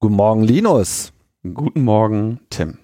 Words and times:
Guten 0.00 0.14
Morgen, 0.14 0.44
Linus. 0.44 1.12
Guten 1.42 1.82
Morgen, 1.82 2.38
Tim. 2.50 2.78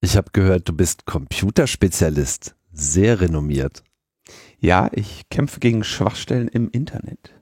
Ich 0.00 0.16
habe 0.16 0.30
gehört, 0.32 0.68
du 0.68 0.72
bist 0.72 1.06
Computerspezialist. 1.06 2.56
Sehr 2.72 3.20
renommiert. 3.20 3.84
Ja, 4.58 4.90
ich 4.92 5.28
kämpfe 5.30 5.60
gegen 5.60 5.84
Schwachstellen 5.84 6.48
im 6.48 6.68
Internet. 6.68 7.39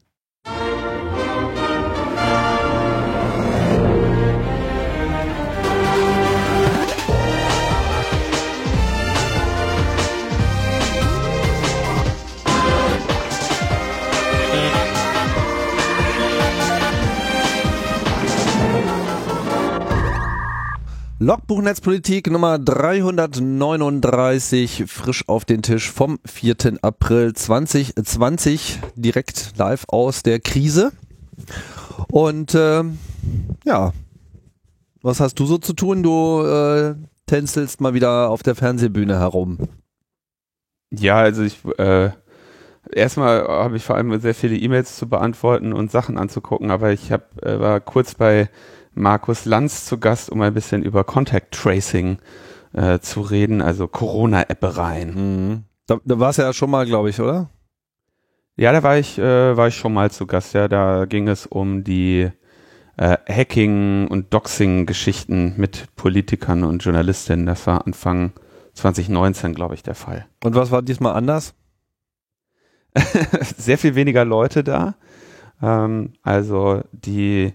Logbuch 21.21 21.63
Netzpolitik 21.63 22.31
Nummer 22.31 22.61
339, 22.61 24.85
frisch 24.87 25.25
auf 25.27 25.45
den 25.45 25.63
Tisch 25.63 25.91
vom 25.91 26.21
4. 26.25 26.79
April 26.81 27.33
2020, 27.33 28.79
direkt 28.95 29.55
live 29.57 29.85
aus 29.89 30.23
der 30.23 30.39
Krise. 30.39 30.93
Und 32.07 32.55
äh, 32.55 32.85
ja, 33.65 33.93
was 35.03 35.19
hast 35.19 35.41
du 35.41 35.47
so 35.47 35.59
zu 35.59 35.73
tun? 35.73 36.05
Du 36.05 36.45
äh, 36.45 36.95
tänzelst 37.27 37.81
mal 37.81 37.95
wieder 37.95 38.31
auf 38.31 38.45
der 38.45 38.55
Fernsehbühne 38.55 39.19
herum. 39.19 39.59
Ja, 40.93 41.17
also 41.17 41.43
ich 41.43 41.59
äh, 41.79 42.11
erstmal 42.93 43.43
habe 43.43 43.77
ich 43.77 43.83
vor 43.83 43.97
allem 43.97 44.21
sehr 44.21 44.37
viele 44.37 44.57
E-Mails 44.57 44.97
zu 44.97 45.09
beantworten 45.09 45.73
und 45.73 45.91
Sachen 45.91 46.17
anzugucken, 46.17 46.71
aber 46.71 46.93
ich 46.93 47.11
hab, 47.11 47.45
äh, 47.45 47.59
war 47.59 47.81
kurz 47.81 48.15
bei 48.15 48.49
Markus 48.99 49.45
Lanz 49.45 49.87
zu 49.87 49.99
Gast, 49.99 50.31
um 50.31 50.41
ein 50.43 50.55
bisschen 50.55 50.83
über 50.83 51.05
Contact 51.05 51.55
Tracing 51.55 52.19
äh, 52.73 52.99
zu 52.99 53.21
reden, 53.21 53.63
also 53.63 53.87
Corona-Appereien. 53.87 55.15
Mhm. 55.15 55.65
Da, 55.87 55.99
da 56.05 56.19
warst 56.19 56.39
du 56.39 56.43
ja 56.43 56.53
schon 56.53 56.71
mal, 56.71 56.85
glaube 56.85 57.11
ich, 57.11 57.21
oder? 57.21 57.49
Ja, 58.57 58.73
da 58.73 58.83
war 58.83 58.99
ich, 58.99 59.19
äh, 59.19 59.57
war 59.57 59.69
ich 59.69 59.77
schon 59.77 59.95
mal 59.95 60.11
zu 60.11 60.27
Gast. 60.27 60.53
Ja, 60.53 60.69
da 60.69 61.07
ging 61.07 61.29
es 61.29 61.47
um 61.47 61.85
die 61.85 62.29
äh, 62.97 63.17
Hacking- 63.29 64.09
und 64.09 64.35
Doxing-Geschichten 64.35 65.55
mit 65.57 65.95
Politikern 65.95 66.65
und 66.65 66.85
Journalistinnen. 66.85 67.47
Das 67.47 67.67
war 67.67 67.87
Anfang 67.87 68.33
2019, 68.75 69.55
glaube 69.55 69.75
ich, 69.75 69.83
der 69.83 69.95
Fall. 69.95 70.27
Und 70.43 70.57
was 70.57 70.71
war 70.71 70.83
diesmal 70.83 71.15
anders? 71.15 71.55
Sehr 73.57 73.79
viel 73.79 73.95
weniger 73.95 74.25
Leute 74.25 74.65
da. 74.65 74.97
Ähm, 75.63 76.15
also 76.23 76.83
die 76.93 77.55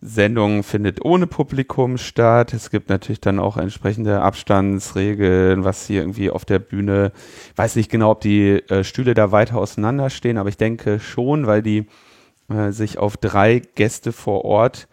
Sendung 0.00 0.62
findet 0.62 1.04
ohne 1.04 1.26
Publikum 1.26 1.98
statt. 1.98 2.52
Es 2.52 2.70
gibt 2.70 2.88
natürlich 2.90 3.20
dann 3.20 3.38
auch 3.38 3.56
entsprechende 3.56 4.20
Abstandsregeln, 4.20 5.64
was 5.64 5.86
hier 5.86 6.00
irgendwie 6.00 6.30
auf 6.30 6.44
der 6.44 6.58
Bühne, 6.58 7.12
ich 7.52 7.58
weiß 7.58 7.76
nicht 7.76 7.90
genau, 7.90 8.12
ob 8.12 8.20
die 8.20 8.62
äh, 8.68 8.84
Stühle 8.84 9.14
da 9.14 9.32
weiter 9.32 9.56
auseinander 9.56 10.10
stehen, 10.10 10.38
aber 10.38 10.48
ich 10.48 10.56
denke 10.56 11.00
schon, 11.00 11.46
weil 11.46 11.62
die 11.62 11.86
äh, 12.48 12.70
sich 12.70 12.98
auf 12.98 13.16
drei 13.16 13.62
Gäste 13.74 14.12
vor 14.12 14.44
Ort 14.44 14.88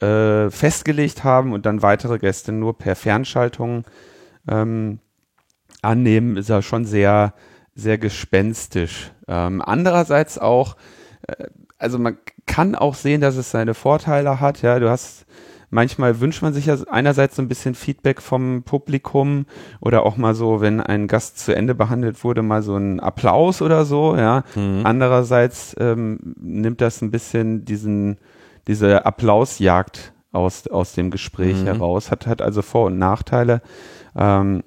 äh, 0.00 0.50
festgelegt 0.50 1.24
haben 1.24 1.52
und 1.52 1.66
dann 1.66 1.82
weitere 1.82 2.18
Gäste 2.18 2.52
nur 2.52 2.76
per 2.76 2.96
Fernschaltung 2.96 3.84
ähm, 4.48 5.00
annehmen, 5.82 6.36
ist 6.36 6.50
er 6.50 6.62
schon 6.62 6.84
sehr, 6.84 7.34
sehr 7.74 7.98
gespenstisch. 7.98 9.12
Ähm, 9.26 9.62
andererseits 9.64 10.38
auch, 10.38 10.76
äh, 11.26 11.44
also 11.78 11.98
man 11.98 12.18
kann 12.46 12.74
auch 12.74 12.94
sehen, 12.94 13.20
dass 13.20 13.36
es 13.36 13.50
seine 13.50 13.74
Vorteile 13.74 14.40
hat. 14.40 14.62
Ja, 14.62 14.78
du 14.78 14.90
hast 14.90 15.26
manchmal 15.70 16.20
wünscht 16.20 16.42
man 16.42 16.54
sich 16.54 16.66
ja 16.66 16.76
einerseits 16.90 17.36
so 17.36 17.42
ein 17.42 17.48
bisschen 17.48 17.74
Feedback 17.74 18.22
vom 18.22 18.62
Publikum 18.62 19.46
oder 19.80 20.04
auch 20.06 20.16
mal 20.16 20.34
so, 20.34 20.60
wenn 20.60 20.80
ein 20.80 21.08
Gast 21.08 21.38
zu 21.38 21.54
Ende 21.54 21.74
behandelt 21.74 22.24
wurde, 22.24 22.42
mal 22.42 22.62
so 22.62 22.76
ein 22.76 23.00
Applaus 23.00 23.62
oder 23.62 23.84
so. 23.84 24.16
Ja, 24.16 24.44
mhm. 24.54 24.80
andererseits 24.84 25.76
ähm, 25.78 26.34
nimmt 26.40 26.80
das 26.80 27.02
ein 27.02 27.10
bisschen 27.10 27.64
diesen 27.64 28.18
diese 28.66 29.06
Applausjagd 29.06 30.12
aus 30.32 30.66
aus 30.68 30.92
dem 30.92 31.10
Gespräch 31.10 31.60
mhm. 31.60 31.66
heraus. 31.66 32.10
Hat 32.10 32.26
hat 32.26 32.42
also 32.42 32.62
Vor- 32.62 32.86
und 32.86 32.98
Nachteile. 32.98 33.62
Ähm, 34.16 34.62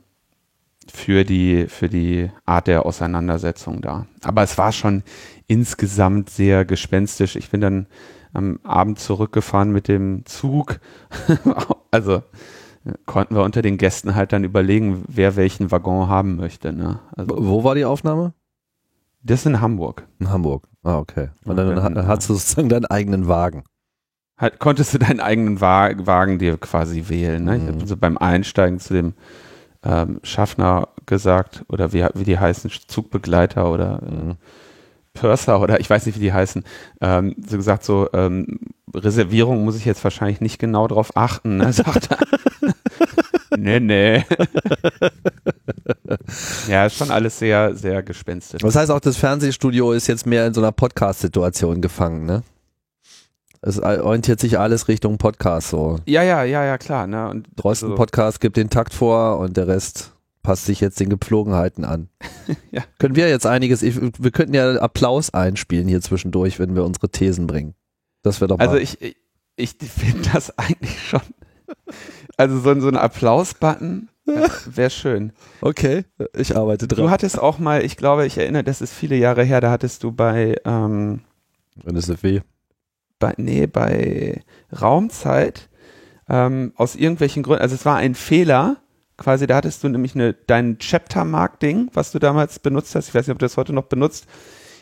für 0.88 1.24
die, 1.24 1.68
für 1.68 1.90
die 1.90 2.32
Art 2.46 2.68
der 2.68 2.86
Auseinandersetzung 2.86 3.82
da. 3.82 4.08
Aber 4.24 4.44
es 4.44 4.58
war 4.58 4.72
schon 4.72 5.04
insgesamt 5.48 6.30
sehr 6.30 6.66
gespenstisch. 6.66 7.36
Ich 7.36 7.50
bin 7.50 7.62
dann 7.62 7.88
am 8.34 8.60
Abend 8.64 9.00
zurückgefahren 9.00 9.72
mit 9.72 9.88
dem 9.88 10.26
Zug. 10.26 10.80
also 11.92 12.24
konnten 13.06 13.36
wir 13.36 13.44
unter 13.44 13.62
den 13.62 13.78
Gästen 13.78 14.16
halt 14.16 14.34
dann 14.34 14.44
überlegen, 14.44 15.04
wer 15.08 15.36
welchen 15.36 15.72
Waggon 15.72 16.08
haben 16.08 16.36
möchte. 16.36 16.74
Ne? 16.74 17.00
Also, 17.16 17.36
Wo 17.38 17.64
war 17.64 17.76
die 17.76 17.86
Aufnahme? 17.86 18.34
Das 19.24 19.46
in 19.46 19.62
Hamburg. 19.62 20.08
In 20.20 20.30
Hamburg. 20.30 20.68
Ah, 20.84 20.98
okay. 20.98 21.30
Und 21.46 21.58
dann, 21.58 21.76
dann, 21.76 21.94
dann 21.94 22.08
hast 22.08 22.28
du 22.28 22.34
sozusagen 22.34 22.70
deinen 22.70 22.86
eigenen 22.86 23.28
Wagen. 23.28 23.64
Halt, 24.36 24.58
konntest 24.58 24.96
du 24.96 24.98
deinen 24.98 25.20
eigenen 25.20 25.62
Wagen 25.62 26.40
dir 26.40 26.58
quasi 26.58 27.08
wählen. 27.08 27.44
Ne? 27.44 27.58
Mhm. 27.58 27.62
Ich 27.62 27.76
habe 27.76 27.88
so 27.88 27.98
beim 27.98 28.18
Einsteigen 28.18 28.80
zu 28.80 28.96
dem 28.96 29.14
ähm, 29.84 30.20
Schaffner 30.24 30.90
gesagt, 31.06 31.64
oder 31.68 31.94
wie, 31.94 32.06
wie 32.14 32.24
die 32.24 32.40
heißen, 32.40 32.70
Zugbegleiter 32.88 33.72
oder 33.72 34.02
äh, 34.04 34.12
mhm. 34.12 34.38
Purser 35.14 35.60
oder 35.60 35.80
ich 35.80 35.90
weiß 35.90 36.06
nicht, 36.06 36.16
wie 36.16 36.24
die 36.24 36.34
heißen, 36.34 36.64
ähm, 37.02 37.36
so 37.46 37.58
gesagt, 37.58 37.84
so 37.84 38.08
ähm, 38.14 38.60
Reservierung 38.94 39.66
muss 39.66 39.76
ich 39.76 39.86
jetzt 39.86 40.04
wahrscheinlich 40.04 40.40
nicht 40.42 40.58
genau 40.58 40.88
drauf 40.88 41.12
achten, 41.16 41.58
ne? 41.58 41.74
sagt 41.74 42.10
er. 42.12 42.20
nee, 43.58 43.80
nee. 43.80 44.24
ja, 46.68 46.86
ist 46.86 46.98
schon 46.98 47.12
alles 47.12 47.40
sehr, 47.40 47.76
sehr 47.76 48.04
gespenstisch. 48.04 48.62
Das 48.62 48.76
heißt 48.76 48.92
auch, 48.92 49.00
das 49.02 49.18
Fernsehstudio 49.18 49.92
ist 49.92 50.08
jetzt 50.08 50.26
mehr 50.26 50.48
in 50.48 50.54
so 50.54 50.62
einer 50.62 50.72
Podcast-Situation 50.72 51.82
gefangen, 51.82 52.26
ne? 52.26 52.44
Es 53.62 53.80
orientiert 53.80 54.40
sich 54.40 54.58
alles 54.58 54.88
Richtung 54.88 55.18
Podcast 55.20 55.70
so. 55.70 56.00
Ja, 56.08 56.24
ja, 56.24 56.44
ja, 56.44 56.66
ja, 56.66 56.78
klar. 56.80 57.06
Ne? 57.06 57.30
Und 57.30 57.48
Drosten 57.56 57.90
also, 57.90 57.96
Podcast 57.96 58.42
gibt 58.42 58.58
den 58.58 58.70
Takt 58.72 58.94
vor 58.94 59.38
und 59.38 59.56
der 59.56 59.68
Rest 59.68 60.14
passt 60.42 60.66
sich 60.66 60.80
jetzt 60.80 61.00
den 61.00 61.10
Gepflogenheiten 61.10 61.86
an. 61.86 62.10
ja. 62.72 62.84
Können 62.98 63.16
wir 63.16 63.30
jetzt 63.30 63.46
einiges, 63.46 63.84
wir 63.84 64.32
könnten 64.32 64.56
ja 64.56 64.74
Applaus 64.78 65.32
einspielen 65.32 65.88
hier 65.88 66.02
zwischendurch, 66.02 66.60
wenn 66.60 66.76
wir 66.76 66.84
unsere 66.84 67.10
Thesen 67.10 67.46
bringen. 67.46 67.76
Das 68.24 68.42
wäre 68.42 68.48
doch 68.48 68.60
also 68.60 68.74
mal. 68.74 68.80
Also 68.80 68.98
ich, 69.00 69.16
ich, 69.56 69.80
ich 69.80 69.90
finde 69.90 70.30
das 70.34 70.58
eigentlich 70.58 71.00
schon, 71.08 71.22
also 72.38 72.60
so, 72.60 72.80
so 72.80 72.88
ein 72.88 72.98
Applaus-Button 72.98 74.10
wäre 74.26 74.90
schön. 74.90 75.34
Okay, 75.62 76.06
ich 76.36 76.56
arbeite 76.56 76.88
dran. 76.88 77.06
Du 77.06 77.12
hattest 77.12 77.38
auch 77.38 77.60
mal, 77.60 77.84
ich 77.84 77.98
glaube, 77.98 78.26
ich 78.26 78.38
erinnere, 78.38 78.64
das 78.64 78.82
ist 78.82 78.94
viele 78.94 79.16
Jahre 79.16 79.44
her, 79.44 79.62
da 79.62 79.70
hattest 79.70 80.04
du 80.04 80.12
bei 80.12 80.56
ähm, 80.66 81.22
NSFW. 81.86 82.42
Bei, 83.22 83.34
nee, 83.38 83.68
bei 83.68 84.42
Raumzeit 84.82 85.70
ähm, 86.28 86.74
aus 86.76 86.96
irgendwelchen 86.96 87.44
Gründen, 87.44 87.62
also 87.62 87.76
es 87.76 87.86
war 87.86 87.96
ein 87.96 88.16
Fehler, 88.16 88.78
quasi, 89.16 89.48
da 89.48 89.56
hattest 89.56 89.84
du 89.84 89.90
nämlich 89.90 90.16
eine, 90.16 90.34
dein 90.34 90.80
Chapter-Mark-Ding, 90.80 91.92
was 91.94 92.12
du 92.12 92.20
damals 92.20 92.60
benutzt 92.60 92.96
hast. 92.96 93.10
Ich 93.10 93.16
weiß 93.16 93.28
nicht, 93.28 93.34
ob 93.34 93.40
du 93.40 93.46
das 93.46 93.58
heute 93.58 93.74
noch 93.74 93.86
benutzt. 93.86 94.26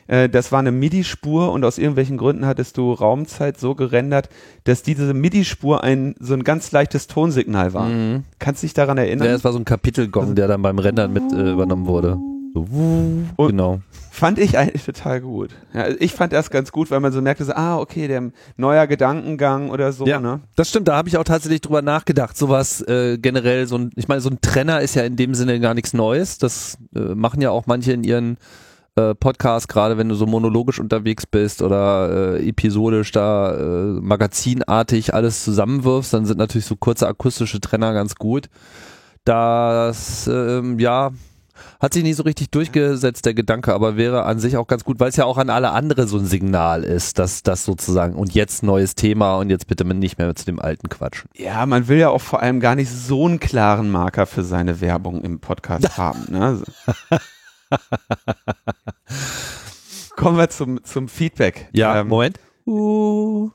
Äh, 0.08 0.30
das 0.30 0.52
war 0.52 0.60
eine 0.60 0.72
MIDI-Spur 0.72 1.52
und 1.52 1.66
aus 1.66 1.78
irgendwelchen 1.78 2.18
Gründen 2.18 2.46
hattest 2.46 2.78
du 2.78 2.94
Raumzeit 2.94 3.60
so 3.60 3.76
gerendert, 3.76 4.30
dass 4.64 4.84
diese 4.84 5.14
MIDI-Spur 5.14 5.84
ein 5.84 6.16
so 6.20 6.34
ein 6.34 6.44
ganz 6.44 6.72
leichtes 6.72 7.08
Tonsignal 7.08 7.74
war. 7.74 7.90
Mhm. 7.90 8.24
Kannst 8.40 8.64
du 8.64 8.68
dich 8.68 8.74
daran 8.74 8.98
erinnern? 8.98 9.28
Ja, 9.28 9.36
es 9.36 9.44
war 9.44 9.52
so 9.52 9.60
ein 9.60 9.66
Kapitelgong, 9.66 10.24
also, 10.24 10.34
der 10.34 10.48
dann 10.48 10.62
beim 10.62 10.80
Rendern 10.80 11.12
mit 11.12 11.32
äh, 11.34 11.52
übernommen 11.52 11.88
wurde. 11.88 12.18
So, 12.54 12.62
und 12.62 13.48
genau. 13.48 13.82
Fand 14.12 14.40
ich 14.40 14.58
eigentlich 14.58 14.84
total 14.84 15.22
gut. 15.22 15.52
Ja, 15.74 15.88
ich 15.88 16.14
fand 16.14 16.34
das 16.34 16.50
ganz 16.50 16.72
gut, 16.72 16.92
weil 16.92 17.00
man 17.00 17.12
so 17.12 17.22
merkte, 17.22 17.46
so, 17.46 17.54
ah, 17.54 17.78
okay, 17.78 18.08
der 18.08 18.32
neuer 18.58 18.88
Gedankengang 18.88 19.70
oder 19.70 19.94
so. 19.94 20.06
Ja, 20.06 20.20
ne? 20.20 20.42
das 20.56 20.70
stimmt. 20.70 20.88
Da 20.88 20.98
habe 20.98 21.08
ich 21.08 21.18
auch 21.18 21.24
tatsächlich 21.24 21.62
drüber 21.62 21.82
nachgedacht. 21.82 22.36
Sowas 22.36 22.82
äh, 22.82 23.18
generell, 23.18 23.68
so 23.68 23.78
ein, 23.78 23.92
ich 23.96 24.08
meine, 24.08 24.20
so 24.22 24.30
ein 24.30 24.42
Trenner 24.42 24.82
ist 24.82 24.96
ja 24.96 25.04
in 25.04 25.16
dem 25.16 25.36
Sinne 25.36 25.60
gar 25.60 25.74
nichts 25.74 25.94
Neues. 25.94 26.38
Das 26.38 26.78
äh, 26.96 27.00
machen 27.00 27.40
ja 27.40 27.52
auch 27.52 27.66
manche 27.66 27.94
in 27.94 28.04
ihren 28.04 28.38
äh, 28.96 29.16
Podcasts, 29.16 29.68
gerade 29.68 29.98
wenn 29.98 30.10
du 30.10 30.16
so 30.16 30.26
monologisch 30.26 30.80
unterwegs 30.80 31.26
bist 31.26 31.62
oder 31.62 32.36
äh, 32.38 32.50
episodisch 32.50 33.12
da 33.12 33.54
äh, 33.56 34.02
magazinartig 34.02 35.14
alles 35.14 35.44
zusammenwirfst, 35.44 36.14
dann 36.14 36.26
sind 36.26 36.38
natürlich 36.38 36.66
so 36.66 36.76
kurze 36.76 37.08
akustische 37.08 37.62
Trenner 37.62 37.94
ganz 37.94 38.16
gut. 38.16 38.50
Das, 39.24 40.28
ähm, 40.28 40.80
ja, 40.80 41.12
hat 41.80 41.94
sich 41.94 42.04
nicht 42.04 42.16
so 42.16 42.24
richtig 42.24 42.52
durchgesetzt, 42.52 43.26
der 43.26 43.34
Gedanke, 43.34 43.74
aber 43.74 43.98
wäre 43.98 44.24
an 44.24 44.40
sich 44.40 44.58
auch 44.58 44.68
ganz 44.68 44.84
gut, 44.84 45.00
weil 45.00 45.10
es 45.10 45.16
ja 45.16 45.26
auch 45.26 45.38
an 45.38 45.50
alle 45.50 45.72
andere 45.72 46.08
so 46.08 46.18
ein 46.18 46.26
Signal 46.26 46.84
ist, 46.84 47.20
dass 47.20 47.44
das 47.44 47.66
sozusagen 47.66 48.16
und 48.16 48.34
jetzt 48.34 48.64
neues 48.64 48.96
Thema 48.96 49.38
und 49.38 49.50
jetzt 49.50 49.68
bitte 49.68 49.86
nicht 49.86 50.18
mehr 50.18 50.34
zu 50.36 50.46
dem 50.46 50.60
alten 50.60 50.90
quatschen. 50.90 51.30
Ja, 51.36 51.66
man 51.66 51.88
will 51.88 51.98
ja 51.98 52.10
auch 52.10 52.22
vor 52.22 52.42
allem 52.42 52.60
gar 52.60 52.76
nicht 52.76 52.92
so 52.92 53.26
einen 53.26 53.40
klaren 53.40 53.90
Marker 53.90 54.26
für 54.26 54.44
seine 54.44 54.82
Werbung 54.82 55.24
im 55.24 55.40
Podcast 55.40 55.98
haben. 55.98 56.26
Ne? 56.30 56.62
Kommen 60.16 60.38
wir 60.38 60.50
zum, 60.50 60.84
zum 60.84 61.08
Feedback. 61.08 61.70
Ja, 61.72 62.00
ähm, 62.02 62.08
Moment. 62.08 62.40
Uh. 62.66 63.52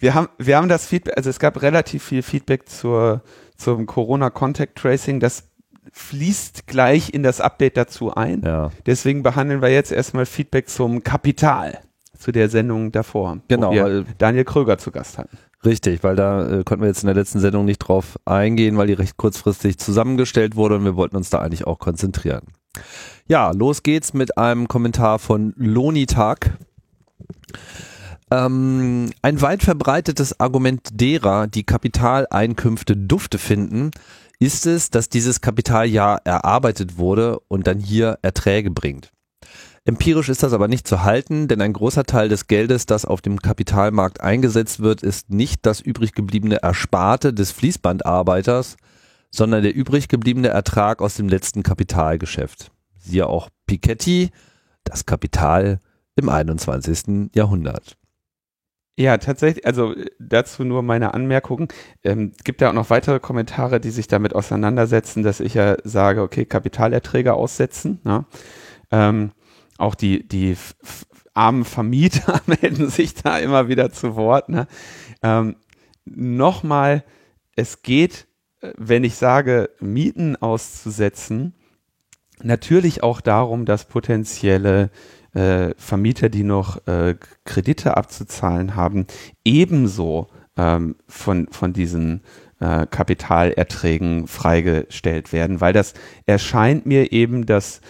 wir 0.00 0.14
haben, 0.14 0.28
wir 0.38 0.56
haben 0.56 0.68
das 0.68 0.86
Feedback, 0.86 1.16
also 1.16 1.30
es 1.30 1.38
gab 1.38 1.62
relativ 1.62 2.02
viel 2.02 2.22
Feedback 2.22 2.68
zur, 2.68 3.22
zum 3.56 3.86
Corona 3.86 4.30
Contact 4.30 4.76
Tracing. 4.76 5.20
Das 5.20 5.49
fließt 5.92 6.66
gleich 6.66 7.12
in 7.12 7.22
das 7.22 7.40
Update 7.40 7.76
dazu 7.76 8.14
ein. 8.14 8.42
Ja. 8.44 8.70
Deswegen 8.86 9.22
behandeln 9.22 9.62
wir 9.62 9.70
jetzt 9.70 9.92
erstmal 9.92 10.26
Feedback 10.26 10.68
zum 10.68 11.02
Kapital, 11.02 11.78
zu 12.18 12.32
der 12.32 12.48
Sendung 12.48 12.92
davor, 12.92 13.38
Genau, 13.48 13.70
wo 13.70 13.74
wir 13.74 13.84
weil- 13.84 14.04
Daniel 14.18 14.44
Kröger 14.44 14.78
zu 14.78 14.90
Gast 14.90 15.18
hatten. 15.18 15.36
Richtig, 15.64 16.02
weil 16.02 16.16
da 16.16 16.60
äh, 16.60 16.64
konnten 16.64 16.82
wir 16.82 16.88
jetzt 16.88 17.02
in 17.02 17.06
der 17.08 17.14
letzten 17.16 17.38
Sendung 17.40 17.66
nicht 17.66 17.78
drauf 17.80 18.18
eingehen, 18.24 18.78
weil 18.78 18.86
die 18.86 18.94
recht 18.94 19.18
kurzfristig 19.18 19.76
zusammengestellt 19.78 20.56
wurde 20.56 20.76
und 20.76 20.84
wir 20.84 20.96
wollten 20.96 21.16
uns 21.16 21.28
da 21.28 21.40
eigentlich 21.40 21.66
auch 21.66 21.78
konzentrieren. 21.78 22.42
Ja, 23.26 23.50
los 23.50 23.82
geht's 23.82 24.14
mit 24.14 24.38
einem 24.38 24.68
Kommentar 24.68 25.18
von 25.18 25.52
Lonitag. 25.56 26.56
Ähm, 28.30 29.10
ein 29.22 29.42
weit 29.42 29.62
verbreitetes 29.62 30.38
Argument 30.38 30.80
derer, 30.92 31.46
die 31.46 31.64
Kapitaleinkünfte 31.64 32.96
dufte 32.96 33.38
finden, 33.38 33.90
ist 34.40 34.66
es, 34.66 34.90
dass 34.90 35.08
dieses 35.08 35.40
Kapital 35.40 35.86
ja 35.86 36.16
erarbeitet 36.16 36.98
wurde 36.98 37.38
und 37.48 37.66
dann 37.66 37.78
hier 37.78 38.18
Erträge 38.22 38.70
bringt. 38.70 39.12
Empirisch 39.84 40.28
ist 40.28 40.42
das 40.42 40.52
aber 40.52 40.66
nicht 40.66 40.88
zu 40.88 41.04
halten, 41.04 41.46
denn 41.46 41.60
ein 41.60 41.72
großer 41.72 42.04
Teil 42.04 42.28
des 42.28 42.46
Geldes, 42.46 42.86
das 42.86 43.04
auf 43.04 43.20
dem 43.20 43.38
Kapitalmarkt 43.38 44.20
eingesetzt 44.20 44.80
wird, 44.80 45.02
ist 45.02 45.30
nicht 45.30 45.64
das 45.66 45.80
übrig 45.80 46.12
gebliebene 46.14 46.62
Ersparte 46.62 47.32
des 47.32 47.50
Fließbandarbeiters, 47.52 48.76
sondern 49.30 49.62
der 49.62 49.74
übrig 49.74 50.08
gebliebene 50.08 50.48
Ertrag 50.48 51.00
aus 51.00 51.14
dem 51.14 51.28
letzten 51.28 51.62
Kapitalgeschäft. 51.62 52.70
Siehe 52.98 53.26
auch 53.26 53.48
Piketty, 53.66 54.30
das 54.84 55.06
Kapital 55.06 55.80
im 56.16 56.28
21. 56.28 57.30
Jahrhundert. 57.34 57.96
Ja, 59.00 59.16
tatsächlich, 59.16 59.64
also 59.64 59.94
äh, 59.94 60.10
dazu 60.18 60.62
nur 60.62 60.82
meine 60.82 61.14
Anmerkungen. 61.14 61.68
Ähm, 62.04 62.32
gibt 62.44 62.60
ja 62.60 62.68
auch 62.68 62.74
noch 62.74 62.90
weitere 62.90 63.18
Kommentare, 63.18 63.80
die 63.80 63.88
sich 63.88 64.08
damit 64.08 64.34
auseinandersetzen, 64.34 65.22
dass 65.22 65.40
ich 65.40 65.54
ja 65.54 65.76
sage, 65.84 66.20
okay, 66.20 66.44
Kapitalerträge 66.44 67.32
aussetzen. 67.32 68.00
Ne? 68.04 68.26
Ähm, 68.90 69.32
auch 69.78 69.94
die, 69.94 70.28
die 70.28 70.54
armen 71.32 71.64
Vermieter 71.64 72.42
melden 72.46 72.90
sich 72.90 73.14
da 73.14 73.38
immer 73.38 73.68
wieder 73.68 73.90
zu 73.90 74.16
Wort. 74.16 74.50
Ne? 74.50 74.66
Ähm, 75.22 75.56
Nochmal, 76.04 77.02
es 77.56 77.80
geht, 77.80 78.26
äh, 78.60 78.72
wenn 78.76 79.02
ich 79.02 79.14
sage, 79.14 79.70
Mieten 79.80 80.36
auszusetzen, 80.36 81.54
natürlich 82.42 83.02
auch 83.02 83.22
darum, 83.22 83.64
dass 83.64 83.86
potenzielle 83.86 84.90
äh, 85.34 85.74
Vermieter, 85.76 86.28
die 86.28 86.42
noch 86.42 86.86
äh, 86.86 87.16
Kredite 87.44 87.96
abzuzahlen 87.96 88.76
haben, 88.76 89.06
ebenso 89.44 90.28
ähm, 90.56 90.96
von, 91.06 91.48
von 91.50 91.72
diesen 91.72 92.22
äh, 92.60 92.86
Kapitalerträgen 92.86 94.26
freigestellt 94.26 95.32
werden, 95.32 95.60
weil 95.60 95.72
das 95.72 95.94
erscheint 96.26 96.86
mir 96.86 97.12
eben 97.12 97.46
das, 97.46 97.80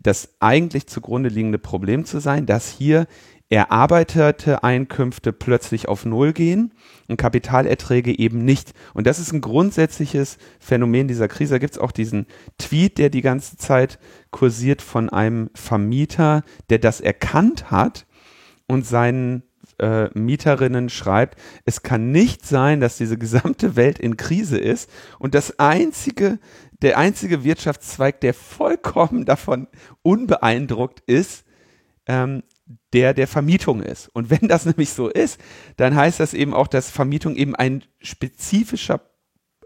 das 0.00 0.34
eigentlich 0.40 0.86
zugrunde 0.86 1.28
liegende 1.28 1.58
Problem 1.58 2.04
zu 2.04 2.20
sein, 2.20 2.46
dass 2.46 2.68
hier 2.68 3.06
erarbeitete 3.52 4.64
Einkünfte 4.64 5.32
plötzlich 5.32 5.86
auf 5.86 6.06
Null 6.06 6.32
gehen 6.32 6.72
und 7.08 7.18
Kapitalerträge 7.18 8.18
eben 8.18 8.44
nicht. 8.46 8.72
Und 8.94 9.06
das 9.06 9.18
ist 9.18 9.32
ein 9.32 9.42
grundsätzliches 9.42 10.38
Phänomen 10.58 11.06
dieser 11.06 11.28
Krise. 11.28 11.54
Da 11.54 11.58
gibt 11.58 11.74
es 11.74 11.78
auch 11.78 11.92
diesen 11.92 12.26
Tweet, 12.56 12.96
der 12.96 13.10
die 13.10 13.20
ganze 13.20 13.58
Zeit 13.58 13.98
kursiert 14.30 14.80
von 14.80 15.10
einem 15.10 15.50
Vermieter, 15.54 16.44
der 16.70 16.78
das 16.78 17.02
erkannt 17.02 17.70
hat 17.70 18.06
und 18.68 18.86
seinen 18.86 19.42
äh, 19.78 20.08
Mieterinnen 20.18 20.88
schreibt, 20.88 21.38
es 21.66 21.82
kann 21.82 22.10
nicht 22.10 22.46
sein, 22.46 22.80
dass 22.80 22.96
diese 22.96 23.18
gesamte 23.18 23.76
Welt 23.76 23.98
in 23.98 24.16
Krise 24.16 24.56
ist 24.56 24.88
und 25.18 25.34
das 25.34 25.58
einzige, 25.58 26.38
der 26.80 26.96
einzige 26.96 27.44
Wirtschaftszweig, 27.44 28.20
der 28.22 28.32
vollkommen 28.32 29.26
davon 29.26 29.68
unbeeindruckt 30.00 31.00
ist, 31.06 31.44
ähm, 32.06 32.42
der 32.92 33.14
der 33.14 33.26
Vermietung 33.26 33.82
ist. 33.82 34.08
Und 34.08 34.30
wenn 34.30 34.48
das 34.48 34.66
nämlich 34.66 34.90
so 34.90 35.08
ist, 35.08 35.40
dann 35.76 35.94
heißt 35.94 36.20
das 36.20 36.34
eben 36.34 36.54
auch, 36.54 36.68
dass 36.68 36.90
Vermietung 36.90 37.36
eben 37.36 37.54
ein 37.54 37.84
spezifischer 38.00 39.00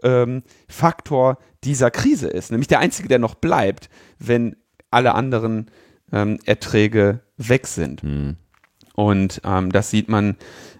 ähm, 0.03 0.43
Faktor 0.67 1.37
dieser 1.63 1.91
Krise 1.91 2.27
ist. 2.27 2.51
Nämlich 2.51 2.67
der 2.67 2.79
einzige, 2.79 3.07
der 3.07 3.19
noch 3.19 3.35
bleibt, 3.35 3.89
wenn 4.19 4.55
alle 4.91 5.15
anderen 5.15 5.71
ähm, 6.11 6.39
Erträge 6.45 7.21
weg 7.37 7.67
sind. 7.67 8.01
Und 8.95 9.41
ähm, 9.43 9.71
das 9.71 9.91
sieht 9.91 10.09
man 10.09 10.37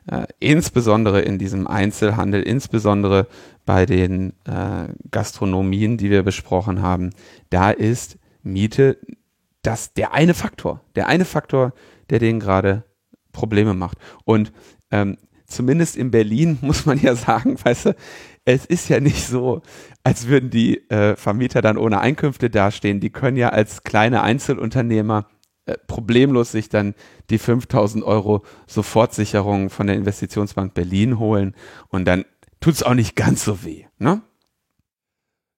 äh, 0.10 0.26
insbesondere 0.40 1.22
in 1.22 1.38
diesem 1.38 1.68
Einzelhandel, 1.68 2.42
insbesondere 2.42 3.28
bei 3.66 3.86
den 3.86 4.34
äh, 4.46 4.88
Gastronomien, 5.12 5.98
die 5.98 6.10
wir 6.10 6.24
besprochen 6.24 6.82
haben. 6.82 7.12
Da 7.50 7.72
ist 7.72 8.18
Miete 8.42 8.98
das 9.62 9.94
der 9.94 10.14
eine 10.14 10.34
Faktor, 10.34 10.82
der 10.96 11.08
eine 11.08 11.26
Faktor, 11.26 11.74
der 12.10 12.20
denen 12.20 12.40
gerade 12.40 12.84
Probleme 13.32 13.74
macht. 13.74 13.98
Und 14.24 14.52
ähm, 14.92 15.18
zumindest 15.46 15.96
in 15.96 16.12
Berlin 16.12 16.58
muss 16.62 16.86
man 16.86 17.00
ja 17.00 17.16
sagen, 17.16 17.58
weißt 17.62 17.88
du, 17.88 17.96
es 18.46 18.66
ist 18.66 18.90
ja 18.90 19.00
nicht 19.00 19.28
so, 19.28 19.62
als 20.04 20.28
würden 20.28 20.50
die 20.50 20.90
äh, 20.90 21.16
Vermieter 21.16 21.62
dann 21.62 21.78
ohne 21.78 22.00
Einkünfte 22.00 22.50
dastehen. 22.50 23.00
Die 23.00 23.10
können 23.10 23.38
ja 23.38 23.50
als 23.50 23.84
kleine 23.84 24.22
Einzelunternehmer 24.22 25.28
äh, 25.66 25.78
problemlos 25.86 26.54
sich 26.54 26.70
dann 26.70 26.96
die 27.30 27.40
5000 27.40 28.04
Euro 28.06 28.46
Sofortsicherung 28.68 29.70
von 29.70 29.88
der 29.88 29.98
Investitionsbank 29.98 30.74
Berlin 30.74 31.20
holen 31.20 31.56
und 31.90 32.06
dann 32.06 32.24
tut 32.62 32.76
es 32.76 32.84
auch 32.84 32.94
nicht 32.94 33.18
ganz 33.18 33.44
so 33.44 33.66
weh. 33.66 33.86
Ne? 34.00 34.22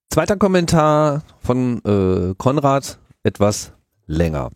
Zweiter 0.10 0.38
Kommentar 0.38 1.24
von 1.40 1.84
äh, 1.86 2.34
Konrad, 2.36 2.98
etwas 3.22 3.74
länger. 4.08 4.50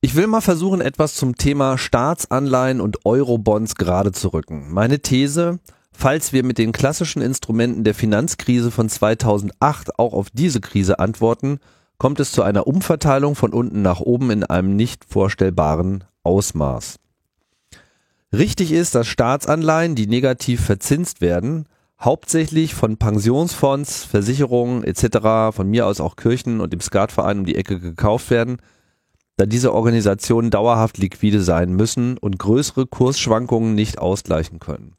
Ich 0.00 0.14
will 0.14 0.28
mal 0.28 0.40
versuchen, 0.40 0.80
etwas 0.80 1.16
zum 1.16 1.34
Thema 1.34 1.76
Staatsanleihen 1.76 2.80
und 2.80 3.04
Eurobonds 3.04 3.74
gerade 3.74 4.12
zu 4.12 4.28
rücken. 4.28 4.72
Meine 4.72 5.00
These, 5.00 5.58
falls 5.90 6.32
wir 6.32 6.44
mit 6.44 6.58
den 6.58 6.70
klassischen 6.70 7.20
Instrumenten 7.20 7.82
der 7.82 7.96
Finanzkrise 7.96 8.70
von 8.70 8.88
2008 8.88 9.98
auch 9.98 10.12
auf 10.12 10.28
diese 10.32 10.60
Krise 10.60 11.00
antworten, 11.00 11.58
kommt 11.98 12.20
es 12.20 12.30
zu 12.30 12.44
einer 12.44 12.68
Umverteilung 12.68 13.34
von 13.34 13.52
unten 13.52 13.82
nach 13.82 13.98
oben 13.98 14.30
in 14.30 14.44
einem 14.44 14.76
nicht 14.76 15.04
vorstellbaren 15.04 16.04
Ausmaß. 16.22 17.00
Richtig 18.32 18.70
ist, 18.70 18.94
dass 18.94 19.08
Staatsanleihen, 19.08 19.96
die 19.96 20.06
negativ 20.06 20.64
verzinst 20.64 21.20
werden, 21.20 21.66
hauptsächlich 22.00 22.72
von 22.72 22.98
Pensionsfonds, 22.98 24.04
Versicherungen 24.04 24.84
etc., 24.84 25.52
von 25.52 25.68
mir 25.68 25.86
aus 25.86 26.00
auch 26.00 26.14
Kirchen 26.14 26.60
und 26.60 26.72
dem 26.72 26.80
Skatverein 26.80 27.40
um 27.40 27.46
die 27.46 27.56
Ecke 27.56 27.80
gekauft 27.80 28.30
werden, 28.30 28.58
da 29.38 29.46
diese 29.46 29.72
Organisationen 29.72 30.50
dauerhaft 30.50 30.98
liquide 30.98 31.40
sein 31.40 31.72
müssen 31.72 32.18
und 32.18 32.38
größere 32.38 32.86
Kursschwankungen 32.86 33.74
nicht 33.74 33.98
ausgleichen 33.98 34.58
können. 34.58 34.94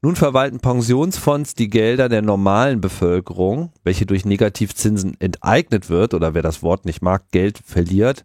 Nun 0.00 0.16
verwalten 0.16 0.60
Pensionsfonds 0.60 1.54
die 1.54 1.68
Gelder 1.68 2.08
der 2.08 2.22
normalen 2.22 2.80
Bevölkerung, 2.80 3.70
welche 3.84 4.06
durch 4.06 4.24
Negativzinsen 4.24 5.18
enteignet 5.20 5.90
wird 5.90 6.14
oder 6.14 6.34
wer 6.34 6.42
das 6.42 6.62
Wort 6.62 6.86
nicht 6.86 7.02
mag, 7.02 7.30
Geld 7.32 7.60
verliert. 7.64 8.24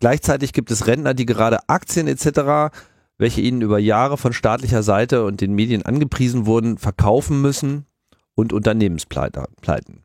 Gleichzeitig 0.00 0.52
gibt 0.52 0.70
es 0.72 0.86
Rentner, 0.88 1.14
die 1.14 1.26
gerade 1.26 1.68
Aktien 1.68 2.08
etc., 2.08 2.74
welche 3.16 3.40
ihnen 3.40 3.62
über 3.62 3.78
Jahre 3.78 4.16
von 4.16 4.32
staatlicher 4.32 4.82
Seite 4.82 5.24
und 5.24 5.40
den 5.40 5.54
Medien 5.54 5.82
angepriesen 5.82 6.46
wurden, 6.46 6.78
verkaufen 6.78 7.40
müssen 7.40 7.86
und 8.34 8.52
Unternehmenspleiten. 8.52 10.03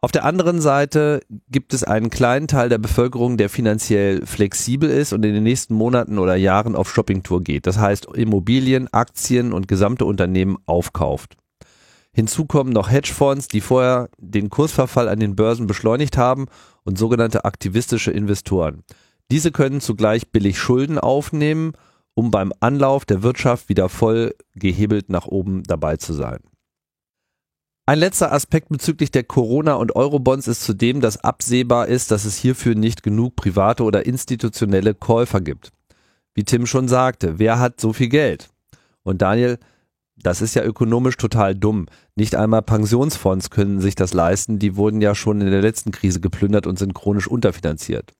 Auf 0.00 0.12
der 0.12 0.24
anderen 0.24 0.60
Seite 0.60 1.22
gibt 1.50 1.74
es 1.74 1.82
einen 1.82 2.08
kleinen 2.08 2.46
Teil 2.46 2.68
der 2.68 2.78
Bevölkerung, 2.78 3.36
der 3.36 3.48
finanziell 3.48 4.24
flexibel 4.24 4.88
ist 4.88 5.12
und 5.12 5.24
in 5.24 5.34
den 5.34 5.42
nächsten 5.42 5.74
Monaten 5.74 6.20
oder 6.20 6.36
Jahren 6.36 6.76
auf 6.76 6.92
Shoppingtour 6.92 7.42
geht. 7.42 7.66
Das 7.66 7.78
heißt 7.78 8.06
Immobilien, 8.14 8.86
Aktien 8.92 9.52
und 9.52 9.66
gesamte 9.66 10.04
Unternehmen 10.04 10.56
aufkauft. 10.66 11.36
Hinzu 12.12 12.46
kommen 12.46 12.72
noch 12.72 12.90
Hedgefonds, 12.90 13.48
die 13.48 13.60
vorher 13.60 14.08
den 14.18 14.50
Kursverfall 14.50 15.08
an 15.08 15.18
den 15.18 15.34
Börsen 15.34 15.66
beschleunigt 15.66 16.16
haben 16.16 16.46
und 16.84 16.96
sogenannte 16.96 17.44
aktivistische 17.44 18.12
Investoren. 18.12 18.84
Diese 19.32 19.50
können 19.50 19.80
zugleich 19.80 20.30
billig 20.30 20.58
Schulden 20.58 20.98
aufnehmen, 20.98 21.72
um 22.14 22.30
beim 22.30 22.52
Anlauf 22.60 23.04
der 23.04 23.24
Wirtschaft 23.24 23.68
wieder 23.68 23.88
voll 23.88 24.34
gehebelt 24.54 25.10
nach 25.10 25.26
oben 25.26 25.64
dabei 25.64 25.96
zu 25.96 26.12
sein. 26.12 26.38
Ein 27.88 28.00
letzter 28.00 28.32
Aspekt 28.32 28.68
bezüglich 28.68 29.12
der 29.12 29.24
Corona- 29.24 29.76
und 29.76 29.96
Eurobonds 29.96 30.46
ist 30.46 30.62
zudem, 30.62 31.00
dass 31.00 31.24
absehbar 31.24 31.88
ist, 31.88 32.10
dass 32.10 32.26
es 32.26 32.36
hierfür 32.36 32.74
nicht 32.74 33.02
genug 33.02 33.34
private 33.34 33.82
oder 33.82 34.04
institutionelle 34.04 34.92
Käufer 34.92 35.40
gibt. 35.40 35.72
Wie 36.34 36.44
Tim 36.44 36.66
schon 36.66 36.86
sagte, 36.86 37.38
wer 37.38 37.58
hat 37.58 37.80
so 37.80 37.94
viel 37.94 38.10
Geld? 38.10 38.50
Und 39.04 39.22
Daniel, 39.22 39.58
das 40.16 40.42
ist 40.42 40.54
ja 40.54 40.64
ökonomisch 40.64 41.16
total 41.16 41.54
dumm. 41.54 41.86
Nicht 42.14 42.34
einmal 42.34 42.60
Pensionsfonds 42.60 43.48
können 43.48 43.80
sich 43.80 43.94
das 43.94 44.12
leisten, 44.12 44.58
die 44.58 44.76
wurden 44.76 45.00
ja 45.00 45.14
schon 45.14 45.40
in 45.40 45.50
der 45.50 45.62
letzten 45.62 45.90
Krise 45.90 46.20
geplündert 46.20 46.66
und 46.66 46.78
sind 46.78 46.92
chronisch 46.92 47.26
unterfinanziert. 47.26 48.12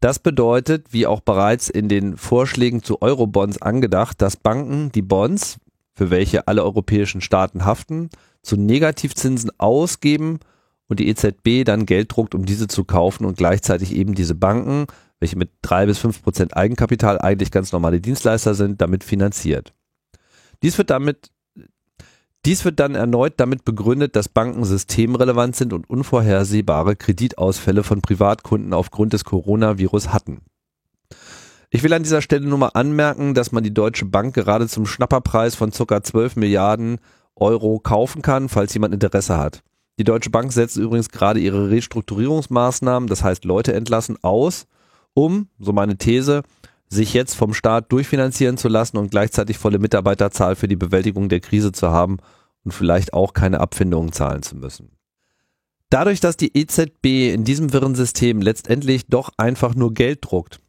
Das 0.00 0.18
bedeutet, 0.18 0.94
wie 0.94 1.06
auch 1.06 1.20
bereits 1.20 1.68
in 1.68 1.90
den 1.90 2.16
Vorschlägen 2.16 2.82
zu 2.82 3.02
Eurobonds 3.02 3.60
angedacht, 3.60 4.22
dass 4.22 4.38
Banken 4.38 4.90
die 4.92 5.02
Bonds, 5.02 5.58
für 5.92 6.08
welche 6.08 6.48
alle 6.48 6.64
europäischen 6.64 7.20
Staaten 7.20 7.66
haften, 7.66 8.08
zu 8.42 8.56
Negativzinsen 8.56 9.50
ausgeben 9.58 10.38
und 10.88 11.00
die 11.00 11.08
EZB 11.08 11.64
dann 11.64 11.86
Geld 11.86 12.14
druckt, 12.14 12.34
um 12.34 12.46
diese 12.46 12.68
zu 12.68 12.84
kaufen 12.84 13.24
und 13.24 13.36
gleichzeitig 13.36 13.94
eben 13.94 14.14
diese 14.14 14.34
Banken, 14.34 14.86
welche 15.20 15.36
mit 15.36 15.50
drei 15.62 15.86
bis 15.86 15.98
fünf 15.98 16.22
Prozent 16.22 16.56
Eigenkapital 16.56 17.20
eigentlich 17.20 17.50
ganz 17.50 17.72
normale 17.72 18.00
Dienstleister 18.00 18.54
sind, 18.54 18.80
damit 18.80 19.04
finanziert. 19.04 19.74
Dies 20.62 20.78
wird 20.78 20.90
damit 20.90 21.30
dies 22.46 22.64
wird 22.64 22.78
dann 22.78 22.94
erneut 22.94 23.34
damit 23.38 23.64
begründet, 23.64 24.14
dass 24.14 24.28
Banken 24.28 24.64
systemrelevant 24.64 25.56
sind 25.56 25.72
und 25.72 25.90
unvorhersehbare 25.90 26.94
Kreditausfälle 26.94 27.82
von 27.82 28.00
Privatkunden 28.00 28.72
aufgrund 28.72 29.12
des 29.12 29.24
Coronavirus 29.24 30.12
hatten. 30.12 30.42
Ich 31.70 31.82
will 31.82 31.92
an 31.92 32.04
dieser 32.04 32.22
Stelle 32.22 32.46
nur 32.46 32.58
mal 32.58 32.70
anmerken, 32.72 33.34
dass 33.34 33.52
man 33.52 33.64
die 33.64 33.74
Deutsche 33.74 34.06
Bank 34.06 34.34
gerade 34.34 34.68
zum 34.68 34.86
Schnapperpreis 34.86 35.56
von 35.56 35.72
ca. 35.72 36.02
12 36.02 36.36
Milliarden 36.36 36.98
Euro 37.40 37.78
kaufen 37.78 38.22
kann, 38.22 38.48
falls 38.48 38.74
jemand 38.74 38.94
Interesse 38.94 39.36
hat. 39.38 39.62
Die 39.98 40.04
Deutsche 40.04 40.30
Bank 40.30 40.52
setzt 40.52 40.76
übrigens 40.76 41.08
gerade 41.08 41.40
ihre 41.40 41.70
Restrukturierungsmaßnahmen, 41.70 43.08
das 43.08 43.24
heißt 43.24 43.44
Leute 43.44 43.72
entlassen, 43.72 44.16
aus, 44.22 44.66
um, 45.14 45.48
so 45.58 45.72
meine 45.72 45.96
These, 45.98 46.42
sich 46.88 47.12
jetzt 47.14 47.34
vom 47.34 47.52
Staat 47.52 47.92
durchfinanzieren 47.92 48.56
zu 48.56 48.68
lassen 48.68 48.96
und 48.96 49.10
gleichzeitig 49.10 49.58
volle 49.58 49.78
Mitarbeiterzahl 49.78 50.56
für 50.56 50.68
die 50.68 50.76
Bewältigung 50.76 51.28
der 51.28 51.40
Krise 51.40 51.72
zu 51.72 51.88
haben 51.88 52.18
und 52.64 52.72
vielleicht 52.72 53.12
auch 53.12 53.32
keine 53.32 53.60
Abfindungen 53.60 54.12
zahlen 54.12 54.42
zu 54.42 54.56
müssen. 54.56 54.92
Dadurch, 55.90 56.20
dass 56.20 56.36
die 56.36 56.56
EZB 56.56 57.32
in 57.32 57.44
diesem 57.44 57.72
wirren 57.72 57.94
System 57.94 58.42
letztendlich 58.42 59.06
doch 59.06 59.30
einfach 59.36 59.74
nur 59.74 59.94
Geld 59.94 60.18
druckt, 60.22 60.60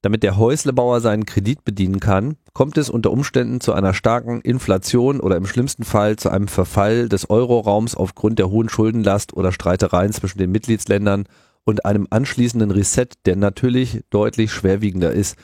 damit 0.00 0.22
der 0.22 0.36
Häuslebauer 0.36 1.00
seinen 1.00 1.26
Kredit 1.26 1.64
bedienen 1.64 2.00
kann, 2.00 2.36
kommt 2.52 2.76
es 2.78 2.90
unter 2.90 3.10
Umständen 3.10 3.60
zu 3.60 3.72
einer 3.72 3.94
starken 3.94 4.40
Inflation 4.40 5.20
oder 5.20 5.36
im 5.36 5.46
schlimmsten 5.46 5.84
Fall 5.84 6.16
zu 6.16 6.30
einem 6.30 6.48
Verfall 6.48 7.08
des 7.08 7.30
Euroraums 7.30 7.94
aufgrund 7.94 8.38
der 8.38 8.50
hohen 8.50 8.68
Schuldenlast 8.68 9.34
oder 9.34 9.52
Streitereien 9.52 10.12
zwischen 10.12 10.38
den 10.38 10.50
Mitgliedsländern 10.50 11.24
und 11.64 11.84
einem 11.84 12.06
anschließenden 12.10 12.70
Reset, 12.70 13.08
der 13.26 13.36
natürlich 13.36 14.02
deutlich 14.10 14.52
schwerwiegender 14.52 15.12
ist 15.12 15.36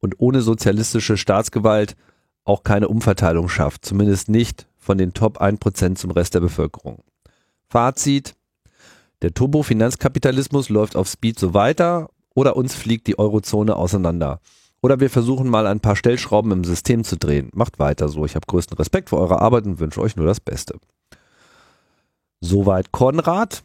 und 0.00 0.16
ohne 0.18 0.42
sozialistische 0.42 1.16
Staatsgewalt 1.16 1.96
auch 2.44 2.62
keine 2.62 2.88
Umverteilung 2.88 3.48
schafft, 3.48 3.86
zumindest 3.86 4.28
nicht 4.28 4.66
von 4.76 4.98
den 4.98 5.14
Top 5.14 5.40
1% 5.40 5.94
zum 5.96 6.10
Rest 6.10 6.34
der 6.34 6.40
Bevölkerung. 6.40 7.02
Fazit, 7.68 8.34
der 9.22 9.32
Turbo-Finanzkapitalismus 9.32 10.68
läuft 10.68 10.96
auf 10.96 11.08
Speed 11.08 11.38
so 11.38 11.54
weiter 11.54 12.10
oder 12.34 12.56
uns 12.56 12.74
fliegt 12.74 13.06
die 13.06 13.18
Eurozone 13.18 13.74
auseinander. 13.76 14.40
Oder 14.84 15.00
wir 15.00 15.08
versuchen 15.08 15.48
mal 15.48 15.66
ein 15.66 15.80
paar 15.80 15.96
Stellschrauben 15.96 16.52
im 16.52 16.62
System 16.62 17.04
zu 17.04 17.16
drehen. 17.16 17.48
Macht 17.54 17.78
weiter 17.78 18.10
so. 18.10 18.26
Ich 18.26 18.34
habe 18.34 18.44
größten 18.46 18.76
Respekt 18.76 19.08
für 19.08 19.16
eure 19.16 19.40
Arbeit 19.40 19.64
und 19.64 19.80
wünsche 19.80 19.98
euch 19.98 20.14
nur 20.14 20.26
das 20.26 20.40
Beste. 20.40 20.78
Soweit 22.42 22.92
Konrad. 22.92 23.64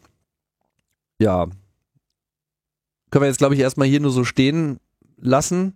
Ja. 1.19 1.47
Können 3.11 3.23
wir 3.23 3.27
jetzt, 3.27 3.39
glaube 3.39 3.53
ich, 3.53 3.59
erstmal 3.59 3.89
hier 3.89 3.99
nur 3.99 4.11
so 4.11 4.23
stehen 4.23 4.79
lassen. 5.17 5.73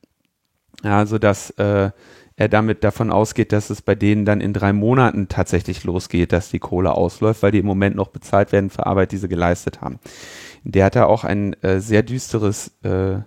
Ja, 0.83 1.05
so 1.07 1.19
dass 1.19 1.51
äh, 1.51 1.91
er 2.37 2.49
damit 2.49 2.85
davon 2.85 3.11
ausgeht, 3.13 3.53
dass 3.53 3.69
es 3.69 3.83
bei 3.83 3.95
denen 3.95 4.25
dann 4.25 4.41
in 4.41 4.55
drei 4.55 4.73
Monaten 4.73 5.29
tatsächlich 5.29 5.85
losgeht, 5.85 6.33
dass 6.33 6.49
die 6.49 6.59
Kohle 6.59 6.93
ausläuft, 6.93 7.43
weil 7.43 7.53
die 7.53 7.59
im 7.59 7.67
Moment 7.67 7.97
noch 7.97 8.09
bezahlt 8.09 8.51
werden 8.53 8.71
für 8.71 8.87
Arbeit, 8.87 9.13
die 9.13 9.19
sie 9.19 9.29
geleistet 9.29 9.83
haben. 9.83 9.99
Der 10.65 10.87
hat 10.87 10.97
da 10.97 11.05
auch 11.05 11.25
ein 11.25 11.53
äh, 11.63 11.81
sehr 11.81 12.03
düsteres 12.03 12.73
äh, 12.83 13.19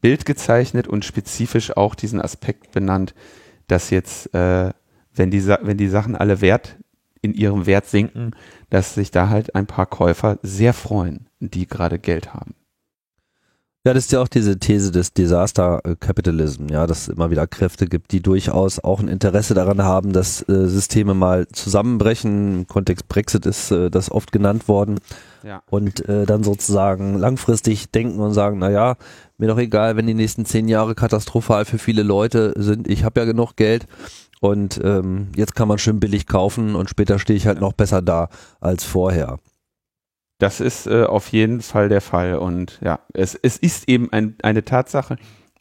Bild 0.00 0.24
gezeichnet 0.24 0.86
und 0.86 1.04
spezifisch 1.04 1.76
auch 1.76 1.96
diesen 1.96 2.20
Aspekt 2.20 2.70
benannt, 2.70 3.14
dass 3.66 3.90
jetzt, 3.90 4.32
äh, 4.34 4.70
wenn, 5.14 5.32
die, 5.32 5.44
wenn 5.46 5.76
die 5.76 5.88
Sachen 5.88 6.14
alle 6.14 6.40
Wert 6.40 6.76
in 7.22 7.34
ihrem 7.34 7.66
Wert 7.66 7.86
sinken, 7.86 8.36
dass 8.70 8.94
sich 8.94 9.10
da 9.10 9.28
halt 9.28 9.54
ein 9.56 9.66
paar 9.66 9.86
Käufer 9.86 10.38
sehr 10.42 10.74
freuen, 10.74 11.26
die 11.40 11.66
gerade 11.66 11.98
Geld 11.98 12.34
haben. 12.34 12.54
Ja, 13.86 13.94
das 13.94 14.04
ist 14.04 14.12
ja 14.12 14.20
auch 14.20 14.28
diese 14.28 14.58
These 14.58 14.92
des 14.92 15.14
Disaster 15.14 15.80
Capitalism, 16.00 16.66
ja, 16.68 16.86
dass 16.86 17.02
es 17.02 17.08
immer 17.08 17.30
wieder 17.30 17.46
Kräfte 17.46 17.86
gibt, 17.86 18.12
die 18.12 18.20
durchaus 18.20 18.78
auch 18.78 19.00
ein 19.00 19.08
Interesse 19.08 19.54
daran 19.54 19.82
haben, 19.82 20.12
dass 20.12 20.46
äh, 20.50 20.66
Systeme 20.66 21.14
mal 21.14 21.48
zusammenbrechen. 21.48 22.60
Im 22.60 22.66
Kontext 22.66 23.08
Brexit 23.08 23.46
ist 23.46 23.70
äh, 23.70 23.90
das 23.90 24.10
oft 24.10 24.32
genannt 24.32 24.68
worden. 24.68 25.00
Ja. 25.42 25.62
Und 25.70 26.06
äh, 26.10 26.26
dann 26.26 26.44
sozusagen 26.44 27.16
langfristig 27.16 27.90
denken 27.90 28.20
und 28.20 28.34
sagen, 28.34 28.58
na 28.58 28.70
ja, 28.70 28.96
mir 29.38 29.48
doch 29.48 29.56
egal, 29.56 29.96
wenn 29.96 30.06
die 30.06 30.12
nächsten 30.12 30.44
zehn 30.44 30.68
Jahre 30.68 30.94
katastrophal 30.94 31.64
für 31.64 31.78
viele 31.78 32.02
Leute 32.02 32.52
sind, 32.58 32.86
ich 32.86 33.04
habe 33.04 33.20
ja 33.20 33.24
genug 33.24 33.56
Geld 33.56 33.86
und 34.40 34.78
ähm, 34.84 35.28
jetzt 35.36 35.54
kann 35.54 35.68
man 35.68 35.78
schön 35.78 36.00
billig 36.00 36.26
kaufen 36.26 36.74
und 36.74 36.90
später 36.90 37.18
stehe 37.18 37.38
ich 37.38 37.46
halt 37.46 37.62
noch 37.62 37.72
besser 37.72 38.02
da 38.02 38.28
als 38.60 38.84
vorher. 38.84 39.38
Das 40.40 40.60
ist 40.60 40.86
äh, 40.86 41.04
auf 41.04 41.28
jeden 41.32 41.60
Fall 41.60 41.90
der 41.90 42.00
Fall. 42.00 42.36
Und 42.36 42.80
ja, 42.82 43.00
es, 43.12 43.34
es 43.34 43.58
ist 43.58 43.88
eben 43.88 44.10
ein, 44.10 44.36
eine 44.42 44.64
Tatsache. 44.64 45.16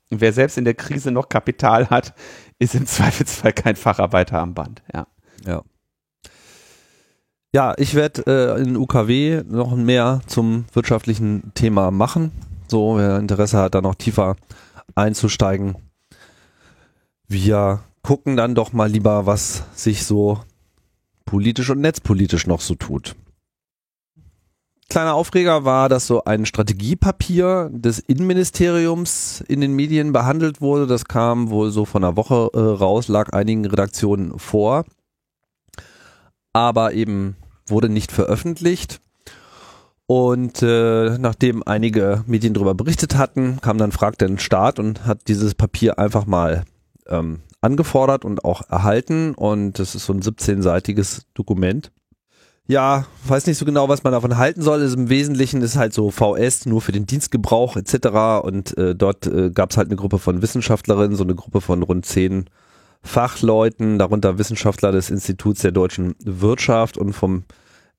Wer 0.10 0.34
selbst 0.34 0.58
in 0.58 0.64
der 0.64 0.74
Krise 0.74 1.12
noch 1.12 1.30
Kapital 1.30 1.90
hat, 1.90 2.16
ist 2.60 2.76
im 2.76 2.86
Zweifelsfall 2.88 3.54
kein 3.54 3.76
Facharbeiter 3.76 4.40
am 4.40 4.54
Band. 4.54 4.82
Ja. 4.94 5.06
Ja. 5.46 5.64
Ja, 7.54 7.74
ich 7.78 7.94
werde 7.94 8.24
äh, 8.58 8.62
in 8.62 8.78
UKW 8.78 9.44
noch 9.48 9.76
mehr 9.76 10.22
zum 10.28 10.66
wirtschaftlichen 10.74 11.52
Thema 11.56 11.92
machen. 11.92 12.32
So, 12.68 12.98
wer 12.98 13.18
Interesse 13.18 13.58
hat, 13.58 13.76
da 13.76 13.82
noch 13.82 13.96
tiefer 13.96 14.36
einzusteigen. 14.96 15.76
Wir 17.28 17.82
gucken 18.02 18.38
dann 18.38 18.56
doch 18.56 18.72
mal 18.72 18.90
lieber, 18.90 19.26
was 19.26 19.64
sich 19.74 20.06
so 20.06 20.40
politisch 21.26 21.70
und 21.70 21.82
netzpolitisch 21.82 22.48
noch 22.48 22.62
so 22.62 22.76
tut. 22.76 23.16
Kleiner 24.90 25.14
Aufreger 25.14 25.66
war, 25.66 25.88
dass 25.88 26.08
so 26.08 26.24
ein 26.24 26.48
Strategiepapier 26.48 27.70
des 27.72 28.00
Innenministeriums 28.00 29.40
in 29.48 29.62
den 29.62 29.74
Medien 29.74 30.14
behandelt 30.14 30.62
wurde. 30.62 30.88
Das 30.88 31.06
kam 31.06 31.52
wohl 31.52 31.70
so 31.70 31.86
von 31.86 32.04
einer 32.04 32.16
Woche 32.16 32.50
äh, 32.54 32.60
raus, 32.60 33.08
lag 33.08 33.32
einigen 33.32 33.68
Redaktionen 33.68 34.40
vor, 34.40 34.86
aber 36.54 36.94
eben 36.94 37.36
wurde 37.68 37.88
nicht 37.88 38.12
veröffentlicht. 38.12 39.00
Und 40.08 40.64
äh, 40.64 41.20
nachdem 41.20 41.62
einige 41.62 42.24
Medien 42.26 42.56
darüber 42.56 42.74
berichtet 42.74 43.16
hatten, 43.16 43.62
kam 43.62 43.78
dann 43.78 43.92
Frag 43.92 44.18
den 44.18 44.40
Staat 44.40 44.80
und 44.80 45.06
hat 45.06 45.28
dieses 45.28 45.54
Papier 45.54 46.00
einfach 46.00 46.26
mal 46.26 46.64
ähm, 47.06 47.42
angefordert 47.62 48.26
und 48.26 48.44
auch 48.44 48.68
erhalten. 48.68 49.36
Und 49.36 49.78
das 49.78 49.94
ist 49.94 50.08
so 50.08 50.14
ein 50.14 50.24
17-seitiges 50.24 51.28
Dokument 51.36 51.92
ja, 52.70 53.08
weiß 53.26 53.48
nicht 53.48 53.58
so 53.58 53.66
genau, 53.66 53.90
was 53.90 54.04
man 54.04 54.14
davon 54.14 54.38
halten 54.38 54.62
soll. 54.62 54.82
Also 54.82 54.96
Im 54.96 55.10
Wesentlichen 55.10 55.64
ist 55.64 55.76
halt 55.76 55.92
so 55.92 56.12
VS 56.12 56.68
nur 56.68 56.82
für 56.82 56.92
den 56.92 57.08
Dienstgebrauch 57.08 57.76
etc. 57.76 58.44
Und 58.44 58.78
äh, 58.78 58.94
dort 58.94 59.26
äh, 59.26 59.50
gab 59.50 59.72
es 59.72 59.78
halt 59.78 59.88
eine 59.88 59.96
Gruppe 59.96 60.20
von 60.20 60.44
Wissenschaftlerinnen, 60.44 61.18
so 61.18 61.24
eine 61.24 61.34
Gruppe 61.34 61.62
von 61.62 61.82
rund 61.82 62.06
zehn 62.06 62.46
Fachleuten, 63.02 63.98
darunter 63.98 64.38
Wissenschaftler 64.38 64.92
des 64.92 65.10
Instituts 65.10 65.62
der 65.62 65.72
deutschen 65.72 66.14
Wirtschaft 66.24 67.00
und 67.00 67.14
vom 67.14 67.44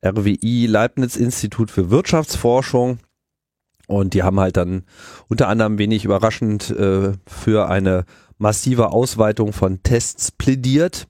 RWI 0.07 0.67
Leibniz 0.67 1.17
Institut 1.17 1.73
für 1.73 1.91
Wirtschaftsforschung. 1.91 3.01
Und 3.89 4.15
die 4.15 4.23
haben 4.23 4.39
halt 4.39 4.57
dann 4.57 4.85
unter 5.27 5.49
anderem 5.49 5.79
wenig 5.79 6.05
überraschend 6.05 6.71
äh, 6.71 7.15
für 7.27 7.69
eine 7.69 8.05
massive 8.39 8.93
Ausweitung 8.93 9.53
von 9.53 9.83
Tests 9.83 10.31
plädiert. 10.31 11.09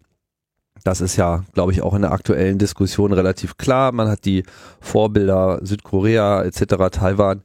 Das 0.85 1.01
ist 1.01 1.17
ja, 1.17 1.45
glaube 1.53 1.73
ich, 1.73 1.83
auch 1.83 1.95
in 1.95 2.03
der 2.03 2.13
aktuellen 2.13 2.59
Diskussion 2.59 3.13
relativ 3.13 3.57
klar. 3.57 3.93
Man 3.93 4.09
hat 4.09 4.25
die 4.25 4.45
Vorbilder 4.81 5.61
Südkorea 5.63 6.43
etc., 6.43 6.65
Taiwan, 6.91 7.43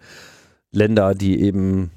Länder, 0.72 1.16
die 1.16 1.42
eben 1.42 1.92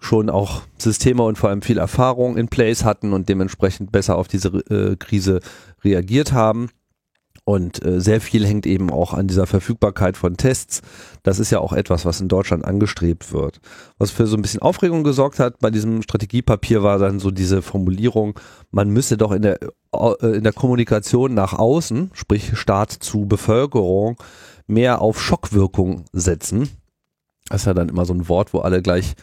schon 0.00 0.30
auch 0.30 0.62
Systeme 0.78 1.22
und 1.22 1.38
vor 1.38 1.50
allem 1.50 1.62
viel 1.62 1.78
Erfahrung 1.78 2.36
in 2.36 2.48
place 2.48 2.84
hatten 2.84 3.12
und 3.12 3.28
dementsprechend 3.28 3.92
besser 3.92 4.16
auf 4.16 4.28
diese 4.28 4.48
äh, 4.48 4.96
Krise 4.96 5.40
reagiert 5.82 6.32
haben. 6.32 6.70
Und 7.48 7.84
äh, 7.84 8.00
sehr 8.00 8.20
viel 8.20 8.44
hängt 8.44 8.66
eben 8.66 8.90
auch 8.90 9.14
an 9.14 9.28
dieser 9.28 9.46
Verfügbarkeit 9.46 10.16
von 10.16 10.36
Tests. 10.36 10.82
Das 11.22 11.38
ist 11.38 11.52
ja 11.52 11.60
auch 11.60 11.72
etwas, 11.72 12.04
was 12.04 12.20
in 12.20 12.26
Deutschland 12.26 12.64
angestrebt 12.64 13.32
wird. 13.32 13.60
Was 13.98 14.10
für 14.10 14.26
so 14.26 14.36
ein 14.36 14.42
bisschen 14.42 14.62
Aufregung 14.62 15.04
gesorgt 15.04 15.38
hat 15.38 15.60
bei 15.60 15.70
diesem 15.70 16.02
Strategiepapier 16.02 16.82
war 16.82 16.98
dann 16.98 17.20
so 17.20 17.30
diese 17.30 17.62
Formulierung, 17.62 18.36
man 18.72 18.90
müsse 18.90 19.16
doch 19.16 19.30
in 19.30 19.42
der, 19.42 19.60
äh, 19.92 20.26
in 20.36 20.42
der 20.42 20.52
Kommunikation 20.52 21.34
nach 21.34 21.52
außen, 21.52 22.10
sprich 22.14 22.58
Staat 22.58 22.90
zu 22.90 23.26
Bevölkerung, 23.26 24.16
mehr 24.66 25.00
auf 25.00 25.22
Schockwirkung 25.22 26.04
setzen. 26.12 26.68
Das 27.48 27.60
ist 27.60 27.66
ja 27.66 27.74
dann 27.74 27.90
immer 27.90 28.06
so 28.06 28.12
ein 28.12 28.28
Wort, 28.28 28.54
wo 28.54 28.58
alle 28.58 28.82
gleich 28.82 29.14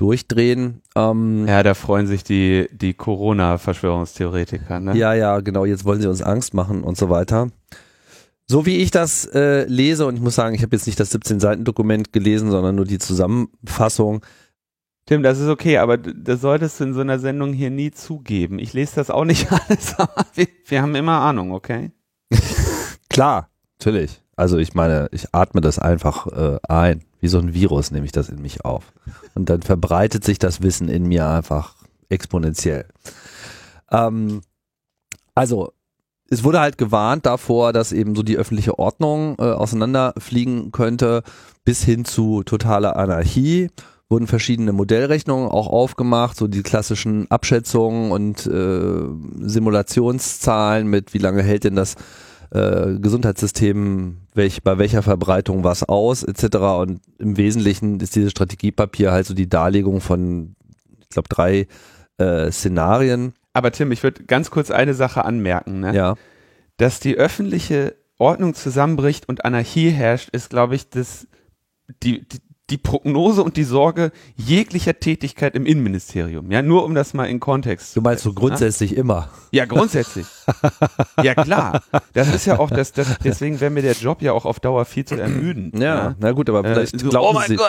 durchdrehen. 0.00 0.80
Ähm, 0.96 1.46
ja, 1.46 1.62
da 1.62 1.74
freuen 1.74 2.06
sich 2.06 2.24
die, 2.24 2.68
die 2.72 2.94
Corona-Verschwörungstheoretiker. 2.94 4.80
Ne? 4.80 4.96
Ja, 4.96 5.12
ja, 5.12 5.40
genau. 5.40 5.66
Jetzt 5.66 5.84
wollen 5.84 6.00
sie 6.00 6.08
uns 6.08 6.22
Angst 6.22 6.54
machen 6.54 6.82
und 6.82 6.96
so 6.96 7.10
weiter. 7.10 7.48
So 8.46 8.64
wie 8.64 8.78
ich 8.78 8.90
das 8.90 9.26
äh, 9.26 9.64
lese, 9.64 10.06
und 10.06 10.16
ich 10.16 10.22
muss 10.22 10.34
sagen, 10.34 10.54
ich 10.54 10.62
habe 10.62 10.74
jetzt 10.74 10.86
nicht 10.86 10.98
das 10.98 11.14
17-Seiten-Dokument 11.14 12.12
gelesen, 12.12 12.50
sondern 12.50 12.76
nur 12.76 12.86
die 12.86 12.98
Zusammenfassung. 12.98 14.24
Tim, 15.04 15.22
das 15.22 15.38
ist 15.38 15.48
okay, 15.48 15.76
aber 15.76 15.98
das 15.98 16.40
solltest 16.40 16.80
du 16.80 16.84
in 16.84 16.94
so 16.94 17.00
einer 17.00 17.18
Sendung 17.18 17.52
hier 17.52 17.70
nie 17.70 17.90
zugeben. 17.90 18.58
Ich 18.58 18.72
lese 18.72 18.96
das 18.96 19.10
auch 19.10 19.26
nicht 19.26 19.52
alles, 19.68 19.98
aber 19.98 20.24
wir, 20.34 20.46
wir 20.66 20.82
haben 20.82 20.94
immer 20.94 21.20
Ahnung, 21.20 21.52
okay? 21.52 21.92
Klar, 23.10 23.50
natürlich. 23.78 24.22
Also 24.34 24.56
ich 24.56 24.72
meine, 24.72 25.08
ich 25.12 25.34
atme 25.34 25.60
das 25.60 25.78
einfach 25.78 26.26
äh, 26.28 26.58
ein. 26.66 27.04
Wie 27.20 27.28
so 27.28 27.38
ein 27.38 27.54
Virus 27.54 27.90
nehme 27.90 28.06
ich 28.06 28.12
das 28.12 28.28
in 28.28 28.40
mich 28.42 28.64
auf. 28.64 28.92
Und 29.34 29.50
dann 29.50 29.62
verbreitet 29.62 30.24
sich 30.24 30.38
das 30.38 30.62
Wissen 30.62 30.88
in 30.88 31.06
mir 31.06 31.26
einfach 31.26 31.74
exponentiell. 32.08 32.86
Ähm, 33.90 34.40
also 35.34 35.72
es 36.30 36.44
wurde 36.44 36.60
halt 36.60 36.78
gewarnt 36.78 37.26
davor, 37.26 37.72
dass 37.72 37.92
eben 37.92 38.14
so 38.14 38.22
die 38.22 38.36
öffentliche 38.36 38.78
Ordnung 38.78 39.36
äh, 39.38 39.42
auseinanderfliegen 39.42 40.70
könnte, 40.70 41.22
bis 41.64 41.82
hin 41.82 42.04
zu 42.04 42.42
totaler 42.44 42.96
Anarchie. 42.96 43.68
Wurden 44.08 44.26
verschiedene 44.26 44.72
Modellrechnungen 44.72 45.48
auch 45.48 45.68
aufgemacht, 45.68 46.36
so 46.36 46.48
die 46.48 46.62
klassischen 46.62 47.30
Abschätzungen 47.30 48.10
und 48.10 48.46
äh, 48.46 49.46
Simulationszahlen 49.46 50.88
mit, 50.88 51.14
wie 51.14 51.18
lange 51.18 51.42
hält 51.42 51.64
denn 51.64 51.76
das 51.76 51.94
äh, 52.50 52.98
Gesundheitssystem 52.98 54.18
welch, 54.34 54.62
bei 54.62 54.78
welcher 54.78 55.02
Verbreitung 55.02 55.64
was 55.64 55.82
aus, 55.82 56.22
etc. 56.22 56.56
Und 56.80 57.00
im 57.18 57.36
Wesentlichen 57.36 58.00
ist 58.00 58.16
dieses 58.16 58.30
Strategiepapier 58.32 59.12
halt 59.12 59.26
so 59.26 59.34
die 59.34 59.48
Darlegung 59.48 60.00
von, 60.00 60.56
ich 61.00 61.08
glaube, 61.10 61.28
drei 61.28 61.66
äh, 62.18 62.50
Szenarien. 62.50 63.34
Aber 63.52 63.72
Tim, 63.72 63.92
ich 63.92 64.02
würde 64.02 64.24
ganz 64.24 64.50
kurz 64.50 64.70
eine 64.70 64.94
Sache 64.94 65.24
anmerken. 65.24 65.80
Ne? 65.80 65.94
Ja. 65.94 66.14
Dass 66.76 67.00
die 67.00 67.16
öffentliche 67.16 67.96
Ordnung 68.18 68.54
zusammenbricht 68.54 69.28
und 69.28 69.44
Anarchie 69.44 69.90
herrscht, 69.90 70.28
ist, 70.30 70.50
glaube 70.50 70.74
ich, 70.74 70.90
das, 70.90 71.26
die, 72.02 72.26
die, 72.28 72.38
die 72.70 72.78
Prognose 72.78 73.42
und 73.42 73.56
die 73.56 73.64
Sorge 73.64 74.12
jeglicher 74.36 74.98
Tätigkeit 74.98 75.54
im 75.54 75.66
Innenministerium. 75.66 76.50
Ja, 76.50 76.62
nur 76.62 76.84
um 76.84 76.94
das 76.94 77.14
mal 77.14 77.26
in 77.26 77.40
Kontext. 77.40 77.96
Du 77.96 78.00
meinst 78.00 78.22
so 78.22 78.32
grundsätzlich 78.32 78.92
ja? 78.92 78.98
immer? 78.98 79.28
Ja, 79.50 79.64
grundsätzlich. 79.64 80.26
ja, 81.22 81.34
klar. 81.34 81.82
Das 82.12 82.32
ist 82.34 82.46
ja 82.46 82.58
auch 82.58 82.70
das, 82.70 82.92
das 82.92 83.18
deswegen 83.24 83.60
wäre 83.60 83.70
mir 83.70 83.82
der 83.82 83.94
Job 83.94 84.22
ja 84.22 84.32
auch 84.32 84.44
auf 84.44 84.60
Dauer 84.60 84.84
viel 84.84 85.04
zu 85.04 85.16
ermüden. 85.16 85.72
Ja, 85.74 85.80
ja. 85.80 86.14
na 86.18 86.32
gut, 86.32 86.48
aber 86.48 86.64
äh, 86.64 86.72
vielleicht 86.72 86.94
äh, 86.94 87.08
glauben 87.08 87.38
oh 87.38 87.42
Sie, 87.46 87.56
Gott. 87.56 87.66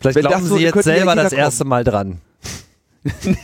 vielleicht 0.00 0.16
Wenn 0.16 0.26
glauben 0.26 0.46
Sie 0.46 0.58
jetzt 0.58 0.82
selber 0.84 1.14
das 1.14 1.32
erste 1.32 1.64
Mal 1.64 1.84
dran. 1.84 2.20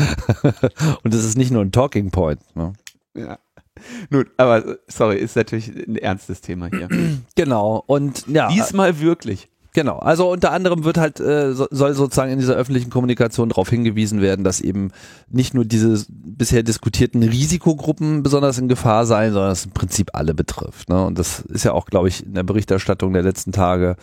und 1.02 1.14
das 1.14 1.24
ist 1.24 1.36
nicht 1.36 1.50
nur 1.50 1.62
ein 1.62 1.72
Talking 1.72 2.10
Point. 2.10 2.40
Ne? 2.54 2.72
Ja. 3.14 3.38
Nun, 4.10 4.26
aber 4.36 4.78
sorry, 4.88 5.16
ist 5.18 5.36
natürlich 5.36 5.68
ein 5.68 5.96
ernstes 5.96 6.40
Thema 6.40 6.68
hier. 6.68 6.88
Genau, 7.36 7.82
und 7.86 8.26
ja. 8.28 8.48
Diesmal 8.48 9.00
wirklich. 9.00 9.48
Genau, 9.72 9.98
also 9.98 10.30
unter 10.30 10.50
anderem 10.50 10.82
wird 10.84 10.98
halt, 10.98 11.20
äh, 11.20 11.52
soll 11.54 11.94
sozusagen 11.94 12.32
in 12.32 12.40
dieser 12.40 12.54
öffentlichen 12.54 12.90
Kommunikation 12.90 13.50
darauf 13.50 13.70
hingewiesen 13.70 14.20
werden, 14.20 14.44
dass 14.44 14.60
eben 14.60 14.90
nicht 15.28 15.54
nur 15.54 15.64
diese 15.64 16.04
bisher 16.08 16.64
diskutierten 16.64 17.22
Risikogruppen 17.22 18.24
besonders 18.24 18.58
in 18.58 18.68
Gefahr 18.68 19.06
seien, 19.06 19.32
sondern 19.32 19.52
es 19.52 19.66
im 19.66 19.70
Prinzip 19.70 20.10
alle 20.12 20.34
betrifft. 20.34 20.88
Ne? 20.88 21.04
Und 21.04 21.18
das 21.18 21.40
ist 21.40 21.64
ja 21.64 21.72
auch, 21.72 21.86
glaube 21.86 22.08
ich, 22.08 22.26
in 22.26 22.34
der 22.34 22.42
Berichterstattung 22.42 23.12
der 23.12 23.22
letzten 23.22 23.52
Tage 23.52 23.94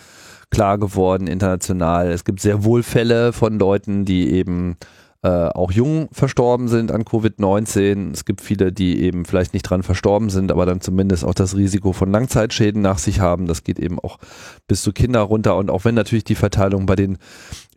klar 0.52 0.78
geworden, 0.78 1.28
international. 1.28 2.12
Es 2.12 2.24
gibt 2.24 2.40
sehr 2.40 2.63
wohl 2.63 2.82
Fälle 2.82 3.34
von 3.34 3.60
Leuten, 3.60 4.06
die 4.06 4.32
eben 4.32 4.78
äh, 5.24 5.30
auch 5.30 5.72
jung 5.72 6.10
verstorben 6.12 6.68
sind 6.68 6.92
an 6.92 7.04
Covid-19. 7.04 8.14
Es 8.14 8.24
gibt 8.24 8.42
viele, 8.42 8.72
die 8.72 9.02
eben 9.02 9.26
vielleicht 9.26 9.54
nicht 9.54 9.64
dran 9.64 9.82
verstorben 9.82 10.30
sind, 10.30 10.52
aber 10.52 10.68
dann 10.68 10.80
zumindest 10.80 11.26
auch 11.26 11.34
das 11.34 11.56
Risiko 11.56 11.92
von 11.92 12.12
Langzeitschäden 12.12 12.84
nach 12.84 13.00
sich 13.00 13.20
haben. 13.20 13.48
Das 13.48 13.64
geht 13.64 13.80
eben 13.80 14.00
auch 14.00 14.20
bis 14.68 14.84
zu 14.84 14.94
Kinder 14.94 15.22
runter. 15.22 15.56
Und 15.56 15.72
auch 15.72 15.86
wenn 15.86 15.96
natürlich 15.96 16.24
die 16.24 16.36
Verteilung 16.36 16.86
bei 16.86 16.96
den 16.96 17.18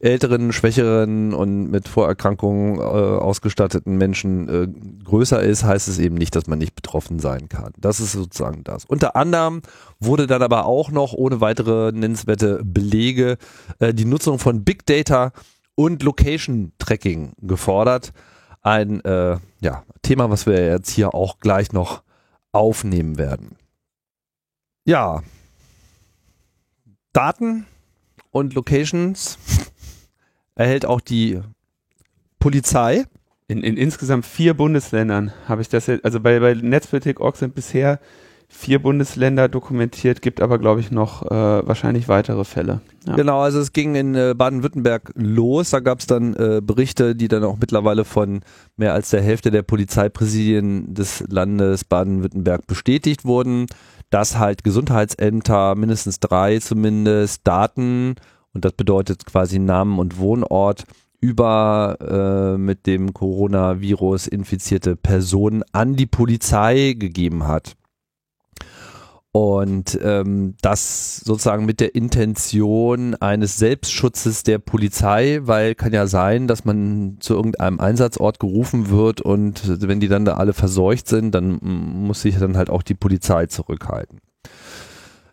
älteren, 0.00 0.52
schwächeren 0.52 1.32
und 1.32 1.70
mit 1.70 1.88
Vorerkrankungen 1.88 2.78
äh, 2.78 2.82
ausgestatteten 2.82 3.96
Menschen 3.96 4.48
äh, 4.48 4.68
größer 5.04 5.40
ist, 5.40 5.64
heißt 5.64 5.88
es 5.88 5.98
eben 5.98 6.16
nicht, 6.16 6.36
dass 6.36 6.46
man 6.46 6.58
nicht 6.58 6.74
betroffen 6.74 7.18
sein 7.18 7.48
kann. 7.48 7.72
Das 7.78 8.00
ist 8.00 8.12
sozusagen 8.12 8.64
das. 8.64 8.84
Unter 8.84 9.16
anderem 9.16 9.62
wurde 9.98 10.26
dann 10.26 10.42
aber 10.42 10.66
auch 10.66 10.90
noch 10.90 11.14
ohne 11.14 11.40
weitere 11.40 11.92
nennenswerte 11.92 12.60
Belege 12.64 13.38
äh, 13.78 13.94
die 13.94 14.04
Nutzung 14.04 14.38
von 14.38 14.62
Big 14.62 14.84
Data 14.84 15.32
und 15.80 16.02
Location 16.02 16.72
Tracking 16.78 17.32
gefordert. 17.40 18.12
Ein 18.60 19.02
äh, 19.02 19.38
ja, 19.62 19.82
Thema, 20.02 20.28
was 20.28 20.44
wir 20.44 20.62
jetzt 20.62 20.90
hier 20.90 21.14
auch 21.14 21.38
gleich 21.38 21.72
noch 21.72 22.02
aufnehmen 22.52 23.16
werden. 23.16 23.56
Ja, 24.84 25.22
Daten 27.14 27.64
und 28.30 28.52
Locations 28.52 29.38
erhält 30.54 30.84
auch 30.84 31.00
die 31.00 31.40
Polizei. 32.38 33.06
In, 33.48 33.62
in 33.62 33.78
insgesamt 33.78 34.26
vier 34.26 34.52
Bundesländern 34.52 35.32
habe 35.48 35.62
ich 35.62 35.70
das 35.70 35.86
jetzt, 35.86 36.04
also 36.04 36.20
bei, 36.20 36.40
bei 36.40 36.52
Netzpolitik.org 36.52 37.36
sind 37.36 37.54
bisher 37.54 38.00
vier 38.52 38.82
Bundesländer 38.82 39.48
dokumentiert, 39.48 40.20
gibt 40.22 40.42
aber, 40.42 40.58
glaube 40.58 40.80
ich, 40.80 40.90
noch 40.90 41.22
äh, 41.22 41.30
wahrscheinlich 41.30 42.08
weitere 42.08 42.44
Fälle. 42.44 42.80
Ja. 43.06 43.14
Genau, 43.14 43.40
also 43.40 43.60
es 43.60 43.72
ging 43.72 43.94
in 43.94 44.14
äh, 44.16 44.34
Baden-Württemberg 44.36 45.12
los. 45.14 45.70
Da 45.70 45.78
gab 45.78 46.00
es 46.00 46.06
dann 46.06 46.34
äh, 46.34 46.60
Berichte, 46.60 47.14
die 47.14 47.28
dann 47.28 47.44
auch 47.44 47.58
mittlerweile 47.58 48.04
von 48.04 48.40
mehr 48.76 48.92
als 48.92 49.10
der 49.10 49.22
Hälfte 49.22 49.52
der 49.52 49.62
Polizeipräsidien 49.62 50.92
des 50.92 51.24
Landes 51.28 51.84
Baden-Württemberg 51.84 52.66
bestätigt 52.66 53.24
wurden, 53.24 53.66
dass 54.10 54.36
halt 54.38 54.64
Gesundheitsämter, 54.64 55.76
mindestens 55.76 56.18
drei 56.18 56.58
zumindest, 56.58 57.46
Daten, 57.46 58.16
und 58.52 58.64
das 58.64 58.72
bedeutet 58.72 59.26
quasi 59.26 59.60
Namen 59.60 60.00
und 60.00 60.18
Wohnort, 60.18 60.84
über 61.20 61.98
äh, 62.00 62.58
mit 62.58 62.86
dem 62.86 63.14
Coronavirus 63.14 64.26
infizierte 64.26 64.96
Personen 64.96 65.62
an 65.70 65.94
die 65.94 66.06
Polizei 66.06 66.94
gegeben 66.98 67.46
hat. 67.46 67.76
Und 69.32 69.96
ähm, 70.02 70.56
das 70.60 71.18
sozusagen 71.18 71.64
mit 71.64 71.78
der 71.78 71.94
Intention 71.94 73.14
eines 73.14 73.58
Selbstschutzes 73.58 74.42
der 74.42 74.58
Polizei, 74.58 75.38
weil 75.42 75.76
kann 75.76 75.92
ja 75.92 76.08
sein, 76.08 76.48
dass 76.48 76.64
man 76.64 77.18
zu 77.20 77.34
irgendeinem 77.34 77.78
Einsatzort 77.78 78.40
gerufen 78.40 78.90
wird 78.90 79.20
und 79.20 79.86
wenn 79.86 80.00
die 80.00 80.08
dann 80.08 80.24
da 80.24 80.34
alle 80.34 80.52
verseucht 80.52 81.06
sind, 81.06 81.32
dann 81.32 81.60
muss 81.62 82.22
sich 82.22 82.38
dann 82.38 82.56
halt 82.56 82.70
auch 82.70 82.82
die 82.82 82.94
Polizei 82.94 83.46
zurückhalten. 83.46 84.18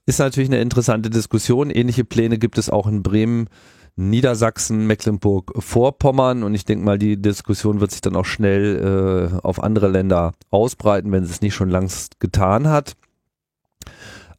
Ist 0.05 0.19
natürlich 0.19 0.49
eine 0.49 0.62
interessante 0.62 1.10
Diskussion. 1.10 1.71
Ähnliche 1.71 2.05
Pläne 2.05 2.38
gibt 2.38 2.60
es 2.60 2.69
auch 2.69 2.86
in 2.86 3.01
Bremen, 3.01 3.49
Niedersachsen, 3.95 4.86
Mecklenburg-Vorpommern 4.86 6.43
und 6.43 6.53
ich 6.53 6.65
denke 6.65 6.86
mal, 6.86 6.99
die 6.99 7.19
Diskussion 7.19 7.79
wird 7.79 7.89
sich 7.89 8.01
dann 8.01 8.15
auch 8.15 8.25
schnell 8.25 9.31
äh, 9.33 9.39
auf 9.41 9.62
andere 9.62 9.88
Länder 9.88 10.33
ausbreiten, 10.51 11.12
wenn 11.12 11.23
es 11.23 11.31
es 11.31 11.41
nicht 11.41 11.55
schon 11.55 11.71
längst 11.71 12.19
getan 12.19 12.67
hat. 12.69 12.93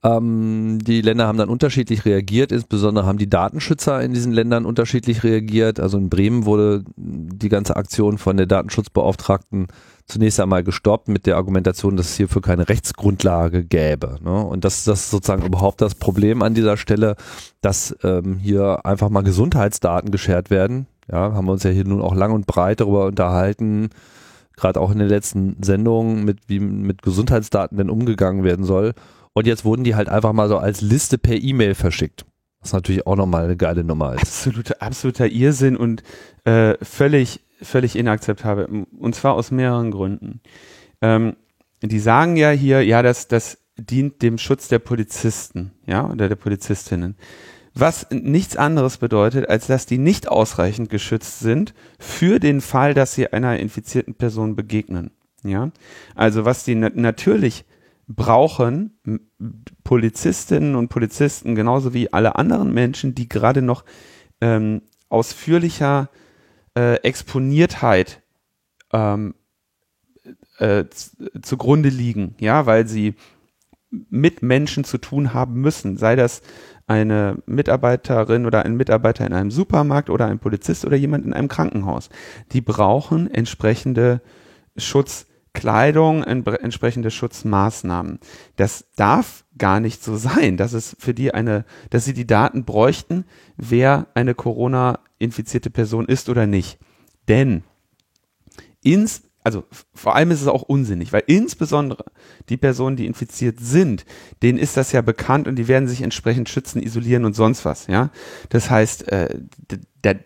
Ähm, 0.04 0.78
die 0.80 1.00
Länder 1.00 1.26
haben 1.26 1.38
dann 1.38 1.48
unterschiedlich 1.48 2.04
reagiert, 2.04 2.52
insbesondere 2.52 3.04
haben 3.04 3.18
die 3.18 3.28
Datenschützer 3.28 4.00
in 4.00 4.12
diesen 4.12 4.32
Ländern 4.32 4.64
unterschiedlich 4.64 5.24
reagiert. 5.24 5.80
Also 5.80 5.98
in 5.98 6.08
Bremen 6.08 6.44
wurde 6.44 6.84
die 6.96 7.48
ganze 7.48 7.76
Aktion 7.76 8.18
von 8.18 8.36
der 8.36 8.46
Datenschutzbeauftragten 8.46 9.66
zunächst 10.06 10.40
einmal 10.40 10.64
gestoppt 10.64 11.08
mit 11.08 11.26
der 11.26 11.36
Argumentation, 11.36 11.96
dass 11.96 12.10
es 12.10 12.16
hierfür 12.16 12.42
keine 12.42 12.68
Rechtsgrundlage 12.68 13.64
gäbe. 13.64 14.18
Ne? 14.22 14.40
Und 14.44 14.64
das, 14.64 14.84
das 14.84 15.00
ist 15.00 15.10
sozusagen 15.10 15.44
überhaupt 15.44 15.80
das 15.80 15.94
Problem 15.94 16.42
an 16.42 16.54
dieser 16.54 16.76
Stelle, 16.76 17.16
dass 17.60 17.94
ähm, 18.02 18.38
hier 18.38 18.86
einfach 18.86 19.10
mal 19.10 19.22
Gesundheitsdaten 19.22 20.10
geschert 20.10 20.50
werden. 20.50 20.86
Ja, 21.10 21.32
haben 21.32 21.46
wir 21.46 21.52
uns 21.52 21.62
ja 21.62 21.70
hier 21.70 21.84
nun 21.84 22.02
auch 22.02 22.14
lang 22.14 22.32
und 22.32 22.46
breit 22.46 22.80
darüber 22.80 23.06
unterhalten, 23.06 23.88
gerade 24.56 24.78
auch 24.80 24.90
in 24.90 24.98
den 24.98 25.08
letzten 25.08 25.56
Sendungen, 25.62 26.24
mit 26.24 26.40
wie 26.48 26.60
mit 26.60 27.02
Gesundheitsdaten 27.02 27.78
denn 27.78 27.90
umgegangen 27.90 28.44
werden 28.44 28.64
soll. 28.64 28.92
Und 29.38 29.46
jetzt 29.46 29.64
wurden 29.64 29.84
die 29.84 29.94
halt 29.94 30.08
einfach 30.08 30.32
mal 30.32 30.48
so 30.48 30.58
als 30.58 30.80
Liste 30.80 31.16
per 31.16 31.36
E-Mail 31.36 31.76
verschickt. 31.76 32.26
Was 32.60 32.72
natürlich 32.72 33.06
auch 33.06 33.14
nochmal 33.14 33.44
eine 33.44 33.56
geile 33.56 33.84
Nummer 33.84 34.14
ist. 34.14 34.22
Absolute, 34.22 34.82
absoluter 34.82 35.28
Irrsinn 35.28 35.76
und 35.76 36.02
äh, 36.42 36.74
völlig, 36.82 37.38
völlig 37.62 37.94
inakzeptabel. 37.94 38.86
Und 38.98 39.14
zwar 39.14 39.34
aus 39.34 39.52
mehreren 39.52 39.92
Gründen. 39.92 40.40
Ähm, 41.00 41.36
die 41.82 42.00
sagen 42.00 42.36
ja 42.36 42.50
hier, 42.50 42.84
ja, 42.84 43.00
das, 43.04 43.28
das 43.28 43.58
dient 43.76 44.22
dem 44.22 44.38
Schutz 44.38 44.66
der 44.66 44.80
Polizisten, 44.80 45.70
ja, 45.86 46.10
oder 46.10 46.28
der 46.28 46.34
Polizistinnen. 46.34 47.14
Was 47.74 48.08
nichts 48.10 48.56
anderes 48.56 48.96
bedeutet, 48.96 49.48
als 49.48 49.68
dass 49.68 49.86
die 49.86 49.98
nicht 49.98 50.26
ausreichend 50.26 50.90
geschützt 50.90 51.38
sind 51.38 51.74
für 52.00 52.40
den 52.40 52.60
Fall, 52.60 52.92
dass 52.92 53.14
sie 53.14 53.32
einer 53.32 53.56
infizierten 53.60 54.14
Person 54.14 54.56
begegnen. 54.56 55.12
Ja, 55.44 55.70
also 56.16 56.44
was 56.44 56.64
die 56.64 56.74
na 56.74 56.90
natürlich 56.92 57.64
brauchen 58.08 58.98
Polizistinnen 59.84 60.74
und 60.74 60.88
Polizisten 60.88 61.54
genauso 61.54 61.92
wie 61.92 62.12
alle 62.12 62.36
anderen 62.36 62.72
Menschen, 62.72 63.14
die 63.14 63.28
gerade 63.28 63.62
noch 63.62 63.84
ähm, 64.40 64.82
ausführlicher 65.10 66.08
äh, 66.76 66.94
Exponiertheit 67.02 68.22
ähm, 68.92 69.34
äh, 70.58 70.84
zugrunde 71.42 71.90
liegen, 71.90 72.34
ja, 72.40 72.66
weil 72.66 72.88
sie 72.88 73.14
mit 73.90 74.42
Menschen 74.42 74.84
zu 74.84 74.98
tun 74.98 75.32
haben 75.32 75.60
müssen, 75.60 75.96
sei 75.96 76.16
das 76.16 76.42
eine 76.86 77.42
Mitarbeiterin 77.46 78.46
oder 78.46 78.64
ein 78.64 78.76
Mitarbeiter 78.76 79.26
in 79.26 79.32
einem 79.32 79.50
Supermarkt 79.50 80.10
oder 80.10 80.26
ein 80.26 80.38
Polizist 80.38 80.84
oder 80.84 80.96
jemand 80.96 81.26
in 81.26 81.32
einem 81.32 81.48
Krankenhaus. 81.48 82.08
Die 82.52 82.60
brauchen 82.60 83.32
entsprechende 83.32 84.22
Schutz 84.76 85.26
Kleidung, 85.58 86.22
entsprechende 86.22 87.10
Schutzmaßnahmen. 87.10 88.20
Das 88.54 88.84
darf 88.94 89.44
gar 89.58 89.80
nicht 89.80 90.04
so 90.04 90.16
sein, 90.16 90.56
dass 90.56 90.72
es 90.72 90.94
für 91.00 91.14
die 91.14 91.34
eine, 91.34 91.64
dass 91.90 92.04
sie 92.04 92.14
die 92.14 92.28
Daten 92.28 92.64
bräuchten, 92.64 93.24
wer 93.56 94.06
eine 94.14 94.36
Corona-infizierte 94.36 95.70
Person 95.70 96.06
ist 96.06 96.28
oder 96.28 96.46
nicht. 96.46 96.78
Denn 97.26 97.64
ins, 98.84 99.22
also 99.42 99.64
vor 99.92 100.14
allem 100.14 100.30
ist 100.30 100.42
es 100.42 100.46
auch 100.46 100.62
unsinnig, 100.62 101.12
weil 101.12 101.24
insbesondere 101.26 102.04
die 102.48 102.56
Personen, 102.56 102.94
die 102.94 103.06
infiziert 103.06 103.58
sind, 103.58 104.04
denen 104.44 104.60
ist 104.60 104.76
das 104.76 104.92
ja 104.92 105.00
bekannt 105.00 105.48
und 105.48 105.56
die 105.56 105.66
werden 105.66 105.88
sich 105.88 106.02
entsprechend 106.02 106.48
schützen, 106.48 106.80
isolieren 106.80 107.24
und 107.24 107.34
sonst 107.34 107.64
was, 107.64 107.88
ja. 107.88 108.10
Das 108.48 108.70
heißt, 108.70 109.08
äh, 109.08 109.40
der, 110.04 110.20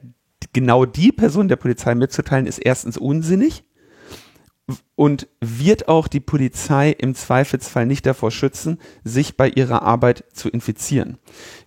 genau 0.53 0.85
die 0.85 1.11
Person 1.11 1.49
der 1.49 1.57
Polizei 1.57 1.95
mitzuteilen, 1.95 2.47
ist 2.47 2.59
erstens 2.59 2.99
unsinnig 2.99 3.65
und 5.03 5.27
wird 5.41 5.89
auch 5.89 6.07
die 6.07 6.21
Polizei 6.21 6.91
im 6.91 7.17
Zweifelsfall 7.17 7.87
nicht 7.87 8.07
davor 8.07 8.31
schützen, 8.31 8.79
sich 9.03 9.37
bei 9.37 9.49
ihrer 9.49 9.83
Arbeit 9.83 10.23
zu 10.33 10.49
infizieren. 10.49 11.19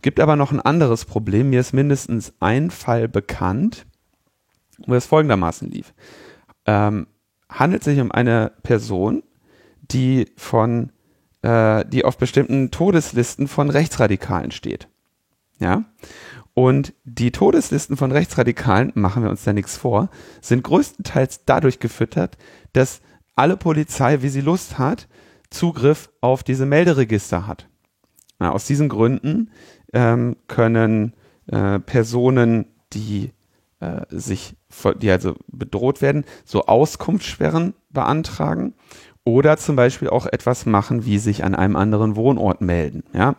Gibt 0.01 0.21
aber 0.21 0.37
noch 0.37 0.53
ein 0.53 0.61
anderes 0.61 1.03
Problem. 1.03 1.49
Mir 1.49 1.59
ist 1.59 1.73
mindestens 1.73 2.31
ein 2.39 2.71
Fall 2.71 3.09
bekannt, 3.09 3.87
wo 4.87 4.95
es 4.95 5.05
folgendermaßen 5.07 5.69
lief. 5.69 5.93
Ähm, 6.65 7.07
handelt 7.49 7.83
sich 7.83 7.99
um 7.99 8.09
eine 8.09 8.53
Person, 8.63 9.21
die 9.81 10.31
von, 10.37 10.93
äh, 11.41 11.83
die 11.89 12.05
auf 12.05 12.17
bestimmten 12.17 12.71
Todeslisten 12.71 13.49
von 13.49 13.69
Rechtsradikalen 13.69 14.51
steht. 14.51 14.87
Ja. 15.59 15.83
Und 16.53 16.93
die 17.03 17.33
Todeslisten 17.33 17.97
von 17.97 18.13
Rechtsradikalen, 18.13 18.93
machen 18.95 19.23
wir 19.23 19.29
uns 19.29 19.43
da 19.43 19.51
nichts 19.51 19.75
vor, 19.75 20.09
sind 20.39 20.63
größtenteils 20.63 21.43
dadurch 21.43 21.79
gefüttert, 21.79 22.37
dass 22.71 23.01
alle 23.35 23.57
Polizei, 23.57 24.21
wie 24.21 24.29
sie 24.29 24.41
Lust 24.41 24.77
hat, 24.77 25.07
Zugriff 25.49 26.09
auf 26.21 26.43
diese 26.43 26.65
Melderegister 26.65 27.47
hat. 27.47 27.67
Ja, 28.39 28.51
aus 28.51 28.65
diesen 28.65 28.89
Gründen 28.89 29.51
ähm, 29.93 30.35
können 30.47 31.13
äh, 31.47 31.79
Personen, 31.79 32.65
die 32.93 33.31
äh, 33.79 34.01
sich, 34.09 34.55
die 34.97 35.09
also 35.09 35.35
bedroht 35.47 36.01
werden, 36.01 36.25
so 36.43 36.65
Auskunftssperren 36.65 37.73
beantragen 37.89 38.73
oder 39.23 39.57
zum 39.57 39.75
Beispiel 39.75 40.09
auch 40.09 40.25
etwas 40.25 40.65
machen, 40.65 41.05
wie 41.05 41.17
sich 41.17 41.43
an 41.43 41.55
einem 41.55 41.75
anderen 41.75 42.15
Wohnort 42.15 42.61
melden. 42.61 43.03
Ja, 43.13 43.35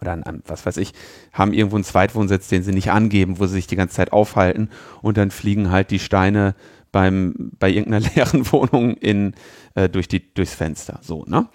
oder 0.00 0.12
an 0.12 0.22
einem, 0.22 0.42
was 0.46 0.66
weiß 0.66 0.76
ich, 0.76 0.92
haben 1.32 1.52
irgendwo 1.52 1.76
einen 1.76 1.84
Zweitwohnsitz, 1.84 2.48
den 2.48 2.62
sie 2.62 2.72
nicht 2.72 2.90
angeben, 2.90 3.38
wo 3.38 3.46
sie 3.46 3.54
sich 3.54 3.66
die 3.66 3.76
ganze 3.76 3.96
Zeit 3.96 4.12
aufhalten 4.12 4.70
und 5.02 5.16
dann 5.16 5.30
fliegen 5.30 5.70
halt 5.70 5.90
die 5.90 5.98
Steine 5.98 6.54
beim, 6.94 7.50
bei 7.58 7.70
irgendeiner 7.70 8.08
leeren 8.14 8.50
Wohnung 8.52 8.94
in, 8.94 9.34
äh, 9.74 9.88
durch 9.88 10.06
die, 10.06 10.32
durchs 10.32 10.54
Fenster. 10.54 11.00
So, 11.02 11.24
ne? 11.26 11.48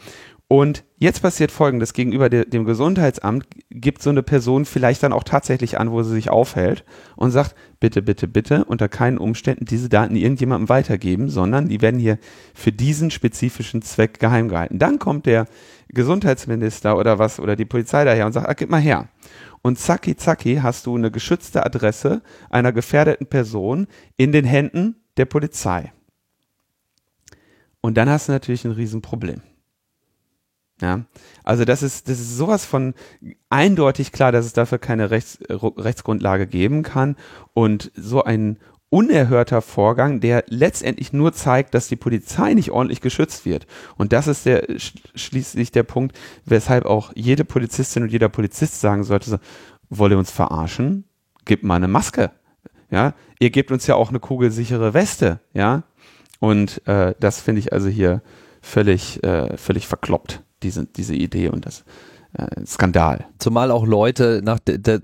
Und 0.52 0.84
jetzt 0.97 1.21
passiert 1.21 1.52
folgendes, 1.52 1.93
gegenüber 1.93 2.28
de, 2.28 2.43
dem 2.43 2.65
Gesundheitsamt 2.65 3.45
gibt 3.69 4.02
so 4.02 4.10
eine 4.10 4.23
Person 4.23 4.65
vielleicht 4.65 5.04
dann 5.04 5.13
auch 5.13 5.23
tatsächlich 5.23 5.80
an, 5.80 5.91
wo 5.91 6.02
sie 6.02 6.15
sich 6.15 6.32
aufhält 6.32 6.84
und 7.15 7.30
sagt, 7.30 7.56
bitte, 7.80 8.02
bitte, 8.02 8.28
bitte, 8.28 8.65
unter 8.65 8.89
keinen 8.89 9.19
Umständen 9.19 9.65
diese 9.65 9.89
Daten 9.89 10.15
irgendjemandem 10.15 10.67
weitergeben, 10.67 11.30
sondern 11.30 11.69
die 11.69 11.82
werden 11.82 11.99
hier 11.99 12.17
für 12.56 12.71
diesen 12.71 13.12
spezifischen 13.12 13.84
Zweck 13.84 14.19
geheim 14.19 14.49
gehalten. 14.49 14.80
Dann 14.80 14.97
kommt 14.97 15.28
der 15.28 15.45
Gesundheitsminister 15.89 16.97
oder 16.97 17.19
was, 17.19 17.39
oder 17.39 17.56
die 17.56 17.65
Polizei 17.65 18.04
daher 18.04 18.25
und 18.25 18.34
sagt, 18.34 18.49
ah, 18.49 18.54
gib 18.54 18.71
mal 18.71 18.82
her. 18.82 19.08
Und 19.62 19.78
zacki 19.78 20.15
zacki 20.15 20.62
hast 20.63 20.88
du 20.88 20.95
eine 20.95 21.12
geschützte 21.12 21.63
Adresse 21.63 22.23
einer 22.49 22.71
gefährdeten 22.71 23.28
Person 23.28 23.86
in 24.17 24.32
den 24.32 24.45
Händen 24.45 24.95
der 25.19 25.25
Polizei. 25.25 25.93
Und 27.82 27.95
dann 27.95 28.10
hast 28.10 28.27
du 28.27 28.32
natürlich 28.32 28.65
ein 28.65 28.71
Riesenproblem. 28.71 29.41
Ja, 30.82 31.01
also 31.43 31.65
das 31.65 31.84
ist, 31.84 32.08
das 32.08 32.19
ist 32.19 32.38
sowas 32.38 32.63
von 32.63 32.93
eindeutig 33.49 34.13
klar, 34.13 34.32
dass 34.32 34.45
es 34.45 34.53
dafür 34.53 34.77
keine 34.77 35.12
Rechts, 35.12 35.38
Rechtsgrundlage 35.49 36.47
geben 36.47 36.84
kann 36.84 37.17
und 37.53 37.91
so 37.95 38.23
ein 38.23 38.58
unerhörter 38.89 39.62
Vorgang, 39.62 40.21
der 40.21 40.45
letztendlich 40.47 41.12
nur 41.12 41.34
zeigt, 41.34 41.73
dass 41.73 41.89
die 41.89 41.97
Polizei 41.97 42.53
nicht 42.53 42.71
ordentlich 42.71 43.01
geschützt 43.01 43.45
wird. 43.45 43.67
Und 43.97 44.13
das 44.13 44.27
ist 44.27 44.45
der 44.45 44.65
schließlich 44.79 45.71
der 45.71 45.84
Punkt, 45.84 46.17
weshalb 46.45 46.86
auch 46.86 47.12
jede 47.13 47.43
Polizistin 47.43 48.03
und 48.03 48.12
jeder 48.12 48.29
Polizist 48.29 48.79
sagen 48.79 49.03
sollte, 49.03 49.29
so, 49.32 49.38
wolle 49.89 50.17
uns 50.17 50.32
verarschen? 50.32 51.03
Gib 51.43 51.63
mal 51.63 51.75
eine 51.75 51.89
Maske. 51.89 52.32
Ja, 52.91 53.13
ihr 53.39 53.49
gebt 53.49 53.71
uns 53.71 53.88
ja 53.88 53.95
auch 53.95 54.10
eine 54.10 54.19
kugelsichere 54.19 54.93
Weste, 54.93 55.39
ja. 55.54 55.84
Und 56.39 56.86
äh, 56.88 57.13
das 57.19 57.41
finde 57.41 57.60
ich 57.60 57.73
also 57.73 57.88
hier 57.89 58.21
völlig, 58.62 59.23
äh, 59.23 59.58
völlig 59.58 59.88
verkloppt, 59.88 60.41
diese, 60.63 60.86
diese 60.86 61.15
Idee 61.15 61.49
und 61.49 61.65
das 61.65 61.84
äh, 62.34 62.65
Skandal. 62.65 63.25
Zumal 63.38 63.71
auch 63.71 63.86
Leute 63.86 64.41
nach 64.43 64.60
der, 64.60 64.78
der, 64.78 65.02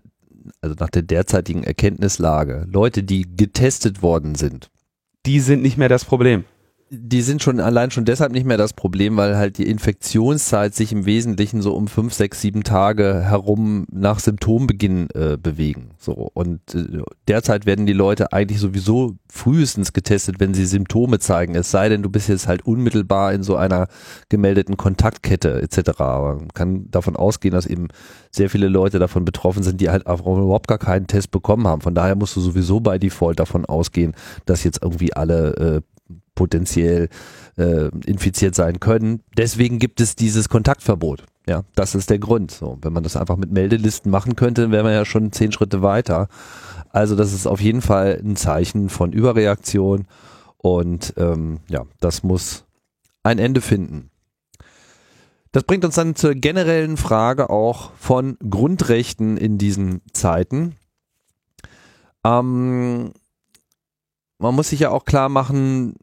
also 0.61 0.75
nach 0.79 0.89
der 0.89 1.01
derzeitigen 1.01 1.63
Erkenntnislage, 1.63 2.65
Leute, 2.69 3.03
die 3.03 3.35
getestet 3.35 4.01
worden 4.01 4.35
sind. 4.35 4.69
Die 5.25 5.39
sind 5.39 5.61
nicht 5.61 5.77
mehr 5.77 5.89
das 5.89 6.05
Problem 6.05 6.45
die 6.97 7.21
sind 7.21 7.43
schon 7.43 7.59
allein 7.59 7.91
schon 7.91 8.05
deshalb 8.05 8.31
nicht 8.31 8.45
mehr 8.45 8.57
das 8.57 8.73
Problem, 8.73 9.17
weil 9.17 9.37
halt 9.37 9.57
die 9.57 9.67
Infektionszeit 9.67 10.73
sich 10.73 10.91
im 10.91 11.05
Wesentlichen 11.05 11.61
so 11.61 11.73
um 11.73 11.87
fünf, 11.87 12.13
sechs, 12.13 12.41
sieben 12.41 12.63
Tage 12.63 13.21
herum 13.21 13.85
nach 13.91 14.19
Symptombeginn 14.19 15.09
äh, 15.13 15.37
bewegen. 15.37 15.91
So 15.97 16.29
und 16.33 16.59
äh, 16.73 17.01
derzeit 17.27 17.65
werden 17.65 17.85
die 17.85 17.93
Leute 17.93 18.33
eigentlich 18.33 18.59
sowieso 18.59 19.15
frühestens 19.29 19.93
getestet, 19.93 20.35
wenn 20.39 20.53
sie 20.53 20.65
Symptome 20.65 21.19
zeigen. 21.19 21.55
Es 21.55 21.71
sei 21.71 21.89
denn, 21.89 22.03
du 22.03 22.09
bist 22.09 22.29
jetzt 22.29 22.47
halt 22.47 22.65
unmittelbar 22.65 23.33
in 23.33 23.43
so 23.43 23.55
einer 23.55 23.87
gemeldeten 24.29 24.77
Kontaktkette 24.77 25.61
etc. 25.61 25.99
Aber 25.99 26.35
man 26.35 26.53
kann 26.53 26.89
davon 26.91 27.15
ausgehen, 27.15 27.53
dass 27.53 27.65
eben 27.65 27.89
sehr 28.31 28.49
viele 28.49 28.67
Leute 28.67 28.99
davon 28.99 29.25
betroffen 29.25 29.63
sind, 29.63 29.81
die 29.81 29.89
halt 29.89 30.03
überhaupt 30.03 30.67
gar 30.67 30.77
keinen 30.77 31.07
Test 31.07 31.31
bekommen 31.31 31.67
haben. 31.67 31.81
Von 31.81 31.95
daher 31.95 32.15
musst 32.15 32.35
du 32.35 32.41
sowieso 32.41 32.79
bei 32.79 32.97
Default 32.97 33.39
davon 33.39 33.65
ausgehen, 33.65 34.13
dass 34.45 34.63
jetzt 34.63 34.81
irgendwie 34.81 35.13
alle 35.13 35.55
äh, 35.55 35.81
potenziell 36.35 37.09
äh, 37.57 37.87
infiziert 38.05 38.55
sein 38.55 38.79
können. 38.79 39.21
Deswegen 39.37 39.79
gibt 39.79 40.01
es 40.01 40.15
dieses 40.15 40.49
Kontaktverbot. 40.49 41.25
Ja, 41.47 41.63
das 41.75 41.95
ist 41.95 42.09
der 42.09 42.19
Grund. 42.19 42.51
So, 42.51 42.77
wenn 42.81 42.93
man 42.93 43.03
das 43.03 43.15
einfach 43.15 43.37
mit 43.37 43.51
Meldelisten 43.51 44.11
machen 44.11 44.35
könnte, 44.35 44.71
wäre 44.71 44.83
man 44.83 44.93
ja 44.93 45.05
schon 45.05 45.31
zehn 45.31 45.51
Schritte 45.51 45.81
weiter. 45.81 46.27
Also 46.89 47.15
das 47.15 47.33
ist 47.33 47.45
auf 47.45 47.61
jeden 47.61 47.81
Fall 47.81 48.19
ein 48.23 48.35
Zeichen 48.35 48.89
von 48.89 49.11
Überreaktion 49.11 50.07
und 50.57 51.13
ähm, 51.17 51.59
ja, 51.67 51.83
das 51.99 52.23
muss 52.23 52.65
ein 53.23 53.37
Ende 53.37 53.61
finden. 53.61 54.09
Das 55.51 55.63
bringt 55.63 55.85
uns 55.85 55.95
dann 55.95 56.15
zur 56.15 56.33
generellen 56.33 56.97
Frage 56.97 57.49
auch 57.49 57.91
von 57.97 58.37
Grundrechten 58.49 59.37
in 59.37 59.57
diesen 59.57 60.01
Zeiten. 60.11 60.75
Ähm, 62.25 63.13
man 64.37 64.55
muss 64.55 64.69
sich 64.69 64.81
ja 64.81 64.89
auch 64.91 65.05
klar 65.05 65.29
machen, 65.29 65.95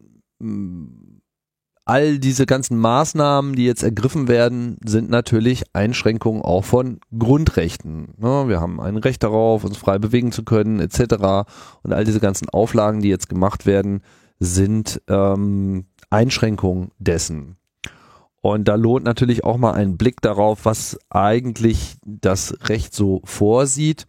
all 1.85 2.19
diese 2.19 2.47
ganzen 2.47 2.79
Maßnahmen, 2.79 3.55
die 3.55 3.65
jetzt 3.65 3.83
ergriffen 3.83 4.29
werden, 4.29 4.79
sind 4.85 5.11
natürlich 5.11 5.65
Einschränkungen 5.73 6.43
auch 6.43 6.65
von 6.65 7.01
Grundrechten. 7.17 8.15
Ne? 8.19 8.45
Wir 8.47 8.61
haben 8.61 8.81
ein 8.81 8.97
Recht 8.97 9.23
darauf, 9.23 9.65
uns 9.65 9.77
frei 9.77 9.99
bewegen 9.99 10.33
zu 10.33 10.45
können, 10.45 10.81
etc. 10.81 11.49
Und 11.83 11.93
all 11.93 12.05
diese 12.05 12.21
ganzen 12.21 12.49
Auflagen, 12.49 13.01
die 13.01 13.09
jetzt 13.09 13.29
gemacht 13.29 13.67
werden, 13.67 14.03
sind 14.39 15.03
ähm, 15.09 15.87
Einschränkungen 16.11 16.91
dessen. 16.99 17.57
Und 18.41 18.67
da 18.67 18.75
lohnt 18.75 19.05
natürlich 19.05 19.45
auch 19.45 19.57
mal 19.57 19.73
ein 19.73 19.97
Blick 19.97 20.21
darauf, 20.21 20.65
was 20.65 20.99
eigentlich 21.11 21.97
das 22.05 22.57
Recht 22.69 22.95
so 22.95 23.23
vorsieht. 23.25 24.07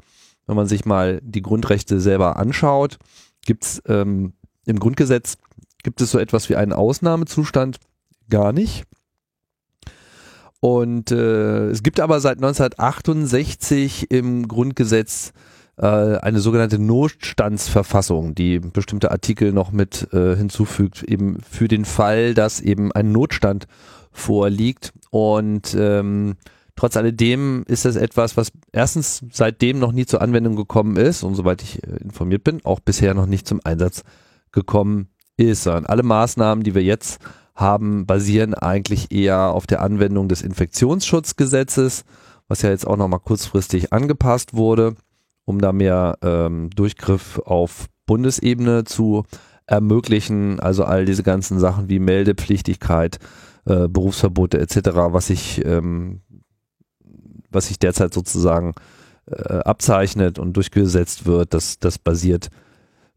Wenn 0.47 0.55
man 0.55 0.67
sich 0.67 0.85
mal 0.85 1.21
die 1.23 1.41
Grundrechte 1.41 2.01
selber 2.01 2.37
anschaut, 2.37 2.97
gibt 3.45 3.65
es 3.65 3.81
ähm, 3.87 4.33
im 4.65 4.79
Grundgesetz 4.79 5.37
gibt 5.83 6.01
es 6.01 6.11
so 6.11 6.19
etwas 6.19 6.49
wie 6.49 6.55
einen 6.55 6.73
Ausnahmezustand 6.73 7.77
gar 8.29 8.53
nicht. 8.53 8.85
Und 10.59 11.11
äh, 11.11 11.67
es 11.67 11.83
gibt 11.83 11.99
aber 11.99 12.21
seit 12.21 12.37
1968 12.37 14.09
im 14.11 14.47
Grundgesetz 14.47 15.33
äh, 15.75 15.85
eine 15.85 16.39
sogenannte 16.39 16.79
Notstandsverfassung, 16.79 18.33
die 18.33 18.59
bestimmte 18.59 19.11
Artikel 19.11 19.51
noch 19.51 19.73
mit 19.73 20.07
äh, 20.13 20.37
hinzufügt, 20.37 21.03
eben 21.03 21.41
für 21.41 21.67
den 21.67 21.83
Fall, 21.83 22.33
dass 22.33 22.61
eben 22.61 22.93
ein 22.93 23.11
Notstand 23.11 23.67
vorliegt. 24.13 24.93
Und 25.09 25.75
ähm, 25.77 26.35
trotz 26.75 26.97
alledem 26.97 27.63
ist 27.67 27.85
das 27.85 27.95
etwas, 27.95 28.37
was 28.37 28.51
erstens 28.71 29.23
seitdem 29.31 29.79
noch 29.79 29.91
nie 29.91 30.05
zur 30.05 30.21
Anwendung 30.21 30.55
gekommen 30.55 30.95
ist 30.95 31.23
und 31.23 31.35
soweit 31.35 31.61
ich 31.61 31.83
äh, 31.83 31.97
informiert 31.97 32.43
bin, 32.43 32.63
auch 32.63 32.79
bisher 32.79 33.13
noch 33.13 33.25
nicht 33.25 33.47
zum 33.47 33.61
Einsatz 33.63 34.03
gekommen 34.51 35.09
ist, 35.37 35.63
sondern 35.63 35.85
alle 35.85 36.03
Maßnahmen, 36.03 36.63
die 36.63 36.75
wir 36.75 36.83
jetzt 36.83 37.19
haben, 37.55 38.05
basieren 38.05 38.53
eigentlich 38.53 39.11
eher 39.11 39.51
auf 39.51 39.67
der 39.67 39.81
Anwendung 39.81 40.27
des 40.27 40.41
Infektionsschutzgesetzes, 40.41 42.03
was 42.47 42.61
ja 42.61 42.69
jetzt 42.69 42.87
auch 42.87 42.97
nochmal 42.97 43.19
kurzfristig 43.19 43.93
angepasst 43.93 44.53
wurde, 44.53 44.95
um 45.45 45.59
da 45.59 45.71
mehr 45.71 46.17
ähm, 46.21 46.69
Durchgriff 46.71 47.39
auf 47.39 47.87
Bundesebene 48.05 48.83
zu 48.83 49.23
ermöglichen. 49.65 50.59
Also 50.59 50.83
all 50.83 51.05
diese 51.05 51.23
ganzen 51.23 51.59
Sachen 51.59 51.89
wie 51.89 51.99
Meldepflichtigkeit, 51.99 53.19
äh, 53.65 53.87
Berufsverbote 53.87 54.59
etc., 54.59 54.89
was 54.93 55.27
sich, 55.27 55.63
ähm, 55.65 56.21
was 57.53 57.67
sich 57.67 57.79
derzeit 57.79 58.13
sozusagen 58.13 58.73
äh, 59.25 59.59
abzeichnet 59.59 60.39
und 60.39 60.53
durchgesetzt 60.53 61.25
wird, 61.25 61.53
das, 61.53 61.79
das 61.79 61.97
basiert, 61.97 62.49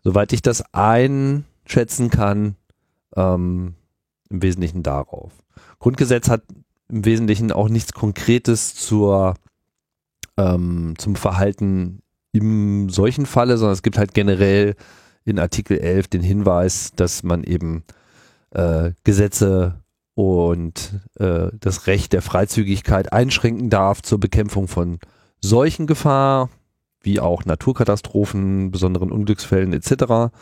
soweit 0.02 0.32
ich 0.32 0.42
das 0.42 0.62
ein 0.72 1.44
schätzen 1.66 2.10
kann, 2.10 2.56
ähm, 3.16 3.74
im 4.30 4.42
Wesentlichen 4.42 4.82
darauf. 4.82 5.32
Grundgesetz 5.78 6.28
hat 6.28 6.42
im 6.88 7.04
Wesentlichen 7.04 7.52
auch 7.52 7.68
nichts 7.68 7.92
Konkretes 7.92 8.74
zur, 8.74 9.34
ähm, 10.36 10.94
zum 10.98 11.16
Verhalten 11.16 12.02
im 12.32 12.88
solchen 12.90 13.26
Falle, 13.26 13.56
sondern 13.58 13.72
es 13.72 13.82
gibt 13.82 13.98
halt 13.98 14.14
generell 14.14 14.74
in 15.24 15.38
Artikel 15.38 15.78
11 15.78 16.08
den 16.08 16.22
Hinweis, 16.22 16.92
dass 16.94 17.22
man 17.22 17.42
eben 17.42 17.82
äh, 18.50 18.92
Gesetze 19.04 19.80
und 20.16 20.98
äh, 21.16 21.48
das 21.60 21.86
Recht 21.86 22.14
der 22.14 22.22
Freizügigkeit 22.22 23.12
einschränken 23.12 23.68
darf 23.68 24.00
zur 24.00 24.18
Bekämpfung 24.18 24.66
von 24.66 24.98
Seuchengefahr, 25.42 26.48
wie 27.02 27.20
auch 27.20 27.44
Naturkatastrophen, 27.44 28.70
besonderen 28.70 29.12
Unglücksfällen 29.12 29.74
etc. 29.74 30.34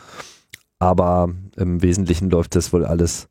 Aber 0.79 1.29
im 1.57 1.81
Wesentlichen 1.81 2.29
läuft 2.29 2.55
das 2.55 2.71
wohl 2.71 2.85
alles 2.85 3.27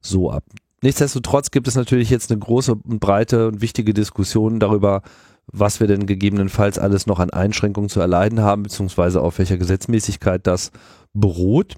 so 0.00 0.30
ab. 0.30 0.44
Nichtsdestotrotz 0.82 1.50
gibt 1.50 1.66
es 1.66 1.74
natürlich 1.74 2.10
jetzt 2.10 2.30
eine 2.30 2.38
große 2.38 2.76
und 2.76 3.00
breite 3.00 3.48
und 3.48 3.60
wichtige 3.60 3.92
Diskussion 3.92 4.60
darüber, 4.60 5.02
was 5.48 5.80
wir 5.80 5.88
denn 5.88 6.06
gegebenenfalls 6.06 6.78
alles 6.78 7.08
noch 7.08 7.18
an 7.18 7.30
Einschränkungen 7.30 7.90
zu 7.90 7.98
erleiden 7.98 8.40
haben, 8.40 8.62
beziehungsweise 8.62 9.20
auf 9.20 9.38
welcher 9.38 9.56
Gesetzmäßigkeit 9.56 10.46
das 10.46 10.70
beruht. 11.12 11.74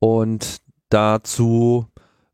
Und 0.00 0.56
dazu 0.88 1.86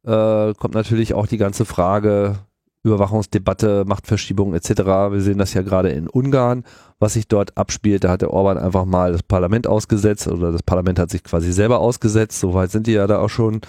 äh, 0.04 0.54
kommt 0.54 0.74
natürlich 0.74 1.14
auch 1.14 1.26
die 1.26 1.36
ganze 1.36 1.64
Frage, 1.64 2.38
Überwachungsdebatte, 2.82 3.84
Machtverschiebung 3.86 4.54
etc. 4.54 4.70
Wir 5.10 5.20
sehen 5.20 5.38
das 5.38 5.52
ja 5.52 5.62
gerade 5.62 5.90
in 5.90 6.08
Ungarn, 6.08 6.64
was 6.98 7.12
sich 7.12 7.28
dort 7.28 7.58
abspielt. 7.58 8.04
Da 8.04 8.10
hat 8.10 8.22
der 8.22 8.32
Orban 8.32 8.56
einfach 8.56 8.86
mal 8.86 9.12
das 9.12 9.22
Parlament 9.22 9.66
ausgesetzt 9.66 10.28
oder 10.28 10.50
das 10.50 10.62
Parlament 10.62 10.98
hat 10.98 11.10
sich 11.10 11.22
quasi 11.22 11.52
selber 11.52 11.80
ausgesetzt. 11.80 12.40
So 12.40 12.54
weit 12.54 12.70
sind 12.70 12.86
die 12.86 12.92
ja 12.92 13.06
da 13.06 13.18
auch 13.18 13.28
schon 13.28 13.60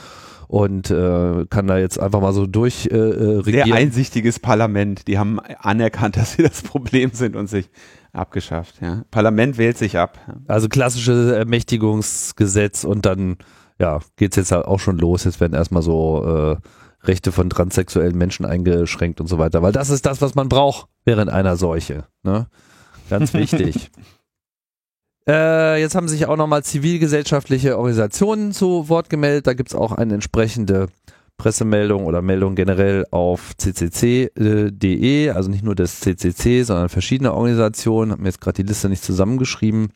und 0.47 0.91
äh, 0.91 1.45
kann 1.49 1.67
da 1.67 1.77
jetzt 1.77 1.99
einfach 1.99 2.21
mal 2.21 2.33
so 2.33 2.45
durch 2.45 2.87
äh, 2.91 2.95
äh 2.95 3.37
regieren. 3.39 3.67
Sehr 3.67 3.75
einsichtiges 3.75 4.39
Parlament. 4.39 5.07
Die 5.07 5.17
haben 5.17 5.39
anerkannt, 5.39 6.15
dass 6.17 6.33
sie 6.33 6.43
das 6.43 6.61
Problem 6.61 7.11
sind 7.11 7.35
und 7.35 7.47
sich 7.47 7.69
abgeschafft. 8.13 8.81
Ja. 8.81 9.03
Parlament 9.11 9.57
wählt 9.57 9.77
sich 9.77 9.97
ab. 9.97 10.19
Also 10.47 10.67
klassisches 10.69 11.31
Ermächtigungsgesetz 11.31 12.83
und 12.83 13.05
dann 13.05 13.37
ja 13.81 13.99
geht's 14.15 14.37
jetzt 14.37 14.51
halt 14.51 14.65
auch 14.65 14.79
schon 14.79 14.97
los. 14.97 15.23
Jetzt 15.25 15.41
werden 15.41 15.53
erstmal 15.53 15.81
so 15.81 16.23
äh, 16.23 17.07
Rechte 17.07 17.31
von 17.31 17.49
transsexuellen 17.49 18.17
Menschen 18.17 18.45
eingeschränkt 18.45 19.19
und 19.19 19.27
so 19.27 19.39
weiter. 19.39 19.61
Weil 19.61 19.71
das 19.71 19.89
ist 19.89 20.05
das, 20.05 20.21
was 20.21 20.35
man 20.35 20.49
braucht 20.49 20.87
während 21.03 21.31
einer 21.31 21.57
Seuche. 21.57 22.05
Ne? 22.23 22.47
Ganz 23.09 23.33
wichtig. 23.33 23.89
äh, 25.27 25.81
jetzt 25.81 25.95
haben 25.95 26.07
sich 26.07 26.27
auch 26.27 26.37
nochmal 26.37 26.63
zivilgesellschaftliche 26.63 27.77
Organisationen 27.77 28.51
zu 28.51 28.87
Wort 28.87 29.09
gemeldet. 29.09 29.47
Da 29.47 29.53
gibt 29.53 29.69
es 29.69 29.75
auch 29.75 29.93
eine 29.93 30.13
entsprechende 30.13 30.87
Pressemeldung 31.37 32.05
oder 32.05 32.21
Meldung 32.21 32.53
generell 32.53 33.07
auf 33.09 33.53
ccc.de, 33.57 35.31
also 35.31 35.49
nicht 35.49 35.63
nur 35.63 35.73
das 35.73 36.01
CCC, 36.01 36.61
sondern 36.61 36.89
verschiedene 36.89 37.33
Organisationen. 37.33 38.11
Haben 38.11 38.25
jetzt 38.25 38.41
gerade 38.41 38.61
die 38.61 38.67
Liste 38.67 38.89
nicht 38.89 39.03
zusammengeschrieben. 39.03 39.89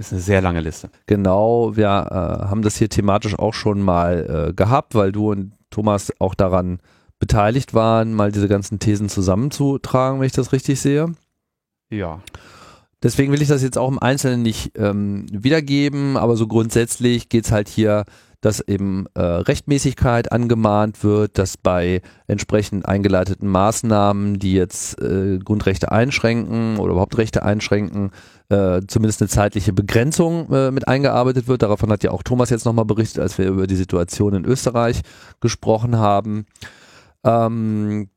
Das 0.00 0.06
ist 0.06 0.12
eine 0.14 0.22
sehr 0.22 0.40
lange 0.40 0.62
Liste. 0.62 0.88
Genau, 1.04 1.76
wir 1.76 1.84
äh, 1.84 2.48
haben 2.48 2.62
das 2.62 2.76
hier 2.76 2.88
thematisch 2.88 3.38
auch 3.38 3.52
schon 3.52 3.82
mal 3.82 4.48
äh, 4.48 4.54
gehabt, 4.54 4.94
weil 4.94 5.12
du 5.12 5.30
und 5.30 5.52
Thomas 5.68 6.10
auch 6.18 6.34
daran 6.34 6.78
beteiligt 7.18 7.74
waren, 7.74 8.14
mal 8.14 8.32
diese 8.32 8.48
ganzen 8.48 8.78
Thesen 8.78 9.10
zusammenzutragen, 9.10 10.18
wenn 10.18 10.26
ich 10.26 10.32
das 10.32 10.54
richtig 10.54 10.80
sehe. 10.80 11.12
Ja. 11.90 12.22
Deswegen 13.02 13.30
will 13.30 13.42
ich 13.42 13.48
das 13.48 13.62
jetzt 13.62 13.76
auch 13.76 13.90
im 13.90 13.98
Einzelnen 13.98 14.40
nicht 14.40 14.72
ähm, 14.78 15.26
wiedergeben, 15.30 16.16
aber 16.16 16.34
so 16.34 16.46
grundsätzlich 16.46 17.28
geht 17.28 17.44
es 17.44 17.52
halt 17.52 17.68
hier, 17.68 18.06
dass 18.40 18.60
eben 18.60 19.06
äh, 19.14 19.20
Rechtmäßigkeit 19.20 20.32
angemahnt 20.32 21.04
wird, 21.04 21.38
dass 21.38 21.56
bei 21.56 22.00
entsprechend 22.26 22.86
eingeleiteten 22.86 23.48
Maßnahmen, 23.48 24.38
die 24.38 24.54
jetzt 24.54 25.00
äh, 25.00 25.38
Grundrechte 25.38 25.92
einschränken 25.92 26.78
oder 26.78 26.92
überhaupt 26.92 27.18
Rechte 27.18 27.42
einschränken, 27.42 28.12
äh, 28.48 28.80
zumindest 28.86 29.20
eine 29.20 29.28
zeitliche 29.28 29.72
Begrenzung 29.72 30.50
äh, 30.52 30.70
mit 30.70 30.88
eingearbeitet 30.88 31.48
wird. 31.48 31.62
Davon 31.62 31.90
hat 31.90 32.02
ja 32.02 32.10
auch 32.10 32.22
Thomas 32.22 32.50
jetzt 32.50 32.64
nochmal 32.64 32.86
berichtet, 32.86 33.20
als 33.22 33.36
wir 33.38 33.46
über 33.46 33.66
die 33.66 33.76
Situation 33.76 34.34
in 34.34 34.44
Österreich 34.44 35.02
gesprochen 35.40 35.98
haben. 35.98 36.46
Ähm, 37.24 38.08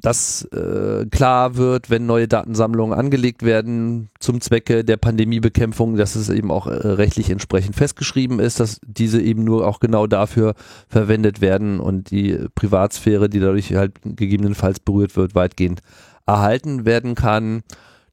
dass 0.00 0.44
äh, 0.52 1.06
klar 1.10 1.56
wird, 1.56 1.90
wenn 1.90 2.06
neue 2.06 2.26
Datensammlungen 2.26 2.98
angelegt 2.98 3.42
werden 3.42 4.08
zum 4.18 4.40
Zwecke 4.40 4.84
der 4.84 4.96
Pandemiebekämpfung, 4.96 5.96
dass 5.96 6.14
es 6.14 6.28
eben 6.30 6.50
auch 6.50 6.66
äh, 6.66 6.70
rechtlich 6.70 7.30
entsprechend 7.30 7.76
festgeschrieben 7.76 8.40
ist, 8.40 8.60
dass 8.60 8.80
diese 8.86 9.20
eben 9.20 9.44
nur 9.44 9.66
auch 9.66 9.78
genau 9.80 10.06
dafür 10.06 10.54
verwendet 10.88 11.40
werden 11.40 11.80
und 11.80 12.10
die 12.10 12.46
Privatsphäre, 12.54 13.28
die 13.28 13.40
dadurch 13.40 13.74
halt 13.74 14.00
gegebenenfalls 14.02 14.80
berührt 14.80 15.16
wird, 15.16 15.34
weitgehend 15.34 15.80
erhalten 16.26 16.84
werden 16.84 17.14
kann. 17.14 17.62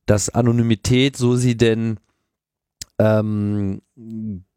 Dass 0.06 0.30
Anonymität, 0.30 1.17
so 1.17 1.36
sie 1.36 1.58
denn 1.58 1.97
ähm, 2.97 3.82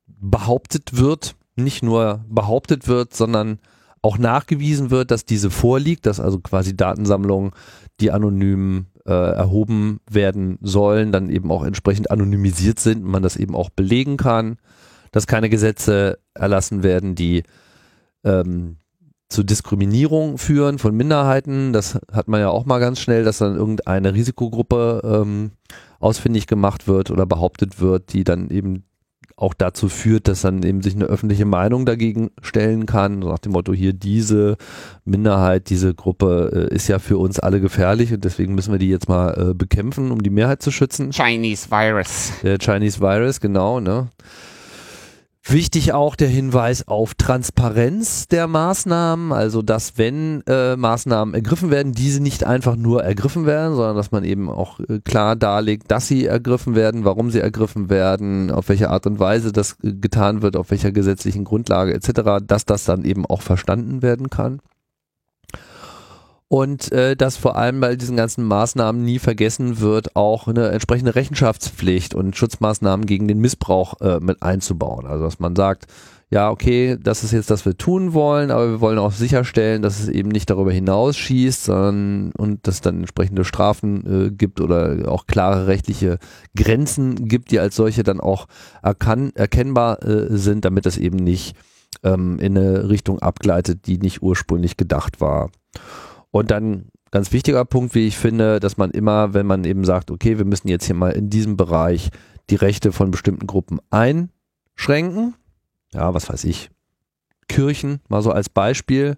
behauptet 0.06 0.96
wird, 0.96 1.34
nicht 1.56 1.82
nur 1.82 2.24
behauptet 2.28 2.88
wird, 2.88 3.14
sondern 3.14 3.58
auch 4.02 4.18
nachgewiesen 4.18 4.90
wird, 4.90 5.10
dass 5.10 5.24
diese 5.24 5.50
vorliegt, 5.50 6.06
dass 6.06 6.20
also 6.20 6.40
quasi 6.40 6.76
Datensammlungen, 6.76 7.52
die 8.00 8.10
anonym 8.10 8.86
äh, 9.06 9.12
erhoben 9.12 10.00
werden 10.10 10.58
sollen, 10.62 11.12
dann 11.12 11.28
eben 11.28 11.50
auch 11.50 11.64
entsprechend 11.64 12.10
anonymisiert 12.10 12.80
sind 12.80 13.04
und 13.04 13.10
man 13.10 13.22
das 13.22 13.36
eben 13.36 13.54
auch 13.54 13.70
belegen 13.70 14.16
kann, 14.16 14.56
dass 15.12 15.26
keine 15.26 15.50
Gesetze 15.50 16.18
erlassen 16.34 16.82
werden, 16.82 17.14
die 17.14 17.42
ähm, 18.24 18.76
zu 19.28 19.42
Diskriminierung 19.42 20.38
führen 20.38 20.78
von 20.78 20.96
Minderheiten. 20.96 21.72
Das 21.72 21.98
hat 22.12 22.28
man 22.28 22.40
ja 22.40 22.50
auch 22.50 22.66
mal 22.66 22.80
ganz 22.80 23.00
schnell, 23.00 23.24
dass 23.24 23.38
dann 23.38 23.56
irgendeine 23.56 24.14
Risikogruppe 24.14 25.02
ähm, 25.04 25.52
ausfindig 26.00 26.46
gemacht 26.46 26.88
wird 26.88 27.10
oder 27.10 27.26
behauptet 27.26 27.80
wird, 27.80 28.12
die 28.12 28.24
dann 28.24 28.50
eben 28.50 28.84
auch 29.40 29.54
dazu 29.54 29.88
führt, 29.88 30.28
dass 30.28 30.42
dann 30.42 30.62
eben 30.62 30.82
sich 30.82 30.94
eine 30.94 31.06
öffentliche 31.06 31.46
Meinung 31.46 31.86
dagegen 31.86 32.30
stellen 32.42 32.84
kann, 32.86 33.20
nach 33.20 33.38
dem 33.38 33.52
Motto 33.52 33.72
hier 33.72 33.92
diese 33.94 34.56
Minderheit, 35.04 35.70
diese 35.70 35.94
Gruppe 35.94 36.68
äh, 36.70 36.74
ist 36.74 36.88
ja 36.88 36.98
für 36.98 37.16
uns 37.16 37.38
alle 37.38 37.60
gefährlich 37.60 38.12
und 38.12 38.24
deswegen 38.24 38.54
müssen 38.54 38.72
wir 38.72 38.78
die 38.78 38.90
jetzt 38.90 39.08
mal 39.08 39.50
äh, 39.50 39.54
bekämpfen, 39.54 40.10
um 40.10 40.22
die 40.22 40.30
Mehrheit 40.30 40.62
zu 40.62 40.70
schützen. 40.70 41.10
Chinese 41.12 41.70
Virus. 41.70 42.32
Der 42.42 42.58
Chinese 42.58 43.00
Virus, 43.00 43.40
genau, 43.40 43.80
ne? 43.80 44.08
Wichtig 45.50 45.92
auch 45.92 46.14
der 46.14 46.28
Hinweis 46.28 46.86
auf 46.86 47.14
Transparenz 47.14 48.28
der 48.28 48.46
Maßnahmen, 48.46 49.32
also 49.32 49.62
dass 49.62 49.98
wenn 49.98 50.42
äh, 50.46 50.76
Maßnahmen 50.76 51.34
ergriffen 51.34 51.72
werden, 51.72 51.92
diese 51.92 52.22
nicht 52.22 52.44
einfach 52.44 52.76
nur 52.76 53.02
ergriffen 53.02 53.46
werden, 53.46 53.74
sondern 53.74 53.96
dass 53.96 54.12
man 54.12 54.22
eben 54.22 54.48
auch 54.48 54.78
äh, 54.78 55.00
klar 55.00 55.34
darlegt, 55.34 55.90
dass 55.90 56.06
sie 56.06 56.26
ergriffen 56.26 56.76
werden, 56.76 57.04
warum 57.04 57.32
sie 57.32 57.40
ergriffen 57.40 57.90
werden, 57.90 58.52
auf 58.52 58.68
welche 58.68 58.90
Art 58.90 59.08
und 59.08 59.18
Weise 59.18 59.50
das 59.50 59.76
äh, 59.82 59.92
getan 59.92 60.40
wird, 60.40 60.54
auf 60.54 60.70
welcher 60.70 60.92
gesetzlichen 60.92 61.42
Grundlage 61.42 61.94
etc., 61.94 62.44
dass 62.46 62.64
das 62.64 62.84
dann 62.84 63.04
eben 63.04 63.26
auch 63.26 63.42
verstanden 63.42 64.02
werden 64.02 64.30
kann 64.30 64.60
und 66.52 66.90
äh, 66.90 67.14
dass 67.14 67.36
vor 67.36 67.56
allem 67.56 67.78
bei 67.78 67.94
diesen 67.94 68.16
ganzen 68.16 68.44
Maßnahmen 68.44 69.04
nie 69.04 69.20
vergessen 69.20 69.78
wird, 69.78 70.16
auch 70.16 70.48
eine 70.48 70.70
entsprechende 70.70 71.14
Rechenschaftspflicht 71.14 72.12
und 72.12 72.36
Schutzmaßnahmen 72.36 73.06
gegen 73.06 73.28
den 73.28 73.38
Missbrauch 73.38 74.00
äh, 74.00 74.18
mit 74.18 74.42
einzubauen. 74.42 75.06
Also 75.06 75.22
dass 75.22 75.38
man 75.38 75.54
sagt, 75.54 75.86
ja, 76.28 76.50
okay, 76.50 76.98
das 77.00 77.22
ist 77.22 77.30
jetzt, 77.30 77.50
was 77.50 77.64
wir 77.66 77.78
tun 77.78 78.14
wollen, 78.14 78.50
aber 78.50 78.68
wir 78.68 78.80
wollen 78.80 78.98
auch 78.98 79.12
sicherstellen, 79.12 79.80
dass 79.80 80.00
es 80.00 80.08
eben 80.08 80.28
nicht 80.28 80.50
darüber 80.50 80.72
hinaus 80.72 81.16
schießt, 81.16 81.66
sondern 81.66 82.32
und 82.36 82.66
dass 82.66 82.80
dann 82.80 82.98
entsprechende 82.98 83.44
Strafen 83.44 84.26
äh, 84.26 84.30
gibt 84.32 84.60
oder 84.60 85.08
auch 85.08 85.28
klare 85.28 85.68
rechtliche 85.68 86.18
Grenzen 86.56 87.28
gibt, 87.28 87.52
die 87.52 87.60
als 87.60 87.76
solche 87.76 88.02
dann 88.02 88.18
auch 88.18 88.48
erkan 88.82 89.30
erkennbar 89.36 90.02
äh, 90.02 90.36
sind, 90.36 90.64
damit 90.64 90.84
das 90.84 90.98
eben 90.98 91.18
nicht 91.18 91.54
ähm, 92.02 92.40
in 92.40 92.58
eine 92.58 92.88
Richtung 92.88 93.20
abgleitet, 93.20 93.86
die 93.86 93.98
nicht 93.98 94.20
ursprünglich 94.20 94.76
gedacht 94.76 95.20
war. 95.20 95.50
Und 96.30 96.50
dann 96.50 96.90
ganz 97.10 97.32
wichtiger 97.32 97.64
Punkt, 97.64 97.94
wie 97.94 98.06
ich 98.06 98.16
finde, 98.16 98.60
dass 98.60 98.76
man 98.76 98.90
immer, 98.90 99.34
wenn 99.34 99.46
man 99.46 99.64
eben 99.64 99.84
sagt, 99.84 100.10
okay, 100.10 100.38
wir 100.38 100.44
müssen 100.44 100.68
jetzt 100.68 100.86
hier 100.86 100.94
mal 100.94 101.12
in 101.12 101.30
diesem 101.30 101.56
Bereich 101.56 102.10
die 102.50 102.56
Rechte 102.56 102.92
von 102.92 103.10
bestimmten 103.10 103.46
Gruppen 103.46 103.80
einschränken, 103.90 105.34
ja, 105.92 106.14
was 106.14 106.28
weiß 106.28 106.44
ich, 106.44 106.70
Kirchen, 107.48 108.00
mal 108.08 108.22
so 108.22 108.30
als 108.30 108.48
Beispiel, 108.48 109.16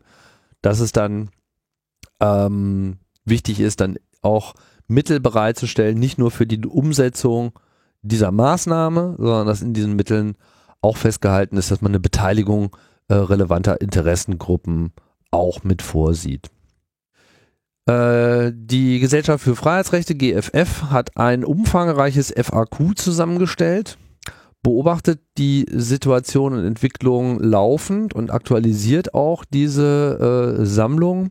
dass 0.63 0.81
es 0.81 0.93
dann 0.93 1.31
ähm, 2.21 2.99
wichtig 3.25 3.61
ist, 3.61 3.81
dann 3.81 3.97
auch 4.23 4.55
Mittel 4.87 5.21
bereitzustellen, 5.21 5.99
nicht 5.99 6.19
nur 6.19 6.31
für 6.31 6.47
die 6.47 6.65
Umsetzung 6.67 7.59
dieser 8.03 8.33
Maßnahme, 8.33 9.17
sondern 9.19 9.47
dass 9.47 9.63
in 9.63 9.75
diesen 9.75 9.97
Mitteln 9.97 10.37
auch 10.81 10.97
festgehalten 10.97 11.57
ist, 11.57 11.71
dass 11.71 11.83
man 11.83 11.93
eine 11.93 12.01
Beteiligung 12.01 12.77
äh, 13.09 13.15
relevanter 13.15 13.81
Interessengruppen 13.81 14.93
auch 15.31 15.63
mit 15.63 15.83
vorsieht. 15.83 16.51
Äh, 17.87 18.53
die 18.55 19.01
Gesellschaft 19.01 19.43
für 19.43 19.57
Freiheitsrechte, 19.57 20.15
GFF, 20.15 20.85
hat 20.91 21.17
ein 21.17 21.45
umfangreiches 21.45 22.33
FAQ 22.37 22.97
zusammengestellt, 22.97 23.99
beobachtet 24.63 25.21
die 25.37 25.67
Situation 25.69 26.53
und 26.53 26.65
Entwicklung 26.65 27.41
laufend 27.41 28.15
und 28.15 28.31
aktualisiert 28.31 29.15
auch 29.15 29.45
diese 29.45 30.59
äh, 30.61 30.65
Sammlung. 30.65 31.31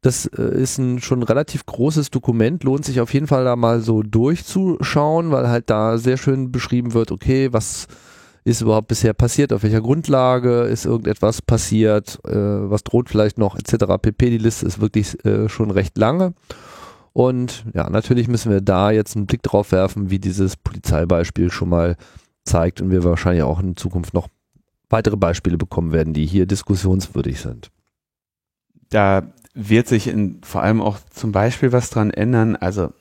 Das 0.00 0.24
äh, 0.24 0.42
ist 0.42 0.78
ein 0.78 1.00
schon 1.00 1.22
relativ 1.22 1.66
großes 1.66 2.10
Dokument, 2.10 2.64
lohnt 2.64 2.86
sich 2.86 3.02
auf 3.02 3.12
jeden 3.12 3.26
Fall 3.26 3.44
da 3.44 3.54
mal 3.54 3.82
so 3.82 4.02
durchzuschauen, 4.02 5.30
weil 5.30 5.48
halt 5.48 5.68
da 5.68 5.98
sehr 5.98 6.16
schön 6.16 6.50
beschrieben 6.50 6.94
wird, 6.94 7.12
okay, 7.12 7.52
was 7.52 7.86
ist 8.44 8.60
überhaupt 8.62 8.88
bisher 8.88 9.12
passiert, 9.12 9.52
auf 9.52 9.62
welcher 9.62 9.80
Grundlage 9.80 10.62
ist 10.62 10.86
irgendetwas 10.86 11.42
passiert, 11.42 12.18
äh, 12.26 12.32
was 12.34 12.82
droht 12.84 13.08
vielleicht 13.08 13.38
noch, 13.38 13.56
etc. 13.56 13.84
pp. 14.00 14.30
Die 14.30 14.38
Liste 14.38 14.66
ist 14.66 14.80
wirklich 14.80 15.22
äh, 15.24 15.48
schon 15.48 15.70
recht 15.70 15.96
lange. 15.98 16.34
Und 17.12 17.64
ja, 17.74 17.90
natürlich 17.90 18.28
müssen 18.28 18.52
wir 18.52 18.60
da 18.60 18.90
jetzt 18.90 19.16
einen 19.16 19.26
Blick 19.26 19.42
drauf 19.42 19.72
werfen, 19.72 20.10
wie 20.10 20.18
dieses 20.18 20.56
Polizeibeispiel 20.56 21.50
schon 21.50 21.68
mal 21.68 21.96
zeigt 22.44 22.80
und 22.80 22.90
wir 22.90 23.04
wahrscheinlich 23.04 23.42
auch 23.42 23.60
in 23.60 23.76
Zukunft 23.76 24.14
noch 24.14 24.28
weitere 24.88 25.16
Beispiele 25.16 25.58
bekommen 25.58 25.92
werden, 25.92 26.14
die 26.14 26.26
hier 26.26 26.46
diskussionswürdig 26.46 27.40
sind. 27.40 27.70
Da 28.90 29.32
wird 29.54 29.88
sich 29.88 30.08
in, 30.08 30.40
vor 30.42 30.62
allem 30.62 30.80
auch 30.80 30.98
zum 31.10 31.32
Beispiel 31.32 31.72
was 31.72 31.90
dran 31.90 32.10
ändern. 32.10 32.56
Also 32.56 32.92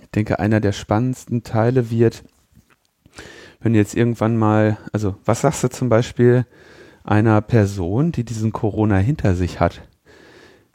ich 0.00 0.10
denke, 0.10 0.38
einer 0.38 0.60
der 0.60 0.72
spannendsten 0.72 1.42
Teile 1.42 1.90
wird, 1.90 2.24
wenn 3.62 3.74
jetzt 3.74 3.94
irgendwann 3.94 4.36
mal, 4.36 4.78
also 4.92 5.16
was 5.24 5.40
sagst 5.40 5.64
du 5.64 5.70
zum 5.70 5.88
Beispiel 5.88 6.46
einer 7.04 7.40
Person, 7.40 8.12
die 8.12 8.24
diesen 8.24 8.52
Corona 8.52 8.98
hinter 8.98 9.34
sich 9.34 9.60
hat? 9.60 9.82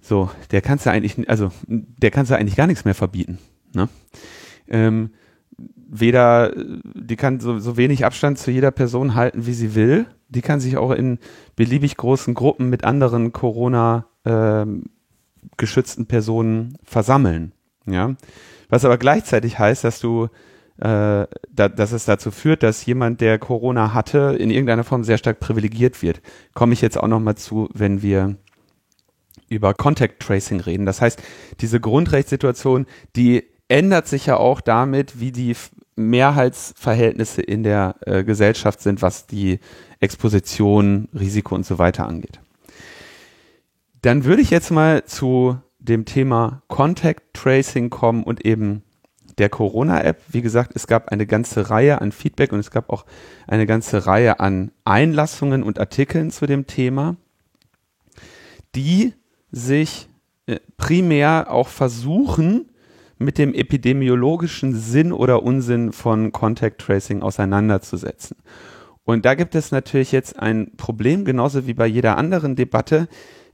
So, 0.01 0.29
der 0.51 0.61
kannst 0.61 0.85
du 0.85 0.91
eigentlich, 0.91 1.29
also 1.29 1.51
der 1.67 2.11
kannst 2.11 2.31
du 2.31 2.35
eigentlich 2.35 2.55
gar 2.55 2.67
nichts 2.67 2.85
mehr 2.85 2.95
verbieten. 2.95 3.39
Ne? 3.73 3.89
Ähm, 4.67 5.11
weder, 5.89 6.53
die 6.55 7.15
kann 7.15 7.39
so, 7.39 7.59
so 7.59 7.77
wenig 7.77 8.05
Abstand 8.05 8.37
zu 8.39 8.51
jeder 8.51 8.71
Person 8.71 9.15
halten, 9.15 9.45
wie 9.45 9.53
sie 9.53 9.75
will. 9.75 10.05
Die 10.29 10.41
kann 10.41 10.59
sich 10.59 10.77
auch 10.77 10.91
in 10.91 11.19
beliebig 11.55 11.97
großen 11.97 12.33
Gruppen 12.33 12.69
mit 12.69 12.83
anderen 12.83 13.31
Corona 13.31 14.07
ähm, 14.25 14.85
geschützten 15.57 16.05
Personen 16.05 16.77
versammeln. 16.83 17.53
Ja, 17.85 18.15
was 18.69 18.83
aber 18.83 18.97
gleichzeitig 18.97 19.59
heißt, 19.59 19.85
dass 19.85 19.99
du 20.01 20.27
äh, 20.79 21.25
da, 21.51 21.69
dass 21.69 21.91
es 21.91 22.05
dazu 22.05 22.31
führt, 22.31 22.63
dass 22.63 22.85
jemand, 22.85 23.21
der 23.21 23.39
Corona 23.39 23.93
hatte, 23.93 24.35
in 24.39 24.51
irgendeiner 24.51 24.83
Form 24.83 25.03
sehr 25.03 25.17
stark 25.17 25.39
privilegiert 25.39 26.01
wird. 26.01 26.21
Komme 26.53 26.73
ich 26.73 26.81
jetzt 26.81 26.97
auch 26.97 27.07
nochmal 27.07 27.35
zu, 27.35 27.69
wenn 27.73 28.01
wir 28.01 28.35
über 29.49 29.73
Contact 29.73 30.21
Tracing 30.21 30.59
reden. 30.59 30.85
Das 30.85 31.01
heißt, 31.01 31.21
diese 31.61 31.79
Grundrechtssituation, 31.79 32.85
die 33.15 33.45
ändert 33.69 34.07
sich 34.07 34.25
ja 34.25 34.37
auch 34.37 34.61
damit, 34.61 35.19
wie 35.19 35.31
die 35.31 35.55
Mehrheitsverhältnisse 35.95 37.41
in 37.41 37.63
der 37.63 37.95
äh, 38.05 38.23
Gesellschaft 38.23 38.81
sind, 38.81 39.01
was 39.01 39.25
die 39.25 39.59
Exposition, 39.99 41.09
Risiko 41.17 41.55
und 41.55 41.65
so 41.65 41.79
weiter 41.79 42.07
angeht. 42.07 42.39
Dann 44.01 44.25
würde 44.25 44.41
ich 44.41 44.51
jetzt 44.51 44.69
mal 44.69 45.05
zu 45.05 45.57
dem 45.79 46.05
Thema 46.05 46.61
Contact 46.67 47.33
Tracing 47.33 47.89
kommen 47.89 48.23
und 48.23 48.45
eben 48.45 48.83
der 49.37 49.49
Corona-App. 49.49 50.21
Wie 50.29 50.41
gesagt, 50.41 50.71
es 50.75 50.87
gab 50.87 51.09
eine 51.09 51.25
ganze 51.25 51.69
Reihe 51.69 52.01
an 52.01 52.11
Feedback 52.11 52.51
und 52.51 52.59
es 52.59 52.71
gab 52.71 52.89
auch 52.89 53.05
eine 53.47 53.65
ganze 53.65 54.05
Reihe 54.05 54.39
an 54.39 54.71
Einlassungen 54.83 55.63
und 55.63 55.79
Artikeln 55.79 56.31
zu 56.31 56.45
dem 56.45 56.67
Thema, 56.67 57.15
die 58.75 59.13
sich 59.51 60.09
äh, 60.47 60.59
primär 60.77 61.51
auch 61.51 61.67
versuchen, 61.67 62.69
mit 63.19 63.37
dem 63.37 63.53
epidemiologischen 63.53 64.75
Sinn 64.75 65.11
oder 65.11 65.41
Unsinn 65.41 65.91
von 65.91 66.31
Contact 66.31 66.79
Tracing 66.79 67.21
auseinanderzusetzen. 67.21 68.37
Und 69.05 69.25
da 69.25 69.35
gibt 69.35 69.55
es 69.55 69.71
natürlich 69.71 70.11
jetzt 70.11 70.37
ein 70.37 70.75
Problem, 70.77 71.25
genauso 71.25 71.65
wie 71.65 71.73
bei 71.73 71.87
jeder 71.87 72.17
anderen 72.17 72.55
Debatte. 72.55 73.07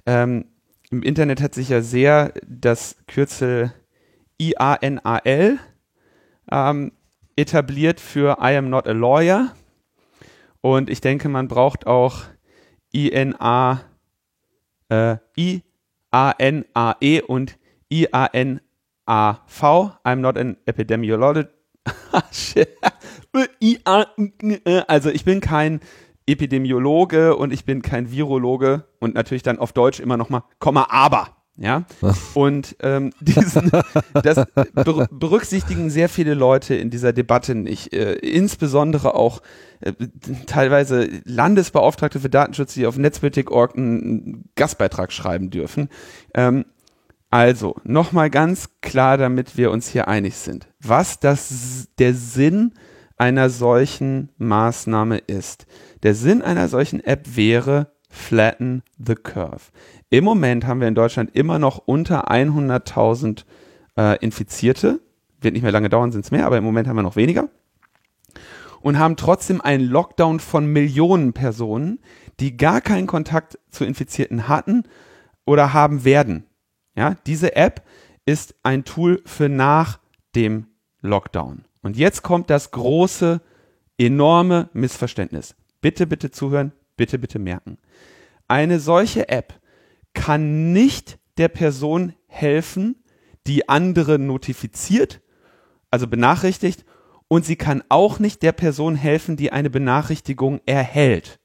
Ähm, 0.06 0.46
Im 0.90 1.04
Internet 1.04 1.42
hat 1.42 1.54
sich 1.54 1.70
ja 1.70 1.82
sehr 1.82 2.34
das 2.46 2.98
Kürzel 3.08 3.72
IANAL 4.38 5.60
ähm, 6.52 6.92
etabliert 7.36 8.00
für 8.00 8.38
I 8.42 8.56
am 8.56 8.70
not 8.70 8.88
a 8.88 8.92
lawyer. 8.92 9.54
Und 10.62 10.90
ich 10.90 11.02
denke, 11.02 11.30
man 11.30 11.48
braucht 11.48 11.88
auch 11.88 12.24
INA, 12.94 13.82
äh, 14.90 15.18
I-A-N-A-E 15.38 17.22
und 17.22 17.58
I-A-N-A-V. 17.92 19.92
I'm 20.04 20.16
not 20.16 20.38
an 20.38 20.58
epidemiologist. 20.66 21.50
also 24.88 25.10
ich 25.10 25.26
bin 25.26 25.42
kein 25.42 25.82
Epidemiologe 26.26 27.36
und 27.36 27.52
ich 27.52 27.66
bin 27.66 27.82
kein 27.82 28.10
Virologe 28.10 28.88
und 29.00 29.16
natürlich 29.16 29.44
dann 29.44 29.60
auf 29.60 29.74
Deutsch 29.74 30.00
immer 30.00 30.16
nochmal, 30.16 30.44
Komma, 30.60 30.88
aber. 30.90 31.43
Ja. 31.56 31.86
Und 32.34 32.76
ähm, 32.82 33.12
diesen, 33.20 33.72
das 34.14 34.46
berücksichtigen 35.12 35.90
sehr 35.90 36.10
viele 36.10 36.34
Leute 36.34 36.76
in 36.76 36.90
dieser 36.90 37.14
Debatte 37.14 37.56
nicht. 37.56 37.94
Äh, 37.94 38.14
insbesondere 38.14 39.16
auch 39.16 39.42
äh, 39.82 39.94
teilweise 40.48 41.10
Landesbeauftragte 41.26 42.20
für 42.20 42.30
Datenschutz, 42.30 42.74
die 42.74 42.88
auf 42.88 42.98
Netzpolitik.org 42.98 43.76
einen 43.76 44.50
Gastbeitrag 44.56 45.12
schreiben 45.12 45.50
dürfen. 45.50 45.90
Ähm, 46.34 46.66
also, 47.30 47.76
nochmal 47.84 48.30
ganz 48.30 48.70
klar, 48.82 49.18
damit 49.18 49.58
wir 49.58 49.72
uns 49.72 49.88
hier 49.88 50.08
einig 50.08 50.36
sind. 50.36 50.68
Was 50.80 51.20
das, 51.20 51.88
der 51.98 52.14
Sinn 52.14 52.74
einer 53.18 53.50
solchen 53.50 54.30
Maßnahme 54.38 55.18
ist. 55.18 55.66
Der 56.04 56.14
Sinn 56.14 56.42
einer 56.42 56.68
solchen 56.68 57.00
App 57.00 57.36
wäre, 57.36 57.92
flatten 58.10 58.84
the 59.04 59.16
curve. 59.16 59.72
Im 60.14 60.26
Moment 60.26 60.68
haben 60.68 60.80
wir 60.80 60.88
in 60.88 60.94
Deutschland 60.94 61.36
immer 61.36 61.58
noch 61.58 61.80
unter 61.88 62.30
100.000 62.30 63.46
äh, 63.98 64.20
Infizierte. 64.24 65.00
Wird 65.42 65.56
nicht 65.56 65.64
mehr 65.64 65.72
lange 65.72 65.90
dauern, 65.90 66.12
sind 66.12 66.24
es 66.24 66.30
mehr, 66.30 66.46
aber 66.46 66.56
im 66.56 66.64
Moment 66.64 66.88
haben 66.88 66.98
wir 66.98 67.02
noch 67.02 67.16
weniger. 67.16 67.50
und 68.82 69.00
haben 69.00 69.16
trotzdem 69.16 69.60
einen 69.60 69.84
Lockdown 69.84 70.40
von 70.40 70.68
Millionen 70.68 71.34
Personen, 71.34 72.00
die 72.40 72.58
gar 72.58 72.80
keinen 72.80 73.08
Kontakt 73.08 73.58
zu 73.72 73.86
Infizierten 73.86 74.48
hatten 74.48 74.84
oder 75.46 75.74
haben 75.74 76.06
werden. 76.06 76.46
Ja, 76.96 77.16
diese 77.26 77.56
App 77.56 77.82
ist 78.24 78.54
ein 78.62 78.86
Tool 78.86 79.20
für 79.26 79.50
nach 79.50 79.98
dem 80.36 80.68
Lockdown. 81.02 81.66
Und 81.82 81.98
jetzt 81.98 82.22
kommt 82.22 82.52
das 82.52 82.70
große, 82.70 83.42
enorme 83.98 84.70
Missverständnis. 84.74 85.56
Bitte, 85.82 86.06
bitte 86.06 86.30
zuhören, 86.30 86.72
bitte, 86.98 87.18
bitte 87.18 87.40
merken. 87.40 87.80
Eine 88.48 88.80
solche 88.80 89.28
App 89.30 89.60
kann 90.14 90.74
nicht 90.74 91.20
der 91.38 91.48
Person 91.48 92.14
helfen, 92.28 93.04
die 93.48 93.68
andere 93.70 94.20
notifiziert, 94.20 95.22
also 95.92 96.08
benachrichtigt, 96.08 96.86
und 97.28 97.46
sie 97.46 97.56
kann 97.56 97.84
auch 97.90 98.20
nicht 98.20 98.44
der 98.44 98.52
Person 98.52 98.96
helfen, 98.96 99.38
die 99.38 99.52
eine 99.52 99.70
Benachrichtigung 99.70 100.62
erhält. 100.66 101.40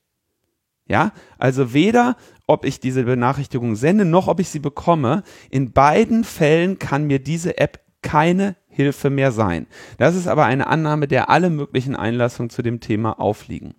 Ja, 0.87 1.13
also 1.39 1.73
weder 1.73 2.17
ob 2.47 2.65
ich 2.65 2.81
diese 2.81 3.05
Benachrichtigung 3.05 3.77
sende, 3.77 4.07
noch 4.07 4.27
ob 4.27 4.41
ich 4.41 4.49
sie 4.49 4.59
bekomme. 4.59 5.23
In 5.51 5.73
beiden 5.73 6.25
Fällen 6.25 6.79
kann 6.79 7.05
mir 7.05 7.19
diese 7.19 7.59
App 7.59 7.81
keine 8.01 8.57
Hilfe 8.69 9.11
mehr 9.11 9.33
sein. 9.33 9.67
Das 9.99 10.15
ist 10.15 10.29
aber 10.29 10.47
eine 10.47 10.67
Annahme, 10.67 11.09
der 11.09 11.29
alle 11.29 11.51
möglichen 11.51 11.95
Einlassungen 11.97 12.49
zu 12.49 12.63
dem 12.63 12.81
Thema 12.81 13.21
aufliegen. 13.21 13.75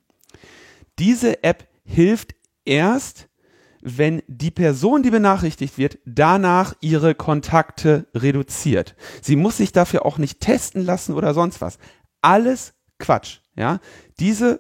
Diese 0.99 1.43
App 1.43 1.67
hilft 1.83 2.35
erst, 2.65 3.28
wenn 3.81 4.21
die 4.27 4.51
Person, 4.51 5.03
die 5.03 5.11
benachrichtigt 5.11 5.77
wird, 5.77 5.99
danach 6.05 6.73
ihre 6.81 7.15
Kontakte 7.15 8.07
reduziert. 8.13 8.95
Sie 9.21 9.35
muss 9.35 9.57
sich 9.57 9.71
dafür 9.71 10.05
auch 10.05 10.17
nicht 10.17 10.39
testen 10.39 10.83
lassen 10.83 11.13
oder 11.13 11.33
sonst 11.33 11.61
was. 11.61 11.77
Alles 12.21 12.73
Quatsch, 12.97 13.39
ja. 13.55 13.79
Diese 14.19 14.59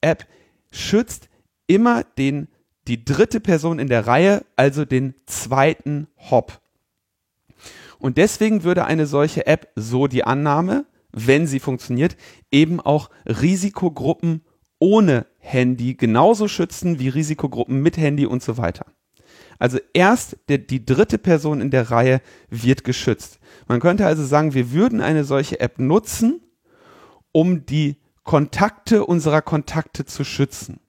App 0.00 0.26
schützt 0.70 1.28
immer 1.66 2.04
den, 2.04 2.48
die 2.88 3.04
dritte 3.04 3.40
Person 3.40 3.78
in 3.78 3.88
der 3.88 4.06
Reihe, 4.06 4.44
also 4.56 4.84
den 4.84 5.14
zweiten 5.26 6.08
Hop. 6.30 6.60
Und 7.98 8.18
deswegen 8.18 8.64
würde 8.64 8.84
eine 8.84 9.06
solche 9.06 9.46
App, 9.46 9.68
so 9.76 10.06
die 10.06 10.24
Annahme, 10.24 10.86
wenn 11.12 11.46
sie 11.46 11.60
funktioniert, 11.60 12.16
eben 12.50 12.80
auch 12.80 13.08
Risikogruppen 13.24 14.42
ohne 14.78 15.26
Handy 15.44 15.94
genauso 15.94 16.48
schützen 16.48 16.98
wie 16.98 17.08
Risikogruppen 17.08 17.80
mit 17.82 17.98
Handy 17.98 18.24
und 18.26 18.42
so 18.42 18.56
weiter. 18.56 18.86
Also 19.58 19.78
erst 19.92 20.38
der, 20.48 20.58
die 20.58 20.84
dritte 20.84 21.18
Person 21.18 21.60
in 21.60 21.70
der 21.70 21.90
Reihe 21.90 22.20
wird 22.48 22.82
geschützt. 22.82 23.38
Man 23.68 23.78
könnte 23.78 24.06
also 24.06 24.24
sagen, 24.24 24.54
wir 24.54 24.72
würden 24.72 25.00
eine 25.00 25.24
solche 25.24 25.60
App 25.60 25.78
nutzen, 25.78 26.40
um 27.30 27.66
die 27.66 28.00
Kontakte 28.24 29.04
unserer 29.04 29.42
Kontakte 29.42 30.06
zu 30.06 30.24
schützen. 30.24 30.80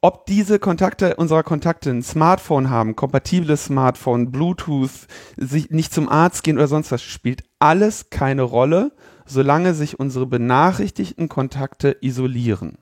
Ob 0.00 0.24
diese 0.24 0.58
Kontakte 0.58 1.16
unserer 1.16 1.42
Kontakte 1.42 1.90
ein 1.90 2.02
Smartphone 2.02 2.70
haben, 2.70 2.96
kompatibles 2.96 3.66
Smartphone, 3.66 4.30
Bluetooth, 4.30 5.06
sich 5.36 5.70
nicht 5.70 5.92
zum 5.92 6.08
Arzt 6.08 6.42
gehen 6.42 6.56
oder 6.56 6.68
sonst 6.68 6.90
was, 6.92 7.02
spielt 7.02 7.42
alles 7.58 8.08
keine 8.08 8.42
Rolle, 8.42 8.92
solange 9.26 9.74
sich 9.74 9.98
unsere 9.98 10.26
benachrichtigten 10.26 11.28
Kontakte 11.28 11.96
isolieren. 12.00 12.78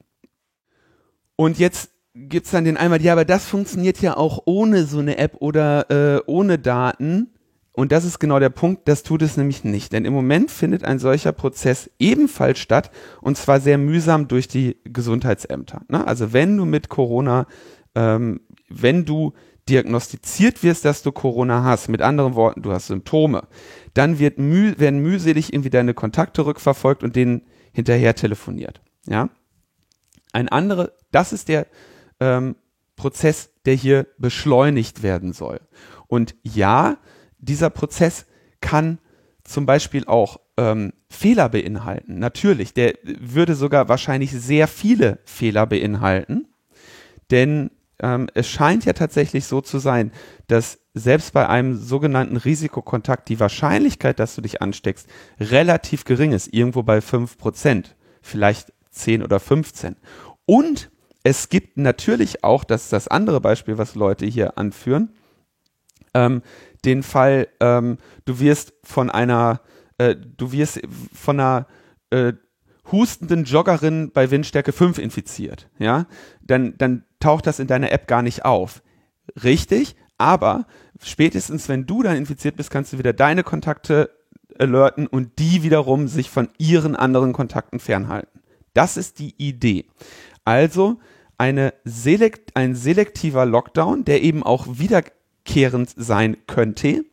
Und 1.41 1.61
jetzt 1.61 1.93
gibt's 2.15 2.51
dann 2.51 2.65
den 2.65 2.77
einmal, 2.77 3.01
ja, 3.01 3.13
aber 3.13 3.25
das 3.25 3.47
funktioniert 3.47 4.01
ja 4.01 4.17
auch 4.17 4.43
ohne 4.47 4.87
so 4.87 4.99
eine 4.99 5.19
App 5.19 5.37
oder 5.39 5.89
äh, 5.89 6.21
ohne 6.27 6.59
Daten. 6.59 7.29
Und 7.71 7.93
das 7.93 8.05
ist 8.05 8.19
genau 8.19 8.41
der 8.41 8.49
Punkt, 8.49 8.89
das 8.89 9.05
tut 9.05 9.23
es 9.23 9.37
nämlich 9.37 9.63
nicht. 9.63 9.93
Denn 9.93 10.05
im 10.05 10.13
Moment 10.13 10.51
findet 10.51 10.83
ein 10.83 10.99
solcher 10.99 11.31
Prozess 11.31 11.93
ebenfalls 12.01 12.59
statt 12.59 12.91
und 13.23 13.37
zwar 13.37 13.61
sehr 13.61 13.79
mühsam 13.79 14.27
durch 14.27 14.49
die 14.49 14.79
Gesundheitsämter. 14.83 15.83
Ne? 15.89 16.05
Also 16.05 16.33
wenn 16.33 16.57
du 16.57 16.65
mit 16.65 16.89
Corona, 16.89 17.47
ähm, 17.95 18.41
wenn 18.69 19.05
du 19.05 19.33
diagnostiziert 19.69 20.65
wirst, 20.65 20.85
dass 20.85 21.05
du 21.05 21.13
Corona 21.13 21.63
hast, 21.63 21.89
mit 21.89 22.03
anderen 22.03 22.35
Worten, 22.35 22.63
du 22.63 22.73
hast 22.73 22.89
Symptome, 22.89 23.47
dann 23.95 24.19
wird 24.19 24.41
müh 24.41 24.75
werden 24.79 24.99
mühselig 24.99 25.53
irgendwie 25.53 25.71
deine 25.71 25.95
Kontakte 25.95 26.47
rückverfolgt 26.47 27.05
und 27.05 27.15
denen 27.15 27.43
hinterher 27.73 28.17
telefoniert. 28.17 28.81
Ja? 29.07 29.29
Ein 30.33 30.49
anderer, 30.49 30.93
das 31.11 31.33
ist 31.33 31.49
der 31.49 31.67
ähm, 32.21 32.57
Prozess, 32.97 33.51
der 33.65 33.75
hier 33.75 34.07
beschleunigt 34.19 35.03
werden 35.03 35.33
soll. 35.33 35.61
Und 36.07 36.35
ja, 36.43 36.99
dieser 37.39 37.71
Prozess 37.71 38.27
kann 38.61 38.99
zum 39.45 39.67
Beispiel 39.67 40.05
auch 40.07 40.41
ähm, 40.57 40.93
Fehler 41.09 41.49
beinhalten. 41.49 42.19
Natürlich, 42.19 42.75
der 42.75 42.95
würde 43.05 43.55
sogar 43.55 43.89
wahrscheinlich 43.89 44.33
sehr 44.33 44.69
viele 44.69 45.21
Fehler 45.25 45.67
beinhalten, 45.67 46.49
denn 47.31 47.71
ähm, 48.01 48.29
es 48.35 48.49
scheint 48.49 48.85
ja 48.85 48.93
tatsächlich 48.93 49.47
so 49.47 49.61
zu 49.61 49.79
sein, 49.79 50.13
dass 50.47 50.79
selbst 50.95 51.33
bei 51.33 51.49
einem 51.49 51.77
sogenannten 51.77 52.37
Risikokontakt 52.37 53.29
die 53.29 53.41
Wahrscheinlichkeit, 53.41 54.19
dass 54.19 54.35
du 54.35 54.41
dich 54.41 54.61
ansteckst, 54.61 55.09
relativ 55.41 56.05
gering 56.05 56.33
ist, 56.33 56.53
irgendwo 56.53 56.83
bei 56.83 56.99
5%, 56.99 57.85
vielleicht 58.21 58.73
10 58.99 59.23
oder 59.23 59.41
15. 59.41 59.97
Und 60.47 60.91
es 61.25 61.49
gibt 61.49 61.77
natürlich 61.77 62.45
auch, 62.45 62.65
das 62.65 62.85
ist 62.85 62.93
das 62.93 63.09
andere 63.09 63.41
Beispiel, 63.41 63.79
was 63.79 63.95
Leute 63.95 64.27
hier 64.27 64.57
anführen, 64.59 65.11
ähm, 66.15 66.43
den 66.85 67.03
Fall, 67.03 67.49
ähm, 67.61 67.99
du 68.25 68.41
wirst 68.41 68.73
von 68.83 69.11
einer, 69.11 69.61
äh, 69.99 70.15
du 70.17 70.53
wirst 70.53 70.81
von 71.13 71.41
einer 71.41 71.67
äh, 72.11 72.33
hustenden 72.91 73.45
Joggerin 73.45 74.11
bei 74.13 74.31
Windstärke 74.31 74.73
5 74.73 74.99
infiziert, 74.99 75.69
ja, 75.79 76.07
dann, 76.41 76.75
dann 76.79 77.05
taucht 77.21 77.47
das 77.47 77.59
in 77.59 77.67
deiner 77.67 77.93
App 77.93 78.07
gar 78.07 78.23
nicht 78.23 78.45
auf. 78.45 78.83
Richtig, 79.45 79.97
aber 80.17 80.67
spätestens 81.03 81.69
wenn 81.69 81.87
du 81.87 82.03
dann 82.03 82.17
infiziert 82.17 82.57
bist, 82.57 82.71
kannst 82.71 82.93
du 82.93 82.99
wieder 82.99 83.13
deine 83.13 83.43
Kontakte 83.43 84.11
alerten 84.59 85.07
und 85.07 85.39
die 85.39 85.63
wiederum 85.63 86.09
sich 86.09 86.31
von 86.31 86.49
ihren 86.59 86.97
anderen 86.97 87.33
Kontakten 87.33 87.81
fernhalten. 87.81 88.41
Das 88.75 88.97
ist 88.97 89.19
die 89.19 89.35
Idee. 89.39 89.87
Also 90.45 90.99
eine 91.37 91.75
selekt, 91.85 92.57
ein 92.57 92.75
selektiver 92.75 93.47
Lockdown, 93.47 94.05
der 94.05 94.23
eben 94.23 94.43
auch 94.43 94.67
wieder 94.79 95.03
wiederkehrend 95.49 95.93
sein 95.97 96.37
könnte. 96.47 97.05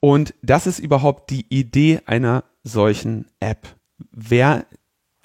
Und 0.00 0.34
das 0.42 0.66
ist 0.66 0.78
überhaupt 0.78 1.30
die 1.30 1.46
Idee 1.48 2.00
einer 2.06 2.44
solchen 2.62 3.26
App. 3.40 3.76
Wer 4.12 4.66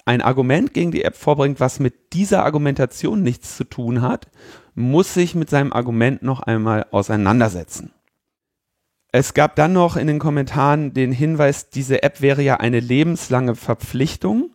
ein 0.04 0.20
Argument 0.20 0.74
gegen 0.74 0.90
die 0.90 1.04
App 1.04 1.16
vorbringt, 1.16 1.60
was 1.60 1.80
mit 1.80 2.12
dieser 2.12 2.44
Argumentation 2.44 3.22
nichts 3.22 3.56
zu 3.56 3.64
tun 3.64 4.02
hat, 4.02 4.28
muss 4.74 5.14
sich 5.14 5.34
mit 5.34 5.48
seinem 5.48 5.72
Argument 5.72 6.22
noch 6.22 6.40
einmal 6.40 6.86
auseinandersetzen. 6.90 7.92
Es 9.16 9.32
gab 9.32 9.54
dann 9.54 9.72
noch 9.72 9.94
in 9.94 10.08
den 10.08 10.18
Kommentaren 10.18 10.92
den 10.92 11.12
Hinweis, 11.12 11.70
diese 11.70 12.02
App 12.02 12.20
wäre 12.20 12.42
ja 12.42 12.56
eine 12.56 12.80
lebenslange 12.80 13.54
Verpflichtung. 13.54 14.50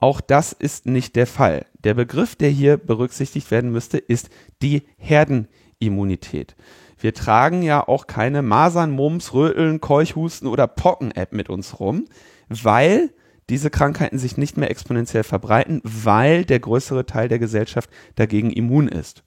Auch 0.00 0.20
das 0.20 0.52
ist 0.52 0.84
nicht 0.84 1.14
der 1.14 1.28
Fall. 1.28 1.66
Der 1.84 1.94
Begriff, 1.94 2.34
der 2.34 2.48
hier 2.48 2.76
berücksichtigt 2.76 3.52
werden 3.52 3.70
müsste, 3.70 3.98
ist 3.98 4.28
die 4.62 4.82
Herden 4.98 5.46
Immunität. 5.78 6.56
Wir 6.98 7.14
tragen 7.14 7.62
ja 7.62 7.86
auch 7.86 8.08
keine 8.08 8.42
Masern, 8.42 8.90
Mumps, 8.90 9.32
Röteln, 9.32 9.80
Keuchhusten 9.80 10.48
oder 10.48 10.66
Pocken-App 10.66 11.32
mit 11.32 11.48
uns 11.48 11.78
rum, 11.78 12.06
weil 12.48 13.10
diese 13.48 13.70
Krankheiten 13.70 14.18
sich 14.18 14.36
nicht 14.36 14.56
mehr 14.56 14.72
exponentiell 14.72 15.22
verbreiten, 15.22 15.82
weil 15.84 16.44
der 16.44 16.58
größere 16.58 17.06
Teil 17.06 17.28
der 17.28 17.38
Gesellschaft 17.38 17.88
dagegen 18.16 18.50
immun 18.50 18.88
ist. 18.88 19.22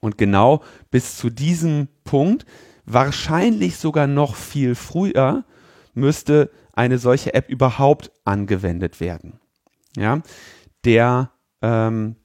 Und 0.00 0.16
genau 0.16 0.62
bis 0.90 1.18
zu 1.18 1.28
diesem 1.28 1.88
Punkt, 2.04 2.46
wahrscheinlich 2.84 3.76
sogar 3.76 4.06
noch 4.06 4.34
viel 4.34 4.74
früher, 4.74 5.44
müsste 5.94 6.50
eine 6.72 6.98
solche 6.98 7.34
App 7.34 7.48
überhaupt 7.48 8.10
angewendet 8.24 9.00
werden. 9.00 9.40
Ja, 9.96 10.22
der 10.84 11.30
ähm, 11.60 12.16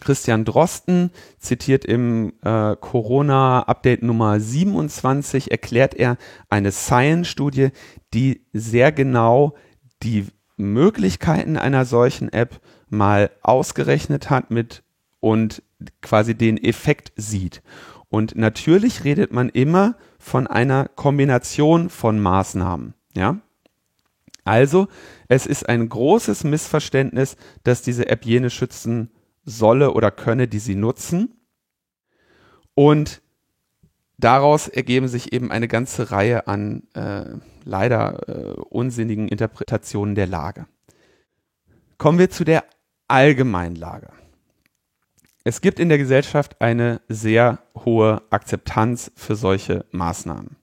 Christian 0.00 0.44
Drosten 0.44 1.10
zitiert 1.38 1.84
im 1.84 2.32
äh, 2.42 2.76
Corona-Update 2.76 4.02
Nummer 4.02 4.38
27, 4.38 5.50
erklärt 5.50 5.94
er 5.94 6.16
eine 6.48 6.70
Science-Studie, 6.70 7.70
die 8.14 8.46
sehr 8.52 8.92
genau 8.92 9.54
die 10.02 10.26
Möglichkeiten 10.56 11.56
einer 11.56 11.84
solchen 11.84 12.32
App 12.32 12.60
mal 12.88 13.30
ausgerechnet 13.42 14.30
hat 14.30 14.50
mit 14.50 14.82
und 15.20 15.62
quasi 16.02 16.34
den 16.34 16.56
Effekt 16.62 17.12
sieht. 17.16 17.62
Und 18.08 18.36
natürlich 18.36 19.04
redet 19.04 19.32
man 19.32 19.48
immer 19.48 19.96
von 20.18 20.46
einer 20.46 20.88
Kombination 20.88 21.90
von 21.90 22.20
Maßnahmen, 22.20 22.94
ja. 23.14 23.40
Also, 24.44 24.86
es 25.26 25.44
ist 25.44 25.68
ein 25.68 25.88
großes 25.88 26.44
Missverständnis, 26.44 27.36
dass 27.64 27.82
diese 27.82 28.08
App 28.08 28.24
jene 28.24 28.48
schützen 28.48 29.10
solle 29.44 29.92
oder 29.92 30.12
könne, 30.12 30.46
die 30.46 30.60
sie 30.60 30.76
nutzen. 30.76 31.34
Und 32.74 33.22
daraus 34.18 34.68
ergeben 34.68 35.08
sich 35.08 35.32
eben 35.32 35.50
eine 35.50 35.66
ganze 35.66 36.12
Reihe 36.12 36.46
an 36.46 36.84
äh, 36.94 37.24
leider 37.64 38.28
äh, 38.28 38.52
unsinnigen 38.60 39.26
Interpretationen 39.26 40.14
der 40.14 40.28
Lage. 40.28 40.66
Kommen 41.98 42.20
wir 42.20 42.30
zu 42.30 42.44
der 42.44 42.64
Allgemeinlage. 43.08 44.12
Es 45.48 45.60
gibt 45.60 45.78
in 45.78 45.88
der 45.88 45.98
Gesellschaft 45.98 46.60
eine 46.60 47.00
sehr 47.08 47.60
hohe 47.76 48.20
Akzeptanz 48.30 49.12
für 49.14 49.36
solche 49.36 49.84
Maßnahmen. 49.92 50.56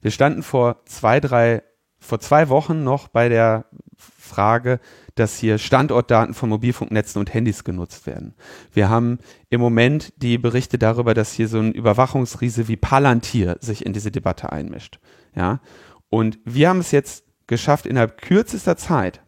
Wir 0.00 0.10
standen 0.10 0.42
vor 0.42 0.84
zwei, 0.86 1.20
drei, 1.20 1.62
vor 2.00 2.18
zwei 2.18 2.48
Wochen 2.48 2.82
noch 2.82 3.06
bei 3.06 3.28
der 3.28 3.66
Frage, 3.96 4.80
dass 5.14 5.38
hier 5.38 5.56
Standortdaten 5.58 6.34
von 6.34 6.48
Mobilfunknetzen 6.48 7.20
und 7.20 7.32
Handys 7.32 7.62
genutzt 7.62 8.08
werden. 8.08 8.34
Wir 8.72 8.88
haben 8.88 9.20
im 9.50 9.60
Moment 9.60 10.12
die 10.16 10.36
Berichte 10.36 10.78
darüber, 10.78 11.14
dass 11.14 11.32
hier 11.32 11.46
so 11.46 11.60
ein 11.60 11.70
Überwachungsriese 11.70 12.66
wie 12.66 12.76
Palantir 12.76 13.56
sich 13.60 13.86
in 13.86 13.92
diese 13.92 14.10
Debatte 14.10 14.50
einmischt. 14.50 14.98
Ja. 15.36 15.60
Und 16.08 16.40
wir 16.44 16.70
haben 16.70 16.80
es 16.80 16.90
jetzt 16.90 17.22
geschafft, 17.46 17.86
innerhalb 17.86 18.20
kürzester 18.20 18.76
Zeit 18.76 19.20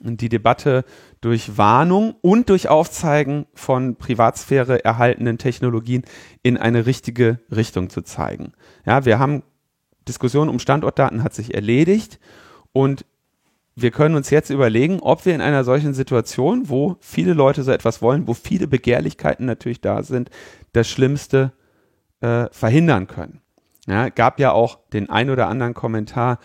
die 0.00 0.28
Debatte 0.28 0.84
durch 1.20 1.56
Warnung 1.56 2.16
und 2.20 2.50
durch 2.50 2.68
Aufzeigen 2.68 3.46
von 3.54 3.96
Privatsphäre 3.96 4.84
erhaltenen 4.84 5.38
Technologien 5.38 6.02
in 6.42 6.56
eine 6.56 6.86
richtige 6.86 7.40
Richtung 7.50 7.90
zu 7.90 8.02
zeigen. 8.02 8.52
Ja, 8.84 9.04
wir 9.04 9.18
haben 9.18 9.42
Diskussion 10.06 10.48
um 10.48 10.58
Standortdaten 10.58 11.22
hat 11.22 11.34
sich 11.34 11.54
erledigt 11.54 12.20
und 12.72 13.06
wir 13.76 13.90
können 13.90 14.14
uns 14.14 14.30
jetzt 14.30 14.50
überlegen, 14.50 15.00
ob 15.00 15.24
wir 15.26 15.34
in 15.34 15.40
einer 15.40 15.64
solchen 15.64 15.94
Situation, 15.94 16.68
wo 16.68 16.96
viele 17.00 17.32
Leute 17.32 17.62
so 17.62 17.72
etwas 17.72 18.02
wollen, 18.02 18.28
wo 18.28 18.34
viele 18.34 18.68
Begehrlichkeiten 18.68 19.46
natürlich 19.46 19.80
da 19.80 20.02
sind, 20.02 20.30
das 20.72 20.88
Schlimmste 20.88 21.52
äh, 22.20 22.46
verhindern 22.52 23.06
können. 23.06 23.40
Ja, 23.86 24.08
gab 24.08 24.38
ja 24.38 24.52
auch 24.52 24.78
den 24.92 25.10
ein 25.10 25.28
oder 25.28 25.48
anderen 25.48 25.74
Kommentar, 25.74 26.38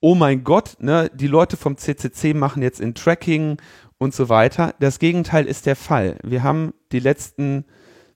oh 0.00 0.14
mein 0.14 0.44
Gott, 0.44 0.76
ne, 0.80 1.10
die 1.14 1.26
Leute 1.26 1.56
vom 1.56 1.76
CCC 1.76 2.34
machen 2.34 2.62
jetzt 2.62 2.80
in 2.80 2.94
Tracking 2.94 3.58
und 3.98 4.14
so 4.14 4.28
weiter. 4.28 4.74
Das 4.80 4.98
Gegenteil 4.98 5.46
ist 5.46 5.66
der 5.66 5.76
Fall. 5.76 6.16
Wir 6.22 6.42
haben 6.42 6.72
die 6.92 7.00
letzten 7.00 7.64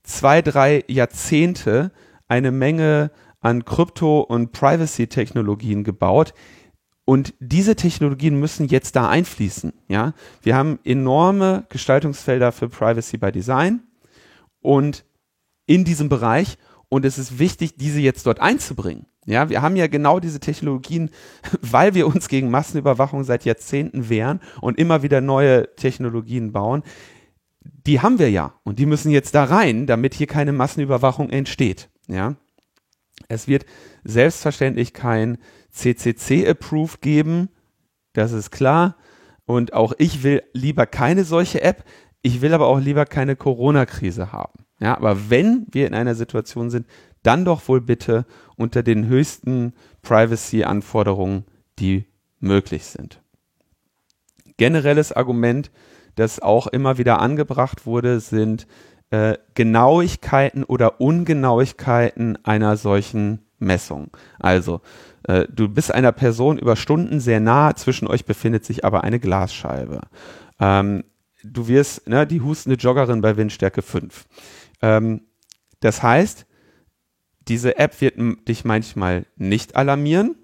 zwei, 0.02 0.42
drei 0.42 0.84
Jahrzehnte 0.88 1.92
eine 2.28 2.52
Menge 2.52 3.10
an 3.40 3.64
Krypto- 3.64 4.20
und 4.20 4.52
Privacy-Technologien 4.52 5.84
gebaut. 5.84 6.32
Und 7.04 7.34
diese 7.40 7.74
Technologien 7.74 8.38
müssen 8.38 8.68
jetzt 8.68 8.94
da 8.94 9.08
einfließen. 9.08 9.72
Ja, 9.88 10.14
wir 10.40 10.54
haben 10.54 10.78
enorme 10.84 11.66
Gestaltungsfelder 11.68 12.52
für 12.52 12.68
Privacy 12.68 13.18
by 13.18 13.32
Design 13.32 13.82
und 14.60 15.04
in 15.66 15.84
diesem 15.84 16.08
Bereich. 16.08 16.58
Und 16.92 17.06
es 17.06 17.16
ist 17.16 17.38
wichtig, 17.38 17.76
diese 17.78 18.00
jetzt 18.00 18.26
dort 18.26 18.38
einzubringen. 18.40 19.06
Ja, 19.24 19.48
wir 19.48 19.62
haben 19.62 19.76
ja 19.76 19.86
genau 19.86 20.20
diese 20.20 20.40
Technologien, 20.40 21.08
weil 21.62 21.94
wir 21.94 22.06
uns 22.06 22.28
gegen 22.28 22.50
Massenüberwachung 22.50 23.24
seit 23.24 23.46
Jahrzehnten 23.46 24.10
wehren 24.10 24.40
und 24.60 24.78
immer 24.78 25.02
wieder 25.02 25.22
neue 25.22 25.74
Technologien 25.74 26.52
bauen. 26.52 26.82
Die 27.86 28.00
haben 28.00 28.18
wir 28.18 28.30
ja 28.30 28.52
und 28.62 28.78
die 28.78 28.84
müssen 28.84 29.10
jetzt 29.10 29.34
da 29.34 29.44
rein, 29.44 29.86
damit 29.86 30.12
hier 30.12 30.26
keine 30.26 30.52
Massenüberwachung 30.52 31.30
entsteht. 31.30 31.88
Ja, 32.08 32.36
es 33.26 33.48
wird 33.48 33.64
selbstverständlich 34.04 34.92
kein 34.92 35.38
CCC-Approve 35.70 36.98
geben, 37.00 37.48
das 38.12 38.32
ist 38.32 38.50
klar. 38.50 38.96
Und 39.46 39.72
auch 39.72 39.94
ich 39.96 40.24
will 40.24 40.42
lieber 40.52 40.84
keine 40.84 41.24
solche 41.24 41.62
App. 41.62 41.84
Ich 42.20 42.42
will 42.42 42.52
aber 42.52 42.66
auch 42.66 42.80
lieber 42.80 43.06
keine 43.06 43.34
Corona-Krise 43.34 44.30
haben. 44.30 44.66
Ja, 44.82 44.96
aber 44.96 45.30
wenn 45.30 45.66
wir 45.70 45.86
in 45.86 45.94
einer 45.94 46.16
Situation 46.16 46.68
sind, 46.68 46.86
dann 47.22 47.44
doch 47.44 47.68
wohl 47.68 47.80
bitte 47.80 48.26
unter 48.56 48.82
den 48.82 49.06
höchsten 49.06 49.74
Privacy-Anforderungen, 50.02 51.44
die 51.78 52.06
möglich 52.40 52.84
sind. 52.84 53.22
Generelles 54.56 55.12
Argument, 55.12 55.70
das 56.16 56.40
auch 56.40 56.66
immer 56.66 56.98
wieder 56.98 57.20
angebracht 57.20 57.86
wurde, 57.86 58.18
sind 58.18 58.66
äh, 59.10 59.38
Genauigkeiten 59.54 60.64
oder 60.64 61.00
Ungenauigkeiten 61.00 62.44
einer 62.44 62.76
solchen 62.76 63.46
Messung. 63.60 64.10
Also, 64.40 64.80
äh, 65.28 65.46
du 65.48 65.68
bist 65.68 65.94
einer 65.94 66.10
Person 66.10 66.58
über 66.58 66.74
Stunden 66.74 67.20
sehr 67.20 67.38
nah, 67.38 67.76
zwischen 67.76 68.08
euch 68.08 68.24
befindet 68.24 68.64
sich 68.64 68.84
aber 68.84 69.04
eine 69.04 69.20
Glasscheibe. 69.20 70.00
Ähm, 70.58 71.04
du 71.44 71.68
wirst, 71.68 72.08
ne, 72.08 72.26
die 72.26 72.40
hustende 72.40 72.76
Joggerin 72.76 73.20
bei 73.20 73.36
Windstärke 73.36 73.82
5. 73.82 74.26
Ähm, 74.82 75.22
das 75.80 76.02
heißt, 76.02 76.46
diese 77.48 77.78
App 77.78 78.00
wird 78.00 78.16
dich 78.48 78.64
manchmal 78.64 79.26
nicht 79.36 79.76
alarmieren. 79.76 80.36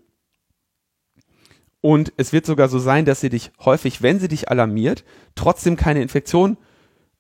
Und 1.81 2.13
es 2.17 2.33
wird 2.33 2.45
sogar 2.45 2.69
so 2.69 2.79
sein, 2.79 3.05
dass 3.05 3.21
sie 3.21 3.29
dich 3.29 3.53
häufig, 3.61 4.03
wenn 4.03 4.19
sie 4.19 4.29
dich 4.29 4.51
alarmiert, 4.51 5.05
trotzdem 5.37 5.77
keine 5.77 6.03
Infektion 6.03 6.57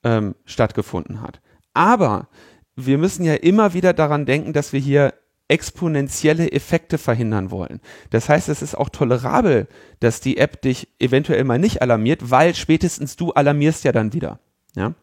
ähm, 0.02 0.34
stattgefunden 0.46 1.20
hat. 1.20 1.40
Aber 1.74 2.28
wir 2.74 2.98
müssen 2.98 3.24
ja 3.24 3.34
immer 3.34 3.72
wieder 3.72 3.92
daran 3.92 4.26
denken, 4.26 4.52
dass 4.52 4.72
wir 4.72 4.80
hier 4.80 5.14
exponentielle 5.48 6.52
Effekte 6.52 6.98
verhindern 6.98 7.50
wollen. 7.50 7.80
Das 8.10 8.28
heißt, 8.28 8.48
es 8.48 8.62
ist 8.62 8.76
auch 8.76 8.90
tolerabel, 8.90 9.66
dass 10.00 10.20
die 10.20 10.36
App 10.36 10.60
dich 10.60 10.88
eventuell 10.98 11.44
mal 11.44 11.58
nicht 11.58 11.80
alarmiert, 11.80 12.30
weil 12.30 12.54
spätestens 12.54 13.16
du 13.16 13.32
alarmierst 13.32 13.84
ja 13.84 13.92
dann 13.92 14.12
wieder. 14.12 14.40
Ja? 14.74 14.94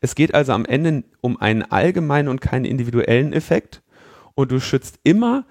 Es 0.00 0.14
geht 0.14 0.34
also 0.34 0.52
am 0.52 0.64
Ende 0.64 1.04
um 1.20 1.40
einen 1.40 1.62
allgemeinen 1.62 2.28
und 2.28 2.40
keinen 2.40 2.64
individuellen 2.64 3.32
Effekt 3.32 3.82
und 4.34 4.50
du 4.52 4.60
schützt 4.60 4.98
immer 5.02 5.44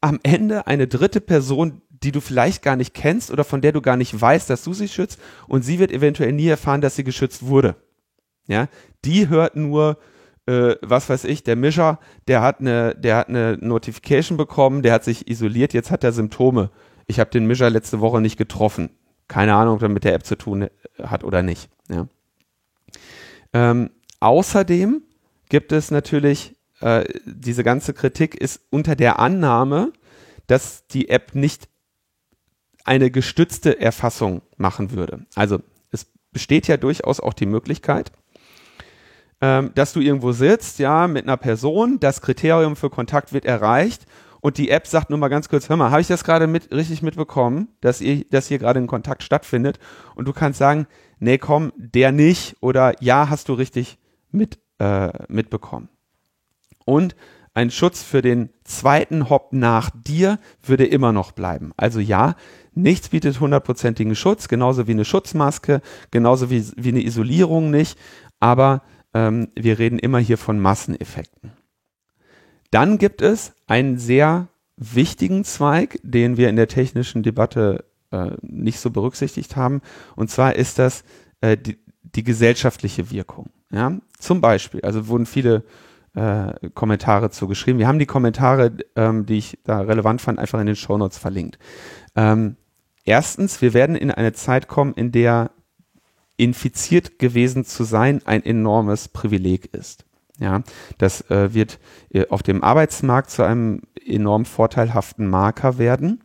am 0.00 0.18
Ende 0.22 0.66
eine 0.66 0.86
dritte 0.86 1.20
Person, 1.20 1.82
die 1.90 2.12
du 2.12 2.20
vielleicht 2.20 2.62
gar 2.62 2.76
nicht 2.76 2.94
kennst 2.94 3.30
oder 3.30 3.44
von 3.44 3.60
der 3.60 3.72
du 3.72 3.82
gar 3.82 3.96
nicht 3.96 4.18
weißt, 4.18 4.48
dass 4.48 4.64
du 4.64 4.72
sie 4.72 4.88
schützt 4.88 5.20
und 5.46 5.62
sie 5.62 5.78
wird 5.78 5.92
eventuell 5.92 6.32
nie 6.32 6.48
erfahren, 6.48 6.80
dass 6.80 6.96
sie 6.96 7.04
geschützt 7.04 7.46
wurde. 7.46 7.76
Ja, 8.46 8.68
die 9.04 9.28
hört 9.28 9.56
nur, 9.56 9.98
äh, 10.46 10.76
was 10.80 11.08
weiß 11.08 11.24
ich, 11.24 11.44
der 11.44 11.56
Mischer, 11.56 12.00
der 12.26 12.40
hat 12.40 12.60
eine, 12.60 12.94
der 12.94 13.16
hat 13.16 13.28
eine 13.28 13.58
Notification 13.60 14.38
bekommen, 14.38 14.82
der 14.82 14.94
hat 14.94 15.04
sich 15.04 15.28
isoliert, 15.28 15.74
jetzt 15.74 15.90
hat 15.90 16.02
er 16.02 16.12
Symptome. 16.12 16.70
Ich 17.06 17.20
habe 17.20 17.30
den 17.30 17.46
Mischer 17.46 17.70
letzte 17.70 18.00
Woche 18.00 18.20
nicht 18.20 18.38
getroffen. 18.38 18.90
Keine 19.28 19.54
Ahnung, 19.54 19.76
ob 19.76 19.82
er 19.82 19.88
mit 19.88 20.04
der 20.04 20.14
App 20.14 20.24
zu 20.24 20.36
tun 20.36 20.68
hat 21.00 21.22
oder 21.22 21.42
nicht. 21.42 21.68
Ja. 21.88 22.08
Ähm, 23.52 23.90
außerdem 24.20 25.02
gibt 25.48 25.72
es 25.72 25.90
natürlich, 25.90 26.56
äh, 26.80 27.04
diese 27.24 27.64
ganze 27.64 27.92
Kritik 27.92 28.34
ist 28.34 28.60
unter 28.70 28.96
der 28.96 29.18
Annahme, 29.18 29.92
dass 30.46 30.86
die 30.88 31.08
App 31.08 31.34
nicht 31.34 31.68
eine 32.84 33.10
gestützte 33.10 33.80
Erfassung 33.80 34.42
machen 34.56 34.92
würde. 34.92 35.26
Also 35.34 35.60
es 35.90 36.06
besteht 36.32 36.66
ja 36.66 36.76
durchaus 36.76 37.20
auch 37.20 37.34
die 37.34 37.46
Möglichkeit, 37.46 38.10
ähm, 39.40 39.72
dass 39.74 39.92
du 39.92 40.00
irgendwo 40.00 40.32
sitzt, 40.32 40.78
ja, 40.78 41.06
mit 41.06 41.24
einer 41.24 41.36
Person, 41.36 42.00
das 42.00 42.20
Kriterium 42.20 42.76
für 42.76 42.90
Kontakt 42.90 43.32
wird 43.32 43.44
erreicht 43.44 44.06
und 44.40 44.58
die 44.58 44.70
App 44.70 44.86
sagt 44.86 45.10
nur 45.10 45.18
mal 45.18 45.28
ganz 45.28 45.48
kurz, 45.48 45.68
hör 45.68 45.76
mal, 45.76 45.90
habe 45.90 46.00
ich 46.00 46.06
das 46.06 46.24
gerade 46.24 46.46
mit, 46.46 46.72
richtig 46.72 47.02
mitbekommen, 47.02 47.68
dass, 47.80 48.00
ihr, 48.00 48.24
dass 48.30 48.48
hier 48.48 48.58
gerade 48.58 48.80
ein 48.80 48.86
Kontakt 48.86 49.22
stattfindet 49.22 49.78
und 50.14 50.26
du 50.26 50.32
kannst 50.32 50.58
sagen, 50.58 50.86
nee, 51.18 51.38
komm, 51.38 51.72
der 51.76 52.12
nicht 52.12 52.56
oder 52.60 52.94
ja, 53.02 53.28
hast 53.28 53.48
du 53.48 53.54
richtig 53.54 53.98
mit, 54.30 54.58
äh, 54.78 55.10
mitbekommen. 55.28 55.88
Und 56.84 57.14
ein 57.52 57.70
Schutz 57.70 58.02
für 58.02 58.22
den 58.22 58.50
zweiten 58.64 59.28
Hop 59.28 59.52
nach 59.52 59.90
dir 59.90 60.38
würde 60.62 60.86
immer 60.86 61.12
noch 61.12 61.32
bleiben. 61.32 61.72
Also 61.76 62.00
ja, 62.00 62.36
nichts 62.74 63.08
bietet 63.08 63.40
hundertprozentigen 63.40 64.14
Schutz, 64.14 64.48
genauso 64.48 64.86
wie 64.86 64.92
eine 64.92 65.04
Schutzmaske, 65.04 65.82
genauso 66.10 66.50
wie, 66.50 66.64
wie 66.76 66.90
eine 66.90 67.04
Isolierung 67.04 67.70
nicht, 67.70 67.98
aber 68.38 68.82
ähm, 69.14 69.48
wir 69.56 69.78
reden 69.78 69.98
immer 69.98 70.18
hier 70.18 70.38
von 70.38 70.60
Masseneffekten. 70.60 71.52
Dann 72.70 72.98
gibt 72.98 73.22
es 73.22 73.52
einen 73.66 73.98
sehr 73.98 74.48
wichtigen 74.76 75.44
Zweig, 75.44 75.98
den 76.02 76.36
wir 76.36 76.48
in 76.48 76.56
der 76.56 76.68
technischen 76.68 77.22
Debatte 77.22 77.84
äh, 78.10 78.30
nicht 78.42 78.80
so 78.80 78.90
berücksichtigt 78.90 79.56
haben. 79.56 79.82
Und 80.16 80.30
zwar 80.30 80.56
ist 80.56 80.78
das 80.78 81.04
äh, 81.40 81.56
die, 81.56 81.78
die 82.02 82.24
gesellschaftliche 82.24 83.10
Wirkung. 83.10 83.50
Ja? 83.70 83.98
Zum 84.18 84.40
Beispiel, 84.40 84.80
also 84.82 85.08
wurden 85.08 85.26
viele 85.26 85.64
äh, 86.14 86.70
Kommentare 86.74 87.30
zugeschrieben. 87.30 87.78
Wir 87.78 87.86
haben 87.86 87.98
die 87.98 88.06
Kommentare, 88.06 88.72
ähm, 88.96 89.26
die 89.26 89.38
ich 89.38 89.58
da 89.64 89.80
relevant 89.80 90.20
fand, 90.20 90.38
einfach 90.38 90.60
in 90.60 90.66
den 90.66 90.76
Shownotes 90.76 91.18
verlinkt. 91.18 91.58
Ähm, 92.16 92.56
erstens, 93.04 93.62
wir 93.62 93.74
werden 93.74 93.96
in 93.96 94.10
eine 94.10 94.32
Zeit 94.32 94.66
kommen, 94.68 94.94
in 94.94 95.12
der 95.12 95.50
infiziert 96.36 97.18
gewesen 97.18 97.64
zu 97.64 97.84
sein 97.84 98.22
ein 98.24 98.44
enormes 98.44 99.08
Privileg 99.08 99.74
ist. 99.74 100.06
Ja, 100.40 100.62
das 100.98 101.30
äh, 101.30 101.52
wird 101.54 101.78
äh, 102.12 102.26
auf 102.28 102.42
dem 102.42 102.64
Arbeitsmarkt 102.64 103.30
zu 103.30 103.42
einem 103.42 103.82
enorm 104.04 104.46
vorteilhaften 104.46 105.28
Marker 105.28 105.78
werden. 105.78 106.24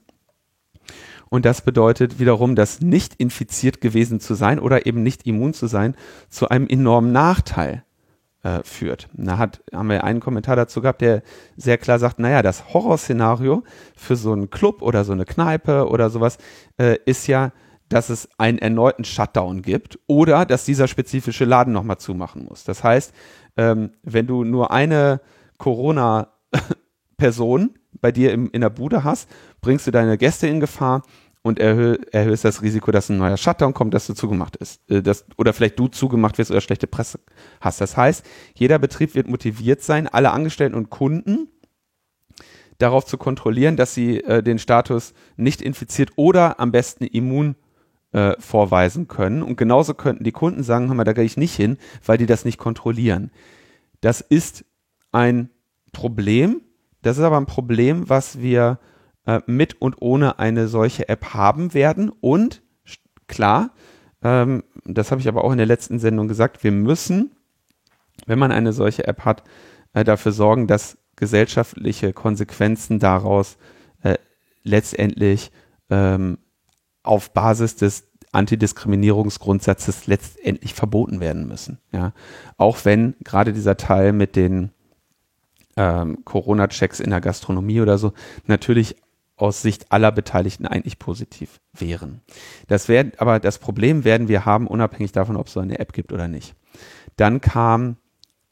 Und 1.29 1.45
das 1.45 1.61
bedeutet 1.61 2.17
wiederum, 2.17 2.55
dass 2.55 2.79
nicht 2.79 3.15
infiziert 3.15 3.81
gewesen 3.81 4.21
zu 4.21 4.33
sein 4.33 4.59
oder 4.59 4.85
eben 4.85 5.03
nicht 5.03 5.27
immun 5.27 5.53
zu 5.53 5.67
sein 5.67 5.95
zu 6.29 6.47
einem 6.47 6.67
enormen 6.67 7.11
Nachteil 7.11 7.83
äh, 8.43 8.61
führt. 8.63 9.09
Da 9.13 9.37
hat, 9.37 9.61
haben 9.73 9.89
wir 9.89 10.05
einen 10.05 10.21
Kommentar 10.21 10.55
dazu 10.55 10.79
gehabt, 10.79 11.01
der 11.01 11.23
sehr 11.57 11.77
klar 11.77 11.99
sagt, 11.99 12.19
naja, 12.19 12.41
das 12.41 12.73
Horrorszenario 12.73 13.63
für 13.97 14.15
so 14.15 14.31
einen 14.31 14.49
Club 14.49 14.81
oder 14.81 15.03
so 15.03 15.11
eine 15.11 15.25
Kneipe 15.25 15.89
oder 15.89 16.09
sowas 16.09 16.37
äh, 16.77 16.97
ist 17.05 17.27
ja, 17.27 17.51
dass 17.89 18.09
es 18.09 18.29
einen 18.37 18.57
erneuten 18.59 19.03
Shutdown 19.03 19.61
gibt 19.61 19.99
oder 20.07 20.45
dass 20.45 20.65
dieser 20.65 20.87
spezifische 20.87 21.45
Laden 21.45 21.73
nochmal 21.73 21.97
zumachen 21.97 22.45
muss. 22.45 22.63
Das 22.63 22.83
heißt, 22.83 23.13
ähm, 23.57 23.91
wenn 24.03 24.27
du 24.27 24.43
nur 24.43 24.71
eine 24.71 25.21
Corona-Person 25.57 27.79
bei 28.01 28.11
dir 28.11 28.33
im, 28.33 28.49
in 28.51 28.61
der 28.61 28.69
Bude 28.69 29.03
hast, 29.03 29.29
bringst 29.61 29.87
du 29.87 29.91
deine 29.91 30.17
Gäste 30.17 30.47
in 30.47 30.59
Gefahr 30.59 31.03
und 31.41 31.59
erhö 31.59 31.97
erhöhst 32.11 32.43
das 32.43 32.63
Risiko, 32.63 32.91
dass 32.91 33.09
ein 33.09 33.17
neuer 33.17 33.37
Shutdown 33.37 33.75
kommt, 33.75 33.93
dass 33.93 34.07
du 34.07 34.13
zugemacht 34.13 34.55
ist. 34.55 34.81
Äh, 34.89 35.01
dass, 35.01 35.25
oder 35.37 35.53
vielleicht 35.53 35.77
du 35.77 35.87
zugemacht 35.87 36.37
wirst 36.37 36.51
oder 36.51 36.61
schlechte 36.61 36.87
Presse 36.87 37.19
hast. 37.61 37.81
Das 37.81 37.95
heißt, 37.95 38.25
jeder 38.55 38.79
Betrieb 38.79 39.15
wird 39.15 39.27
motiviert 39.27 39.81
sein, 39.81 40.07
alle 40.07 40.31
Angestellten 40.31 40.75
und 40.75 40.89
Kunden 40.89 41.49
darauf 42.77 43.05
zu 43.05 43.17
kontrollieren, 43.17 43.77
dass 43.77 43.93
sie 43.93 44.21
äh, 44.23 44.43
den 44.43 44.59
Status 44.59 45.13
nicht 45.37 45.61
infiziert 45.61 46.11
oder 46.15 46.59
am 46.59 46.71
besten 46.71 47.05
immun 47.05 47.55
äh, 48.15 48.39
vorweisen 48.39 49.09
können. 49.09 49.43
Und 49.43 49.57
genauso 49.57 49.93
könnten 49.93 50.23
die 50.23 50.31
Kunden 50.31 50.63
sagen, 50.63 50.87
hör 50.87 50.95
mal, 50.95 51.03
da 51.03 51.11
gehe 51.11 51.25
ich 51.25 51.35
nicht 51.35 51.53
hin, 51.53 51.77
weil 52.05 52.17
die 52.17 52.25
das 52.25 52.45
nicht 52.45 52.57
kontrollieren. 52.57 53.29
Das 53.99 54.21
ist 54.21 54.63
ein 55.11 55.49
Problem. 55.91 56.61
Das 57.01 57.17
ist 57.17 57.23
aber 57.23 57.35
ein 57.35 57.45
Problem, 57.45 58.07
was 58.07 58.39
wir 58.39 58.79
äh, 59.25 59.41
mit 59.47 59.81
und 59.81 59.97
ohne 59.99 60.39
eine 60.39 60.69
solche 60.69 61.09
App 61.09 61.33
haben 61.33 61.73
werden. 61.73 62.09
Und 62.09 62.61
klar, 63.27 63.71
ähm, 64.23 64.63
das 64.85 65.11
habe 65.11 65.19
ich 65.19 65.27
aber 65.27 65.43
auch 65.43 65.51
in 65.51 65.57
der 65.57 65.67
letzten 65.67 65.99
Sendung 65.99 66.29
gesagt, 66.29 66.63
wir 66.63 66.71
müssen, 66.71 67.31
wenn 68.27 68.39
man 68.39 68.53
eine 68.53 68.71
solche 68.71 69.05
App 69.07 69.25
hat, 69.25 69.43
äh, 69.93 70.05
dafür 70.05 70.31
sorgen, 70.31 70.67
dass 70.67 70.97
gesellschaftliche 71.17 72.13
Konsequenzen 72.13 72.99
daraus 72.99 73.57
äh, 74.03 74.15
letztendlich 74.63 75.51
ähm, 75.89 76.37
auf 77.07 77.31
Basis 77.31 77.75
des 77.75 78.07
Antidiskriminierungsgrundsatzes 78.31 80.07
letztendlich 80.07 80.73
verboten 80.73 81.19
werden 81.19 81.47
müssen. 81.47 81.79
Ja, 81.91 82.13
auch 82.57 82.83
wenn 82.83 83.15
gerade 83.23 83.53
dieser 83.53 83.77
Teil 83.77 84.11
mit 84.11 84.35
den 84.35 84.71
ähm, 85.77 86.23
Corona-Checks 86.25 86.99
in 86.99 87.09
der 87.09 87.21
Gastronomie 87.21 87.81
oder 87.81 87.97
so 87.97 88.13
natürlich 88.45 88.97
aus 89.37 89.61
Sicht 89.61 89.91
aller 89.91 90.11
Beteiligten 90.11 90.65
eigentlich 90.65 90.97
positiv 90.99 91.59
wären. 91.73 92.21
Das 92.67 92.87
werden, 92.87 93.11
aber 93.17 93.39
das 93.39 93.59
Problem 93.59 94.03
werden 94.05 94.27
wir 94.27 94.45
haben, 94.45 94.67
unabhängig 94.67 95.11
davon, 95.11 95.35
ob 95.35 95.47
es 95.47 95.53
so 95.53 95.59
eine 95.59 95.79
App 95.79 95.91
gibt 95.91 96.13
oder 96.13 96.27
nicht. 96.27 96.55
Dann 97.17 97.41
kam 97.41 97.97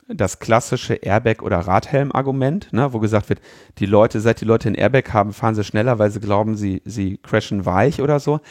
das 0.07 0.39
klassische 0.39 0.95
Airbag- 0.95 1.41
oder 1.41 1.59
Radhelm-Argument, 1.59 2.73
ne, 2.73 2.93
wo 2.93 2.99
gesagt 2.99 3.29
wird, 3.29 3.41
die 3.77 3.85
Leute, 3.85 4.19
seit 4.19 4.41
die 4.41 4.45
Leute 4.45 4.69
ein 4.69 4.75
Airbag 4.75 5.13
haben, 5.13 5.33
fahren 5.33 5.55
sie 5.55 5.63
schneller, 5.63 5.99
weil 5.99 6.11
sie 6.11 6.19
glauben, 6.19 6.55
sie, 6.55 6.81
sie 6.85 7.17
crashen 7.17 7.65
weich 7.65 8.01
oder 8.01 8.19
so. 8.19 8.41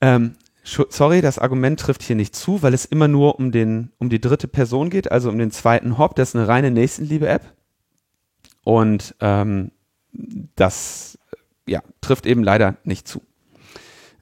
Ähm, 0.00 0.34
sorry, 0.64 1.20
das 1.20 1.38
Argument 1.38 1.78
trifft 1.78 2.02
hier 2.02 2.16
nicht 2.16 2.34
zu, 2.34 2.62
weil 2.62 2.74
es 2.74 2.84
immer 2.84 3.08
nur 3.08 3.38
um, 3.38 3.52
den, 3.52 3.92
um 3.98 4.08
die 4.08 4.20
dritte 4.20 4.48
Person 4.48 4.90
geht, 4.90 5.10
also 5.10 5.28
um 5.28 5.38
den 5.38 5.50
zweiten 5.50 5.98
Hop. 5.98 6.16
Das 6.16 6.30
ist 6.30 6.36
eine 6.36 6.48
reine 6.48 6.70
Nächstenliebe-App. 6.70 7.52
Und 8.64 9.14
ähm, 9.20 9.70
das 10.56 11.18
ja, 11.66 11.80
trifft 12.00 12.26
eben 12.26 12.42
leider 12.42 12.76
nicht 12.84 13.06
zu. 13.06 13.22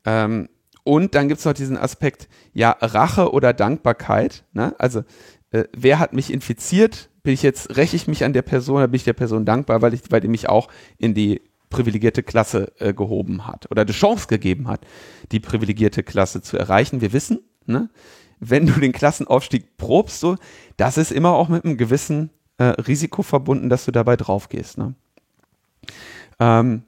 Ähm, 0.04 0.48
und 0.84 1.14
dann 1.14 1.28
gibt 1.28 1.38
es 1.38 1.44
noch 1.44 1.52
diesen 1.52 1.76
Aspekt, 1.76 2.28
ja, 2.52 2.76
Rache 2.80 3.32
oder 3.32 3.52
Dankbarkeit. 3.52 4.44
Ne? 4.52 4.74
Also 4.78 5.04
äh, 5.52 5.64
wer 5.72 5.98
hat 5.98 6.12
mich 6.12 6.32
infiziert? 6.32 7.10
Bin 7.22 7.34
ich 7.34 7.42
jetzt, 7.42 7.76
räche 7.76 7.94
ich 7.94 8.08
mich 8.08 8.24
an 8.24 8.32
der 8.32 8.42
Person 8.42 8.76
oder 8.76 8.88
bin 8.88 8.96
ich 8.96 9.04
der 9.04 9.12
Person 9.12 9.44
dankbar, 9.44 9.80
weil, 9.80 9.94
ich, 9.94 10.02
weil 10.10 10.20
die 10.20 10.28
mich 10.28 10.48
auch 10.48 10.68
in 10.98 11.14
die 11.14 11.42
privilegierte 11.70 12.22
Klasse 12.22 12.72
äh, 12.78 12.92
gehoben 12.92 13.46
hat 13.46 13.70
oder 13.70 13.84
die 13.84 13.92
Chance 13.92 14.26
gegeben 14.26 14.68
hat, 14.68 14.80
die 15.30 15.40
privilegierte 15.40 16.02
Klasse 16.02 16.42
zu 16.42 16.58
erreichen. 16.58 17.00
Wir 17.00 17.12
wissen, 17.12 17.40
ne, 17.66 17.88
wenn 18.40 18.66
du 18.66 18.72
den 18.72 18.92
Klassenaufstieg 18.92 19.76
probst, 19.76 20.20
so, 20.20 20.36
das 20.76 20.98
ist 20.98 21.12
immer 21.12 21.30
auch 21.30 21.48
mit 21.48 21.64
einem 21.64 21.76
gewissen 21.76 22.30
äh, 22.58 22.64
Risiko 22.64 23.22
verbunden, 23.22 23.68
dass 23.68 23.84
du 23.84 23.92
dabei 23.92 24.16
drauf 24.16 24.48
gehst. 24.48 24.78
Ne? 24.78 24.94
Ähm, 26.40 26.82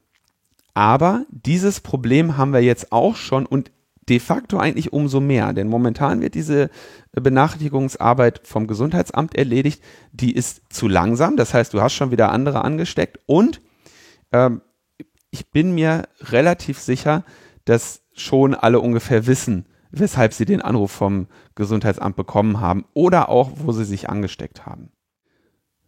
aber 0.75 1.25
dieses 1.31 1.81
Problem 1.81 2.37
haben 2.37 2.53
wir 2.53 2.61
jetzt 2.61 2.91
auch 2.93 3.17
schon 3.17 3.47
und 3.47 3.71
de 4.09 4.21
facto 4.21 4.59
eigentlich 4.59 4.93
umso 4.93 5.21
mehr, 5.21 5.53
denn 5.53 5.69
momentan 5.69 6.21
wird 6.21 6.35
diese 6.35 6.71
Benachrichtigungsarbeit 7.13 8.41
vom 8.45 8.67
Gesundheitsamt 8.67 9.35
erledigt, 9.35 9.83
die 10.13 10.35
ist 10.35 10.63
zu 10.71 10.89
langsam, 10.89 11.37
das 11.37 11.55
heißt, 11.55 11.73
du 11.75 11.81
hast 11.81 11.95
schon 11.95 12.11
wieder 12.11 12.31
andere 12.33 12.65
angesteckt 12.65 13.19
und 13.27 13.61
ähm, 14.33 14.61
ich 15.31 15.51
bin 15.51 15.75
mir 15.75 16.05
relativ 16.21 16.79
sicher, 16.79 17.25
dass 17.65 18.03
schon 18.13 18.55
alle 18.55 18.81
ungefähr 18.81 19.27
wissen, 19.27 19.67
weshalb 19.91 20.33
sie 20.33 20.45
den 20.45 20.63
Anruf 20.63 20.93
vom 20.93 21.27
Gesundheitsamt 21.55 22.17
bekommen 22.17 22.61
haben 22.61 22.85
oder 22.95 23.29
auch, 23.29 23.51
wo 23.57 23.73
sie 23.73 23.85
sich 23.85 24.09
angesteckt 24.09 24.67
haben. 24.67 24.91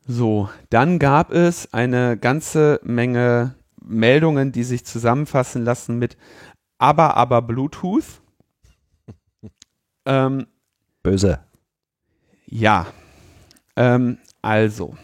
So, 0.06 0.48
dann 0.70 0.98
gab 0.98 1.32
es 1.32 1.72
eine 1.72 2.16
ganze 2.16 2.80
Menge 2.84 3.56
Meldungen, 3.80 4.52
die 4.52 4.64
sich 4.64 4.84
zusammenfassen 4.84 5.64
lassen 5.64 5.98
mit 5.98 6.16
aber, 6.78 7.16
aber 7.16 7.42
Bluetooth. 7.42 8.20
ähm, 10.04 10.46
Böse. 11.02 11.40
Ja, 12.46 12.86
ähm, 13.76 14.18
also, 14.42 14.96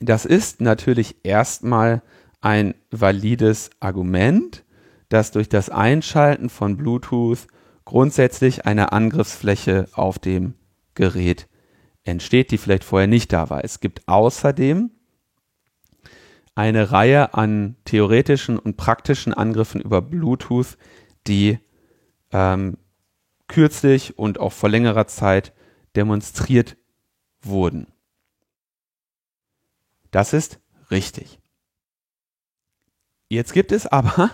das 0.00 0.24
ist 0.24 0.60
natürlich 0.60 1.16
erstmal 1.22 2.02
ein 2.40 2.74
valides 2.90 3.70
Argument, 3.80 4.64
dass 5.08 5.30
durch 5.32 5.48
das 5.48 5.70
Einschalten 5.70 6.48
von 6.48 6.76
Bluetooth 6.76 7.46
grundsätzlich 7.84 8.66
eine 8.66 8.92
Angriffsfläche 8.92 9.88
auf 9.92 10.18
dem 10.18 10.54
Gerät 10.94 11.48
entsteht, 12.04 12.50
die 12.50 12.58
vielleicht 12.58 12.84
vorher 12.84 13.08
nicht 13.08 13.32
da 13.32 13.50
war. 13.50 13.64
Es 13.64 13.80
gibt 13.80 14.06
außerdem 14.08 14.90
eine 16.54 16.92
Reihe 16.92 17.34
an 17.34 17.76
theoretischen 17.84 18.58
und 18.58 18.76
praktischen 18.76 19.34
Angriffen 19.34 19.80
über 19.80 20.00
Bluetooth, 20.02 20.76
die 21.26 21.58
ähm, 22.32 22.78
kürzlich 23.48 24.18
und 24.18 24.38
auch 24.38 24.52
vor 24.52 24.68
längerer 24.68 25.06
Zeit 25.06 25.52
demonstriert 25.96 26.76
wurden. 27.42 27.88
Das 30.10 30.32
ist 30.32 30.60
richtig. 30.90 31.40
Jetzt 33.28 33.52
gibt 33.52 33.72
es 33.72 33.86
aber, 33.86 34.30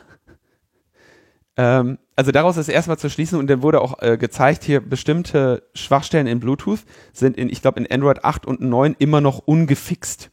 ähm, 1.57 1.99
also 2.17 2.33
daraus 2.33 2.59
ist 2.59 2.69
erstmal 2.69 2.99
zu 2.99 3.09
schließen 3.09 3.39
und 3.39 3.47
dann 3.47 3.63
wurde 3.63 3.81
auch 3.81 4.03
äh, 4.03 4.19
gezeigt, 4.19 4.65
hier 4.65 4.81
bestimmte 4.81 5.69
Schwachstellen 5.75 6.27
in 6.27 6.41
Bluetooth 6.41 6.81
sind 7.15 7.39
in, 7.39 7.49
ich 7.49 7.63
glaube, 7.63 7.81
in 7.81 7.91
Android 7.91 8.25
8 8.25 8.45
und 8.45 8.61
9 8.61 8.95
immer 8.99 9.23
noch 9.23 9.39
ungefixt. 9.39 10.31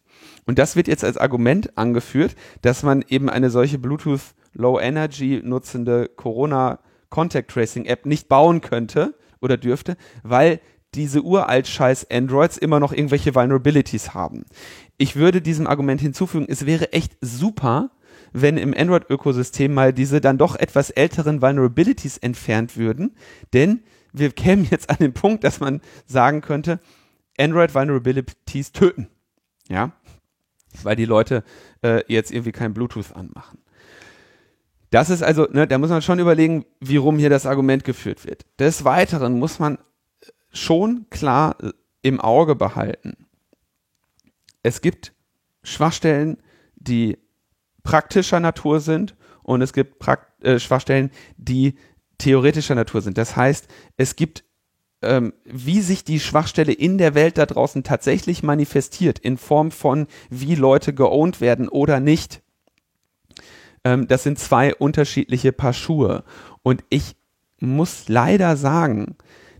Und 0.47 0.57
das 0.57 0.75
wird 0.75 0.87
jetzt 0.87 1.03
als 1.03 1.17
Argument 1.17 1.77
angeführt, 1.77 2.35
dass 2.63 2.81
man 2.81 3.05
eben 3.07 3.29
eine 3.29 3.51
solche 3.51 3.77
Bluetooth 3.77 4.33
Low 4.53 4.79
Energy 4.79 5.41
nutzende 5.43 6.09
Corona 6.15 6.79
Contact 7.09 7.51
Tracing 7.51 7.85
App 7.85 8.05
nicht 8.05 8.27
bauen 8.27 8.61
könnte 8.61 9.13
oder 9.39 9.57
dürfte, 9.57 9.97
weil 10.23 10.59
diese 10.95 11.21
uralt 11.21 11.67
scheiß 11.67 12.09
Androids 12.09 12.57
immer 12.57 12.79
noch 12.79 12.91
irgendwelche 12.91 13.35
Vulnerabilities 13.35 14.13
haben. 14.13 14.45
Ich 14.97 15.15
würde 15.15 15.41
diesem 15.41 15.67
Argument 15.67 16.01
hinzufügen, 16.01 16.47
es 16.49 16.65
wäre 16.65 16.91
echt 16.93 17.17
super, 17.21 17.91
wenn 18.33 18.57
im 18.57 18.73
Android-Ökosystem 18.75 19.73
mal 19.73 19.93
diese 19.93 20.21
dann 20.21 20.37
doch 20.37 20.55
etwas 20.55 20.89
älteren 20.89 21.41
Vulnerabilities 21.41 22.17
entfernt 22.17 22.77
würden, 22.77 23.15
denn 23.53 23.83
wir 24.13 24.31
kämen 24.31 24.67
jetzt 24.71 24.89
an 24.89 24.97
den 24.99 25.13
Punkt, 25.13 25.43
dass 25.43 25.59
man 25.59 25.81
sagen 26.05 26.41
könnte, 26.41 26.79
Android 27.37 27.75
Vulnerabilities 27.75 28.71
töten. 28.71 29.07
Ja, 29.69 29.91
weil 30.83 30.95
die 30.95 31.05
Leute 31.05 31.43
äh, 31.81 32.03
jetzt 32.07 32.31
irgendwie 32.31 32.51
kein 32.51 32.73
Bluetooth 32.73 33.13
anmachen. 33.13 33.59
Das 34.89 35.09
ist 35.09 35.21
also, 35.21 35.47
ne, 35.51 35.67
da 35.67 35.77
muss 35.77 35.89
man 35.89 36.01
schon 36.01 36.19
überlegen, 36.19 36.65
wie 36.79 36.97
rum 36.97 37.17
hier 37.17 37.29
das 37.29 37.45
Argument 37.45 37.83
geführt 37.83 38.25
wird. 38.25 38.45
Des 38.59 38.85
Weiteren 38.85 39.37
muss 39.37 39.59
man 39.59 39.77
schon 40.53 41.07
klar 41.09 41.55
äh, 41.61 41.71
im 42.01 42.21
Auge 42.21 42.55
behalten. 42.55 43.27
Es 44.63 44.81
gibt 44.81 45.13
Schwachstellen, 45.63 46.37
die 46.75 47.17
praktischer 47.83 48.39
Natur 48.39 48.79
sind 48.79 49.15
und 49.43 49.61
es 49.61 49.73
gibt 49.73 49.99
Prakt 49.99 50.43
äh, 50.43 50.59
Schwachstellen, 50.59 51.11
die 51.37 51.77
theoretischer 52.17 52.75
Natur 52.75 53.01
sind. 53.01 53.17
Das 53.17 53.35
heißt, 53.35 53.67
es 53.97 54.15
gibt 54.15 54.43
ähm, 55.01 55.33
wie 55.45 55.81
sich 55.81 56.03
die 56.03 56.19
Schwachstelle 56.19 56.73
in 56.73 56.97
der 56.97 57.15
Welt 57.15 57.37
da 57.37 57.45
draußen 57.45 57.83
tatsächlich 57.83 58.43
manifestiert, 58.43 59.19
in 59.19 59.37
Form 59.37 59.71
von, 59.71 60.07
wie 60.29 60.55
Leute 60.55 60.93
geowned 60.93 61.41
werden 61.41 61.69
oder 61.69 61.99
nicht. 61.99 62.41
Ähm, 63.83 64.07
das 64.07 64.23
sind 64.23 64.39
zwei 64.39 64.73
unterschiedliche 64.75 65.51
Paar 65.51 65.73
Schuhe. 65.73 66.23
Und 66.63 66.83
ich 66.89 67.15
muss 67.59 68.07
leider 68.07 68.57
sagen, 68.57 69.15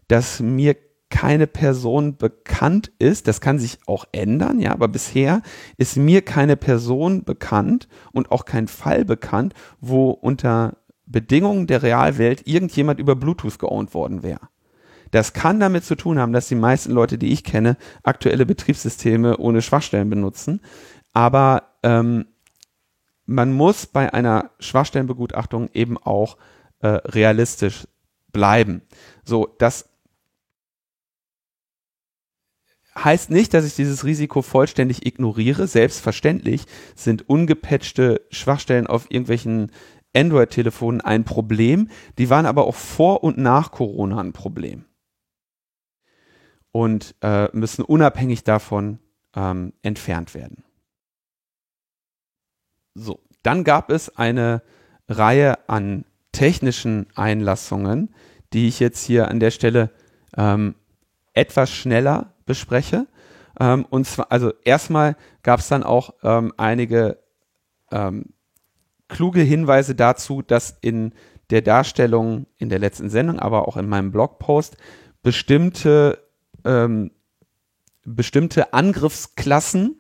dass 0.07 0.39
mir 0.39 0.75
keine 1.09 1.47
Person 1.47 2.17
bekannt 2.17 2.91
ist, 2.99 3.27
das 3.27 3.39
kann 3.39 3.59
sich 3.59 3.79
auch 3.85 4.05
ändern, 4.11 4.59
ja, 4.59 4.71
aber 4.71 4.89
bisher 4.89 5.41
ist 5.77 5.95
mir 5.95 6.21
keine 6.21 6.57
Person 6.57 7.23
bekannt 7.23 7.87
und 8.11 8.31
auch 8.31 8.43
kein 8.43 8.67
Fall 8.67 9.05
bekannt, 9.05 9.53
wo 9.79 10.09
unter 10.09 10.77
Bedingungen 11.05 11.67
der 11.67 11.81
Realwelt 11.81 12.45
irgendjemand 12.45 12.99
über 12.99 13.15
Bluetooth 13.15 13.57
geowned 13.57 13.93
worden 13.93 14.21
wäre. 14.21 14.49
Das 15.11 15.33
kann 15.33 15.59
damit 15.59 15.85
zu 15.85 15.95
tun 15.95 16.19
haben, 16.19 16.33
dass 16.33 16.47
die 16.47 16.55
meisten 16.55 16.91
Leute, 16.91 17.17
die 17.17 17.31
ich 17.31 17.43
kenne, 17.43 17.77
aktuelle 18.03 18.45
Betriebssysteme 18.45 19.37
ohne 19.37 19.61
Schwachstellen 19.61 20.09
benutzen. 20.09 20.61
Aber 21.13 21.63
ähm, 21.83 22.25
man 23.25 23.53
muss 23.53 23.85
bei 23.85 24.13
einer 24.13 24.51
Schwachstellenbegutachtung 24.59 25.69
eben 25.73 25.97
auch 25.97 26.37
äh, 26.79 26.87
realistisch 26.87 27.87
bleiben. 28.31 28.81
So, 29.23 29.53
das 29.57 29.89
heißt 33.03 33.29
nicht, 33.29 33.53
dass 33.53 33.65
ich 33.65 33.75
dieses 33.75 34.05
Risiko 34.05 34.41
vollständig 34.41 35.05
ignoriere. 35.05 35.67
Selbstverständlich 35.67 36.65
sind 36.95 37.29
ungepatchte 37.29 38.21
Schwachstellen 38.31 38.87
auf 38.87 39.11
irgendwelchen 39.11 39.71
Android-Telefonen 40.15 41.01
ein 41.01 41.23
Problem. 41.23 41.89
Die 42.17 42.29
waren 42.29 42.45
aber 42.45 42.65
auch 42.65 42.75
vor 42.75 43.23
und 43.23 43.37
nach 43.37 43.71
Corona 43.71 44.19
ein 44.19 44.33
Problem. 44.33 44.86
Und 46.77 47.15
äh, 47.21 47.49
müssen 47.53 47.83
unabhängig 47.83 48.43
davon 48.43 48.99
ähm, 49.35 49.73
entfernt 49.81 50.35
werden. 50.35 50.63
So, 52.93 53.19
dann 53.41 53.63
gab 53.63 53.89
es 53.89 54.15
eine 54.15 54.61
Reihe 55.09 55.67
an 55.67 56.05
technischen 56.33 57.07
Einlassungen, 57.15 58.13
die 58.53 58.67
ich 58.67 58.79
jetzt 58.79 59.03
hier 59.03 59.27
an 59.27 59.39
der 59.39 59.49
Stelle 59.49 59.89
ähm, 60.37 60.75
etwas 61.33 61.71
schneller 61.71 62.35
bespreche. 62.45 63.07
Ähm, 63.59 63.83
und 63.89 64.05
zwar, 64.05 64.31
also 64.31 64.53
erstmal 64.63 65.15
gab 65.41 65.61
es 65.61 65.69
dann 65.69 65.81
auch 65.81 66.13
ähm, 66.21 66.53
einige 66.57 67.17
ähm, 67.91 68.33
kluge 69.07 69.41
Hinweise 69.41 69.95
dazu, 69.95 70.43
dass 70.43 70.77
in 70.81 71.11
der 71.49 71.63
Darstellung 71.63 72.45
in 72.59 72.69
der 72.69 72.77
letzten 72.77 73.09
Sendung, 73.09 73.39
aber 73.39 73.67
auch 73.67 73.77
in 73.77 73.89
meinem 73.89 74.11
Blogpost 74.11 74.77
bestimmte 75.23 76.26
ähm, 76.67 77.11
bestimmte 78.05 78.73
Angriffsklassen 78.73 79.99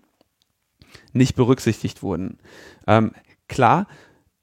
nicht 1.13 1.35
berücksichtigt 1.35 2.03
wurden. 2.03 2.37
Ähm, 2.85 3.11
klar, 3.47 3.87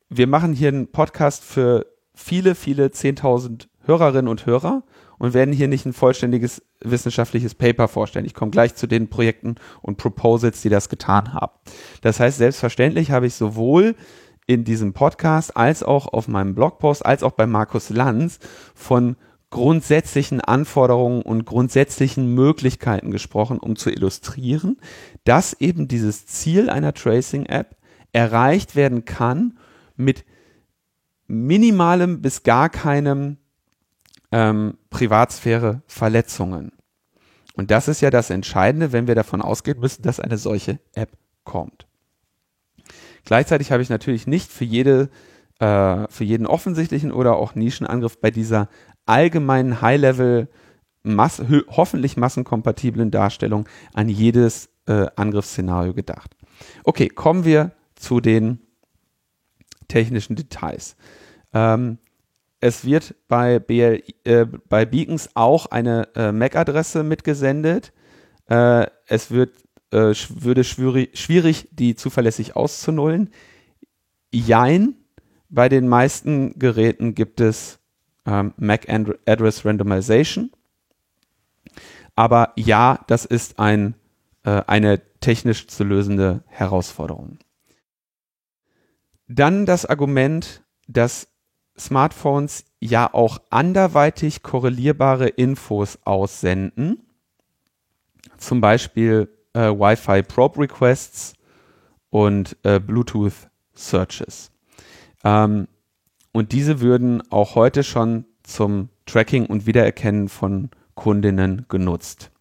wir 0.09 0.27
machen 0.27 0.53
hier 0.53 0.69
einen 0.69 0.91
Podcast 0.91 1.45
für 1.45 1.87
viele, 2.15 2.55
viele 2.55 2.87
10.000 2.87 3.69
Hörerinnen 3.81 4.29
und 4.29 4.47
Hörer 4.47 4.83
und 5.19 5.35
werden 5.35 5.55
hier 5.55 5.69
nicht 5.69 5.87
ein 5.87 5.93
vollständiges 5.93 6.63
wissenschaftliches 6.81 7.55
Paper 7.55 7.89
vorstellen. 7.89 8.27
Ich 8.27 8.35
komme 8.35 8.51
gleich 8.51 8.75
zu 8.75 8.87
den 8.87 9.09
Projekten 9.09 9.57
und 9.83 9.97
Proposals, 9.97 10.63
die 10.63 10.69
das 10.69 10.89
getan 10.89 11.33
haben. 11.33 11.53
Das 12.03 12.21
heißt, 12.21 12.39
selbstverständlich 12.39 13.11
habe 13.11 13.27
ich 13.27 13.35
sowohl 13.35 13.95
in 14.47 14.65
diesem 14.65 14.93
Podcast 14.93 15.57
als 15.57 15.83
auch 15.83 16.07
auf 16.07 16.29
meinem 16.29 16.55
Blogpost 16.55 17.05
als 17.05 17.23
auch 17.23 17.33
bei 17.33 17.47
Markus 17.47 17.91
Lanz 17.91 18.39
von 18.75 19.17
grundsätzlichen 19.55 20.41
Anforderungen 20.41 21.23
und 21.23 21.45
grundsätzlichen 21.45 22.35
Möglichkeiten 22.35 23.13
gesprochen, 23.13 23.61
um 23.61 23.77
zu 23.77 23.89
illustrieren, 23.89 24.79
dass 25.23 25.53
eben 25.55 25.87
dieses 25.87 26.27
Ziel 26.27 26.69
einer 26.69 26.93
Tracing-App 26.93 27.77
erreicht 28.13 28.75
werden 28.75 29.05
kann 29.05 29.57
mit 29.95 30.25
minimalem 31.29 32.21
bis 32.21 32.43
gar 32.43 32.69
keinem 32.69 33.37
ähm, 34.33 34.77
Privatsphäre-Verletzungen. 34.91 36.73
Und 37.55 37.71
das 37.71 37.87
ist 37.87 38.01
ja 38.01 38.11
das 38.11 38.31
Entscheidende, 38.31 38.91
wenn 38.91 39.07
wir 39.07 39.15
davon 39.15 39.41
ausgehen 39.41 39.79
müssen, 39.79 40.03
dass 40.03 40.19
eine 40.19 40.37
solche 40.37 40.81
App 40.97 41.13
kommt. 41.45 41.87
Gleichzeitig 43.25 43.71
habe 43.71 43.85
ich 43.85 43.89
natürlich 43.89 44.27
nicht 44.27 44.51
für 44.51 44.65
jede 44.65 45.11
äh, 45.61 46.09
für 46.11 46.25
jeden 46.25 46.47
offensichtlichen 46.47 47.13
oder 47.13 47.37
auch 47.37 47.55
Nischenangriff 47.55 48.21
bei 48.21 48.33
dieser 48.33 48.69
allgemeinen 49.07 49.81
High-Level, 49.81 50.49
Mass 51.03 51.43
hoffentlich 51.69 52.17
massenkompatiblen 52.17 53.11
Darstellung 53.11 53.69
an 53.93 54.09
jedes 54.09 54.71
äh, 54.87 55.07
Angriffsszenario 55.17 55.93
gedacht. 55.93 56.35
Okay, 56.85 57.09
kommen 57.09 57.45
wir 57.45 57.73
zu 57.95 58.21
den 58.21 58.61
technischen 59.89 60.35
Details. 60.35 60.97
Ähm, 61.53 61.99
es 62.61 62.85
wird 62.87 63.15
bei, 63.29 63.59
BL, 63.59 64.03
äh, 64.25 64.47
bei 64.47 64.87
Beacons 64.87 65.29
auch 65.35 65.67
eine 65.67 66.09
äh, 66.17 66.33
MAC-Adresse 66.33 67.03
mitgesendet. 67.03 67.93
Äh, 68.49 68.87
es 69.07 69.31
wird, 69.31 69.55
äh, 69.91 70.15
würde 70.29 70.65
schwierig, 70.65 71.19
schwierig, 71.19 71.69
die 71.73 71.95
zuverlässig 71.95 72.57
auszunullen. 72.57 73.31
Jein, 74.33 74.97
bei 75.51 75.69
den 75.69 75.89
meisten 75.89 76.59
Geräten 76.59 77.15
gibt 77.15 77.41
es 77.43 77.81
ähm, 78.27 78.55
MAC 78.57 78.89
Address 78.89 79.65
Randomization. 79.65 80.51
Aber 82.15 82.53
ja, 82.57 83.01
das 83.07 83.25
ist 83.25 83.59
ein, 83.59 83.95
äh, 84.45 84.63
eine 84.67 85.03
technisch 85.21 85.67
zu 85.69 85.85
lösende 85.85 86.43
Herausforderung. 86.47 87.39
Dann 89.27 89.67
das 89.67 89.87
Argument, 89.87 90.63
dass 90.87 91.29
Smartphones 91.79 92.65
ja 92.79 93.13
auch 93.13 93.39
anderweitig 93.51 94.43
korrelierbare 94.43 95.29
Infos 95.29 95.99
aussenden, 96.05 97.03
zum 98.37 98.61
Beispiel 98.61 99.29
äh, 99.55 99.71
Wi-Fi 99.71 100.23
Probe 100.23 100.61
Requests 100.61 101.35
und 102.11 102.57
äh, 102.63 102.79
Bluetooth 102.79 103.49
Searches. 103.75 104.53
Ähm, 105.25 105.67
und 106.35 106.51
diese 106.51 106.81
würden 106.81 107.23
auch 107.31 107.55
heute 107.55 107.85
schon 107.85 108.25
zum 108.43 108.89
Tracking 109.07 109.47
und 109.47 109.67
Wiedererkennen 109.67 110.29
von 110.29 110.69
Kundinnen 110.97 111.65
genutzt. 111.69 112.33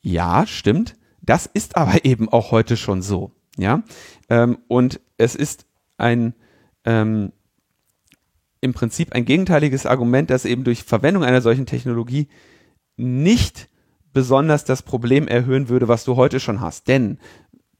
Ja, 0.00 0.46
stimmt. 0.46 0.96
Das 1.20 1.44
ist 1.46 1.76
aber 1.76 2.06
eben 2.06 2.30
auch 2.30 2.50
heute 2.50 2.78
schon 2.78 3.02
so. 3.02 3.30
Ja, 3.58 3.82
ähm, 4.30 4.58
und 4.68 5.00
es 5.18 5.36
ist 5.36 5.66
ein 5.98 6.34
ähm, 6.84 7.32
im 8.62 8.72
Prinzip 8.72 9.12
ein 9.12 9.26
gegenteiliges 9.26 9.84
Argument, 9.84 10.30
dass 10.30 10.46
eben 10.46 10.64
durch 10.64 10.82
Verwendung 10.82 11.24
einer 11.24 11.42
solchen 11.42 11.66
Technologie 11.66 12.28
nicht 12.96 13.68
besonders 14.14 14.64
das 14.64 14.82
Problem 14.82 15.28
erhöhen 15.28 15.68
würde, 15.68 15.88
was 15.88 16.04
du 16.04 16.16
heute 16.16 16.40
schon 16.40 16.62
hast. 16.62 16.88
Denn 16.88 17.18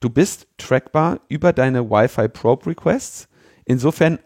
du 0.01 0.11
bist 0.11 0.49
trackbar 0.59 1.21
über 1.29 1.55
deine 1.55 1.89
Wi-Fi 1.89 2.29
Probe 2.29 2.67
Requests. 2.67 3.29
Insofern 3.65 4.19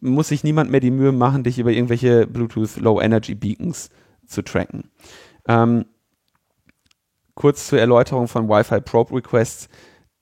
muss 0.00 0.28
sich 0.28 0.44
niemand 0.44 0.70
mehr 0.70 0.80
die 0.80 0.90
Mühe 0.90 1.12
machen, 1.12 1.44
dich 1.44 1.58
über 1.58 1.70
irgendwelche 1.70 2.26
Bluetooth 2.26 2.76
Low 2.76 3.00
Energy 3.00 3.34
Beacons 3.34 3.90
zu 4.26 4.42
tracken. 4.42 4.90
Ähm, 5.46 5.86
kurz 7.34 7.68
zur 7.68 7.78
Erläuterung 7.78 8.26
von 8.26 8.48
Wi-Fi 8.48 8.80
Probe 8.80 9.14
Requests. 9.14 9.68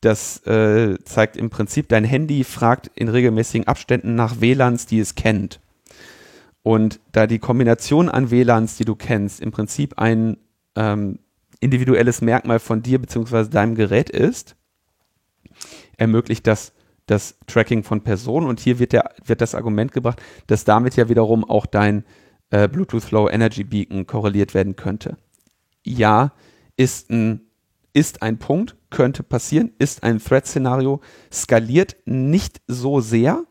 Das 0.01 0.47
äh, 0.47 0.99
zeigt 1.05 1.37
im 1.39 1.49
Prinzip, 1.49 1.89
dein 1.89 2.05
Handy 2.05 2.45
fragt 2.45 2.91
in 2.95 3.09
regelmäßigen 3.09 3.67
Abständen 3.67 4.15
nach 4.15 4.41
WLANs, 4.41 4.85
die 4.85 5.01
es 5.01 5.15
kennt. 5.15 5.61
Und 6.63 7.01
da 7.13 7.27
die 7.27 7.39
Kombination 7.39 8.11
an 8.11 8.31
WLANs, 8.31 8.77
die 8.77 8.85
du 8.85 8.97
kennst, 8.97 9.41
im 9.41 9.51
Prinzip 9.51 9.99
ein 9.99 10.37
ähm, 10.77 11.21
individuelles 11.61 12.21
Merkmal 12.21 12.59
von 12.59 12.83
dir 12.83 12.99
bzw. 12.99 13.49
deinem 13.49 13.77
Gerät 13.77 14.11
ist, 14.11 14.57
ermöglicht 15.97 16.47
das 16.47 16.74
das 17.07 17.39
Tracking 17.47 17.83
von 17.83 18.03
Personen. 18.03 18.47
Und 18.47 18.61
hier 18.61 18.79
wird, 18.79 18.93
der, 18.93 19.11
wird 19.25 19.41
das 19.41 19.55
Argument 19.55 19.93
gebracht, 19.93 20.23
dass 20.47 20.65
damit 20.65 20.97
ja 20.97 21.09
wiederum 21.09 21.45
auch 21.45 21.67
dein 21.67 22.05
äh, 22.51 22.69
Bluetooth 22.69 23.11
Low 23.11 23.29
Energy 23.29 23.65
Beacon 23.65 24.07
korreliert 24.07 24.55
werden 24.55 24.77
könnte. 24.77 25.17
Ja, 25.85 26.33
ist 26.77 27.11
ein, 27.11 27.41
ist 27.93 28.23
ein 28.23 28.39
Punkt, 28.39 28.77
könnte 28.91 29.23
passieren, 29.23 29.73
ist 29.79 30.03
ein 30.03 30.19
Threat-Szenario, 30.19 31.01
skaliert 31.33 31.97
nicht 32.07 32.63
so 32.67 33.01
sehr, 33.01 33.45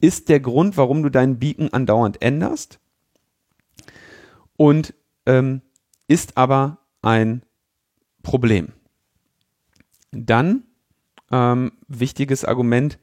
ist 0.00 0.28
der 0.28 0.40
Grund, 0.40 0.76
warum 0.76 1.02
du 1.02 1.10
deinen 1.10 1.38
Beacon 1.38 1.72
andauernd 1.72 2.20
änderst 2.22 2.78
und 4.56 4.94
ähm, 5.24 5.62
ist 6.06 6.36
aber 6.36 6.78
ein 7.02 7.42
Problem. 8.22 8.72
Dann 10.10 10.64
ähm, 11.30 11.72
wichtiges 11.88 12.44
Argument, 12.44 12.98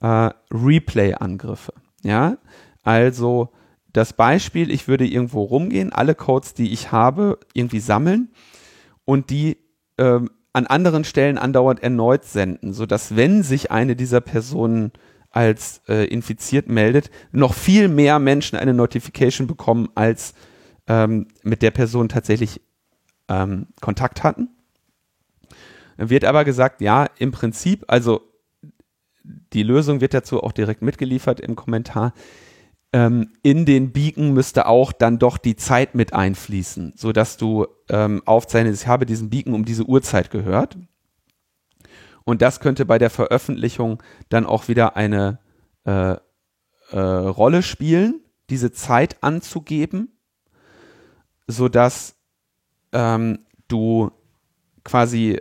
äh, 0.00 0.30
Replay-Angriffe. 0.50 1.74
Ja, 2.02 2.38
also 2.82 3.50
das 3.92 4.12
Beispiel, 4.12 4.70
ich 4.70 4.88
würde 4.88 5.06
irgendwo 5.06 5.42
rumgehen, 5.42 5.92
alle 5.92 6.14
Codes, 6.14 6.54
die 6.54 6.72
ich 6.72 6.92
habe, 6.92 7.38
irgendwie 7.52 7.80
sammeln 7.80 8.30
und 9.04 9.30
die 9.30 9.58
ähm, 9.98 10.30
an 10.52 10.66
anderen 10.66 11.04
Stellen 11.04 11.38
andauernd 11.38 11.82
erneut 11.82 12.24
senden, 12.24 12.72
sodass 12.72 13.16
wenn 13.16 13.42
sich 13.42 13.70
eine 13.70 13.96
dieser 13.96 14.20
Personen 14.20 14.92
als 15.30 15.82
äh, 15.88 16.06
infiziert 16.06 16.68
meldet, 16.68 17.10
noch 17.30 17.54
viel 17.54 17.88
mehr 17.88 18.18
Menschen 18.18 18.58
eine 18.58 18.74
Notification 18.74 19.46
bekommen, 19.46 19.88
als 19.94 20.34
ähm, 20.88 21.28
mit 21.44 21.62
der 21.62 21.70
Person 21.70 22.08
tatsächlich 22.08 22.60
ähm, 23.28 23.68
Kontakt 23.80 24.24
hatten. 24.24 24.48
Wird 26.02 26.24
aber 26.24 26.44
gesagt, 26.44 26.80
ja, 26.80 27.06
im 27.18 27.30
Prinzip, 27.30 27.84
also 27.88 28.22
die 29.22 29.62
Lösung 29.62 30.00
wird 30.00 30.14
dazu 30.14 30.42
auch 30.42 30.52
direkt 30.52 30.80
mitgeliefert 30.80 31.40
im 31.40 31.56
Kommentar. 31.56 32.14
Ähm, 32.92 33.32
in 33.42 33.66
den 33.66 33.92
Beacon 33.92 34.32
müsste 34.32 34.66
auch 34.66 34.92
dann 34.92 35.18
doch 35.18 35.36
die 35.36 35.56
Zeit 35.56 35.94
mit 35.94 36.14
einfließen, 36.14 36.94
sodass 36.96 37.36
du 37.36 37.66
ähm, 37.90 38.22
aufzeichnest, 38.24 38.82
ich 38.82 38.88
habe 38.88 39.04
diesen 39.04 39.28
Beacon 39.28 39.54
um 39.54 39.64
diese 39.64 39.84
Uhrzeit 39.84 40.30
gehört. 40.30 40.78
Und 42.24 42.40
das 42.42 42.60
könnte 42.60 42.86
bei 42.86 42.98
der 42.98 43.10
Veröffentlichung 43.10 44.02
dann 44.30 44.46
auch 44.46 44.68
wieder 44.68 44.96
eine 44.96 45.38
äh, 45.84 46.16
äh, 46.92 46.98
Rolle 46.98 47.62
spielen, 47.62 48.20
diese 48.48 48.72
Zeit 48.72 49.22
anzugeben, 49.22 50.18
sodass 51.46 52.16
ähm, 52.92 53.40
du 53.68 54.10
quasi 54.82 55.40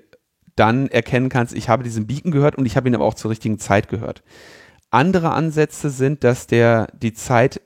dann 0.60 0.90
erkennen 0.90 1.30
kannst, 1.30 1.56
ich 1.56 1.70
habe 1.70 1.84
diesen 1.84 2.06
Beacon 2.06 2.32
gehört 2.32 2.56
und 2.56 2.66
ich 2.66 2.76
habe 2.76 2.90
ihn 2.90 2.96
aber 2.96 3.06
auch 3.06 3.14
zur 3.14 3.32
richtigen 3.32 3.60
Zeit 3.60 3.88
gehört. 3.88 4.24
Andere 4.92 5.32
Ansätze 5.32 5.90
sind, 5.90 6.24
dass 6.24 6.48
der 6.48 6.88
die 6.94 7.14
Zeit 7.14 7.62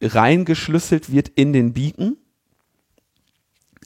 reingeschlüsselt 0.00 1.12
wird 1.12 1.28
in 1.28 1.52
den 1.52 1.72
Beacon. 1.72 2.16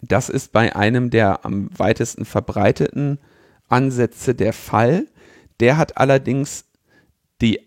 Das 0.02 0.28
ist 0.28 0.52
bei 0.52 0.74
einem 0.74 1.10
der 1.10 1.44
am 1.44 1.68
weitesten 1.76 2.24
verbreiteten 2.24 3.18
Ansätze 3.68 4.34
der 4.34 4.52
Fall. 4.52 5.06
Der 5.60 5.76
hat 5.76 5.98
allerdings 5.98 6.64
die 7.42 7.60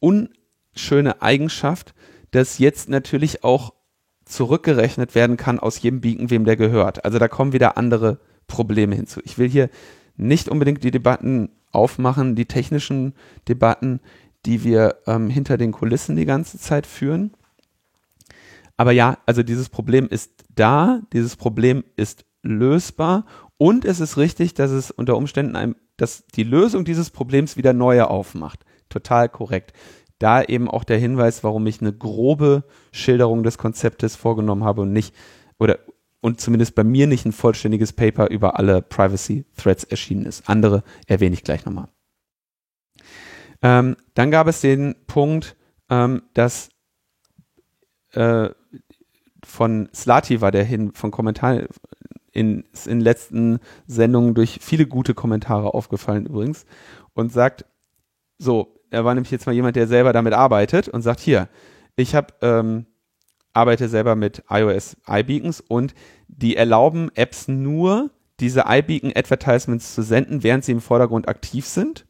unschöne 0.00 1.22
Eigenschaft, 1.22 1.94
dass 2.32 2.58
jetzt 2.58 2.88
natürlich 2.88 3.44
auch 3.44 3.72
zurückgerechnet 4.24 5.14
werden 5.14 5.36
kann 5.36 5.58
aus 5.58 5.80
jedem 5.80 6.00
Beacon, 6.00 6.30
wem 6.30 6.44
der 6.44 6.56
gehört. 6.56 7.04
Also 7.04 7.18
da 7.18 7.28
kommen 7.28 7.52
wieder 7.52 7.76
andere 7.76 8.18
Probleme 8.46 8.94
hinzu. 8.94 9.20
Ich 9.24 9.38
will 9.38 9.48
hier 9.48 9.70
nicht 10.20 10.48
unbedingt 10.48 10.84
die 10.84 10.90
Debatten 10.90 11.50
aufmachen, 11.72 12.34
die 12.34 12.46
technischen 12.46 13.14
Debatten, 13.48 14.00
die 14.46 14.64
wir 14.64 14.96
ähm, 15.06 15.30
hinter 15.30 15.56
den 15.56 15.72
Kulissen 15.72 16.16
die 16.16 16.24
ganze 16.24 16.58
Zeit 16.58 16.86
führen. 16.86 17.32
Aber 18.76 18.92
ja, 18.92 19.18
also 19.26 19.42
dieses 19.42 19.68
Problem 19.68 20.08
ist 20.08 20.32
da, 20.54 21.00
dieses 21.12 21.36
Problem 21.36 21.84
ist 21.96 22.24
lösbar 22.42 23.26
und 23.58 23.84
es 23.84 24.00
ist 24.00 24.16
richtig, 24.16 24.54
dass 24.54 24.70
es 24.70 24.90
unter 24.90 25.16
Umständen 25.16 25.56
einem, 25.56 25.76
dass 25.96 26.26
die 26.28 26.44
Lösung 26.44 26.84
dieses 26.84 27.10
Problems 27.10 27.56
wieder 27.56 27.72
neue 27.74 28.08
aufmacht. 28.08 28.64
Total 28.88 29.28
korrekt. 29.28 29.74
Da 30.18 30.42
eben 30.42 30.68
auch 30.68 30.84
der 30.84 30.98
Hinweis, 30.98 31.44
warum 31.44 31.66
ich 31.66 31.80
eine 31.80 31.92
grobe 31.92 32.64
Schilderung 32.92 33.42
des 33.42 33.58
Konzeptes 33.58 34.16
vorgenommen 34.16 34.64
habe 34.64 34.82
und 34.82 34.92
nicht, 34.92 35.14
oder 35.58 35.78
und 36.20 36.40
zumindest 36.40 36.74
bei 36.74 36.84
mir 36.84 37.06
nicht 37.06 37.24
ein 37.24 37.32
vollständiges 37.32 37.92
Paper 37.92 38.30
über 38.30 38.58
alle 38.58 38.82
Privacy 38.82 39.44
Threads 39.56 39.84
erschienen 39.84 40.26
ist. 40.26 40.48
Andere 40.48 40.82
erwähne 41.06 41.34
ich 41.34 41.44
gleich 41.44 41.64
nochmal. 41.64 41.88
Ähm, 43.62 43.96
dann 44.14 44.30
gab 44.30 44.46
es 44.46 44.60
den 44.60 44.94
Punkt, 45.06 45.56
ähm, 45.88 46.22
dass 46.34 46.70
äh, 48.12 48.50
von 49.44 49.88
Slati 49.94 50.40
war 50.40 50.50
der 50.50 50.64
hin, 50.64 50.92
von 50.94 51.10
Kommentaren 51.10 51.66
in, 52.32 52.64
in 52.86 53.00
letzten 53.00 53.58
Sendungen 53.86 54.34
durch 54.34 54.58
viele 54.60 54.86
gute 54.86 55.14
Kommentare 55.14 55.74
aufgefallen 55.74 56.26
übrigens 56.26 56.64
und 57.14 57.32
sagt, 57.32 57.64
so, 58.38 58.80
er 58.90 59.04
war 59.04 59.14
nämlich 59.14 59.30
jetzt 59.30 59.46
mal 59.46 59.52
jemand, 59.52 59.76
der 59.76 59.86
selber 59.86 60.12
damit 60.12 60.32
arbeitet 60.32 60.88
und 60.88 61.02
sagt, 61.02 61.20
hier, 61.20 61.48
ich 61.96 62.14
habe 62.14 62.34
ähm, 62.40 62.86
arbeite 63.60 63.90
selber 63.90 64.16
mit 64.16 64.42
iOS 64.48 64.96
iBeacons 65.06 65.60
und 65.60 65.94
die 66.28 66.56
erlauben 66.56 67.10
Apps 67.14 67.46
nur, 67.46 68.10
diese 68.40 68.64
iBeacon 68.66 69.12
Advertisements 69.14 69.94
zu 69.94 70.02
senden, 70.02 70.42
während 70.42 70.64
sie 70.64 70.72
im 70.72 70.80
Vordergrund 70.80 71.28
aktiv 71.28 71.66
sind. 71.66 72.06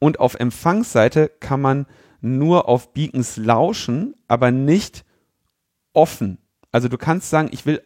Und 0.00 0.18
auf 0.18 0.34
Empfangsseite 0.34 1.30
kann 1.40 1.60
man 1.60 1.86
nur 2.20 2.68
auf 2.68 2.92
Beacons 2.92 3.36
lauschen, 3.36 4.16
aber 4.26 4.50
nicht 4.50 5.04
offen. 5.92 6.38
Also 6.72 6.88
du 6.88 6.98
kannst 6.98 7.30
sagen, 7.30 7.48
ich 7.52 7.64
will 7.64 7.80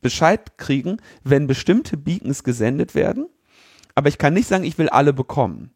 Bescheid 0.00 0.56
kriegen, 0.56 0.96
wenn 1.22 1.46
bestimmte 1.46 1.98
Beacons 1.98 2.44
gesendet 2.44 2.94
werden, 2.94 3.28
aber 3.94 4.08
ich 4.08 4.16
kann 4.16 4.32
nicht 4.32 4.48
sagen, 4.48 4.64
ich 4.64 4.78
will 4.78 4.88
alle 4.88 5.12
bekommen. 5.12 5.74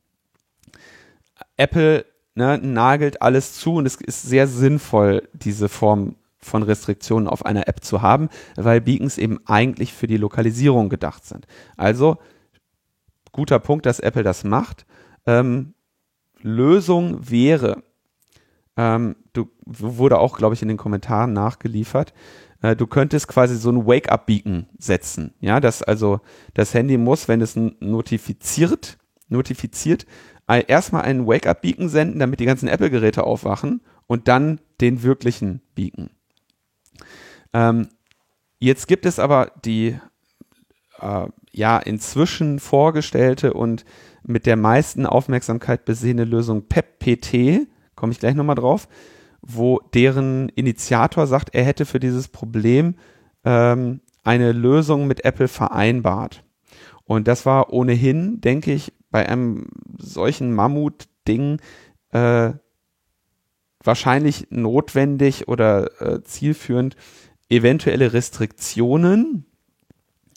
Apple 1.58 2.06
ne, 2.34 2.58
nagelt 2.58 3.20
alles 3.20 3.54
zu 3.54 3.74
und 3.74 3.86
es 3.86 3.96
ist 3.96 4.22
sehr 4.22 4.46
sinnvoll, 4.46 5.28
diese 5.34 5.68
Form 5.68 6.16
von 6.42 6.62
Restriktionen 6.62 7.28
auf 7.28 7.44
einer 7.44 7.68
App 7.68 7.84
zu 7.84 8.02
haben, 8.02 8.28
weil 8.56 8.80
Beacons 8.80 9.18
eben 9.18 9.40
eigentlich 9.46 9.92
für 9.92 10.06
die 10.06 10.16
Lokalisierung 10.16 10.88
gedacht 10.88 11.24
sind. 11.24 11.46
Also 11.76 12.18
guter 13.32 13.58
Punkt, 13.58 13.86
dass 13.86 14.00
Apple 14.00 14.22
das 14.22 14.44
macht. 14.44 14.86
Ähm, 15.26 15.74
Lösung 16.42 17.30
wäre, 17.30 17.82
ähm, 18.76 19.16
du 19.32 19.50
wurde 19.64 20.18
auch, 20.18 20.38
glaube 20.38 20.54
ich, 20.54 20.62
in 20.62 20.68
den 20.68 20.76
Kommentaren 20.76 21.32
nachgeliefert. 21.32 22.14
Äh, 22.62 22.76
du 22.76 22.86
könntest 22.86 23.28
quasi 23.28 23.56
so 23.56 23.70
ein 23.70 23.86
Wake-up-Beacon 23.86 24.66
setzen. 24.78 25.34
Ja, 25.40 25.60
dass 25.60 25.82
also 25.82 26.20
das 26.54 26.74
Handy 26.74 26.96
muss, 26.96 27.28
wenn 27.28 27.40
es 27.40 27.56
notifiziert, 27.56 28.98
notifiziert, 29.28 30.06
erstmal 30.66 31.02
einen 31.02 31.28
Wake-up-Beacon 31.28 31.88
senden, 31.88 32.18
damit 32.18 32.40
die 32.40 32.44
ganzen 32.44 32.68
Apple-Geräte 32.68 33.22
aufwachen 33.22 33.82
und 34.08 34.26
dann 34.26 34.60
den 34.80 35.04
wirklichen 35.04 35.62
Beacon. 35.76 36.10
Ähm, 37.52 37.88
jetzt 38.58 38.88
gibt 38.88 39.06
es 39.06 39.18
aber 39.18 39.52
die 39.64 39.98
äh, 41.00 41.26
ja 41.52 41.78
inzwischen 41.78 42.58
vorgestellte 42.58 43.54
und 43.54 43.84
mit 44.22 44.46
der 44.46 44.56
meisten 44.56 45.06
Aufmerksamkeit 45.06 45.84
besehene 45.84 46.24
Lösung 46.24 46.68
PEP-PT, 46.68 47.66
komme 47.96 48.12
ich 48.12 48.20
gleich 48.20 48.34
nochmal 48.34 48.56
drauf, 48.56 48.88
wo 49.42 49.80
deren 49.94 50.48
Initiator 50.50 51.26
sagt, 51.26 51.54
er 51.54 51.64
hätte 51.64 51.86
für 51.86 52.00
dieses 52.00 52.28
Problem 52.28 52.94
ähm, 53.44 54.00
eine 54.22 54.52
Lösung 54.52 55.06
mit 55.06 55.24
Apple 55.24 55.48
vereinbart. 55.48 56.44
Und 57.04 57.26
das 57.26 57.46
war 57.46 57.72
ohnehin, 57.72 58.40
denke 58.40 58.72
ich, 58.72 58.92
bei 59.10 59.28
einem 59.28 59.68
solchen 59.98 60.54
Mammut-Ding 60.54 61.60
äh, 62.12 62.52
wahrscheinlich 63.82 64.48
notwendig 64.50 65.48
oder 65.48 66.00
äh, 66.00 66.22
zielführend, 66.22 66.96
eventuelle 67.50 68.12
Restriktionen, 68.12 69.44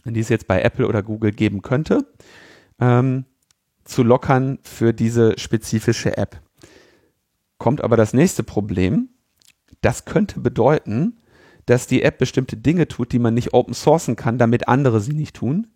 die 0.04 0.20
es 0.20 0.30
jetzt 0.30 0.48
bei 0.48 0.62
Apple 0.62 0.88
oder 0.88 1.04
Google 1.04 1.32
geben 1.32 1.62
könnte, 1.62 2.06
ähm, 2.80 3.26
zu 3.86 4.04
lockern 4.04 4.60
für 4.64 4.94
diese 4.94 5.38
spezifische 5.38 6.18
App. 6.18 6.42
Kommt 7.58 7.82
aber 7.82 7.96
das 7.96 8.14
nächste 8.14 8.44
Problem. 8.44 9.10
Das 9.82 10.06
könnte 10.06 10.40
bedeuten, 10.40 11.20
dass 11.66 11.88
die 11.88 12.04
App 12.04 12.18
bestimmte 12.18 12.58
Dinge 12.58 12.88
tut, 12.88 13.12
die 13.12 13.20
man 13.20 13.34
nicht 13.34 13.54
open 13.54 13.74
sourcen 13.74 14.16
kann, 14.16 14.38
damit 14.38 14.68
andere 14.68 15.00
sie 15.00 15.14
nicht 15.14 15.36
tun. 15.36 15.68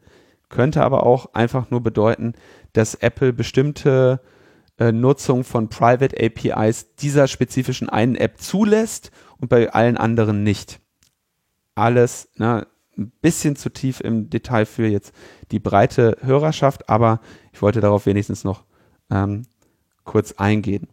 Könnte 0.49 0.83
aber 0.83 1.05
auch 1.05 1.33
einfach 1.33 1.69
nur 1.69 1.81
bedeuten, 1.81 2.33
dass 2.73 2.95
Apple 2.95 3.33
bestimmte 3.33 4.21
äh, 4.77 4.91
Nutzung 4.91 5.43
von 5.43 5.69
Private 5.69 6.15
APIs 6.19 6.95
dieser 6.95 7.27
spezifischen 7.27 7.89
einen 7.89 8.15
App 8.15 8.39
zulässt 8.39 9.11
und 9.37 9.49
bei 9.49 9.71
allen 9.71 9.97
anderen 9.97 10.43
nicht 10.43 10.79
alles 11.77 12.29
ne, 12.35 12.67
ein 12.97 13.11
bisschen 13.21 13.55
zu 13.55 13.69
tief 13.69 13.99
im 14.01 14.29
Detail 14.29 14.65
für 14.65 14.87
jetzt 14.87 15.13
die 15.51 15.59
breite 15.59 16.17
Hörerschaft, 16.21 16.89
aber 16.89 17.21
ich 17.53 17.61
wollte 17.61 17.81
darauf 17.81 18.05
wenigstens 18.05 18.43
noch 18.43 18.63
ähm, 19.09 19.43
kurz 20.03 20.33
eingehen. 20.33 20.87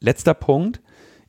Letzter 0.00 0.34
Punkt. 0.34 0.80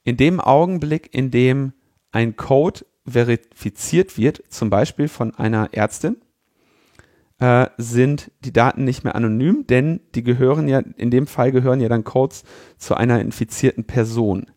In 0.04 0.18
dem 0.18 0.40
Augenblick, 0.40 1.14
in 1.14 1.32
dem 1.32 1.74
ein 2.12 2.36
Code 2.36 2.86
verifiziert 3.08 4.18
wird, 4.18 4.44
zum 4.50 4.70
Beispiel 4.70 5.08
von 5.08 5.36
einer 5.36 5.70
Ärztin, 5.74 6.18
äh, 7.40 7.68
sind 7.78 8.32
die 8.42 8.54
Daten 8.54 8.84
nicht 8.84 9.04
mehr 9.04 9.16
anonym, 9.16 9.66
denn 9.68 10.02
die 10.16 10.24
gehören 10.24 10.68
ja, 10.68 10.80
in 10.80 11.10
dem 11.12 11.28
Fall 11.28 11.52
gehören 11.52 11.80
ja 11.80 11.90
dann 11.90 12.04
Codes 12.04 12.44
zu 12.78 12.96
einer 12.96 13.22
infizierten 13.22 13.86
Person. 13.86 14.52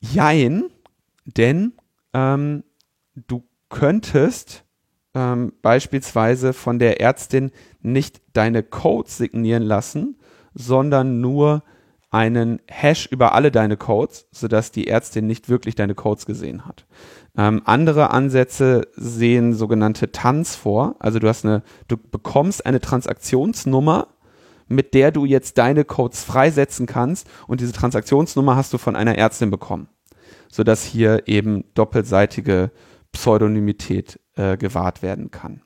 Jein, 0.00 0.64
denn 1.24 1.74
ähm, 2.14 2.64
du 3.26 3.44
könntest 3.68 4.64
ähm, 5.14 5.52
beispielsweise 5.62 6.52
von 6.52 6.78
der 6.78 7.00
Ärztin 7.00 7.50
nicht 7.80 8.20
deine 8.32 8.62
Codes 8.62 9.16
signieren 9.16 9.62
lassen, 9.62 10.18
sondern 10.54 11.20
nur 11.20 11.62
einen 12.10 12.60
Hash 12.68 13.06
über 13.06 13.34
alle 13.34 13.52
deine 13.52 13.76
Codes, 13.76 14.26
sodass 14.32 14.72
die 14.72 14.88
Ärztin 14.88 15.26
nicht 15.26 15.48
wirklich 15.48 15.76
deine 15.76 15.94
Codes 15.94 16.26
gesehen 16.26 16.66
hat. 16.66 16.86
Ähm, 17.36 17.62
andere 17.64 18.10
Ansätze 18.10 18.88
sehen 18.96 19.54
sogenannte 19.54 20.10
TANs 20.10 20.56
vor. 20.56 20.96
Also 20.98 21.20
du 21.20 21.28
hast 21.28 21.44
eine, 21.44 21.62
du 21.86 21.96
bekommst 21.96 22.66
eine 22.66 22.80
Transaktionsnummer, 22.80 24.08
mit 24.66 24.94
der 24.94 25.12
du 25.12 25.24
jetzt 25.24 25.58
deine 25.58 25.84
Codes 25.84 26.24
freisetzen 26.24 26.86
kannst 26.86 27.28
und 27.46 27.60
diese 27.60 27.72
Transaktionsnummer 27.72 28.56
hast 28.56 28.72
du 28.72 28.78
von 28.78 28.96
einer 28.96 29.16
Ärztin 29.16 29.50
bekommen, 29.50 29.88
sodass 30.50 30.84
hier 30.84 31.26
eben 31.26 31.64
doppelseitige 31.74 32.70
Pseudonymität 33.12 34.20
äh, 34.36 34.56
gewahrt 34.56 35.02
werden 35.02 35.30
kann. 35.30 35.62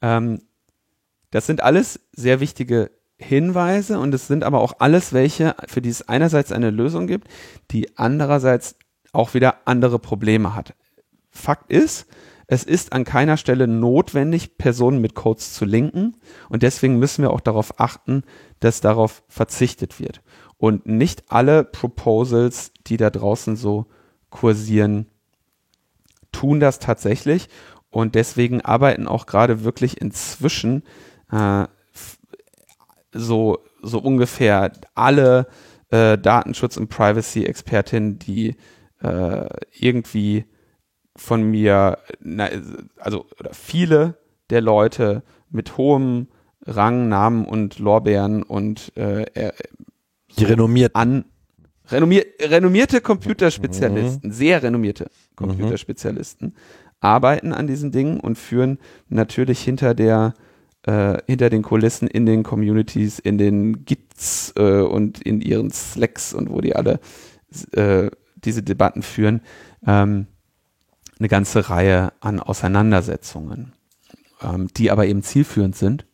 Ähm, 0.00 0.42
das 1.30 1.46
sind 1.46 1.62
alles 1.62 2.00
sehr 2.12 2.40
wichtige 2.40 2.90
Hinweise 3.16 3.98
und 3.98 4.12
es 4.12 4.26
sind 4.26 4.44
aber 4.44 4.60
auch 4.60 4.74
alles 4.80 5.12
welche, 5.12 5.54
für 5.66 5.80
die 5.80 5.88
es 5.88 6.08
einerseits 6.08 6.52
eine 6.52 6.70
Lösung 6.70 7.06
gibt, 7.06 7.28
die 7.70 7.96
andererseits 7.96 8.76
auch 9.12 9.34
wieder 9.34 9.66
andere 9.66 9.98
Probleme 9.98 10.54
hat. 10.54 10.74
Fakt 11.30 11.70
ist, 11.72 12.06
es 12.46 12.64
ist 12.64 12.92
an 12.92 13.04
keiner 13.04 13.38
Stelle 13.38 13.66
notwendig, 13.66 14.58
Personen 14.58 15.00
mit 15.00 15.14
Codes 15.14 15.54
zu 15.54 15.64
linken 15.64 16.16
und 16.50 16.62
deswegen 16.62 16.98
müssen 16.98 17.22
wir 17.22 17.30
auch 17.30 17.40
darauf 17.40 17.80
achten, 17.80 18.24
dass 18.60 18.80
darauf 18.80 19.22
verzichtet 19.28 20.00
wird. 20.00 20.20
Und 20.58 20.86
nicht 20.86 21.24
alle 21.28 21.64
Proposals, 21.64 22.72
die 22.86 22.96
da 22.96 23.10
draußen 23.10 23.56
so 23.56 23.86
kursieren, 24.30 25.06
tun 26.32 26.60
das 26.60 26.78
tatsächlich. 26.78 27.48
Und 27.90 28.14
deswegen 28.14 28.62
arbeiten 28.62 29.06
auch 29.06 29.26
gerade 29.26 29.64
wirklich 29.64 30.00
inzwischen 30.00 30.82
äh, 31.30 31.66
so, 33.12 33.58
so 33.82 33.98
ungefähr 33.98 34.72
alle 34.94 35.46
äh, 35.90 36.16
Datenschutz- 36.16 36.78
und 36.78 36.88
Privacy-Expertinnen, 36.88 38.18
die 38.18 38.56
äh, 39.02 39.46
irgendwie 39.72 40.46
von 41.14 41.42
mir, 41.42 41.98
na, 42.20 42.48
also 42.98 43.26
oder 43.38 43.52
viele 43.52 44.18
der 44.48 44.62
Leute 44.62 45.22
mit 45.50 45.76
hohem 45.76 46.28
Rang, 46.64 47.08
Namen 47.08 47.44
und 47.44 47.78
Lorbeeren 47.78 48.42
und 48.42 48.92
äh, 48.96 49.24
äh, 49.34 49.52
so 50.28 50.46
renommiert 50.46 50.96
an 50.96 51.26
renommier, 51.90 52.24
renommierte 52.40 53.00
Computerspezialisten, 53.00 54.30
mhm. 54.30 54.32
sehr 54.32 54.62
renommierte 54.62 55.10
Computerspezialisten 55.36 56.48
mhm. 56.48 56.54
arbeiten 57.00 57.52
an 57.52 57.66
diesen 57.66 57.92
Dingen 57.92 58.20
und 58.20 58.38
führen 58.38 58.78
natürlich 59.08 59.60
hinter 59.60 59.94
der 59.94 60.34
äh, 60.84 61.18
hinter 61.26 61.48
den 61.48 61.62
Kulissen 61.62 62.08
in 62.08 62.26
den 62.26 62.42
Communities, 62.42 63.18
in 63.18 63.38
den 63.38 63.84
Gits 63.84 64.52
äh, 64.56 64.80
und 64.80 65.22
in 65.22 65.40
ihren 65.40 65.70
Slacks 65.70 66.34
und 66.34 66.50
wo 66.50 66.60
die 66.60 66.74
alle 66.74 66.98
äh, 67.72 68.10
diese 68.36 68.62
Debatten 68.62 69.02
führen, 69.02 69.42
ähm, 69.86 70.26
eine 71.18 71.28
ganze 71.28 71.70
Reihe 71.70 72.12
an 72.20 72.40
Auseinandersetzungen, 72.40 73.72
ähm, 74.42 74.68
die 74.76 74.90
aber 74.90 75.06
eben 75.06 75.22
zielführend 75.22 75.76
sind 75.76 76.06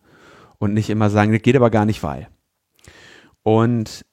und 0.58 0.74
nicht 0.74 0.90
immer 0.90 1.08
sagen, 1.08 1.32
das 1.32 1.42
geht 1.42 1.56
aber 1.56 1.70
gar 1.70 1.86
nicht, 1.86 2.02
weil. 2.02 2.28
Und 3.42 4.04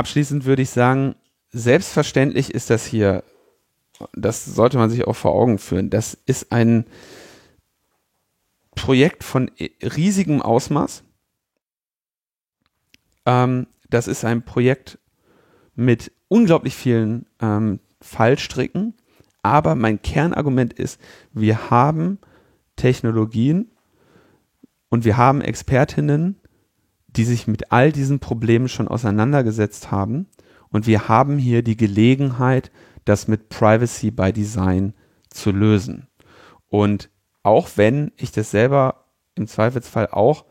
abschließend 0.00 0.46
würde 0.46 0.62
ich 0.62 0.70
sagen, 0.70 1.14
selbstverständlich 1.50 2.54
ist 2.54 2.70
das 2.70 2.86
hier, 2.86 3.22
das 4.14 4.46
sollte 4.46 4.78
man 4.78 4.88
sich 4.88 5.06
auch 5.06 5.14
vor 5.14 5.32
Augen 5.32 5.58
führen, 5.58 5.90
das 5.90 6.16
ist 6.24 6.52
ein 6.52 6.86
Projekt 8.74 9.24
von 9.24 9.50
riesigem 9.82 10.40
Ausmaß. 10.40 11.02
Ähm, 13.26 13.66
das 13.90 14.08
ist 14.08 14.24
ein 14.24 14.42
Projekt 14.42 14.98
mit 15.74 16.12
unglaublich 16.28 16.74
vielen 16.74 17.26
ähm, 17.42 17.80
Fallstricken. 18.00 18.94
Aber 19.42 19.74
mein 19.74 20.00
Kernargument 20.00 20.72
ist, 20.72 20.98
wir 21.34 21.70
haben 21.70 22.18
Technologien 22.76 23.70
und 24.88 25.04
wir 25.04 25.18
haben 25.18 25.42
Expertinnen, 25.42 26.39
die 27.16 27.24
sich 27.24 27.46
mit 27.46 27.72
all 27.72 27.92
diesen 27.92 28.20
Problemen 28.20 28.68
schon 28.68 28.88
auseinandergesetzt 28.88 29.90
haben. 29.90 30.26
Und 30.70 30.86
wir 30.86 31.08
haben 31.08 31.38
hier 31.38 31.62
die 31.62 31.76
Gelegenheit, 31.76 32.70
das 33.04 33.28
mit 33.28 33.48
Privacy 33.48 34.10
by 34.10 34.32
Design 34.32 34.94
zu 35.30 35.50
lösen. 35.50 36.06
Und 36.68 37.10
auch 37.42 37.70
wenn 37.76 38.12
ich 38.16 38.32
das 38.32 38.50
selber 38.50 39.06
im 39.34 39.46
Zweifelsfall 39.46 40.08
auch 40.08 40.44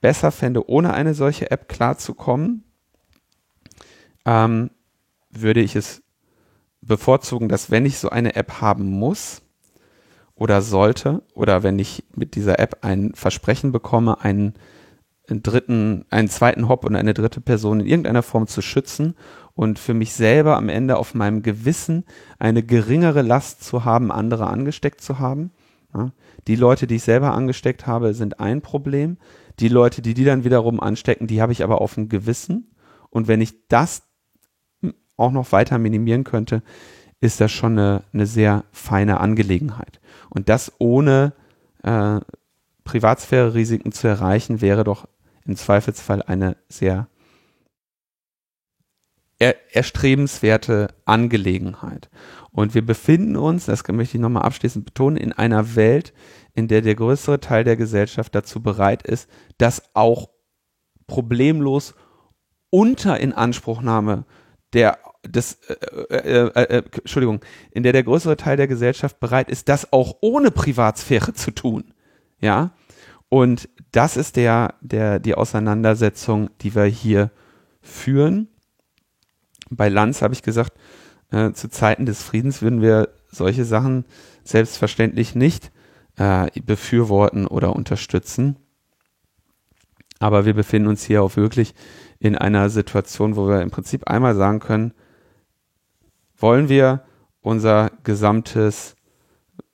besser 0.00 0.30
fände, 0.30 0.68
ohne 0.68 0.94
eine 0.94 1.14
solche 1.14 1.50
App 1.50 1.68
klarzukommen, 1.68 2.64
ähm, 4.24 4.70
würde 5.30 5.60
ich 5.60 5.76
es 5.76 6.02
bevorzugen, 6.80 7.48
dass 7.48 7.70
wenn 7.70 7.86
ich 7.86 7.98
so 7.98 8.10
eine 8.10 8.36
App 8.36 8.60
haben 8.60 8.90
muss 8.90 9.42
oder 10.34 10.62
sollte 10.62 11.22
oder 11.34 11.62
wenn 11.62 11.78
ich 11.78 12.04
mit 12.14 12.34
dieser 12.34 12.58
App 12.58 12.78
ein 12.82 13.12
Versprechen 13.14 13.72
bekomme, 13.72 14.20
einen, 14.20 14.54
einen 15.28 15.42
dritten, 15.42 16.04
einen 16.10 16.28
zweiten 16.28 16.68
Hop 16.68 16.84
und 16.84 16.96
eine 16.96 17.14
dritte 17.14 17.40
Person 17.40 17.80
in 17.80 17.86
irgendeiner 17.86 18.22
Form 18.22 18.46
zu 18.46 18.62
schützen 18.62 19.14
und 19.54 19.78
für 19.78 19.94
mich 19.94 20.12
selber 20.12 20.56
am 20.56 20.68
Ende 20.68 20.96
auf 20.96 21.14
meinem 21.14 21.42
Gewissen 21.42 22.04
eine 22.38 22.62
geringere 22.62 23.22
Last 23.22 23.64
zu 23.64 23.84
haben, 23.84 24.10
andere 24.10 24.46
angesteckt 24.46 25.00
zu 25.00 25.18
haben. 25.18 25.50
Ja, 25.94 26.12
die 26.46 26.56
Leute, 26.56 26.86
die 26.86 26.96
ich 26.96 27.02
selber 27.02 27.32
angesteckt 27.32 27.86
habe, 27.86 28.14
sind 28.14 28.40
ein 28.40 28.62
Problem. 28.62 29.16
Die 29.58 29.68
Leute, 29.68 30.02
die 30.02 30.14
die 30.14 30.24
dann 30.24 30.44
wiederum 30.44 30.80
anstecken, 30.80 31.26
die 31.26 31.42
habe 31.42 31.52
ich 31.52 31.64
aber 31.64 31.80
auf 31.80 31.94
dem 31.94 32.08
Gewissen. 32.08 32.70
Und 33.10 33.26
wenn 33.26 33.40
ich 33.40 33.68
das 33.68 34.02
auch 35.16 35.32
noch 35.32 35.52
weiter 35.52 35.78
minimieren 35.78 36.24
könnte, 36.24 36.62
ist 37.20 37.40
das 37.40 37.50
schon 37.50 37.72
eine, 37.78 38.04
eine 38.12 38.26
sehr 38.26 38.64
feine 38.70 39.20
Angelegenheit. 39.20 40.00
Und 40.30 40.48
das 40.48 40.72
ohne 40.78 41.32
äh, 41.82 42.20
Privatsphäre-Risiken 42.84 43.92
zu 43.92 44.06
erreichen, 44.06 44.60
wäre 44.60 44.84
doch 44.84 45.08
im 45.48 45.56
Zweifelsfall 45.56 46.22
eine 46.22 46.56
sehr 46.68 47.08
er, 49.38 49.56
erstrebenswerte 49.74 50.88
Angelegenheit. 51.04 52.10
Und 52.50 52.74
wir 52.74 52.84
befinden 52.84 53.36
uns, 53.36 53.66
das 53.66 53.86
möchte 53.88 54.16
ich 54.16 54.20
nochmal 54.20 54.42
abschließend 54.42 54.84
betonen, 54.84 55.16
in 55.16 55.32
einer 55.32 55.76
Welt, 55.76 56.12
in 56.54 56.68
der 56.68 56.82
der 56.82 56.96
größere 56.96 57.40
Teil 57.40 57.64
der 57.64 57.76
Gesellschaft 57.76 58.34
dazu 58.34 58.62
bereit 58.62 59.02
ist, 59.04 59.28
das 59.58 59.94
auch 59.94 60.28
problemlos 61.06 61.94
unter 62.70 63.18
Inanspruchnahme 63.18 64.24
der 64.74 64.98
das, 65.22 65.54
äh, 65.68 66.14
äh, 66.14 66.48
äh, 66.54 66.62
äh, 66.62 66.82
Entschuldigung, 66.92 67.40
in 67.70 67.82
der 67.82 67.92
der 67.92 68.04
größere 68.04 68.36
Teil 68.36 68.56
der 68.56 68.68
Gesellschaft 68.68 69.18
bereit 69.20 69.50
ist, 69.50 69.68
das 69.68 69.92
auch 69.92 70.16
ohne 70.20 70.50
Privatsphäre 70.50 71.32
zu 71.32 71.50
tun. 71.50 71.92
Ja. 72.40 72.72
Und 73.28 73.68
das 73.92 74.16
ist 74.16 74.36
der, 74.36 74.74
der, 74.80 75.18
die 75.18 75.34
Auseinandersetzung, 75.34 76.50
die 76.60 76.74
wir 76.74 76.84
hier 76.84 77.30
führen. 77.82 78.48
Bei 79.70 79.88
Lanz 79.88 80.22
habe 80.22 80.34
ich 80.34 80.42
gesagt, 80.42 80.78
äh, 81.30 81.52
zu 81.52 81.68
Zeiten 81.68 82.06
des 82.06 82.22
Friedens 82.22 82.62
würden 82.62 82.80
wir 82.80 83.10
solche 83.30 83.64
Sachen 83.64 84.04
selbstverständlich 84.44 85.34
nicht 85.34 85.70
äh, 86.16 86.48
befürworten 86.62 87.46
oder 87.46 87.76
unterstützen. 87.76 88.56
Aber 90.20 90.46
wir 90.46 90.54
befinden 90.54 90.88
uns 90.88 91.04
hier 91.04 91.22
auch 91.22 91.36
wirklich 91.36 91.74
in 92.18 92.36
einer 92.36 92.70
Situation, 92.70 93.36
wo 93.36 93.46
wir 93.46 93.60
im 93.60 93.70
Prinzip 93.70 94.08
einmal 94.08 94.34
sagen 94.34 94.58
können, 94.58 94.94
wollen 96.36 96.68
wir 96.68 97.04
unser 97.40 97.90
gesamtes 98.02 98.96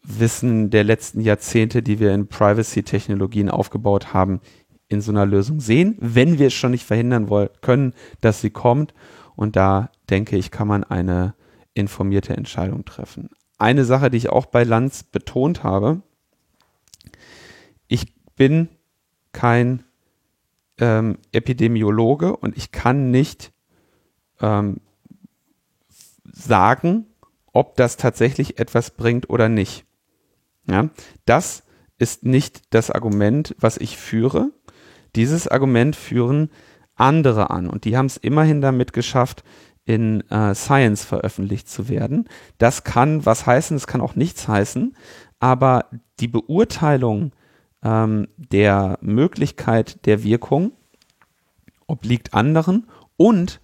Wissen 0.05 0.71
der 0.71 0.85
letzten 0.85 1.21
Jahrzehnte, 1.21 1.83
die 1.83 1.99
wir 1.99 2.15
in 2.15 2.29
Privacy-Technologien 2.29 3.49
aufgebaut 3.49 4.13
haben, 4.13 4.41
in 4.89 5.01
so 5.01 5.11
einer 5.11 5.27
Lösung 5.27 5.61
sehen, 5.61 5.97
wenn 5.99 6.39
wir 6.39 6.49
es 6.49 6.55
schon 6.55 6.73
nicht 6.73 6.85
verhindern 6.85 7.29
wollen, 7.29 7.49
können, 7.63 7.95
dass 8.21 8.41
sie 8.41 8.51
kommt. 8.51 8.95
Und 9.35 9.57
da 9.57 9.91
denke 10.11 10.37
ich, 10.37 10.51
kann 10.51 10.69
man 10.69 10.85
eine 10.85 11.35
informierte 11.73 12.37
Entscheidung 12.37 12.85
treffen. 12.85 13.31
Eine 13.59 13.85
Sache, 13.85 14.11
die 14.11 14.19
ich 14.19 14.29
auch 14.29 14.47
bei 14.47 14.63
Lanz 14.63 15.03
betont 15.03 15.65
habe, 15.65 16.03
ich 17.89 18.15
bin 18.37 18.69
kein 19.33 19.85
ähm, 20.79 21.19
Epidemiologe 21.33 22.37
und 22.37 22.57
ich 22.57 22.73
kann 22.73 23.11
nicht 23.11 23.53
ähm, 24.41 24.81
sagen, 26.33 27.07
ob 27.53 27.77
das 27.77 27.97
tatsächlich 27.97 28.59
etwas 28.59 28.91
bringt 28.91 29.31
oder 29.31 29.49
nicht. 29.49 29.87
Ja, 30.69 30.89
das 31.27 31.65
ist 31.99 32.25
nicht 32.25 32.75
das 32.75 32.91
Argument, 32.91 33.55
was 33.59 33.77
ich 33.77 33.97
führe. 33.97 34.51
Dieses 35.15 35.47
Argument 35.47 35.95
führen 35.95 36.51
andere 36.97 37.51
an 37.51 37.69
und 37.69 37.85
die 37.85 37.97
haben 37.97 38.07
es 38.07 38.17
immerhin 38.17 38.61
damit 38.61 38.93
geschafft, 38.93 39.45
in 39.85 40.23
äh, 40.31 40.55
Science 40.55 41.05
veröffentlicht 41.05 41.69
zu 41.69 41.89
werden. 41.89 42.29
Das 42.59 42.85
kann 42.85 43.27
was 43.27 43.47
heißen, 43.47 43.77
es 43.77 43.87
kann 43.87 44.01
auch 44.01 44.17
nichts 44.17 44.49
heißen, 44.49 44.97
aber 45.41 45.87
die 46.21 46.29
Beurteilung 46.29 47.33
ähm, 47.83 48.29
der 48.37 48.99
Möglichkeit 49.03 50.07
der 50.07 50.23
Wirkung 50.25 50.73
obliegt 51.87 52.33
anderen 52.33 52.87
und 53.17 53.61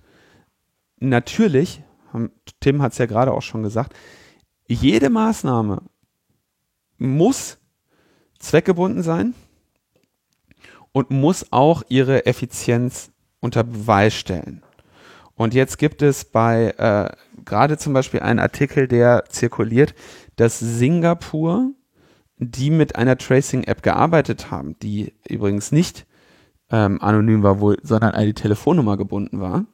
natürlich 0.99 1.83
Tim 2.61 2.83
hat 2.83 2.93
es 2.93 2.99
ja 2.99 3.07
gerade 3.07 3.33
auch 3.33 3.43
schon 3.43 3.63
gesagt, 3.63 3.95
jede 4.67 5.11
Maßnahme 5.11 5.83
muss 7.01 7.59
zweckgebunden 8.39 9.03
sein 9.03 9.35
und 10.93 11.11
muss 11.11 11.47
auch 11.51 11.83
ihre 11.89 12.27
Effizienz 12.27 13.11
unter 13.41 13.65
Beweis 13.65 14.15
stellen. 14.15 14.63
Und 15.35 15.55
jetzt 15.55 15.79
gibt 15.79 16.03
es 16.03 16.27
bei 16.27 16.75
äh, 16.77 17.11
gerade 17.45 17.79
zum 17.79 17.95
Beispiel 17.95 18.21
einen 18.21 18.39
Artikel, 18.39 18.87
der 18.89 19.25
zirkuliert, 19.29 19.95
dass 20.37 20.59
Singapur, 20.59 21.73
die 22.37 22.71
mit 22.71 22.97
einer 22.97 23.17
Tracing-App 23.17 23.83
gearbeitet 23.83 24.51
haben, 24.51 24.79
die 24.81 25.15
übrigens 25.29 25.73
nicht 25.73 26.07
ähm, 26.71 27.01
anonym 27.01 27.43
war, 27.43 27.61
wo, 27.61 27.75
sondern 27.83 28.13
an 28.13 28.27
die 28.27 28.35
Telefonnummer 28.35 28.97
gebunden 28.97 29.41
war, 29.41 29.65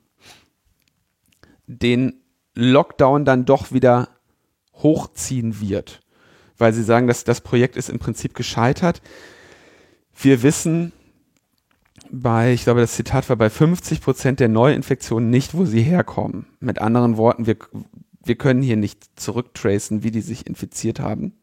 den 1.67 2.23
Lockdown 2.55 3.25
dann 3.25 3.45
doch 3.45 3.73
wieder 3.73 4.09
hochziehen 4.73 5.61
wird, 5.61 6.01
weil 6.59 6.73
sie 6.73 6.83
sagen, 6.83 7.07
dass 7.07 7.25
das 7.25 7.41
Projekt 7.41 7.77
ist 7.77 7.89
im 7.89 7.99
Prinzip 7.99 8.35
gescheitert. 8.35 9.03
Wir 10.19 10.43
wissen 10.43 10.93
bei, 12.11 12.53
ich 12.53 12.65
glaube, 12.65 12.81
das 12.81 12.95
Zitat 12.95 13.29
war 13.29 13.37
bei 13.37 13.51
50 13.51 14.01
Prozent 14.01 14.41
der 14.41 14.49
Neuinfektionen 14.49 15.31
nicht, 15.31 15.55
wo 15.55 15.65
sie 15.65 15.83
herkommen. 15.83 16.47
Mit 16.61 16.79
anderen 16.81 17.17
Worten, 17.17 17.47
wir, 17.47 17.57
wir 18.25 18.37
können 18.37 18.63
hier 18.63 18.77
nicht 18.77 19.19
zurücktracen, 19.19 20.03
wie 20.03 20.11
die 20.11 20.21
sich 20.21 20.47
infiziert 20.47 21.01
haben. 21.01 21.35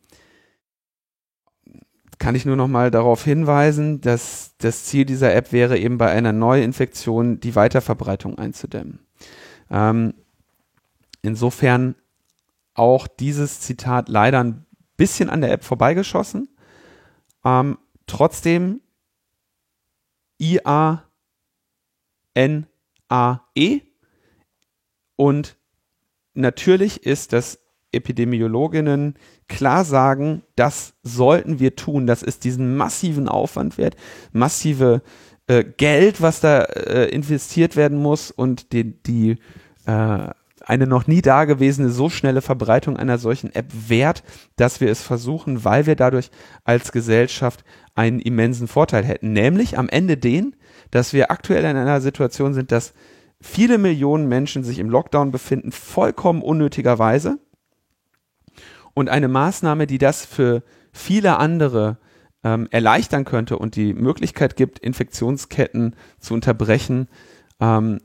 Kann 2.19 2.35
ich 2.35 2.45
nur 2.45 2.55
noch 2.55 2.67
mal 2.67 2.91
darauf 2.91 3.23
hinweisen, 3.23 3.99
dass 4.01 4.53
das 4.59 4.85
Ziel 4.85 5.05
dieser 5.05 5.33
App 5.33 5.51
wäre, 5.51 5.77
eben 5.77 5.97
bei 5.97 6.09
einer 6.09 6.31
Neuinfektion 6.31 7.39
die 7.39 7.55
Weiterverbreitung 7.55 8.37
einzudämmen. 8.37 8.99
Ähm, 9.69 10.13
insofern 11.21 11.95
auch 12.75 13.07
dieses 13.07 13.59
Zitat 13.59 14.09
leider 14.09 14.43
ein 14.43 14.65
bisschen 14.97 15.29
an 15.29 15.41
der 15.41 15.51
App 15.51 15.63
vorbeigeschossen. 15.63 16.49
Ähm, 17.43 17.77
trotzdem 18.07 18.81
I-A-N-A-E 20.41 21.01
und 25.15 25.57
natürlich 26.33 27.05
ist, 27.05 27.33
dass 27.33 27.59
Epidemiologinnen 27.91 29.15
klar 29.47 29.85
sagen, 29.85 30.43
das 30.55 30.95
sollten 31.03 31.59
wir 31.59 31.75
tun. 31.75 32.07
Das 32.07 32.23
ist 32.23 32.43
diesen 32.43 32.75
massiven 32.75 33.29
Aufwand 33.29 33.77
wert, 33.77 33.95
massive 34.31 35.03
äh, 35.47 35.63
Geld, 35.63 36.21
was 36.21 36.39
da 36.39 36.63
äh, 36.63 37.09
investiert 37.09 37.75
werden 37.75 37.99
muss 37.99 38.31
und 38.31 38.73
die, 38.73 39.01
die 39.03 39.37
äh, 39.85 40.29
eine 40.63 40.87
noch 40.87 41.07
nie 41.07 41.21
dagewesene 41.21 41.89
so 41.89 42.09
schnelle 42.09 42.41
Verbreitung 42.41 42.97
einer 42.97 43.17
solchen 43.17 43.53
App 43.53 43.67
wert, 43.87 44.23
dass 44.55 44.81
wir 44.81 44.89
es 44.89 45.01
versuchen, 45.01 45.65
weil 45.65 45.85
wir 45.85 45.95
dadurch 45.95 46.31
als 46.63 46.91
Gesellschaft 46.91 47.63
einen 47.95 48.19
immensen 48.19 48.67
Vorteil 48.67 49.03
hätten, 49.03 49.33
nämlich 49.33 49.77
am 49.77 49.89
Ende 49.89 50.17
den, 50.17 50.55
dass 50.89 51.13
wir 51.13 51.31
aktuell 51.31 51.65
in 51.65 51.75
einer 51.75 52.01
Situation 52.01 52.53
sind, 52.53 52.71
dass 52.71 52.93
viele 53.41 53.77
Millionen 53.77 54.27
Menschen 54.27 54.63
sich 54.63 54.79
im 54.79 54.89
Lockdown 54.89 55.31
befinden, 55.31 55.71
vollkommen 55.71 56.41
unnötigerweise. 56.41 57.39
Und 58.93 59.09
eine 59.09 59.27
Maßnahme, 59.27 59.85
die 59.85 59.97
das 59.97 60.25
für 60.25 60.63
viele 60.93 61.37
andere 61.37 61.97
ähm, 62.43 62.67
erleichtern 62.71 63.25
könnte 63.25 63.57
und 63.57 63.75
die 63.75 63.93
Möglichkeit 63.93 64.55
gibt, 64.55 64.79
Infektionsketten 64.79 65.95
zu 66.19 66.33
unterbrechen, 66.33 67.07
ähm, 67.59 67.99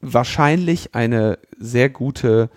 wahrscheinlich 0.00 0.94
eine 0.94 1.38
sehr 1.58 1.90
gute 1.90 2.50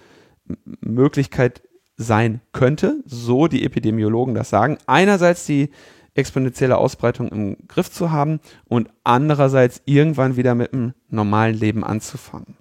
Möglichkeit 0.82 1.62
sein 1.96 2.42
könnte, 2.52 3.02
so 3.06 3.48
die 3.48 3.64
Epidemiologen 3.66 4.36
das 4.36 4.50
sagen. 4.50 4.78
Einerseits 4.88 5.46
die 5.46 5.70
exponentielle 6.16 6.78
Ausbreitung 6.78 7.30
im 7.30 7.58
Griff 7.68 7.92
zu 7.92 8.12
haben 8.12 8.40
und 8.66 8.90
andererseits 9.04 9.82
irgendwann 9.86 10.38
wieder 10.38 10.56
mit 10.56 10.74
einem 10.74 10.94
normalen 11.10 11.56
Leben 11.56 11.84
anzufangen. 11.84 12.58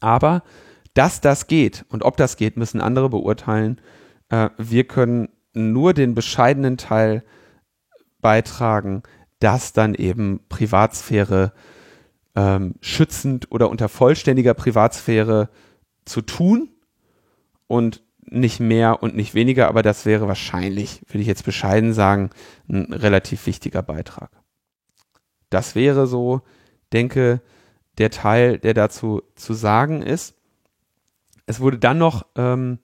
Aber 0.00 0.42
dass 0.94 1.20
das 1.20 1.46
geht 1.46 1.84
und 1.88 2.04
ob 2.04 2.16
das 2.16 2.36
geht, 2.36 2.56
müssen 2.56 2.80
andere 2.80 3.10
beurteilen. 3.10 3.80
Äh, 4.28 4.50
wir 4.56 4.84
können 4.84 5.28
nur 5.52 5.92
den 5.92 6.14
bescheidenen 6.14 6.76
Teil 6.76 7.22
beitragen, 8.20 9.02
dass 9.40 9.72
dann 9.72 9.94
eben 9.94 10.40
Privatsphäre 10.48 11.52
ähm, 12.36 12.74
schützend 12.80 13.50
oder 13.50 13.70
unter 13.70 13.88
vollständiger 13.88 14.54
Privatsphäre 14.54 15.48
zu 16.04 16.20
tun 16.20 16.68
und 17.66 18.02
nicht 18.28 18.60
mehr 18.60 19.02
und 19.02 19.16
nicht 19.16 19.34
weniger, 19.34 19.68
aber 19.68 19.82
das 19.82 20.04
wäre 20.04 20.28
wahrscheinlich, 20.28 21.02
würde 21.08 21.20
ich 21.20 21.26
jetzt 21.26 21.44
bescheiden 21.44 21.92
sagen, 21.92 22.30
ein 22.68 22.92
relativ 22.92 23.46
wichtiger 23.46 23.82
Beitrag. 23.82 24.30
Das 25.48 25.74
wäre 25.74 26.06
so, 26.06 26.42
denke, 26.92 27.40
der 27.98 28.10
Teil, 28.10 28.58
der 28.58 28.74
dazu 28.74 29.22
zu 29.36 29.54
sagen 29.54 30.02
ist. 30.02 30.34
Es 31.46 31.60
wurde 31.60 31.78
dann 31.78 31.98
noch 31.98 32.26
ähm, 32.34 32.80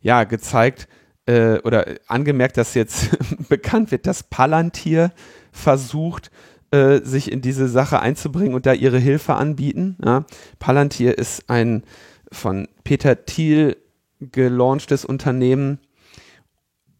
ja 0.00 0.24
gezeigt 0.24 0.88
äh, 1.26 1.58
oder 1.58 1.86
angemerkt, 2.06 2.56
dass 2.56 2.74
jetzt 2.74 3.16
bekannt 3.48 3.90
wird, 3.90 4.06
dass 4.06 4.22
Palantir 4.22 5.12
versucht, 5.52 6.30
äh, 6.74 7.04
sich 7.04 7.30
in 7.30 7.40
diese 7.40 7.68
Sache 7.68 8.00
einzubringen 8.00 8.52
und 8.52 8.66
da 8.66 8.72
ihre 8.72 8.98
Hilfe 8.98 9.34
anbieten. 9.34 9.96
Ja. 10.04 10.24
Palantir 10.58 11.16
ist 11.16 11.48
ein 11.48 11.84
von 12.32 12.66
Peter 12.82 13.26
Thiel 13.26 13.76
gelaunchtes 14.18 15.04
Unternehmen, 15.04 15.78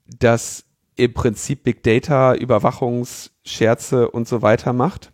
das 0.07 0.64
im 0.95 1.12
Prinzip 1.12 1.64
Big 1.64 1.83
Data, 1.83 2.37
Überwachungsscherze 2.37 4.11
und 4.12 4.29
so 4.29 4.43
weiter 4.43 4.72
macht. 4.72 5.12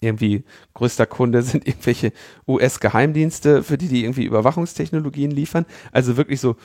Irgendwie 0.00 0.42
größter 0.74 1.06
Kunde 1.06 1.42
sind 1.42 1.68
irgendwelche 1.68 2.12
US-Geheimdienste, 2.48 3.62
für 3.62 3.78
die 3.78 3.86
die 3.86 4.02
irgendwie 4.02 4.24
Überwachungstechnologien 4.24 5.30
liefern. 5.30 5.66
Also 5.92 6.16
wirklich 6.16 6.40
so, 6.40 6.56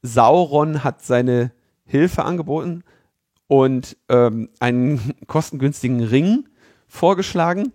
Sauron 0.00 0.84
hat 0.84 1.02
seine 1.02 1.52
Hilfe 1.84 2.24
angeboten 2.24 2.82
und 3.50 3.96
ähm, 4.08 4.48
einen 4.60 5.12
kostengünstigen 5.26 6.04
Ring 6.04 6.48
vorgeschlagen. 6.86 7.72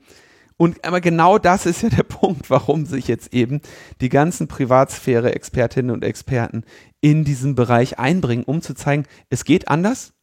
Und 0.55 0.86
aber 0.86 1.01
genau 1.01 1.38
das 1.38 1.65
ist 1.65 1.82
ja 1.82 1.89
der 1.89 2.03
Punkt, 2.03 2.49
warum 2.49 2.86
sich 2.86 3.09
jetzt 3.09 3.34
eben 3.34 3.59
die 3.99 4.07
ganzen 4.07 4.47
Privatsphäre-Expertinnen 4.47 5.91
und 5.91 6.05
Experten 6.05 6.63
in 7.01 7.26
diesen 7.26 7.55
Bereich 7.55 7.99
einbringen, 7.99 8.45
um 8.45 8.61
zu 8.61 8.73
zeigen, 8.73 9.03
es 9.30 9.43
geht 9.43 9.67
anders 9.67 10.13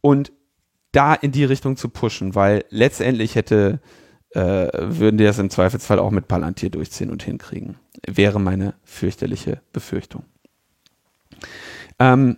und 0.00 0.32
da 0.92 1.12
in 1.12 1.32
die 1.32 1.44
Richtung 1.44 1.76
zu 1.76 1.88
pushen, 1.88 2.36
weil 2.36 2.64
letztendlich 2.70 3.34
hätte, 3.34 3.80
äh, 4.30 4.68
würden 4.74 5.18
die 5.18 5.24
das 5.24 5.40
im 5.40 5.50
Zweifelsfall 5.50 5.98
auch 5.98 6.12
mit 6.12 6.28
Palantir 6.28 6.70
durchziehen 6.70 7.10
und 7.10 7.24
hinkriegen. 7.24 7.78
Wäre 8.06 8.38
meine 8.38 8.74
fürchterliche 8.84 9.60
Befürchtung. 9.72 10.22
Ähm, 11.98 12.36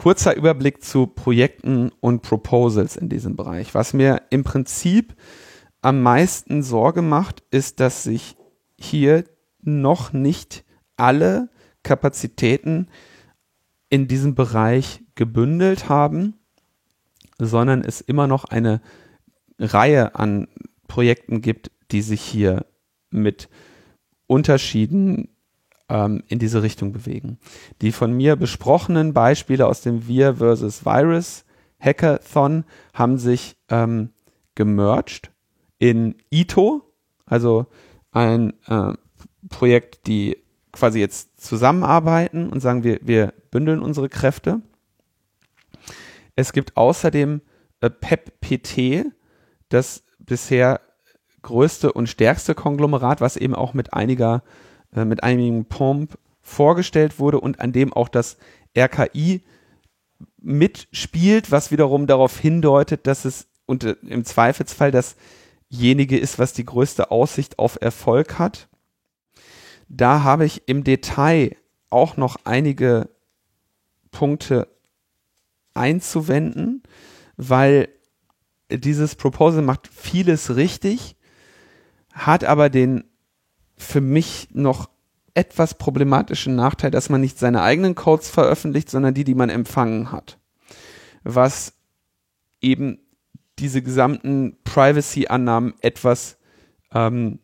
kurzer 0.00 0.34
Überblick 0.34 0.82
zu 0.82 1.06
Projekten 1.06 1.90
und 2.00 2.22
Proposals 2.22 2.96
in 2.96 3.10
diesem 3.10 3.36
Bereich. 3.36 3.74
Was 3.74 3.92
mir 3.92 4.22
im 4.30 4.44
Prinzip 4.44 5.14
am 5.82 6.00
meisten 6.02 6.62
Sorge 6.62 7.02
macht, 7.02 7.42
ist, 7.50 7.80
dass 7.80 8.04
sich 8.04 8.34
hier 8.78 9.24
noch 9.60 10.14
nicht 10.14 10.64
alle 10.96 11.50
Kapazitäten 11.82 12.88
in 13.90 14.08
diesem 14.08 14.34
Bereich 14.34 15.02
gebündelt 15.16 15.90
haben, 15.90 16.32
sondern 17.38 17.84
es 17.84 18.00
immer 18.00 18.26
noch 18.26 18.44
eine 18.44 18.80
Reihe 19.58 20.14
an 20.14 20.48
Projekten 20.88 21.42
gibt, 21.42 21.72
die 21.90 22.00
sich 22.00 22.22
hier 22.22 22.64
mit 23.10 23.50
Unterschieden 24.26 25.28
ähm, 25.90 26.22
in 26.28 26.38
diese 26.38 26.62
Richtung 26.62 26.92
bewegen. 26.92 27.38
Die 27.82 27.92
von 27.92 28.12
mir 28.12 28.36
besprochenen 28.36 29.12
Beispiele 29.12 29.66
aus 29.66 29.82
dem 29.82 30.06
Wir 30.08 30.36
versus 30.36 30.86
Virus 30.86 31.44
Hackathon 31.78 32.64
haben 32.94 33.18
sich 33.18 33.56
ähm, 33.68 34.10
gemerged 34.54 35.30
in 35.78 36.14
ITO, 36.30 36.82
also 37.26 37.66
ein 38.12 38.52
äh, 38.66 38.92
Projekt, 39.48 40.06
die 40.06 40.36
quasi 40.72 41.00
jetzt 41.00 41.40
zusammenarbeiten 41.40 42.50
und 42.50 42.60
sagen, 42.60 42.84
wir, 42.84 43.00
wir 43.02 43.32
bündeln 43.50 43.80
unsere 43.80 44.08
Kräfte. 44.08 44.60
Es 46.36 46.52
gibt 46.52 46.76
außerdem 46.76 47.40
äh, 47.80 47.90
PEP-PT, 47.90 49.10
das 49.68 50.04
bisher 50.18 50.80
größte 51.42 51.92
und 51.92 52.08
stärkste 52.08 52.54
Konglomerat, 52.54 53.20
was 53.20 53.36
eben 53.36 53.54
auch 53.54 53.72
mit 53.72 53.94
einiger, 53.94 54.42
äh, 54.94 55.04
mit 55.04 55.22
einigen 55.22 55.64
Pomp 55.66 56.18
vorgestellt 56.42 57.18
wurde 57.18 57.40
und 57.40 57.60
an 57.60 57.72
dem 57.72 57.92
auch 57.92 58.08
das 58.08 58.36
RKI 58.76 59.42
mitspielt, 60.38 61.50
was 61.50 61.70
wiederum 61.70 62.06
darauf 62.06 62.38
hindeutet, 62.38 63.06
dass 63.06 63.24
es 63.24 63.46
und 63.66 63.84
äh, 63.84 63.96
im 64.02 64.24
Zweifelsfall 64.24 64.90
das 64.90 65.16
dasjenige 65.70 66.18
ist, 66.18 66.38
was 66.38 66.52
die 66.52 66.64
größte 66.64 67.10
Aussicht 67.10 67.58
auf 67.58 67.78
Erfolg 67.80 68.38
hat. 68.38 68.68
Da 69.88 70.22
habe 70.22 70.44
ich 70.44 70.62
im 70.66 70.84
Detail 70.84 71.56
auch 71.88 72.16
noch 72.16 72.36
einige 72.44 73.08
Punkte 74.10 74.68
einzuwenden, 75.74 76.82
weil 77.36 77.88
dieses 78.70 79.14
Proposal 79.16 79.62
macht 79.62 79.88
vieles 79.88 80.54
richtig, 80.54 81.16
hat 82.12 82.44
aber 82.44 82.68
den 82.68 83.04
für 83.82 84.00
mich 84.00 84.48
noch 84.52 84.88
etwas 85.34 85.74
problematischen 85.74 86.56
Nachteil, 86.56 86.90
dass 86.90 87.08
man 87.08 87.20
nicht 87.20 87.38
seine 87.38 87.62
eigenen 87.62 87.94
Codes 87.94 88.28
veröffentlicht, 88.28 88.90
sondern 88.90 89.14
die, 89.14 89.24
die 89.24 89.34
man 89.34 89.48
empfangen 89.48 90.12
hat. 90.12 90.38
Was 91.22 91.74
eben 92.60 92.98
diese 93.58 93.82
gesamten 93.82 94.56
Privacy-Annahmen 94.64 95.74
etwas 95.80 96.38
ähm, 96.92 97.38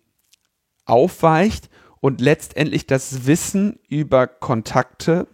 aufweicht 0.84 1.68
und 2.00 2.20
letztendlich 2.20 2.86
das 2.86 3.26
Wissen 3.26 3.78
über 3.88 4.26
Kontakte 4.26 5.28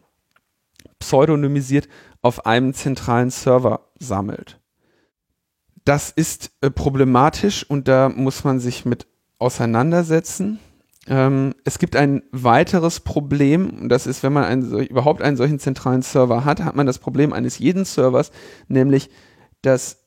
pseudonymisiert 0.99 1.89
auf 2.21 2.47
einem 2.47 2.75
zentralen 2.75 3.31
Server 3.31 3.89
sammelt. 3.99 4.61
Das 5.85 6.11
ist 6.11 6.53
äh, 6.61 6.71
problematisch 6.71 7.69
und 7.69 7.89
da 7.89 8.09
muss 8.09 8.45
man 8.45 8.61
sich 8.61 8.85
mit 8.85 9.07
auseinandersetzen. 9.39 10.61
Ähm, 11.09 11.55
es 11.65 11.79
gibt 11.79 11.97
ein 11.97 12.23
weiteres 12.31 13.01
Problem, 13.01 13.71
und 13.71 13.89
das 13.89 14.07
ist, 14.07 14.23
wenn 14.23 14.33
man 14.33 14.45
einen, 14.45 14.87
überhaupt 14.87 15.23
einen 15.23 15.37
solchen 15.37 15.59
zentralen 15.59 16.03
Server 16.03 16.45
hat, 16.45 16.61
hat 16.61 16.77
man 16.77 16.87
das 16.87 16.99
Problem 16.99 17.33
eines 17.33 17.59
jeden 17.59 17.85
Servers, 17.85 18.31
nämlich, 18.69 19.11
dass 19.63 20.05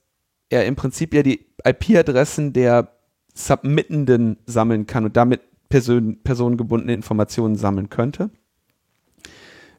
er 0.50 0.66
im 0.66 0.76
Prinzip 0.76 1.14
ja 1.14 1.24
die 1.24 1.46
IP-Adressen 1.64 2.54
der 2.54 2.92
Submittenden 3.34 4.38
sammeln 4.46 4.86
kann 4.86 5.06
und 5.06 5.18
damit 5.18 5.42
person 5.68 6.22
personengebundene 6.24 6.94
Informationen 6.94 7.56
sammeln 7.56 7.90
könnte. 7.90 8.30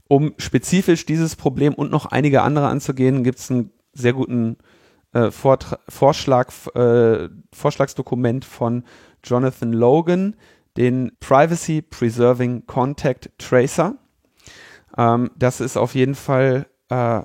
Um 0.09 0.35
spezifisch 0.39 1.07
dieses 1.07 1.37
Problem 1.37 1.75
und 1.75 1.91
noch 1.91 2.07
einige 2.07 2.43
andere 2.43 2.69
anzugehen, 2.69 3.25
gibt 3.25 3.39
es 3.39 3.51
einen 3.51 3.71
sehr 3.93 4.13
guten 4.13 4.59
äh, 5.13 5.31
Vorschlag, 5.31 6.53
äh, 6.75 7.29
Vorschlagsdokument 7.53 8.45
von 8.45 8.85
Jonathan 9.25 9.73
Logan, 9.73 10.37
den 10.77 11.13
Privacy 11.21 11.83
Preserving 11.83 12.67
Contact 12.67 13.31
Tracer. 13.39 13.97
Ähm, 14.97 15.31
das 15.37 15.61
ist 15.61 15.77
auf 15.77 15.95
jeden 15.95 16.15
Fall 16.15 16.67
äh, 16.89 17.23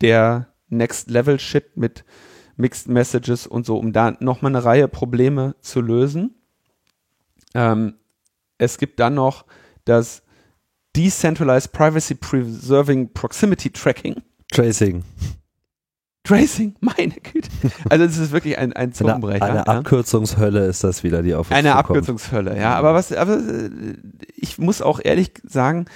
der 0.00 0.52
Next 0.68 1.10
Level 1.10 1.38
Shit 1.38 1.76
mit 1.76 2.04
Mixed 2.56 2.88
Messages 2.88 3.46
und 3.46 3.66
so, 3.66 3.76
um 3.76 3.92
da 3.92 4.12
nochmal 4.20 4.52
eine 4.52 4.64
Reihe 4.64 4.88
Probleme 4.88 5.56
zu 5.60 5.80
lösen. 5.80 6.34
Ähm, 7.54 7.96
es 8.58 8.78
gibt 8.78 8.98
dann 9.00 9.14
noch 9.14 9.44
das 9.84 10.22
Decentralized 10.96 11.72
Privacy 11.72 12.14
Preserving 12.14 13.12
Proximity 13.12 13.70
Tracking. 13.70 14.22
Tracing. 14.50 15.04
Tracing, 16.26 16.74
meine 16.80 17.14
Güte. 17.14 17.48
Also 17.88 18.04
es 18.04 18.18
ist 18.18 18.32
wirklich 18.32 18.58
ein, 18.58 18.72
ein 18.72 18.92
Zungenbrecher. 18.92 19.44
Eine, 19.44 19.52
eine 19.52 19.64
ja. 19.66 19.78
Abkürzungshölle 19.78 20.66
ist 20.66 20.82
das 20.84 21.04
wieder, 21.04 21.22
die 21.22 21.34
auf 21.34 21.50
uns 21.50 21.56
Eine 21.56 21.76
Abkürzungshölle, 21.76 22.58
ja. 22.58 22.74
Aber 22.74 22.92
was, 22.94 23.12
aber 23.12 23.38
ich 24.34 24.58
muss 24.58 24.82
auch 24.82 25.00
ehrlich 25.02 25.32
sagen, 25.44 25.86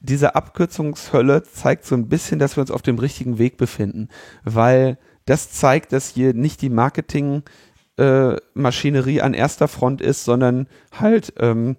diese 0.00 0.34
Abkürzungshölle 0.34 1.42
zeigt 1.42 1.84
so 1.84 1.94
ein 1.94 2.08
bisschen, 2.08 2.38
dass 2.38 2.56
wir 2.56 2.62
uns 2.62 2.70
auf 2.70 2.80
dem 2.82 2.98
richtigen 2.98 3.38
Weg 3.38 3.58
befinden, 3.58 4.08
weil 4.44 4.98
das 5.26 5.50
zeigt, 5.50 5.92
dass 5.92 6.08
hier 6.08 6.32
nicht 6.34 6.62
die 6.62 6.70
Marketingmaschinerie 6.70 9.18
äh, 9.18 9.22
an 9.22 9.34
erster 9.34 9.68
Front 9.68 10.00
ist, 10.00 10.24
sondern 10.24 10.66
halt 10.92 11.34
ähm, 11.38 11.76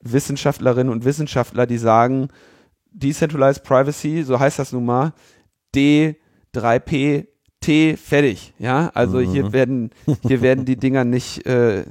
Wissenschaftlerinnen 0.00 0.92
und 0.92 1.04
Wissenschaftler, 1.04 1.66
die 1.66 1.78
sagen, 1.78 2.28
Decentralized 2.90 3.62
Privacy, 3.62 4.24
so 4.24 4.40
heißt 4.40 4.58
das 4.58 4.72
nun 4.72 4.84
mal, 4.84 5.12
D3P 5.74 7.31
T 7.62 7.96
fertig, 7.96 8.52
ja. 8.58 8.90
Also 8.94 9.18
mhm. 9.18 9.30
hier 9.30 9.52
werden 9.52 9.90
hier 10.20 10.42
werden 10.42 10.66
die 10.66 10.76
Dinger 10.76 11.04
nicht 11.04 11.46
äh, 11.46 11.84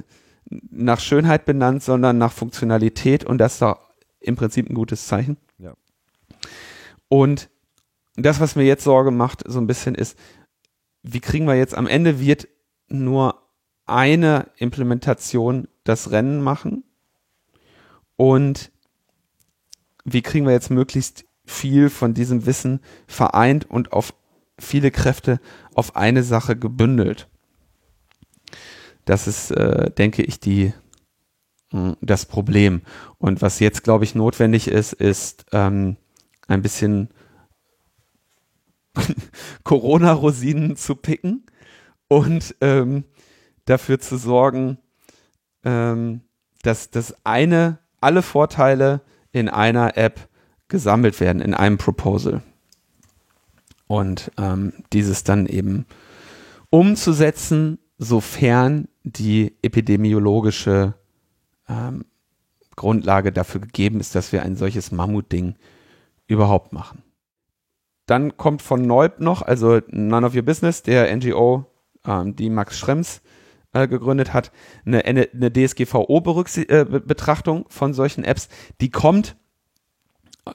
nach 0.70 1.00
Schönheit 1.00 1.44
benannt, 1.44 1.82
sondern 1.82 2.18
nach 2.18 2.32
Funktionalität 2.32 3.24
und 3.24 3.38
das 3.38 3.54
ist 3.54 3.62
doch 3.62 3.78
im 4.20 4.36
Prinzip 4.36 4.70
ein 4.70 4.74
gutes 4.74 5.06
Zeichen. 5.06 5.36
Ja. 5.58 5.74
Und 7.08 7.50
das, 8.16 8.40
was 8.40 8.56
mir 8.56 8.64
jetzt 8.64 8.84
Sorge 8.84 9.10
macht, 9.10 9.42
so 9.46 9.58
ein 9.58 9.66
bisschen 9.66 9.94
ist, 9.94 10.18
wie 11.02 11.20
kriegen 11.20 11.46
wir 11.46 11.56
jetzt 11.56 11.76
am 11.76 11.86
Ende 11.86 12.20
wird 12.20 12.46
nur 12.88 13.42
eine 13.86 14.48
Implementation 14.56 15.66
das 15.84 16.10
Rennen 16.10 16.40
machen 16.42 16.84
und 18.16 18.70
wie 20.04 20.22
kriegen 20.22 20.46
wir 20.46 20.52
jetzt 20.52 20.70
möglichst 20.70 21.24
viel 21.44 21.90
von 21.90 22.14
diesem 22.14 22.46
Wissen 22.46 22.80
vereint 23.06 23.68
und 23.68 23.92
auf 23.92 24.14
viele 24.62 24.90
Kräfte 24.90 25.40
auf 25.74 25.96
eine 25.96 26.22
Sache 26.22 26.56
gebündelt. 26.56 27.28
Das 29.04 29.26
ist, 29.26 29.50
äh, 29.50 29.90
denke 29.90 30.22
ich, 30.22 30.40
die, 30.40 30.72
mh, 31.72 31.96
das 32.00 32.26
Problem. 32.26 32.82
Und 33.18 33.42
was 33.42 33.58
jetzt, 33.60 33.82
glaube 33.82 34.04
ich, 34.04 34.14
notwendig 34.14 34.68
ist, 34.68 34.92
ist 34.92 35.46
ähm, 35.52 35.96
ein 36.46 36.62
bisschen 36.62 37.08
Corona-Rosinen 39.64 40.76
zu 40.76 40.94
picken 40.94 41.46
und 42.08 42.54
ähm, 42.60 43.04
dafür 43.64 43.98
zu 43.98 44.16
sorgen, 44.16 44.78
ähm, 45.64 46.20
dass 46.62 46.90
das 46.90 47.14
eine, 47.24 47.78
alle 48.00 48.22
Vorteile 48.22 49.00
in 49.32 49.48
einer 49.48 49.96
App 49.96 50.28
gesammelt 50.68 51.20
werden, 51.20 51.42
in 51.42 51.54
einem 51.54 51.78
Proposal. 51.78 52.42
Und 53.92 54.32
ähm, 54.38 54.72
dieses 54.94 55.22
dann 55.22 55.44
eben 55.44 55.84
umzusetzen, 56.70 57.78
sofern 57.98 58.88
die 59.02 59.54
epidemiologische 59.60 60.94
ähm, 61.68 62.06
Grundlage 62.74 63.32
dafür 63.32 63.60
gegeben 63.60 64.00
ist, 64.00 64.14
dass 64.14 64.32
wir 64.32 64.44
ein 64.44 64.56
solches 64.56 64.92
Mammutding 64.92 65.56
überhaupt 66.26 66.72
machen. 66.72 67.02
Dann 68.06 68.38
kommt 68.38 68.62
von 68.62 68.80
Neub 68.80 69.20
noch, 69.20 69.42
also 69.42 69.82
None 69.88 70.26
of 70.26 70.34
Your 70.34 70.40
Business, 70.40 70.82
der 70.82 71.14
NGO, 71.14 71.66
ähm, 72.06 72.34
die 72.34 72.48
Max 72.48 72.78
Schrems 72.78 73.20
äh, 73.74 73.86
gegründet 73.86 74.32
hat, 74.32 74.52
eine, 74.86 75.04
eine, 75.04 75.52
DSGVO-Betrachtung 75.52 77.66
äh, 77.66 77.68
von 77.68 77.92
solchen 77.92 78.24
Apps. 78.24 78.48
Die 78.80 78.90
kommt 78.90 79.36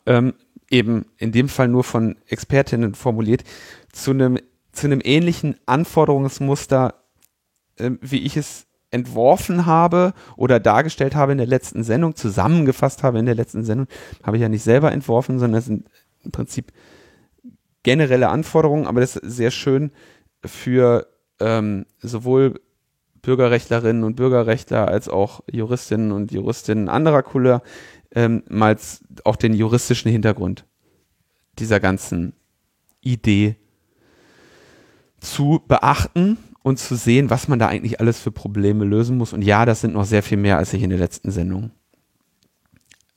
ähm, 0.07 0.34
eben 0.69 1.06
in 1.18 1.31
dem 1.31 1.49
Fall 1.49 1.68
nur 1.68 1.84
von 1.84 2.18
Expertinnen 2.27 2.95
formuliert, 2.95 3.44
zu 3.91 4.11
einem, 4.11 4.39
zu 4.72 4.88
einem 4.88 5.02
ähnlichen 5.03 5.57
Anforderungsmuster, 5.65 6.95
äh, 7.77 7.91
wie 8.02 8.23
ich 8.23 8.38
es 8.38 8.68
entworfen 8.89 9.65
habe 9.65 10.14
oder 10.35 10.60
dargestellt 10.60 11.15
habe 11.15 11.34
in 11.34 11.38
der 11.38 11.48
letzten 11.48 11.84
Sendung, 11.84 12.15
zusammengefasst 12.15 13.03
habe 13.03 13.19
in 13.19 13.26
der 13.26 13.35
letzten 13.35 13.64
Sendung, 13.64 13.88
habe 14.23 14.38
ich 14.38 14.41
ja 14.41 14.49
nicht 14.49 14.64
selber 14.64 14.91
entworfen, 14.91 15.39
sondern 15.39 15.60
es 15.60 15.65
sind 15.65 15.89
im 16.23 16.31
Prinzip 16.31 16.72
generelle 17.84 18.30
Anforderungen, 18.30 18.88
aber 18.88 19.02
das 19.02 19.15
ist 19.15 19.35
sehr 19.35 19.52
schön 19.52 19.91
für 20.44 21.07
ähm, 21.39 21.85
sowohl 21.99 22.60
Bürgerrechtlerinnen 23.22 24.03
und 24.03 24.15
Bürgerrechtler 24.15 24.88
als 24.88 25.10
auch 25.10 25.41
Juristinnen 25.52 26.11
und 26.11 26.31
Juristinnen 26.31 26.88
anderer 26.88 27.23
Couleur 27.23 27.61
ähm, 28.18 28.41
mal 28.49 28.76
auch 29.26 29.35
den 29.35 29.53
juristischen 29.53 30.11
Hintergrund 30.11 30.65
dieser 31.60 31.80
ganzen 31.80 32.34
Idee 32.99 33.57
zu 35.19 35.61
beachten 35.68 36.39
und 36.64 36.80
zu 36.80 36.95
sehen, 36.95 37.30
was 37.30 37.48
man 37.48 37.60
da 37.60 37.68
eigentlich 37.68 37.99
alles 37.99 38.19
für 38.19 38.31
Probleme 38.31 38.85
lösen 38.85 39.18
muss. 39.18 39.34
Und 39.34 39.44
ja, 39.44 39.65
das 39.65 39.81
sind 39.81 39.94
noch 39.94 40.06
sehr 40.06 40.23
viel 40.23 40.38
mehr, 40.39 40.57
als 40.57 40.73
ich 40.73 40.81
in 40.81 40.89
der 40.89 40.98
letzten 40.98 41.30
Sendung 41.30 41.69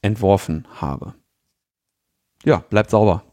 entworfen 0.02 0.68
habe. 0.74 1.14
Ja, 2.44 2.58
bleibt 2.68 2.90
sauber. 2.90 3.24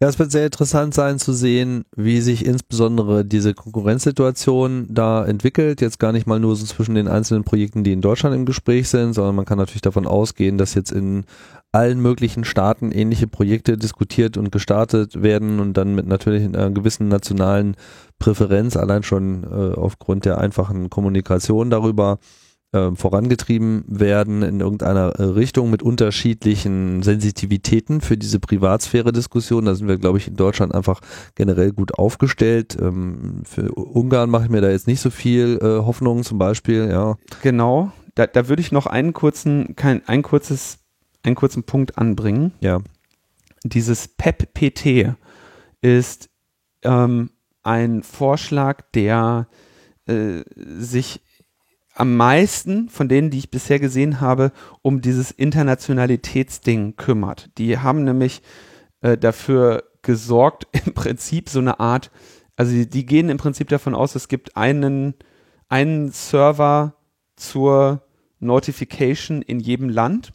Ja, 0.00 0.06
es 0.06 0.20
wird 0.20 0.30
sehr 0.30 0.46
interessant 0.46 0.94
sein 0.94 1.18
zu 1.18 1.32
sehen, 1.32 1.84
wie 1.96 2.20
sich 2.20 2.46
insbesondere 2.46 3.24
diese 3.24 3.52
Konkurrenzsituation 3.52 4.86
da 4.88 5.24
entwickelt. 5.24 5.80
Jetzt 5.80 5.98
gar 5.98 6.12
nicht 6.12 6.24
mal 6.24 6.38
nur 6.38 6.54
so 6.54 6.64
zwischen 6.66 6.94
den 6.94 7.08
einzelnen 7.08 7.42
Projekten, 7.42 7.82
die 7.82 7.92
in 7.92 8.00
Deutschland 8.00 8.36
im 8.36 8.46
Gespräch 8.46 8.88
sind, 8.88 9.14
sondern 9.14 9.34
man 9.34 9.44
kann 9.44 9.58
natürlich 9.58 9.82
davon 9.82 10.06
ausgehen, 10.06 10.56
dass 10.56 10.74
jetzt 10.74 10.92
in 10.92 11.24
allen 11.72 12.00
möglichen 12.00 12.44
Staaten 12.44 12.92
ähnliche 12.92 13.26
Projekte 13.26 13.76
diskutiert 13.76 14.36
und 14.36 14.52
gestartet 14.52 15.20
werden 15.20 15.58
und 15.58 15.76
dann 15.76 15.96
mit 15.96 16.06
natürlich 16.06 16.44
einer 16.44 16.70
gewissen 16.70 17.08
nationalen 17.08 17.74
Präferenz, 18.20 18.76
allein 18.76 19.02
schon 19.02 19.42
äh, 19.42 19.74
aufgrund 19.74 20.24
der 20.26 20.38
einfachen 20.38 20.90
Kommunikation 20.90 21.70
darüber, 21.70 22.20
äh, 22.72 22.90
vorangetrieben 22.94 23.84
werden 23.86 24.42
in 24.42 24.60
irgendeiner 24.60 25.18
äh, 25.18 25.22
Richtung 25.22 25.70
mit 25.70 25.82
unterschiedlichen 25.82 27.02
Sensitivitäten 27.02 28.00
für 28.00 28.18
diese 28.18 28.40
Privatsphäre-Diskussion. 28.40 29.64
Da 29.64 29.74
sind 29.74 29.88
wir, 29.88 29.96
glaube 29.96 30.18
ich, 30.18 30.28
in 30.28 30.36
Deutschland 30.36 30.74
einfach 30.74 31.00
generell 31.34 31.72
gut 31.72 31.98
aufgestellt. 31.98 32.76
Ähm, 32.80 33.42
für 33.44 33.72
Ungarn 33.72 34.28
mache 34.28 34.44
ich 34.44 34.50
mir 34.50 34.60
da 34.60 34.70
jetzt 34.70 34.86
nicht 34.86 35.00
so 35.00 35.10
viel 35.10 35.58
äh, 35.62 35.84
Hoffnung 35.84 36.24
zum 36.24 36.38
Beispiel, 36.38 36.88
ja. 36.90 37.16
Genau. 37.42 37.92
Da, 38.14 38.26
da 38.26 38.48
würde 38.48 38.60
ich 38.60 38.72
noch 38.72 38.86
einen 38.86 39.12
kurzen, 39.12 39.74
kein, 39.76 40.06
ein 40.06 40.22
kurzes, 40.22 40.80
einen 41.22 41.36
kurzen 41.36 41.62
Punkt 41.62 41.96
anbringen. 41.96 42.52
Ja. 42.60 42.80
Dieses 43.64 44.08
PEP-PT 44.08 45.14
ist 45.80 46.28
ähm, 46.82 47.30
ein 47.62 48.02
Vorschlag, 48.02 48.82
der 48.92 49.46
äh, 50.06 50.42
sich 50.56 51.22
am 51.98 52.16
meisten 52.16 52.88
von 52.88 53.08
denen, 53.08 53.30
die 53.30 53.38
ich 53.38 53.50
bisher 53.50 53.80
gesehen 53.80 54.20
habe, 54.20 54.52
um 54.82 55.00
dieses 55.00 55.32
Internationalitätsding 55.32 56.96
kümmert. 56.96 57.50
Die 57.58 57.78
haben 57.78 58.04
nämlich 58.04 58.40
äh, 59.00 59.18
dafür 59.18 59.84
gesorgt, 60.02 60.68
im 60.86 60.94
Prinzip 60.94 61.48
so 61.48 61.58
eine 61.58 61.80
Art 61.80 62.10
Also 62.56 62.72
die, 62.72 62.88
die 62.88 63.04
gehen 63.04 63.28
im 63.28 63.36
Prinzip 63.36 63.68
davon 63.68 63.94
aus, 63.94 64.14
es 64.14 64.28
gibt 64.28 64.56
einen, 64.56 65.14
einen 65.68 66.12
Server 66.12 66.94
zur 67.34 68.02
Notification 68.38 69.42
in 69.42 69.58
jedem 69.58 69.88
Land. 69.88 70.32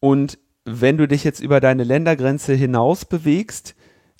Und 0.00 0.38
wenn 0.64 0.98
du 0.98 1.08
dich 1.08 1.24
jetzt 1.24 1.40
über 1.40 1.60
deine 1.60 1.84
Ländergrenze 1.84 2.52
hinaus 2.52 3.06
bewegst, 3.06 3.74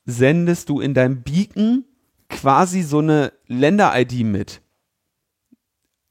sendest 0.06 0.70
du 0.70 0.80
in 0.80 0.94
deinem 0.94 1.22
Beacon 1.22 1.84
quasi 2.30 2.82
so 2.82 2.98
eine 2.98 3.32
Länder-ID 3.46 4.24
mit, 4.24 4.61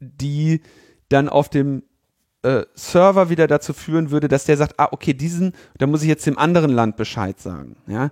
die 0.01 0.61
dann 1.09 1.29
auf 1.29 1.49
dem 1.49 1.83
äh, 2.43 2.63
Server 2.73 3.29
wieder 3.29 3.47
dazu 3.47 3.73
führen 3.73 4.11
würde, 4.11 4.27
dass 4.27 4.45
der 4.45 4.57
sagt, 4.57 4.79
ah, 4.79 4.89
okay, 4.91 5.13
diesen, 5.13 5.53
da 5.77 5.87
muss 5.87 6.01
ich 6.01 6.09
jetzt 6.09 6.25
dem 6.25 6.37
anderen 6.37 6.71
Land 6.71 6.97
Bescheid 6.97 7.39
sagen. 7.39 7.77
Ja, 7.87 8.11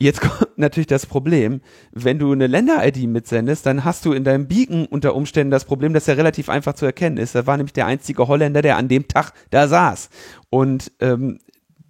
Jetzt 0.00 0.20
kommt 0.22 0.56
natürlich 0.56 0.86
das 0.88 1.06
Problem, 1.06 1.60
wenn 1.92 2.18
du 2.18 2.32
eine 2.32 2.46
Länder-ID 2.46 3.06
mitsendest, 3.06 3.66
dann 3.66 3.84
hast 3.84 4.04
du 4.04 4.12
in 4.12 4.24
deinem 4.24 4.48
Beacon 4.48 4.86
unter 4.86 5.14
Umständen 5.14 5.50
das 5.50 5.66
Problem, 5.66 5.92
dass 5.92 6.08
er 6.08 6.16
relativ 6.16 6.48
einfach 6.48 6.74
zu 6.74 6.86
erkennen 6.86 7.18
ist. 7.18 7.34
Da 7.34 7.46
war 7.46 7.56
nämlich 7.56 7.74
der 7.74 7.86
einzige 7.86 8.26
Holländer, 8.26 8.62
der 8.62 8.78
an 8.78 8.88
dem 8.88 9.06
Tag 9.06 9.32
da 9.50 9.68
saß. 9.68 10.08
Und 10.48 10.90
ähm, 11.00 11.38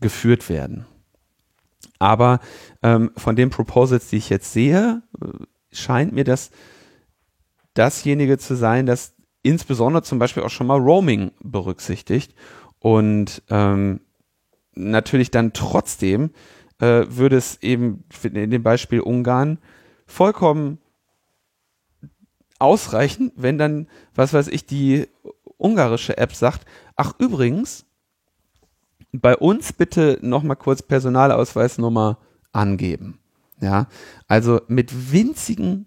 geführt 0.00 0.48
werden. 0.48 0.86
Aber 1.98 2.40
ähm, 2.82 3.12
von 3.16 3.36
den 3.36 3.50
Proposals, 3.50 4.08
die 4.08 4.16
ich 4.16 4.28
jetzt 4.28 4.52
sehe, 4.52 5.02
äh, 5.20 5.26
scheint 5.72 6.12
mir 6.12 6.24
das 6.24 6.50
dasjenige 7.74 8.38
zu 8.38 8.54
sein, 8.54 8.86
das 8.86 9.14
insbesondere 9.42 10.02
zum 10.02 10.18
Beispiel 10.18 10.42
auch 10.42 10.50
schon 10.50 10.66
mal 10.66 10.78
Roaming 10.78 11.32
berücksichtigt 11.40 12.34
und 12.78 13.42
ähm, 13.50 14.00
natürlich 14.74 15.30
dann 15.30 15.52
trotzdem 15.52 16.30
äh, 16.78 17.04
würde 17.08 17.36
es 17.36 17.62
eben 17.62 18.04
in 18.22 18.50
dem 18.50 18.62
Beispiel 18.62 19.00
Ungarn 19.00 19.58
vollkommen 20.06 20.78
ausreichen, 22.58 23.32
wenn 23.34 23.58
dann, 23.58 23.88
was 24.14 24.32
weiß 24.32 24.48
ich, 24.48 24.66
die 24.66 25.08
ungarische 25.58 26.16
App 26.16 26.34
sagt, 26.34 26.64
ach 26.96 27.14
übrigens, 27.18 27.84
bei 29.12 29.36
uns 29.36 29.72
bitte 29.72 30.18
nochmal 30.22 30.56
kurz 30.56 30.82
Personalausweisnummer 30.82 32.18
angeben. 32.52 33.18
Ja, 33.60 33.86
also 34.26 34.60
mit 34.66 35.12
winzigen 35.12 35.86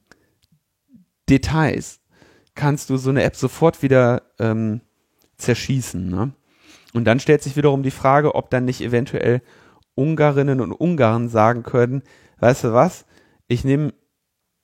Details 1.28 2.00
kannst 2.56 2.90
du 2.90 2.98
so 2.98 3.10
eine 3.10 3.24
App 3.24 3.36
sofort 3.36 3.82
wieder 3.84 4.24
ähm, 4.40 4.82
zerschießen. 5.38 6.10
Ne? 6.10 6.34
Und 6.94 7.06
dann 7.06 7.20
stellt 7.20 7.44
sich 7.44 7.56
wiederum 7.56 7.84
die 7.84 7.92
Frage, 7.92 8.36
ob 8.36 8.50
dann 8.50 8.66
nicht 8.66 8.82
eventuell 8.82 9.42
Ungarinnen 9.96 10.62
und 10.62 10.72
Ungarn 10.72 11.30
sagen 11.30 11.64
können, 11.64 12.04
weißt 12.40 12.66
du 12.66 12.74
was, 12.74 13.06
ich 13.48 13.64
nehme 13.64 13.94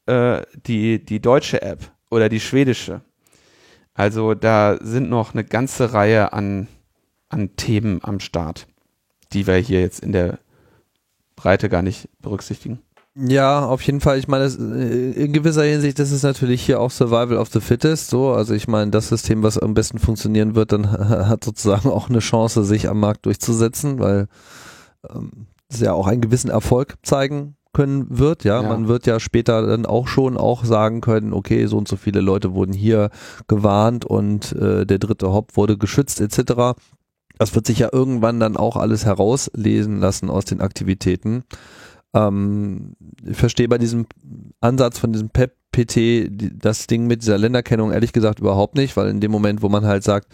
äh, 0.06 0.42
die, 0.66 1.04
die 1.04 1.22
deutsche 1.22 1.62
App 1.62 1.92
oder 2.10 2.28
die 2.28 2.40
schwedische 2.40 3.02
also 3.94 4.34
da 4.34 4.78
sind 4.82 5.10
noch 5.10 5.34
eine 5.34 5.44
ganze 5.44 5.94
Reihe 5.94 6.34
an, 6.34 6.68
an 7.30 7.56
Themen 7.56 8.00
am 8.04 8.20
Start, 8.20 8.68
die 9.34 9.48
wir 9.48 9.56
hier 9.56 9.82
jetzt 9.82 10.00
in 10.00 10.12
der 10.12 10.40
Breite 11.36 11.70
gar 11.70 11.82
nicht 11.82 12.10
berücksichtigen. 12.20 12.82
Ja, 13.16 13.66
auf 13.66 13.82
jeden 13.82 14.00
Fall. 14.00 14.20
Ich 14.20 14.30
meine, 14.30 14.46
äh, 14.46 15.12
in 15.12 15.34
gewisser 15.34 15.64
Hinsicht, 15.64 16.00
das 16.00 16.12
ist 16.12 16.24
natürlich 16.24 16.62
hier 16.62 16.80
auch 16.80 16.92
Survival 16.92 17.38
of 17.38 17.50
the 17.50 17.60
Fittest. 17.60 18.10
So, 18.10 18.32
also 18.32 18.54
ich 18.54 18.70
meine, 18.70 18.92
das 18.92 19.10
System, 19.10 19.44
was 19.44 19.58
am 19.58 19.74
besten 19.74 20.00
funktionieren 20.00 20.56
wird, 20.56 20.72
dann 20.72 20.90
hat 20.92 21.44
sozusagen 21.44 21.90
auch 21.90 22.10
eine 22.10 22.20
Chance, 22.20 22.64
sich 22.64 22.88
am 22.88 23.00
Markt 23.00 23.26
durchzusetzen, 23.26 24.00
weil 24.00 24.28
ähm, 25.10 25.48
es 25.68 25.82
ja 25.82 25.94
auch 25.94 26.08
einen 26.08 26.22
gewissen 26.22 26.50
Erfolg 26.50 26.96
zeigen 27.04 27.56
können 27.74 28.06
wird. 28.10 28.46
Ja? 28.46 28.62
ja, 28.62 28.68
man 28.68 28.88
wird 28.88 29.06
ja 29.08 29.20
später 29.20 29.66
dann 29.66 29.86
auch 29.86 30.08
schon 30.08 30.38
auch 30.38 30.64
sagen 30.64 31.02
können, 31.02 31.34
okay, 31.34 31.66
so 31.66 31.78
und 31.78 31.88
so 31.88 31.98
viele 31.98 32.22
Leute 32.22 32.54
wurden 32.54 32.74
hier 32.74 33.10
gewarnt 33.48 34.06
und 34.06 34.54
äh, 34.54 34.86
der 34.86 35.00
dritte 35.00 35.32
Hop 35.32 35.58
wurde 35.58 35.78
geschützt 35.78 36.22
etc. 36.22 36.80
Das 37.38 37.56
wird 37.56 37.66
sich 37.66 37.80
ja 37.80 37.90
irgendwann 37.92 38.40
dann 38.40 38.56
auch 38.56 38.78
alles 38.78 39.06
herauslesen 39.06 40.00
lassen 40.00 40.30
aus 40.30 40.46
den 40.46 40.62
Aktivitäten. 40.62 41.44
Ähm, 42.14 42.96
ich 43.26 43.38
verstehe 43.38 43.68
bei 43.68 43.78
diesem 43.78 44.06
Ansatz 44.60 45.00
von 45.00 45.14
diesem 45.14 45.30
PEP-PT 45.30 46.30
das 46.62 46.88
Ding 46.88 47.08
mit 47.08 47.22
dieser 47.22 47.38
Länderkennung 47.38 47.92
ehrlich 47.92 48.14
gesagt 48.14 48.40
überhaupt 48.40 48.76
nicht, 48.76 48.98
weil 48.98 49.10
in 49.10 49.22
dem 49.22 49.32
Moment, 49.32 49.62
wo 49.62 49.70
man 49.70 49.86
halt 49.86 50.04
sagt, 50.04 50.28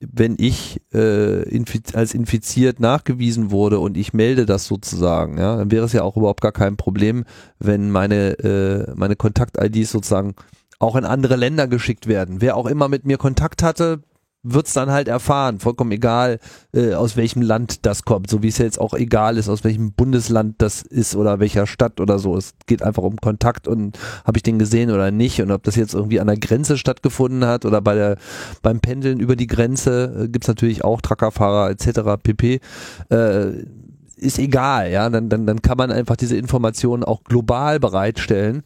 wenn 0.00 0.36
ich 0.38 0.80
äh, 0.92 1.42
infiz 1.48 1.94
als 1.94 2.12
infiziert 2.12 2.80
nachgewiesen 2.80 3.50
wurde 3.50 3.78
und 3.78 3.96
ich 3.96 4.12
melde 4.12 4.44
das 4.44 4.66
sozusagen, 4.66 5.38
ja, 5.38 5.56
dann 5.56 5.70
wäre 5.70 5.86
es 5.86 5.92
ja 5.92 6.02
auch 6.02 6.16
überhaupt 6.16 6.40
gar 6.40 6.52
kein 6.52 6.76
Problem, 6.76 7.24
wenn 7.60 7.90
meine 7.90 8.38
äh, 8.40 8.92
meine 8.96 9.14
Kontakt-IDs 9.16 9.92
sozusagen 9.92 10.34
auch 10.80 10.96
in 10.96 11.04
andere 11.04 11.36
Länder 11.36 11.68
geschickt 11.68 12.06
werden. 12.06 12.40
Wer 12.40 12.56
auch 12.56 12.66
immer 12.66 12.88
mit 12.88 13.04
mir 13.04 13.18
Kontakt 13.18 13.62
hatte, 13.62 14.00
wird's 14.42 14.72
dann 14.72 14.90
halt 14.90 15.08
erfahren, 15.08 15.58
vollkommen 15.58 15.90
egal, 15.92 16.38
äh, 16.72 16.94
aus 16.94 17.16
welchem 17.16 17.42
Land 17.42 17.84
das 17.86 18.04
kommt, 18.04 18.30
so 18.30 18.42
wie 18.42 18.48
es 18.48 18.58
jetzt 18.58 18.80
auch 18.80 18.94
egal 18.94 19.36
ist, 19.36 19.48
aus 19.48 19.64
welchem 19.64 19.92
Bundesland 19.92 20.56
das 20.58 20.82
ist 20.82 21.16
oder 21.16 21.40
welcher 21.40 21.66
Stadt 21.66 22.00
oder 22.00 22.18
so. 22.18 22.36
Es 22.36 22.54
geht 22.66 22.82
einfach 22.82 23.02
um 23.02 23.16
Kontakt 23.16 23.66
und 23.66 23.98
habe 24.24 24.38
ich 24.38 24.42
den 24.42 24.58
gesehen 24.58 24.90
oder 24.90 25.10
nicht 25.10 25.42
und 25.42 25.50
ob 25.50 25.64
das 25.64 25.76
jetzt 25.76 25.94
irgendwie 25.94 26.20
an 26.20 26.28
der 26.28 26.38
Grenze 26.38 26.78
stattgefunden 26.78 27.46
hat 27.46 27.64
oder 27.64 27.80
bei 27.80 27.94
der 27.94 28.16
beim 28.62 28.80
Pendeln 28.80 29.20
über 29.20 29.36
die 29.36 29.48
Grenze 29.48 30.24
äh, 30.24 30.28
gibt's 30.28 30.48
natürlich 30.48 30.84
auch 30.84 31.00
Truckerfahrer 31.00 31.70
etc. 31.70 32.22
pp. 32.22 32.60
Äh, 33.10 33.64
ist 34.16 34.38
egal, 34.38 34.90
ja, 34.90 35.08
dann, 35.10 35.28
dann, 35.28 35.46
dann 35.46 35.62
kann 35.62 35.78
man 35.78 35.92
einfach 35.92 36.16
diese 36.16 36.36
Informationen 36.36 37.04
auch 37.04 37.22
global 37.22 37.78
bereitstellen 37.78 38.64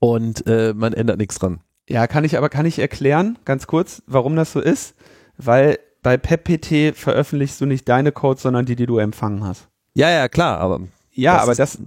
und 0.00 0.46
äh, 0.46 0.74
man 0.74 0.92
ändert 0.92 1.18
nichts 1.18 1.38
dran. 1.38 1.60
Ja, 1.88 2.06
kann 2.06 2.24
ich 2.24 2.36
aber 2.36 2.48
kann 2.48 2.66
ich 2.66 2.78
erklären, 2.78 3.38
ganz 3.44 3.66
kurz, 3.66 4.02
warum 4.06 4.34
das 4.36 4.52
so 4.52 4.60
ist, 4.60 4.96
weil 5.36 5.78
bei 6.02 6.16
PepPT 6.16 6.96
veröffentlichst 6.96 7.60
du 7.60 7.66
nicht 7.66 7.88
deine 7.88 8.12
Codes, 8.12 8.42
sondern 8.42 8.66
die, 8.66 8.76
die 8.76 8.86
du 8.86 8.98
empfangen 8.98 9.44
hast. 9.44 9.68
Ja, 9.94 10.10
ja, 10.10 10.28
klar, 10.28 10.58
aber 10.58 10.80
ja, 11.12 11.34
das 11.34 11.42
aber 11.42 11.54
das 11.54 11.78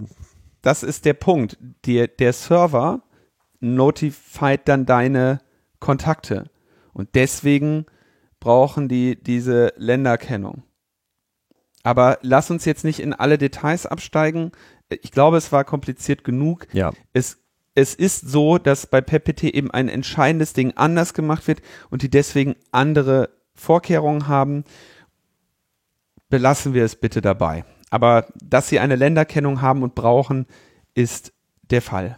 das 0.61 0.83
ist 0.83 1.05
der 1.05 1.13
Punkt. 1.13 1.57
Der 1.85 2.07
der 2.07 2.33
Server 2.33 3.01
notified 3.59 4.61
dann 4.65 4.85
deine 4.85 5.41
Kontakte 5.79 6.49
und 6.93 7.15
deswegen 7.15 7.85
brauchen 8.39 8.87
die 8.87 9.21
diese 9.21 9.73
Länderkennung. 9.77 10.63
Aber 11.83 12.19
lass 12.21 12.51
uns 12.51 12.65
jetzt 12.65 12.83
nicht 12.83 12.99
in 12.99 13.13
alle 13.13 13.37
Details 13.37 13.85
absteigen. 13.85 14.51
Ich 14.89 15.11
glaube, 15.11 15.37
es 15.37 15.51
war 15.51 15.63
kompliziert 15.63 16.23
genug. 16.23 16.67
Ja. 16.73 16.91
Es 17.13 17.37
es 17.79 17.95
ist 17.95 18.29
so, 18.29 18.57
dass 18.57 18.87
bei 18.87 18.99
PPT 18.99 19.45
eben 19.45 19.71
ein 19.71 19.87
entscheidendes 19.87 20.51
Ding 20.51 20.73
anders 20.75 21.13
gemacht 21.13 21.47
wird 21.47 21.61
und 21.89 22.01
die 22.01 22.09
deswegen 22.09 22.55
andere 22.71 23.29
Vorkehrungen 23.55 24.27
haben. 24.27 24.65
Belassen 26.29 26.73
wir 26.73 26.83
es 26.83 26.97
bitte 26.97 27.21
dabei. 27.21 27.63
Aber 27.89 28.27
dass 28.43 28.67
sie 28.67 28.79
eine 28.79 28.97
Länderkennung 28.97 29.61
haben 29.61 29.81
und 29.81 29.95
brauchen, 29.95 30.45
ist 30.93 31.31
der 31.69 31.81
Fall. 31.81 32.17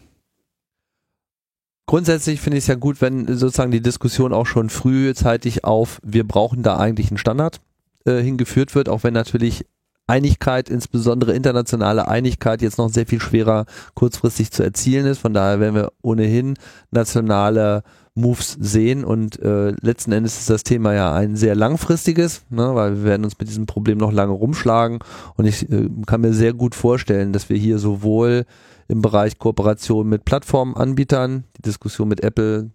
Grundsätzlich 1.86 2.42
finde 2.42 2.58
ich 2.58 2.64
es 2.64 2.68
ja 2.68 2.76
gut, 2.76 3.00
wenn 3.00 3.28
sozusagen 3.28 3.72
die 3.72 3.82
Diskussion 3.82 4.34
auch 4.34 4.48
schon 4.48 4.70
frühzeitig 4.70 5.64
auf, 5.64 6.00
wir 6.04 6.28
brauchen 6.28 6.64
da 6.64 6.78
eigentlich 6.78 7.12
einen 7.12 7.18
Standard 7.18 7.62
äh, 8.06 8.22
hingeführt 8.22 8.74
wird, 8.74 8.90
auch 8.90 9.04
wenn 9.04 9.14
natürlich 9.14 9.66
Einigkeit, 10.08 10.70
insbesondere 10.70 11.34
internationale 11.34 12.08
Einigkeit, 12.08 12.62
jetzt 12.62 12.78
noch 12.78 12.90
sehr 12.90 13.06
viel 13.06 13.22
schwerer 13.22 13.66
kurzfristig 13.94 14.52
zu 14.52 14.64
erzielen 14.64 15.06
ist. 15.06 15.20
Von 15.20 15.34
daher 15.34 15.60
werden 15.60 15.76
wir 15.76 15.92
ohnehin 16.02 16.56
nationale 16.92 17.84
Moves 18.14 18.58
sehen 18.60 19.06
und 19.06 19.42
äh, 19.42 19.70
letzten 19.82 20.12
Endes 20.12 20.38
ist 20.38 20.50
das 20.50 20.64
Thema 20.64 20.94
ja 20.94 21.14
ein 21.14 21.38
sehr 21.38 21.56
langfristiges, 21.56 22.44
ne, 22.50 22.76
weil 22.76 22.98
wir 22.98 23.04
werden 23.06 23.24
uns 23.24 23.40
mit 23.40 23.48
diesem 23.48 23.68
Problem 23.68 23.98
noch 23.98 24.12
lange 24.12 24.34
rumschlagen 24.34 25.00
und 25.38 25.46
ich 25.46 25.72
äh, 25.72 25.88
kann 26.06 26.20
mir 26.20 26.34
sehr 26.34 26.54
gut 26.54 26.76
vorstellen, 26.76 27.32
dass 27.32 27.48
wir 27.48 27.56
hier 27.56 27.80
sowohl 27.80 28.46
im 28.90 29.02
Bereich 29.02 29.40
Kooperation 29.40 30.10
mit 30.10 30.26
Plattformanbietern, 30.26 31.46
die 31.58 31.62
Diskussion 31.62 32.10
mit 32.10 32.22
Apple 32.22 32.72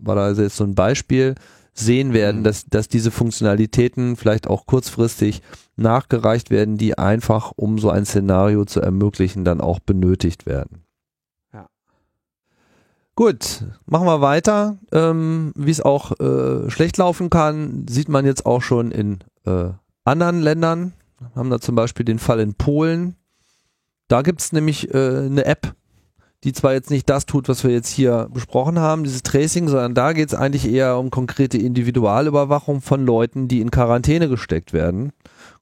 war 0.00 0.16
da 0.16 0.30
jetzt 0.32 0.56
so 0.56 0.64
ein 0.64 0.74
Beispiel, 0.74 1.34
sehen 1.74 2.12
werden, 2.12 2.40
mhm. 2.40 2.44
dass, 2.44 2.66
dass 2.66 2.88
diese 2.88 3.10
Funktionalitäten 3.10 4.16
vielleicht 4.16 4.46
auch 4.46 4.66
kurzfristig 4.66 5.42
nachgereicht 5.76 6.50
werden, 6.50 6.78
die 6.78 6.96
einfach, 6.96 7.52
um 7.56 7.78
so 7.78 7.90
ein 7.90 8.06
Szenario 8.06 8.64
zu 8.64 8.80
ermöglichen, 8.80 9.44
dann 9.44 9.60
auch 9.60 9.80
benötigt 9.80 10.46
werden. 10.46 10.84
Ja. 11.52 11.66
Gut, 13.16 13.64
machen 13.86 14.06
wir 14.06 14.20
weiter. 14.20 14.78
Ähm, 14.92 15.52
Wie 15.56 15.70
es 15.70 15.80
auch 15.80 16.18
äh, 16.20 16.70
schlecht 16.70 16.96
laufen 16.96 17.28
kann, 17.28 17.86
sieht 17.88 18.08
man 18.08 18.24
jetzt 18.24 18.46
auch 18.46 18.62
schon 18.62 18.92
in 18.92 19.18
äh, 19.44 19.70
anderen 20.04 20.40
Ländern. 20.40 20.92
haben 21.34 21.50
da 21.50 21.60
zum 21.60 21.74
Beispiel 21.74 22.04
den 22.04 22.20
Fall 22.20 22.38
in 22.38 22.54
Polen. 22.54 23.16
Da 24.06 24.22
gibt 24.22 24.40
es 24.40 24.52
nämlich 24.52 24.94
äh, 24.94 25.24
eine 25.24 25.44
App, 25.44 25.74
die 26.44 26.52
zwar 26.52 26.74
jetzt 26.74 26.90
nicht 26.90 27.08
das 27.08 27.24
tut, 27.26 27.48
was 27.48 27.64
wir 27.64 27.70
jetzt 27.70 27.88
hier 27.88 28.28
besprochen 28.32 28.78
haben, 28.78 29.04
dieses 29.04 29.22
Tracing, 29.22 29.68
sondern 29.68 29.94
da 29.94 30.12
geht 30.12 30.28
es 30.28 30.34
eigentlich 30.34 30.70
eher 30.70 30.98
um 30.98 31.10
konkrete 31.10 31.56
Individualüberwachung 31.56 32.82
von 32.82 33.04
Leuten, 33.04 33.48
die 33.48 33.60
in 33.60 33.70
Quarantäne 33.70 34.28
gesteckt 34.28 34.74
werden. 34.74 35.12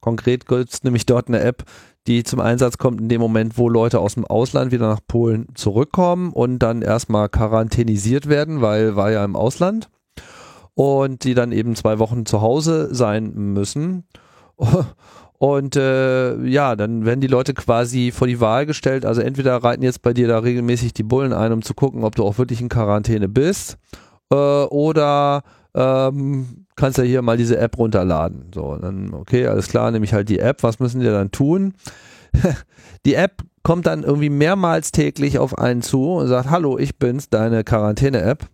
Konkret 0.00 0.46
gibt 0.46 0.72
es 0.72 0.82
nämlich 0.82 1.06
dort 1.06 1.28
eine 1.28 1.40
App, 1.40 1.64
die 2.09 2.24
zum 2.24 2.40
Einsatz 2.40 2.78
kommt 2.78 3.00
in 3.00 3.09
dem 3.09 3.20
Moment, 3.20 3.56
wo 3.56 3.68
Leute 3.68 4.00
aus 4.00 4.14
dem 4.14 4.24
Ausland 4.24 4.72
wieder 4.72 4.88
nach 4.88 5.00
Polen 5.06 5.46
zurückkommen 5.54 6.32
und 6.32 6.59
dann 6.59 6.82
erstmal 6.82 7.28
quarantänisiert 7.28 8.28
werden, 8.28 8.60
weil 8.60 8.96
war 8.96 9.12
ja 9.12 9.24
im 9.24 9.36
Ausland 9.36 9.88
und 10.74 11.22
die 11.22 11.34
dann 11.34 11.52
eben 11.52 11.76
zwei 11.76 12.00
Wochen 12.00 12.26
zu 12.26 12.40
Hause 12.40 12.92
sein 12.92 13.32
müssen. 13.34 14.04
Und 15.43 15.74
äh, 15.74 16.36
ja, 16.44 16.77
dann 16.77 17.05
werden 17.05 17.20
die 17.20 17.27
Leute 17.27 17.52
quasi 17.52 18.12
vor 18.12 18.28
die 18.28 18.39
Wahl 18.39 18.64
gestellt. 18.64 19.05
Also 19.05 19.23
entweder 19.23 19.56
reiten 19.56 19.82
jetzt 19.82 20.01
bei 20.01 20.12
dir 20.12 20.28
da 20.28 20.39
regelmäßig 20.39 20.94
die 20.94 21.02
Bullen 21.02 21.32
ein, 21.32 21.51
um 21.51 21.62
zu 21.62 21.74
gucken, 21.74 22.05
ob 22.05 22.14
du 22.14 22.23
auch 22.23 22.39
wirklich 22.39 22.60
in 22.60 22.69
Quarantäne 22.69 23.28
bist, 23.28 23.77
äh, 24.31 24.36
oder 24.36 25.43
ähm, 25.74 26.66
kannst 26.77 26.98
ja 26.98 27.02
hier 27.02 27.23
mal 27.23 27.36
diese 27.36 27.59
App 27.59 27.77
runterladen. 27.77 28.52
So, 28.55 28.77
dann, 28.77 29.12
okay, 29.14 29.48
alles 29.48 29.66
klar, 29.66 29.90
nehme 29.90 30.05
ich 30.05 30.12
halt 30.12 30.28
die 30.28 30.39
App. 30.39 30.62
Was 30.62 30.78
müssen 30.78 31.01
die 31.01 31.06
dann 31.06 31.32
tun? 31.32 31.74
die 33.05 33.14
App 33.14 33.43
kommt 33.64 33.89
dann 33.89 34.05
irgendwie 34.05 34.31
mehrmals 34.31 34.93
täglich 34.93 35.40
auf 35.40 35.59
einen 35.59 35.82
zu 35.82 36.12
und 36.12 36.28
sagt, 36.28 36.51
hallo, 36.51 36.78
ich 36.78 37.01
bin's, 37.01 37.31
deine 37.31 37.64
Quarantäne-App. 37.64 38.47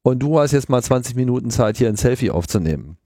Und 0.00 0.20
du 0.20 0.40
hast 0.40 0.52
jetzt 0.52 0.70
mal 0.70 0.82
20 0.82 1.14
Minuten 1.14 1.50
Zeit, 1.50 1.76
hier 1.76 1.90
ein 1.90 1.96
Selfie 1.96 2.30
aufzunehmen. 2.30 2.96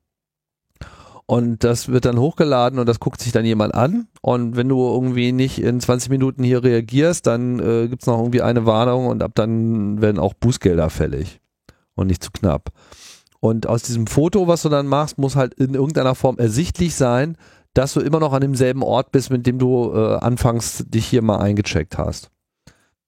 Und 1.26 1.64
das 1.64 1.88
wird 1.88 2.04
dann 2.04 2.20
hochgeladen 2.20 2.78
und 2.78 2.88
das 2.88 3.00
guckt 3.00 3.20
sich 3.20 3.32
dann 3.32 3.44
jemand 3.44 3.74
an. 3.74 4.06
Und 4.22 4.56
wenn 4.56 4.68
du 4.68 4.78
irgendwie 4.78 5.32
nicht 5.32 5.60
in 5.60 5.80
20 5.80 6.08
Minuten 6.08 6.44
hier 6.44 6.62
reagierst, 6.62 7.26
dann 7.26 7.58
äh, 7.58 7.88
gibt's 7.88 8.06
noch 8.06 8.18
irgendwie 8.18 8.42
eine 8.42 8.64
Warnung 8.64 9.08
und 9.08 9.22
ab 9.24 9.32
dann 9.34 10.00
werden 10.00 10.20
auch 10.20 10.34
Bußgelder 10.34 10.88
fällig. 10.88 11.40
Und 11.96 12.06
nicht 12.08 12.22
zu 12.22 12.30
knapp. 12.30 12.70
Und 13.40 13.66
aus 13.66 13.82
diesem 13.82 14.06
Foto, 14.06 14.46
was 14.46 14.62
du 14.62 14.68
dann 14.68 14.86
machst, 14.86 15.18
muss 15.18 15.34
halt 15.34 15.54
in 15.54 15.74
irgendeiner 15.74 16.14
Form 16.14 16.38
ersichtlich 16.38 16.94
sein, 16.94 17.36
dass 17.74 17.92
du 17.92 18.00
immer 18.00 18.20
noch 18.20 18.32
an 18.32 18.40
demselben 18.40 18.82
Ort 18.82 19.12
bist, 19.12 19.30
mit 19.30 19.46
dem 19.46 19.58
du 19.58 19.92
äh, 19.94 20.16
anfangs 20.16 20.84
dich 20.88 21.06
hier 21.06 21.22
mal 21.22 21.38
eingecheckt 21.38 21.98
hast. 21.98 22.30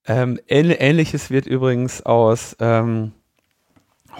Ähm, 0.07 0.39
Ähnliches 0.49 1.31
wird 1.31 1.47
übrigens 1.47 2.05
aus 2.05 2.57
ähm, 2.61 3.12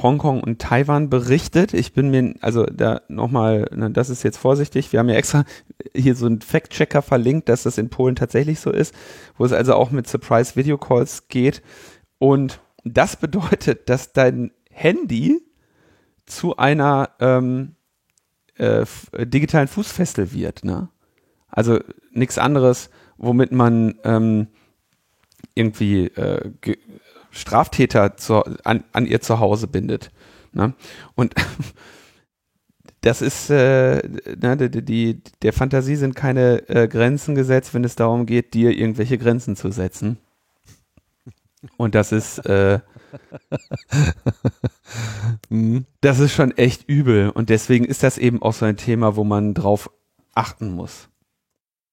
Hongkong 0.03 0.43
und 0.43 0.61
Taiwan 0.61 1.11
berichtet. 1.11 1.75
Ich 1.75 1.93
bin 1.93 2.11
mir, 2.11 2.35
also 2.41 2.65
da 2.65 3.03
nochmal, 3.09 3.69
ne, 3.75 3.91
das 3.91 4.11
ist 4.11 4.23
jetzt 4.23 4.37
vorsichtig. 4.39 4.93
Wir 4.93 5.01
haben 5.01 5.09
ja 5.09 5.16
extra 5.16 5.45
hier 5.95 6.15
so 6.15 6.27
einen 6.27 6.41
Fact-Checker 6.41 7.03
verlinkt, 7.03 7.49
dass 7.49 7.65
das 7.65 7.79
in 7.79 7.91
Polen 7.91 8.16
tatsächlich 8.16 8.61
so 8.61 8.70
ist, 8.70 8.95
wo 9.37 9.45
es 9.45 9.53
also 9.53 9.75
auch 9.75 9.91
mit 9.91 10.09
Surprise 10.09 10.57
Video 10.57 10.79
Calls 10.79 11.29
geht. 11.29 11.62
Und 12.19 12.61
das 12.85 13.16
bedeutet, 13.16 13.89
dass 13.89 14.12
dein 14.12 14.53
Handy 14.70 15.41
zu 16.27 16.57
einer 16.57 17.11
ähm, 17.20 17.75
äh, 18.57 18.85
digitalen 19.19 19.69
Fußfessel 19.69 20.33
wird. 20.33 20.65
Ne? 20.65 20.89
Also 21.49 21.81
nichts 22.12 22.39
anderes, 22.39 22.91
womit 23.16 23.53
man 23.53 23.99
ähm, 24.05 24.49
irgendwie 25.55 26.07
äh, 26.07 26.53
Straftäter 27.31 28.17
zu, 28.17 28.45
an, 28.65 28.85
an 28.93 29.07
ihr 29.07 29.21
Zuhause 29.21 29.67
bindet. 29.67 30.11
Ne? 30.53 30.75
Und 31.15 31.35
das 33.01 33.23
ist, 33.23 33.51
äh, 33.51 34.03
ne, 34.41 34.57
die, 34.57 34.85
die, 34.85 35.23
der 35.43 35.53
Fantasie 35.53 35.97
sind 35.97 36.17
keine 36.17 36.69
äh, 36.69 36.89
Grenzen 36.89 37.35
gesetzt, 37.35 37.75
wenn 37.75 37.85
es 37.85 37.97
darum 37.97 38.27
geht, 38.27 38.55
dir 38.55 38.77
irgendwelche 38.77 39.19
Grenzen 39.19 39.57
zu 39.57 39.71
setzen. 39.71 40.19
Und 41.77 41.95
das 41.95 42.13
ist, 42.13 42.39
äh, 42.47 42.81
mhm. 45.49 45.87
das 46.01 46.19
ist 46.19 46.33
schon 46.33 46.57
echt 46.57 46.89
übel. 46.89 47.31
Und 47.31 47.51
deswegen 47.51 47.85
ist 47.85 48.03
das 48.03 48.19
eben 48.19 48.43
auch 48.43 48.53
so 48.53 48.65
ein 48.65 48.77
Thema, 48.77 49.17
wo 49.17 49.25
man 49.25 49.55
drauf 49.55 49.91
achten 50.35 50.71
muss. 50.71 51.09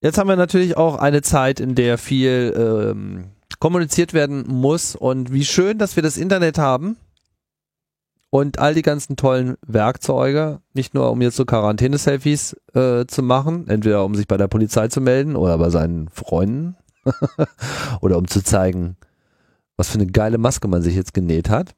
Jetzt 0.02 0.18
haben 0.18 0.30
wir 0.30 0.36
natürlich 0.36 0.78
auch 0.78 0.98
eine 0.98 1.22
Zeit, 1.22 1.60
in 1.60 1.74
der 1.74 1.98
viel 1.98 2.54
ähm, 2.56 3.32
kommuniziert 3.60 4.14
werden 4.14 4.46
muss. 4.48 4.96
Und 4.96 5.32
wie 5.32 5.46
schön, 5.46 5.78
dass 5.78 5.96
wir 5.96 6.04
das 6.04 6.18
Internet 6.18 6.58
haben 6.58 6.98
und 8.30 8.60
all 8.60 8.74
die 8.74 8.82
ganzen 8.82 9.16
tollen 9.16 9.56
Werkzeuge, 9.66 10.60
nicht 10.74 10.94
nur 10.94 11.12
um 11.12 11.22
jetzt 11.22 11.38
so 11.38 11.46
Quarantäne-Selfies 11.46 12.56
äh, 12.74 13.06
zu 13.06 13.24
machen, 13.24 13.68
entweder 13.70 14.04
um 14.04 14.16
sich 14.16 14.28
bei 14.28 14.38
der 14.38 14.48
Polizei 14.48 14.88
zu 14.88 15.02
melden 15.02 15.36
oder 15.36 15.58
bei 15.58 15.70
seinen 15.70 16.10
Freunden 16.10 16.76
oder 18.02 18.18
um 18.18 18.28
zu 18.28 18.44
zeigen, 18.44 18.98
was 19.78 19.90
für 19.90 20.00
eine 20.00 20.08
geile 20.08 20.38
Maske 20.38 20.68
man 20.68 20.82
sich 20.82 20.96
jetzt 20.96 21.14
genäht 21.14 21.50
hat. 21.50 21.76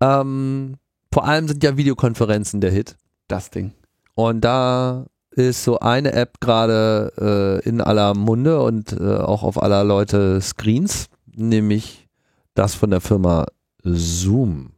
Ähm, 0.00 0.76
vor 1.12 1.24
allem 1.24 1.48
sind 1.48 1.62
ja 1.62 1.76
Videokonferenzen 1.76 2.60
der 2.60 2.70
Hit. 2.70 2.96
Das 3.26 3.50
Ding. 3.50 3.72
Und 4.14 4.42
da 4.42 5.06
ist 5.36 5.64
so 5.64 5.80
eine 5.80 6.12
App 6.12 6.40
gerade 6.40 7.60
äh, 7.64 7.68
in 7.68 7.80
aller 7.80 8.14
Munde 8.14 8.62
und 8.62 8.92
äh, 8.92 9.16
auch 9.16 9.42
auf 9.42 9.62
aller 9.62 9.84
Leute 9.84 10.40
Screens, 10.40 11.08
nämlich 11.34 12.08
das 12.54 12.74
von 12.74 12.90
der 12.90 13.00
Firma 13.00 13.46
Zoom. 13.82 14.72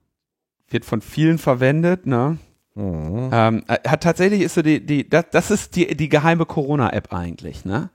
Wird 0.68 0.84
von 0.84 1.00
vielen 1.00 1.38
verwendet, 1.38 2.06
ne? 2.06 2.38
Mhm. 2.74 3.30
Ähm, 3.32 3.64
äh, 3.68 3.88
hat 3.88 4.02
tatsächlich 4.02 4.42
ist 4.42 4.54
so 4.54 4.62
die, 4.62 4.84
die, 4.84 5.08
das, 5.08 5.26
das 5.30 5.50
ist 5.50 5.76
die, 5.76 5.96
die 5.96 6.08
geheime 6.08 6.46
Corona-App 6.46 7.12
eigentlich, 7.12 7.64
ne? 7.64 7.90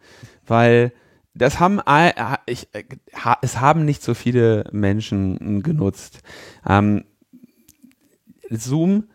Weil 0.46 0.94
das 1.34 1.60
haben 1.60 1.80
ich, 2.46 2.68
äh, 2.74 2.84
es 3.42 3.60
haben 3.60 3.86
nicht 3.86 4.04
so 4.04 4.14
viele 4.14 4.66
Menschen 4.72 5.64
genutzt. 5.64 6.22
Ähm, 6.68 7.06
Zoom 8.50 9.06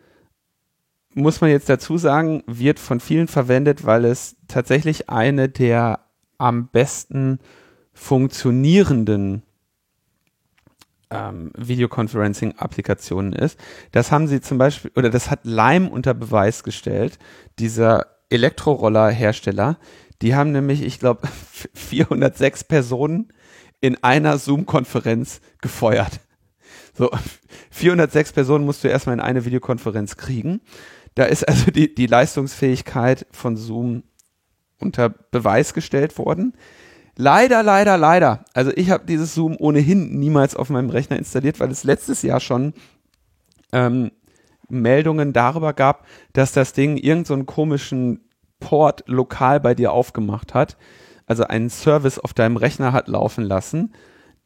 muss 1.17 1.41
man 1.41 1.49
jetzt 1.49 1.67
dazu 1.67 1.97
sagen, 1.97 2.43
wird 2.45 2.79
von 2.79 2.99
vielen 2.99 3.27
verwendet, 3.27 3.85
weil 3.85 4.05
es 4.05 4.35
tatsächlich 4.47 5.09
eine 5.09 5.49
der 5.49 5.99
am 6.37 6.67
besten 6.67 7.39
funktionierenden 7.93 9.41
ähm, 11.09 11.51
Videoconferencing-Applikationen 11.57 13.33
ist. 13.33 13.59
Das 13.91 14.11
haben 14.11 14.27
sie 14.27 14.41
zum 14.41 14.57
Beispiel, 14.57 14.91
oder 14.95 15.09
das 15.09 15.31
hat 15.31 15.39
Lime 15.43 15.89
unter 15.89 16.13
Beweis 16.13 16.63
gestellt, 16.63 17.17
dieser 17.57 18.05
Elektroroller-Hersteller. 18.29 19.79
Die 20.21 20.35
haben 20.35 20.51
nämlich, 20.51 20.83
ich 20.83 20.99
glaube, 20.99 21.27
406 21.73 22.65
Personen 22.65 23.33
in 23.81 24.03
einer 24.03 24.37
Zoom-Konferenz 24.37 25.41
gefeuert. 25.61 26.19
So, 26.93 27.09
406 27.71 28.33
Personen 28.33 28.65
musst 28.65 28.83
du 28.83 28.87
erstmal 28.87 29.13
in 29.13 29.21
eine 29.21 29.45
Videokonferenz 29.45 30.17
kriegen. 30.17 30.61
Da 31.17 31.25
ist 31.25 31.47
also 31.49 31.71
die, 31.71 31.95
die 31.95 32.05
Leistungsfähigkeit 32.05 33.25
von 33.31 33.57
Zoom 33.57 34.03
unter 34.79 35.09
Beweis 35.09 35.73
gestellt 35.73 36.15
worden. 36.19 36.53
Leider, 37.15 37.63
leider, 37.63 37.97
leider. 37.97 38.45
Also 38.53 38.71
ich 38.75 38.91
habe 38.91 39.07
dieses 39.07 39.33
Zoom 39.33 39.57
ohnehin 39.57 40.19
niemals 40.19 40.55
auf 40.55 40.69
meinem 40.69 40.91
Rechner 40.91 41.17
installiert, 41.17 41.59
weil 41.59 41.71
es 41.71 41.83
letztes 41.83 42.21
Jahr 42.21 42.39
schon 42.39 42.75
ähm, 43.71 44.11
Meldungen 44.69 45.33
darüber 45.33 45.73
gab, 45.73 46.05
dass 46.33 46.51
das 46.51 46.73
Ding 46.73 46.97
irgendeinen 46.97 47.39
so 47.39 47.45
komischen 47.45 48.29
Port 48.59 49.03
lokal 49.07 49.59
bei 49.59 49.73
dir 49.73 49.93
aufgemacht 49.93 50.53
hat. 50.53 50.77
Also 51.25 51.45
einen 51.45 51.71
Service 51.71 52.19
auf 52.19 52.35
deinem 52.35 52.57
Rechner 52.57 52.93
hat 52.93 53.07
laufen 53.07 53.43
lassen, 53.43 53.91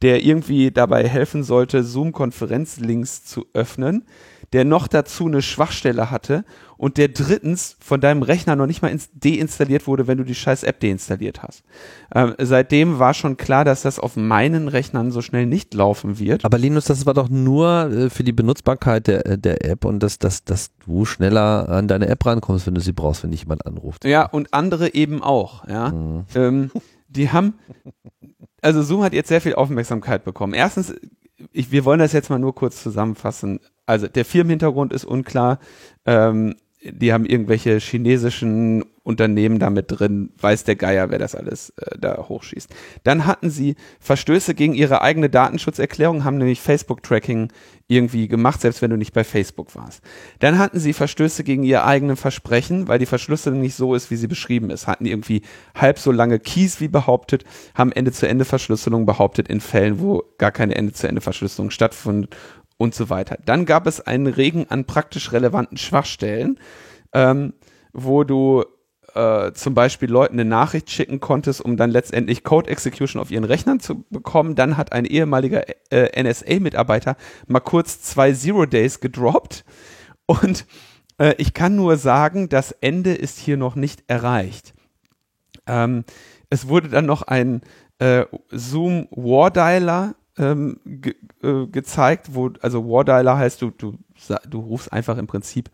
der 0.00 0.24
irgendwie 0.24 0.70
dabei 0.70 1.06
helfen 1.06 1.44
sollte, 1.44 1.84
Zoom-Konferenzlinks 1.84 3.24
zu 3.24 3.44
öffnen 3.52 4.06
der 4.52 4.64
noch 4.64 4.86
dazu 4.86 5.26
eine 5.26 5.42
Schwachstelle 5.42 6.10
hatte 6.10 6.44
und 6.76 6.98
der 6.98 7.08
drittens 7.08 7.76
von 7.80 8.00
deinem 8.00 8.22
Rechner 8.22 8.56
noch 8.56 8.66
nicht 8.66 8.82
mal 8.82 8.92
deinstalliert 9.14 9.86
wurde, 9.86 10.08
wenn 10.08 10.18
du 10.18 10.24
die 10.24 10.34
scheiß 10.34 10.64
App 10.64 10.80
deinstalliert 10.80 11.42
hast. 11.42 11.62
Ähm, 12.14 12.34
seitdem 12.38 12.98
war 12.98 13.14
schon 13.14 13.36
klar, 13.36 13.64
dass 13.64 13.82
das 13.82 13.98
auf 13.98 14.16
meinen 14.16 14.68
Rechnern 14.68 15.12
so 15.12 15.22
schnell 15.22 15.46
nicht 15.46 15.74
laufen 15.74 16.18
wird. 16.18 16.44
Aber 16.44 16.58
Linus, 16.58 16.86
das 16.86 17.06
war 17.06 17.14
doch 17.14 17.28
nur 17.28 17.90
äh, 17.90 18.10
für 18.10 18.24
die 18.24 18.32
Benutzbarkeit 18.32 19.06
der, 19.06 19.26
äh, 19.26 19.38
der 19.38 19.64
App 19.64 19.84
und 19.84 20.02
dass, 20.02 20.18
dass, 20.18 20.44
dass 20.44 20.70
du 20.84 21.04
schneller 21.04 21.68
an 21.68 21.88
deine 21.88 22.08
App 22.08 22.26
rankommst, 22.26 22.66
wenn 22.66 22.74
du 22.74 22.80
sie 22.80 22.92
brauchst, 22.92 23.22
wenn 23.22 23.30
dich 23.30 23.42
jemand 23.42 23.64
anruft. 23.64 24.04
Ja, 24.04 24.26
und 24.26 24.52
andere 24.52 24.92
eben 24.94 25.22
auch, 25.22 25.68
ja. 25.68 25.90
Mhm. 25.90 26.24
Ähm, 26.34 26.70
die 27.08 27.30
haben, 27.30 27.54
also 28.60 28.82
Zoom 28.82 29.02
hat 29.02 29.12
jetzt 29.12 29.28
sehr 29.28 29.40
viel 29.40 29.54
Aufmerksamkeit 29.54 30.24
bekommen. 30.24 30.54
Erstens, 30.54 30.94
ich, 31.52 31.70
wir 31.70 31.84
wollen 31.84 31.98
das 31.98 32.12
jetzt 32.12 32.30
mal 32.30 32.38
nur 32.38 32.54
kurz 32.54 32.82
zusammenfassen 32.82 33.60
also 33.86 34.08
der 34.08 34.24
Firmenhintergrund 34.24 34.92
ist 34.92 35.04
unklar. 35.04 35.58
Ähm, 36.06 36.54
die 36.84 37.12
haben 37.12 37.26
irgendwelche 37.26 37.78
chinesischen 37.78 38.84
Unternehmen 39.04 39.58
damit 39.58 39.86
drin, 39.88 40.30
weiß 40.40 40.64
der 40.64 40.76
Geier, 40.76 41.10
wer 41.10 41.18
das 41.18 41.34
alles 41.34 41.70
äh, 41.70 41.98
da 41.98 42.26
hochschießt. 42.28 42.70
Dann 43.04 43.26
hatten 43.26 43.50
sie 43.50 43.76
Verstöße 44.00 44.54
gegen 44.54 44.74
ihre 44.74 45.02
eigene 45.02 45.28
Datenschutzerklärung, 45.30 46.24
haben 46.24 46.38
nämlich 46.38 46.60
Facebook-Tracking 46.60 47.52
irgendwie 47.88 48.28
gemacht, 48.28 48.60
selbst 48.60 48.80
wenn 48.82 48.90
du 48.90 48.96
nicht 48.96 49.12
bei 49.12 49.24
Facebook 49.24 49.74
warst. 49.74 50.02
Dann 50.38 50.58
hatten 50.58 50.78
sie 50.78 50.92
Verstöße 50.92 51.44
gegen 51.44 51.62
ihr 51.62 51.84
eigenen 51.84 52.16
Versprechen, 52.16 52.88
weil 52.88 52.98
die 52.98 53.06
Verschlüsselung 53.06 53.60
nicht 53.60 53.74
so 53.74 53.94
ist, 53.94 54.10
wie 54.10 54.16
sie 54.16 54.28
beschrieben 54.28 54.70
ist. 54.70 54.86
Hatten 54.86 55.06
irgendwie 55.06 55.42
halb 55.76 55.98
so 55.98 56.10
lange 56.10 56.38
Keys 56.38 56.80
wie 56.80 56.88
behauptet, 56.88 57.44
haben 57.74 57.92
Ende-zu-Ende-Verschlüsselung 57.92 59.04
behauptet 59.06 59.48
in 59.48 59.60
Fällen, 59.60 60.00
wo 60.00 60.22
gar 60.38 60.52
keine 60.52 60.74
Ende-zu-Ende-Verschlüsselung 60.76 61.70
stattfand 61.70 62.28
und 62.82 62.96
so 62.96 63.10
weiter. 63.10 63.38
Dann 63.44 63.64
gab 63.64 63.86
es 63.86 64.00
einen 64.00 64.26
Regen 64.26 64.66
an 64.68 64.84
praktisch 64.86 65.30
relevanten 65.30 65.78
Schwachstellen, 65.78 66.58
ähm, 67.12 67.52
wo 67.92 68.24
du 68.24 68.64
äh, 69.14 69.52
zum 69.52 69.74
Beispiel 69.74 70.10
Leuten 70.10 70.34
eine 70.34 70.44
Nachricht 70.44 70.90
schicken 70.90 71.20
konntest, 71.20 71.60
um 71.60 71.76
dann 71.76 71.90
letztendlich 71.90 72.42
Code 72.42 72.68
Execution 72.68 73.22
auf 73.22 73.30
ihren 73.30 73.44
Rechnern 73.44 73.78
zu 73.78 74.02
bekommen. 74.10 74.56
Dann 74.56 74.76
hat 74.76 74.90
ein 74.92 75.04
ehemaliger 75.04 75.62
äh, 75.90 76.20
NSA-Mitarbeiter 76.20 77.16
mal 77.46 77.60
kurz 77.60 78.02
zwei 78.02 78.32
Zero 78.32 78.66
Days 78.66 78.98
gedroppt. 78.98 79.64
Und 80.26 80.66
äh, 81.18 81.34
ich 81.38 81.54
kann 81.54 81.76
nur 81.76 81.96
sagen, 81.96 82.48
das 82.48 82.72
Ende 82.72 83.14
ist 83.14 83.38
hier 83.38 83.56
noch 83.56 83.76
nicht 83.76 84.02
erreicht. 84.08 84.74
Ähm, 85.68 86.04
es 86.50 86.66
wurde 86.66 86.88
dann 86.88 87.06
noch 87.06 87.22
ein 87.22 87.60
äh, 88.00 88.24
Zoom 88.50 89.06
War 89.12 89.52
Dialer 89.52 90.16
ähm, 90.38 90.80
ge 90.84 91.14
äh, 91.42 91.66
gezeigt, 91.66 92.34
wo, 92.34 92.50
also 92.60 92.88
War 92.88 93.04
Dialer 93.04 93.36
heißt, 93.36 93.60
du, 93.60 93.70
du, 93.70 93.98
du 94.48 94.60
rufst 94.60 94.92
einfach 94.92 95.18
im 95.18 95.26
Prinzip 95.26 95.70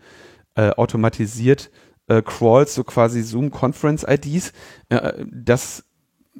äh, 0.54 0.70
automatisiert 0.70 1.70
äh, 2.08 2.22
crawls, 2.22 2.74
so 2.74 2.84
quasi 2.84 3.22
Zoom-Conference-IDs. 3.22 4.52
Äh, 4.88 5.24
das 5.30 5.84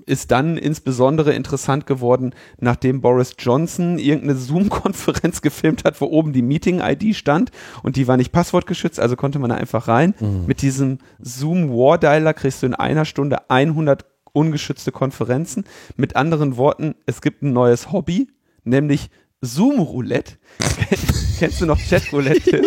ist 0.07 0.31
dann 0.31 0.57
insbesondere 0.57 1.33
interessant 1.33 1.87
geworden, 1.87 2.35
nachdem 2.59 3.01
Boris 3.01 3.35
Johnson 3.39 3.99
irgendeine 3.99 4.37
Zoom-Konferenz 4.37 5.43
gefilmt 5.43 5.85
hat, 5.85 6.01
wo 6.01 6.07
oben 6.07 6.33
die 6.33 6.43
Meeting-ID 6.43 7.15
stand 7.15 7.51
und 7.83 7.97
die 7.97 8.09
war 8.09 8.17
nicht 8.17 8.33
passwortgeschützt, 8.33 9.01
also 9.01 9.17
konnte 9.17 9.39
man 9.39 9.51
da 9.51 9.57
einfach 9.57 9.89
rein. 9.89 10.15
Mhm. 10.21 10.47
Mit 10.47 10.63
diesem 10.63 10.99
Zoom-War-Dialer 11.21 12.35
kriegst 12.35 12.63
du 12.63 12.67
in 12.67 12.75
einer 12.75 13.05
Stunde 13.05 13.51
100 13.51 14.05
ungeschützte 14.39 14.93
Konferenzen. 14.93 15.65
Mit 15.97 16.17
anderen 16.17 16.57
Worten, 16.57 16.95
es 17.07 17.21
gibt 17.21 17.43
ein 17.43 17.53
neues 17.53 17.93
Hobby, 17.93 18.29
nämlich 18.65 19.11
Zoom-Roulette. 19.41 20.35
Kennst 21.39 21.61
du 21.61 21.67
noch 21.67 21.79
Chat-Roulette? 21.79 22.63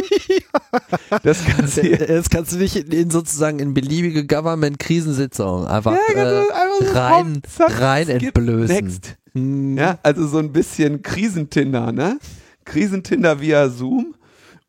das, 1.23 1.43
kannst 1.45 1.77
du, 1.77 1.97
das 1.97 2.29
kannst 2.29 2.53
du 2.53 2.57
nicht 2.57 2.75
in, 2.75 2.91
in 2.91 3.09
sozusagen 3.09 3.59
in 3.59 3.73
beliebige 3.73 4.25
Government-Krisensitzungen 4.25 5.67
einfach, 5.67 5.97
ja, 6.15 6.23
äh, 6.23 6.43
einfach 6.51 6.95
rein, 6.95 7.41
rein 7.59 8.07
entblößen. 8.07 9.01
Hm. 9.33 9.77
Ja, 9.77 9.99
also 10.03 10.27
so 10.27 10.39
ein 10.39 10.53
bisschen 10.53 11.01
Krisentinder, 11.01 11.91
ne? 11.91 12.17
Krisentinder 12.63 13.41
via 13.41 13.69
Zoom. 13.69 14.15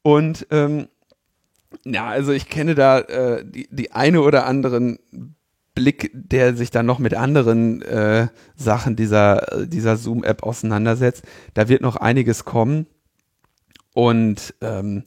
Und 0.02 0.46
ähm, 0.50 0.88
ja, 1.84 2.06
also 2.08 2.32
ich 2.32 2.48
kenne 2.48 2.74
da 2.74 2.98
äh, 3.00 3.44
die, 3.44 3.68
die 3.70 3.92
eine 3.92 4.22
oder 4.22 4.46
anderen 4.46 4.98
Blick, 5.74 6.10
der 6.12 6.54
sich 6.54 6.70
dann 6.70 6.86
noch 6.86 6.98
mit 6.98 7.14
anderen 7.14 7.82
äh, 7.82 8.28
Sachen 8.56 8.96
dieser, 8.96 9.66
dieser 9.66 9.96
Zoom-App 9.96 10.42
auseinandersetzt. 10.42 11.24
Da 11.54 11.68
wird 11.68 11.82
noch 11.82 11.96
einiges 11.96 12.44
kommen. 12.44 12.86
Und 13.94 14.54
ähm, 14.60 15.04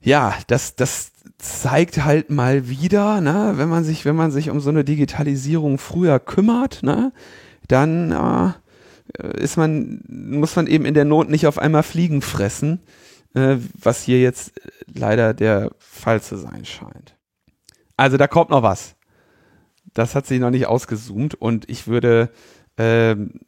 ja, 0.00 0.34
das, 0.46 0.74
das 0.76 1.12
zeigt 1.38 2.04
halt 2.04 2.30
mal 2.30 2.68
wieder, 2.68 3.20
ne, 3.20 3.52
wenn 3.56 3.68
man 3.68 3.84
sich, 3.84 4.04
wenn 4.04 4.16
man 4.16 4.30
sich 4.30 4.50
um 4.50 4.60
so 4.60 4.70
eine 4.70 4.84
Digitalisierung 4.84 5.78
früher 5.78 6.18
kümmert, 6.18 6.82
ne, 6.82 7.12
dann 7.68 8.10
äh, 9.18 9.40
ist 9.40 9.56
man, 9.56 10.02
muss 10.08 10.56
man 10.56 10.66
eben 10.66 10.84
in 10.84 10.94
der 10.94 11.04
Not 11.04 11.28
nicht 11.28 11.46
auf 11.46 11.58
einmal 11.58 11.82
Fliegen 11.82 12.22
fressen, 12.22 12.80
äh, 13.34 13.56
was 13.74 14.02
hier 14.02 14.20
jetzt 14.20 14.52
leider 14.92 15.34
der 15.34 15.70
Fall 15.78 16.20
zu 16.20 16.36
sein 16.36 16.64
scheint. 16.64 17.16
Also 17.96 18.16
da 18.16 18.26
kommt 18.26 18.50
noch 18.50 18.62
was 18.62 18.96
das 19.94 20.14
hat 20.14 20.26
sich 20.26 20.40
noch 20.40 20.50
nicht 20.50 20.66
ausgezoomt 20.66 21.34
und 21.34 21.68
ich 21.68 21.86
würde 21.86 22.30
ähm, 22.76 23.40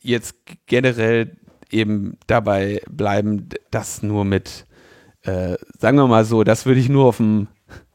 jetzt 0.00 0.34
generell 0.66 1.36
eben 1.70 2.16
dabei 2.26 2.80
bleiben, 2.88 3.48
das 3.70 4.02
nur 4.02 4.24
mit, 4.24 4.66
äh, 5.22 5.56
sagen 5.78 5.98
wir 5.98 6.06
mal 6.06 6.24
so, 6.24 6.44
das 6.44 6.66
würde 6.66 6.80
ich 6.80 6.88
nur 6.88 7.06
auf 7.06 7.18
dem, 7.18 7.48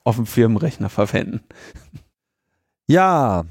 auf 0.04 0.16
dem 0.18 0.26
Firmenrechner 0.26 0.90
verwenden. 0.90 1.42
Ja, 2.88 3.46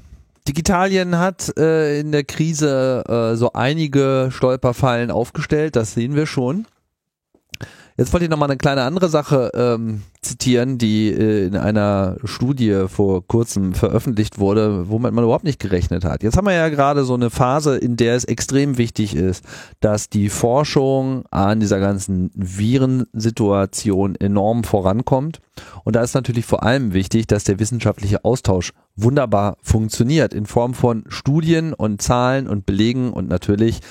Digitalien 0.47 1.17
hat 1.17 1.57
äh, 1.57 1.99
in 1.99 2.11
der 2.11 2.23
Krise 2.23 3.03
äh, 3.07 3.35
so 3.35 3.53
einige 3.53 4.29
Stolperfallen 4.31 5.09
aufgestellt, 5.09 5.75
das 5.75 5.93
sehen 5.93 6.15
wir 6.15 6.25
schon. 6.25 6.67
Jetzt 7.95 8.11
wollte 8.11 8.25
ich 8.25 8.29
nochmal 8.29 8.49
eine 8.49 8.57
kleine 8.57 8.83
andere 8.83 9.07
Sache 9.07 9.51
ähm, 9.53 10.01
zitieren, 10.21 10.79
die 10.79 11.09
äh, 11.09 11.45
in 11.45 11.55
einer 11.55 12.17
Studie 12.23 12.85
vor 12.87 13.27
kurzem 13.27 13.75
veröffentlicht 13.75 14.39
wurde, 14.39 14.89
womit 14.89 15.13
man 15.13 15.23
überhaupt 15.23 15.43
nicht 15.43 15.59
gerechnet 15.59 16.03
hat. 16.03 16.23
Jetzt 16.23 16.35
haben 16.35 16.47
wir 16.47 16.53
ja 16.53 16.69
gerade 16.69 17.03
so 17.03 17.13
eine 17.13 17.29
Phase, 17.29 17.77
in 17.77 17.95
der 17.95 18.15
es 18.15 18.23
extrem 18.23 18.79
wichtig 18.79 19.15
ist, 19.15 19.45
dass 19.79 20.09
die 20.09 20.29
Forschung 20.29 21.25
an 21.29 21.59
dieser 21.59 21.79
ganzen 21.79 22.31
Virensituation 22.33 24.15
enorm 24.15 24.63
vorankommt. 24.63 25.39
Und 25.83 25.95
da 25.95 26.01
ist 26.01 26.15
natürlich 26.15 26.45
vor 26.45 26.63
allem 26.63 26.93
wichtig, 26.93 27.27
dass 27.27 27.43
der 27.43 27.59
wissenschaftliche 27.59 28.25
Austausch 28.25 28.73
wunderbar 28.95 29.57
funktioniert 29.61 30.33
in 30.33 30.47
Form 30.47 30.73
von 30.73 31.03
Studien 31.09 31.73
und 31.73 32.01
Zahlen 32.01 32.47
und 32.47 32.65
Belegen 32.65 33.13
und 33.13 33.29
natürlich 33.29 33.81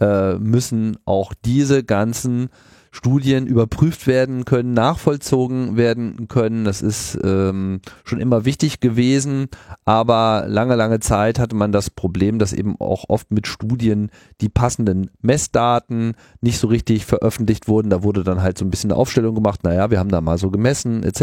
äh, 0.00 0.34
müssen 0.34 0.96
auch 1.04 1.34
diese 1.44 1.84
ganzen 1.84 2.48
Studien 2.90 3.46
überprüft 3.46 4.06
werden 4.06 4.44
können, 4.44 4.74
nachvollzogen 4.74 5.76
werden 5.76 6.26
können. 6.28 6.64
Das 6.64 6.82
ist 6.82 7.18
ähm, 7.22 7.80
schon 8.04 8.20
immer 8.20 8.44
wichtig 8.44 8.80
gewesen, 8.80 9.48
aber 9.84 10.44
lange, 10.48 10.74
lange 10.74 10.98
Zeit 11.00 11.38
hatte 11.38 11.54
man 11.54 11.70
das 11.70 11.90
Problem, 11.90 12.38
dass 12.38 12.52
eben 12.52 12.76
auch 12.80 13.04
oft 13.08 13.30
mit 13.30 13.46
Studien 13.46 14.10
die 14.40 14.48
passenden 14.48 15.10
Messdaten 15.22 16.14
nicht 16.40 16.58
so 16.58 16.66
richtig 16.66 17.06
veröffentlicht 17.06 17.68
wurden. 17.68 17.90
Da 17.90 18.02
wurde 18.02 18.24
dann 18.24 18.42
halt 18.42 18.58
so 18.58 18.64
ein 18.64 18.70
bisschen 18.70 18.90
eine 18.90 18.98
Aufstellung 18.98 19.34
gemacht, 19.34 19.62
naja, 19.62 19.90
wir 19.90 19.98
haben 19.98 20.10
da 20.10 20.20
mal 20.20 20.38
so 20.38 20.50
gemessen 20.50 21.04
etc. 21.04 21.20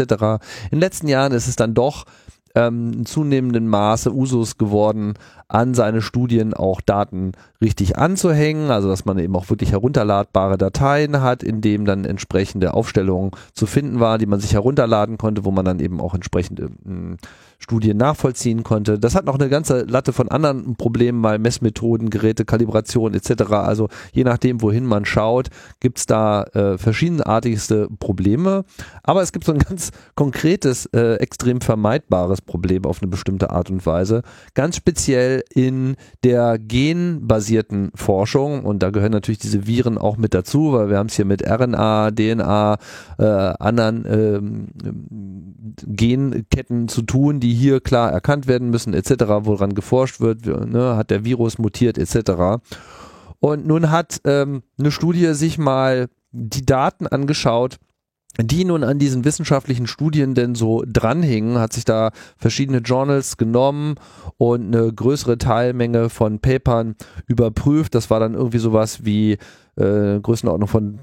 In 0.70 0.78
den 0.78 0.80
letzten 0.80 1.08
Jahren 1.08 1.32
ist 1.32 1.48
es 1.48 1.56
dann 1.56 1.74
doch 1.74 2.06
ähm, 2.54 2.92
in 2.92 3.06
zunehmendem 3.06 3.66
Maße 3.66 4.12
Usus 4.12 4.58
geworden, 4.58 5.14
an 5.48 5.74
seine 5.74 6.02
Studien 6.02 6.54
auch 6.54 6.80
Daten 6.80 7.32
richtig 7.60 7.98
anzuhängen, 7.98 8.70
also 8.70 8.88
dass 8.88 9.04
man 9.04 9.18
eben 9.18 9.34
auch 9.34 9.50
wirklich 9.50 9.72
herunterladbare 9.72 10.58
Dateien 10.58 11.20
hat, 11.20 11.42
in 11.42 11.60
dem 11.60 11.84
dann 11.84 12.04
entsprechende 12.04 12.74
Aufstellungen 12.74 13.32
zu 13.52 13.66
finden 13.66 13.98
war, 13.98 14.18
die 14.18 14.26
man 14.26 14.38
sich 14.38 14.52
herunterladen 14.52 15.18
konnte, 15.18 15.44
wo 15.44 15.50
man 15.50 15.64
dann 15.64 15.80
eben 15.80 16.00
auch 16.00 16.14
entsprechende 16.14 16.64
äh, 16.64 17.16
Studien 17.60 17.96
nachvollziehen 17.96 18.62
konnte. 18.62 19.00
Das 19.00 19.16
hat 19.16 19.24
noch 19.24 19.34
eine 19.34 19.48
ganze 19.48 19.82
Latte 19.82 20.12
von 20.12 20.28
anderen 20.28 20.76
Problemen, 20.76 21.24
weil 21.24 21.40
Messmethoden, 21.40 22.08
Geräte, 22.08 22.44
Kalibration 22.44 23.14
etc. 23.14 23.50
Also 23.50 23.88
je 24.12 24.22
nachdem, 24.22 24.62
wohin 24.62 24.86
man 24.86 25.04
schaut, 25.04 25.48
gibt's 25.80 26.06
da 26.06 26.44
äh, 26.44 26.78
verschiedenartigste 26.78 27.88
Probleme. 27.98 28.64
Aber 29.02 29.22
es 29.22 29.32
gibt 29.32 29.44
so 29.44 29.52
ein 29.52 29.58
ganz 29.58 29.90
konkretes, 30.14 30.86
äh, 30.86 31.14
extrem 31.14 31.60
vermeidbares 31.60 32.40
Problem 32.40 32.84
auf 32.84 33.02
eine 33.02 33.10
bestimmte 33.10 33.50
Art 33.50 33.70
und 33.70 33.84
Weise. 33.84 34.22
Ganz 34.54 34.76
speziell 34.76 35.42
in 35.52 35.96
der 36.22 36.60
genbasierten 36.60 37.47
Forschung. 37.94 38.64
Und 38.64 38.82
da 38.82 38.90
gehören 38.90 39.12
natürlich 39.12 39.38
diese 39.38 39.66
Viren 39.66 39.98
auch 39.98 40.16
mit 40.16 40.34
dazu, 40.34 40.72
weil 40.72 40.90
wir 40.90 40.98
haben 40.98 41.06
es 41.06 41.16
hier 41.16 41.24
mit 41.24 41.42
RNA, 41.46 42.10
DNA, 42.10 42.78
äh, 43.18 43.24
anderen 43.24 44.04
ähm, 44.08 44.66
Genketten 45.86 46.88
zu 46.88 47.02
tun, 47.02 47.40
die 47.40 47.54
hier 47.54 47.80
klar 47.80 48.12
erkannt 48.12 48.46
werden 48.46 48.70
müssen, 48.70 48.94
etc., 48.94 49.24
woran 49.42 49.74
geforscht 49.74 50.20
wird, 50.20 50.46
ne, 50.46 50.96
hat 50.96 51.10
der 51.10 51.24
Virus 51.24 51.58
mutiert, 51.58 51.98
etc. 51.98 52.60
Und 53.40 53.66
nun 53.66 53.90
hat 53.90 54.20
ähm, 54.24 54.62
eine 54.78 54.90
Studie 54.90 55.34
sich 55.34 55.58
mal 55.58 56.08
die 56.32 56.66
Daten 56.66 57.06
angeschaut, 57.06 57.78
die 58.40 58.64
nun 58.64 58.84
an 58.84 58.98
diesen 58.98 59.24
wissenschaftlichen 59.24 59.86
Studien 59.86 60.34
denn 60.34 60.54
so 60.54 60.84
dranhingen, 60.86 61.58
hat 61.58 61.72
sich 61.72 61.84
da 61.84 62.12
verschiedene 62.36 62.78
Journals 62.78 63.36
genommen 63.36 63.96
und 64.36 64.74
eine 64.74 64.92
größere 64.92 65.38
Teilmenge 65.38 66.08
von 66.08 66.38
Papern 66.38 66.94
überprüft. 67.26 67.94
Das 67.94 68.10
war 68.10 68.20
dann 68.20 68.34
irgendwie 68.34 68.58
sowas 68.58 69.04
wie 69.04 69.38
äh, 69.76 70.20
Größenordnung 70.20 70.68
von 70.68 70.98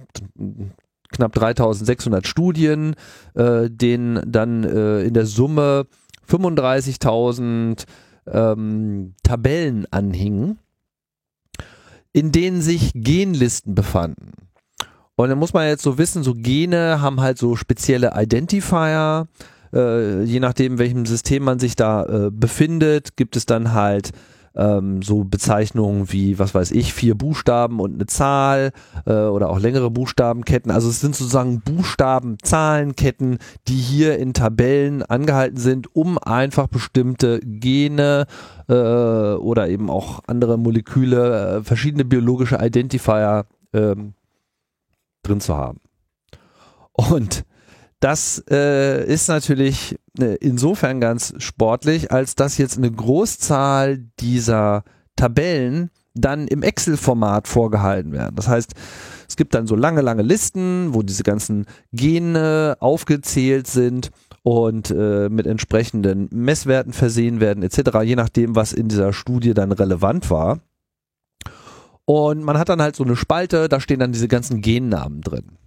knapp 1.09 1.33
3600 1.33 2.25
Studien, 2.25 2.95
äh, 3.33 3.69
denen 3.69 4.21
dann 4.31 4.63
äh, 4.63 5.01
in 5.01 5.13
der 5.13 5.25
Summe 5.25 5.87
35.000 6.29 7.85
ähm, 8.27 9.13
Tabellen 9.23 9.85
anhingen, 9.91 10.59
in 12.13 12.31
denen 12.31 12.61
sich 12.61 12.91
Genlisten 12.95 13.75
befanden. 13.75 14.44
Und 15.15 15.29
dann 15.29 15.39
muss 15.39 15.53
man 15.53 15.67
jetzt 15.67 15.83
so 15.83 15.97
wissen, 15.97 16.23
so 16.23 16.33
Gene 16.33 17.01
haben 17.01 17.21
halt 17.21 17.37
so 17.37 17.55
spezielle 17.55 18.13
Identifier. 18.15 19.27
Äh, 19.73 20.23
je 20.23 20.39
nachdem, 20.39 20.77
welchem 20.77 21.05
System 21.05 21.43
man 21.43 21.59
sich 21.59 21.75
da 21.75 22.03
äh, 22.03 22.31
befindet, 22.31 23.15
gibt 23.15 23.35
es 23.35 23.45
dann 23.45 23.73
halt 23.73 24.11
ähm, 24.55 25.01
so 25.01 25.23
Bezeichnungen 25.23 26.11
wie, 26.11 26.39
was 26.39 26.53
weiß 26.53 26.71
ich, 26.71 26.93
vier 26.93 27.15
Buchstaben 27.15 27.79
und 27.79 27.95
eine 27.95 28.05
Zahl 28.05 28.71
äh, 29.05 29.13
oder 29.13 29.49
auch 29.49 29.59
längere 29.59 29.91
Buchstabenketten. 29.91 30.71
Also 30.71 30.89
es 30.89 31.01
sind 31.01 31.15
sozusagen 31.15 31.61
Buchstaben-Zahlenketten, 31.61 33.37
die 33.67 33.75
hier 33.75 34.17
in 34.17 34.33
Tabellen 34.33 35.03
angehalten 35.03 35.57
sind, 35.57 35.95
um 35.95 36.17
einfach 36.17 36.67
bestimmte 36.67 37.39
Gene 37.41 38.27
äh, 38.67 38.73
oder 38.73 39.69
eben 39.69 39.89
auch 39.89 40.21
andere 40.27 40.57
Moleküle, 40.57 41.57
äh, 41.57 41.63
verschiedene 41.63 42.05
biologische 42.05 42.57
Identifier 42.61 43.45
ähm, 43.73 44.13
drin 45.27 45.41
zu 45.41 45.55
haben. 45.55 45.79
Und 46.93 47.45
das 47.99 48.43
äh, 48.49 49.05
ist 49.05 49.27
natürlich 49.29 49.97
äh, 50.19 50.35
insofern 50.35 50.99
ganz 50.99 51.33
sportlich, 51.39 52.11
als 52.11 52.35
dass 52.35 52.57
jetzt 52.57 52.77
eine 52.77 52.91
Großzahl 52.91 54.05
dieser 54.19 54.83
Tabellen 55.15 55.89
dann 56.13 56.47
im 56.47 56.63
Excel-Format 56.63 57.47
vorgehalten 57.47 58.11
werden. 58.11 58.35
Das 58.35 58.47
heißt, 58.47 58.73
es 59.27 59.35
gibt 59.35 59.53
dann 59.53 59.67
so 59.67 59.75
lange, 59.75 60.01
lange 60.01 60.21
Listen, 60.21 60.93
wo 60.93 61.01
diese 61.01 61.23
ganzen 61.23 61.65
Gene 61.91 62.77
aufgezählt 62.79 63.67
sind 63.67 64.11
und 64.43 64.91
äh, 64.91 65.27
mit 65.29 65.47
entsprechenden 65.47 66.29
Messwerten 66.31 66.93
versehen 66.93 67.39
werden 67.39 67.63
etc., 67.63 67.99
je 68.03 68.15
nachdem, 68.15 68.55
was 68.55 68.71
in 68.71 68.87
dieser 68.87 69.13
Studie 69.13 69.53
dann 69.53 69.71
relevant 69.71 70.29
war. 70.29 70.59
Und 72.05 72.43
man 72.43 72.57
hat 72.57 72.69
dann 72.69 72.81
halt 72.81 72.95
so 72.95 73.03
eine 73.03 73.15
Spalte, 73.15 73.67
da 73.67 73.79
stehen 73.79 73.99
dann 73.99 74.11
diese 74.11 74.27
ganzen 74.27 74.61
Gennamen 74.61 75.21
drin. 75.21 75.57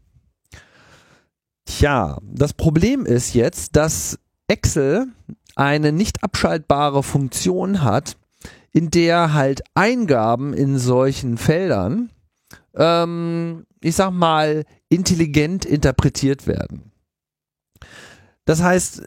Tja, 1.66 2.18
das 2.22 2.54
Problem 2.54 3.04
ist 3.04 3.34
jetzt, 3.34 3.76
dass 3.76 4.18
Excel 4.46 5.06
eine 5.56 5.92
nicht 5.92 6.22
abschaltbare 6.22 7.02
Funktion 7.02 7.82
hat, 7.82 8.16
in 8.72 8.90
der 8.90 9.34
halt 9.34 9.62
Eingaben 9.74 10.54
in 10.54 10.78
solchen 10.78 11.36
Feldern, 11.36 12.10
ähm, 12.74 13.66
ich 13.80 13.96
sag 13.96 14.12
mal, 14.12 14.64
intelligent 14.88 15.64
interpretiert 15.64 16.46
werden. 16.46 16.92
Das 18.44 18.62
heißt, 18.62 19.02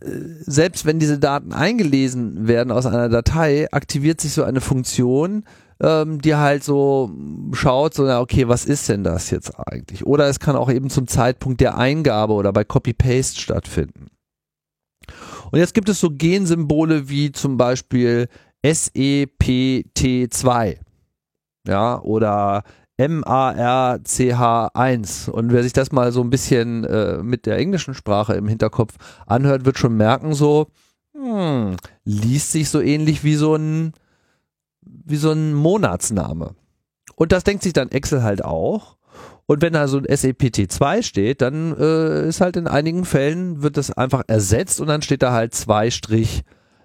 selbst 0.45 0.85
wenn 0.85 0.99
diese 0.99 1.17
Daten 1.17 1.51
eingelesen 1.51 2.47
werden 2.47 2.71
aus 2.71 2.85
einer 2.85 3.09
Datei, 3.09 3.67
aktiviert 3.71 4.21
sich 4.21 4.33
so 4.33 4.43
eine 4.43 4.61
Funktion, 4.61 5.45
ähm, 5.81 6.21
die 6.21 6.35
halt 6.35 6.63
so 6.63 7.11
schaut, 7.53 7.95
so, 7.95 8.03
na, 8.03 8.21
okay, 8.21 8.47
was 8.47 8.63
ist 8.65 8.87
denn 8.87 9.03
das 9.03 9.31
jetzt 9.31 9.57
eigentlich? 9.57 10.05
Oder 10.05 10.27
es 10.27 10.39
kann 10.39 10.55
auch 10.55 10.71
eben 10.71 10.89
zum 10.89 11.07
Zeitpunkt 11.07 11.59
der 11.59 11.77
Eingabe 11.77 12.31
oder 12.33 12.53
bei 12.53 12.63
Copy-Paste 12.63 13.41
stattfinden. 13.41 14.07
Und 15.51 15.59
jetzt 15.59 15.73
gibt 15.73 15.89
es 15.89 15.99
so 15.99 16.11
Gensymbole 16.11 17.09
wie 17.09 17.31
zum 17.31 17.57
Beispiel 17.57 18.27
SEPT2. 18.63 20.77
Ja, 21.67 21.99
oder 22.01 22.63
MARCH1. 22.99 25.29
Und 25.29 25.51
wer 25.51 25.63
sich 25.63 25.73
das 25.73 25.91
mal 25.91 26.11
so 26.11 26.21
ein 26.21 26.29
bisschen 26.29 26.83
äh, 26.85 27.23
mit 27.23 27.47
der 27.47 27.57
englischen 27.57 27.95
Sprache 27.95 28.35
im 28.35 28.47
Hinterkopf 28.47 28.93
anhört, 29.25 29.65
wird 29.65 29.79
schon 29.79 29.97
merken, 29.97 30.33
so, 30.33 30.67
hm, 31.15 31.75
liest 32.05 32.51
sich 32.51 32.69
so 32.69 32.79
ähnlich 32.79 33.23
wie 33.23 33.35
so 33.35 33.55
ein 33.55 33.93
wie 35.05 35.17
so 35.17 35.31
ein 35.31 35.53
Monatsname. 35.53 36.55
Und 37.15 37.31
das 37.31 37.43
denkt 37.43 37.63
sich 37.63 37.73
dann 37.73 37.91
Excel 37.91 38.23
halt 38.23 38.43
auch. 38.43 38.97
Und 39.45 39.61
wenn 39.61 39.73
da 39.73 39.87
so 39.87 39.97
ein 39.97 40.05
SEPT2 40.05 41.03
steht, 41.03 41.41
dann 41.41 41.77
äh, 41.77 42.27
ist 42.27 42.41
halt 42.41 42.55
in 42.55 42.67
einigen 42.67 43.05
Fällen 43.05 43.61
wird 43.61 43.77
das 43.77 43.91
einfach 43.91 44.23
ersetzt 44.27 44.79
und 44.79 44.87
dann 44.87 45.01
steht 45.01 45.23
da 45.23 45.33
halt 45.33 45.53
2 45.53 45.91
Strich 45.91 46.43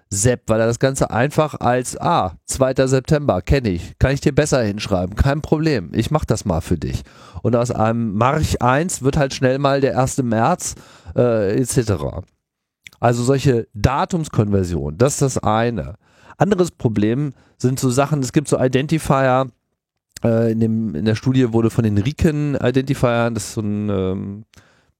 Sepp, 0.09 0.43
weil 0.47 0.61
er 0.61 0.67
das 0.67 0.79
Ganze 0.79 1.11
einfach 1.11 1.59
als, 1.59 1.99
ah, 1.99 2.37
2. 2.45 2.87
September, 2.87 3.41
kenne 3.41 3.69
ich, 3.69 3.97
kann 3.99 4.13
ich 4.13 4.21
dir 4.21 4.33
besser 4.33 4.63
hinschreiben, 4.63 5.15
kein 5.15 5.41
Problem, 5.41 5.91
ich 5.93 6.11
mach 6.11 6.23
das 6.23 6.45
mal 6.45 6.61
für 6.61 6.77
dich. 6.77 7.03
Und 7.41 7.55
aus 7.55 7.71
einem 7.71 8.13
March 8.13 8.61
1 8.61 9.01
wird 9.01 9.17
halt 9.17 9.33
schnell 9.33 9.59
mal 9.59 9.81
der 9.81 9.99
1. 9.99 10.23
März 10.23 10.75
äh, 11.15 11.59
etc. 11.59 12.25
Also 12.99 13.23
solche 13.23 13.67
Datumskonversionen, 13.73 14.97
das 14.97 15.13
ist 15.13 15.21
das 15.21 15.37
eine. 15.39 15.95
Anderes 16.37 16.71
Problem 16.71 17.33
sind 17.57 17.79
so 17.79 17.89
Sachen, 17.89 18.21
es 18.21 18.31
gibt 18.31 18.47
so 18.47 18.59
Identifier, 18.59 19.47
äh, 20.23 20.51
in, 20.51 20.59
dem, 20.59 20.95
in 20.95 21.05
der 21.05 21.15
Studie 21.15 21.53
wurde 21.53 21.69
von 21.69 21.83
den 21.83 21.97
Riken 21.97 22.55
Identifiern, 22.55 23.33
das 23.33 23.45
ist 23.45 23.53
so 23.53 23.61
ein 23.61 23.89
ähm, 23.89 24.45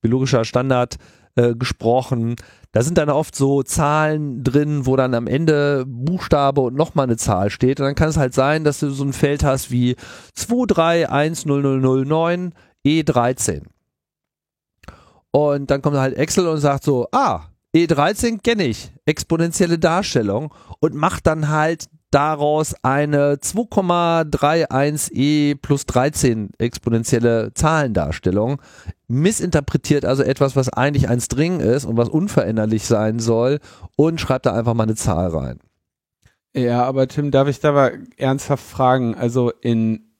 biologischer 0.02 0.46
Standard, 0.46 0.98
äh, 1.38 1.56
gesprochen. 1.56 2.36
Da 2.72 2.82
sind 2.82 2.98
dann 2.98 3.10
oft 3.10 3.36
so 3.36 3.62
Zahlen 3.64 4.44
drin, 4.44 4.88
wo 4.88 4.96
dann 4.96 5.14
am 5.14 5.28
Ende 5.28 5.86
Buchstabe 5.88 6.62
und 6.62 6.76
nochmal 6.76 7.06
eine 7.06 7.18
Zahl 7.18 7.52
steht. 7.52 7.80
Und 7.80 7.86
dann 7.86 7.96
kann 7.96 8.10
es 8.10 8.18
halt 8.18 8.34
sein, 8.34 8.64
dass 8.64 8.80
du 8.80 8.90
so 8.90 9.04
ein 9.04 9.14
Feld 9.14 9.44
hast 9.44 9.70
wie 9.72 9.96
2310009 10.36 12.52
E13. 12.86 13.62
Und 15.32 15.70
dann 15.70 15.84
kommt 15.84 15.98
halt 15.98 16.18
Excel 16.18 16.48
und 16.48 16.58
sagt 16.58 16.84
so, 16.84 17.08
ah, 17.12 17.42
E13 17.86 18.42
kenne 18.42 18.66
ich, 18.66 18.92
exponentielle 19.06 19.80
Darstellung 19.80 20.54
und 20.80 20.96
macht 20.96 21.28
dann 21.28 21.50
halt 21.50 21.88
daraus 22.12 22.76
eine 22.84 23.36
2,31e 23.36 25.56
plus 25.62 25.86
13 25.86 26.52
exponentielle 26.58 27.54
Zahlendarstellung, 27.54 28.62
missinterpretiert 29.08 30.06
also 30.06 30.24
etwas, 30.24 30.56
was 30.56 30.70
eigentlich 30.70 31.10
ein 31.10 31.20
String 31.20 31.60
ist 31.60 31.86
und 31.86 31.98
was 31.98 32.10
unveränderlich 32.10 32.86
sein 32.86 33.20
soll 33.20 33.60
und 33.96 34.22
schreibt 34.22 34.46
da 34.46 34.54
einfach 34.54 34.74
mal 34.74 34.84
eine 34.84 34.96
Zahl 34.96 35.30
rein. 35.30 35.60
Ja, 36.54 36.86
aber 36.86 37.08
Tim, 37.08 37.32
darf 37.32 37.48
ich 37.48 37.60
da 37.60 37.72
mal 37.72 38.00
ernsthaft 38.16 38.64
fragen? 38.64 39.16
Also 39.16 39.52
in, 39.62 40.12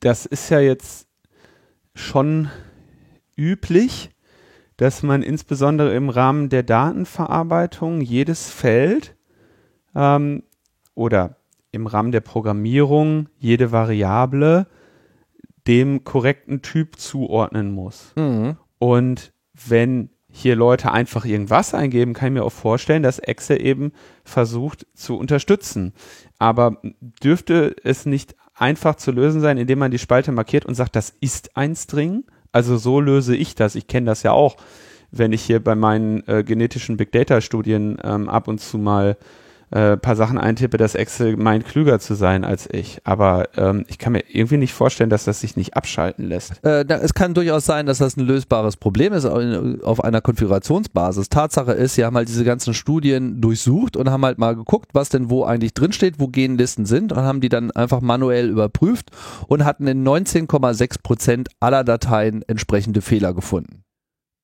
das 0.00 0.26
ist 0.26 0.50
ja 0.50 0.60
jetzt 0.60 1.06
schon 1.94 2.50
üblich, 3.36 4.10
dass 4.80 5.02
man 5.02 5.22
insbesondere 5.22 5.94
im 5.94 6.08
Rahmen 6.08 6.48
der 6.48 6.62
Datenverarbeitung 6.62 8.00
jedes 8.00 8.48
Feld 8.48 9.14
ähm, 9.94 10.42
oder 10.94 11.36
im 11.70 11.86
Rahmen 11.86 12.12
der 12.12 12.22
Programmierung 12.22 13.28
jede 13.38 13.72
Variable 13.72 14.66
dem 15.66 16.04
korrekten 16.04 16.62
Typ 16.62 16.98
zuordnen 16.98 17.72
muss. 17.74 18.14
Mhm. 18.16 18.56
Und 18.78 19.34
wenn 19.52 20.08
hier 20.30 20.56
Leute 20.56 20.92
einfach 20.92 21.26
irgendwas 21.26 21.74
eingeben, 21.74 22.14
kann 22.14 22.28
ich 22.28 22.40
mir 22.40 22.44
auch 22.44 22.48
vorstellen, 22.48 23.02
dass 23.02 23.18
Excel 23.18 23.60
eben 23.60 23.92
versucht 24.24 24.86
zu 24.94 25.18
unterstützen. 25.18 25.92
Aber 26.38 26.80
dürfte 27.22 27.76
es 27.84 28.06
nicht 28.06 28.34
einfach 28.54 28.94
zu 28.94 29.12
lösen 29.12 29.42
sein, 29.42 29.58
indem 29.58 29.78
man 29.78 29.90
die 29.90 29.98
Spalte 29.98 30.32
markiert 30.32 30.64
und 30.64 30.74
sagt, 30.74 30.96
das 30.96 31.10
ist 31.20 31.54
ein 31.54 31.76
String? 31.76 32.24
Also 32.52 32.76
so 32.76 33.00
löse 33.00 33.36
ich 33.36 33.54
das. 33.54 33.74
Ich 33.74 33.86
kenne 33.86 34.06
das 34.06 34.22
ja 34.22 34.32
auch, 34.32 34.56
wenn 35.10 35.32
ich 35.32 35.42
hier 35.42 35.62
bei 35.62 35.74
meinen 35.74 36.26
äh, 36.26 36.44
genetischen 36.44 36.96
Big 36.96 37.12
Data 37.12 37.40
Studien 37.40 37.98
ähm, 38.02 38.28
ab 38.28 38.48
und 38.48 38.60
zu 38.60 38.78
mal 38.78 39.16
äh, 39.70 39.96
paar 39.96 40.16
Sachen 40.16 40.38
eintippe, 40.38 40.76
dass 40.76 40.94
Excel 40.94 41.36
meint, 41.36 41.64
klüger 41.64 41.98
zu 42.00 42.14
sein 42.14 42.44
als 42.44 42.68
ich. 42.70 43.00
Aber 43.04 43.48
ähm, 43.56 43.84
ich 43.88 43.98
kann 43.98 44.12
mir 44.12 44.24
irgendwie 44.28 44.56
nicht 44.56 44.72
vorstellen, 44.72 45.10
dass 45.10 45.24
das 45.24 45.40
sich 45.40 45.56
nicht 45.56 45.74
abschalten 45.74 46.26
lässt. 46.26 46.64
Äh, 46.64 46.84
da, 46.84 46.96
es 46.96 47.14
kann 47.14 47.34
durchaus 47.34 47.64
sein, 47.66 47.86
dass 47.86 47.98
das 47.98 48.16
ein 48.16 48.26
lösbares 48.26 48.76
Problem 48.76 49.12
ist 49.12 49.24
auf 49.24 50.02
einer 50.02 50.20
Konfigurationsbasis. 50.20 51.28
Tatsache 51.28 51.72
ist, 51.72 51.94
sie 51.94 52.04
haben 52.04 52.16
halt 52.16 52.28
diese 52.28 52.44
ganzen 52.44 52.74
Studien 52.74 53.40
durchsucht 53.40 53.96
und 53.96 54.10
haben 54.10 54.24
halt 54.24 54.38
mal 54.38 54.56
geguckt, 54.56 54.90
was 54.92 55.08
denn 55.08 55.30
wo 55.30 55.44
eigentlich 55.44 55.74
drinsteht, 55.74 56.14
wo 56.18 56.28
Genlisten 56.28 56.86
sind 56.86 57.12
und 57.12 57.18
haben 57.18 57.40
die 57.40 57.48
dann 57.48 57.70
einfach 57.70 58.00
manuell 58.00 58.48
überprüft 58.48 59.10
und 59.46 59.64
hatten 59.64 59.86
in 59.86 60.06
19,6 60.06 61.02
Prozent 61.02 61.48
aller 61.60 61.84
Dateien 61.84 62.42
entsprechende 62.46 63.00
Fehler 63.00 63.34
gefunden. 63.34 63.84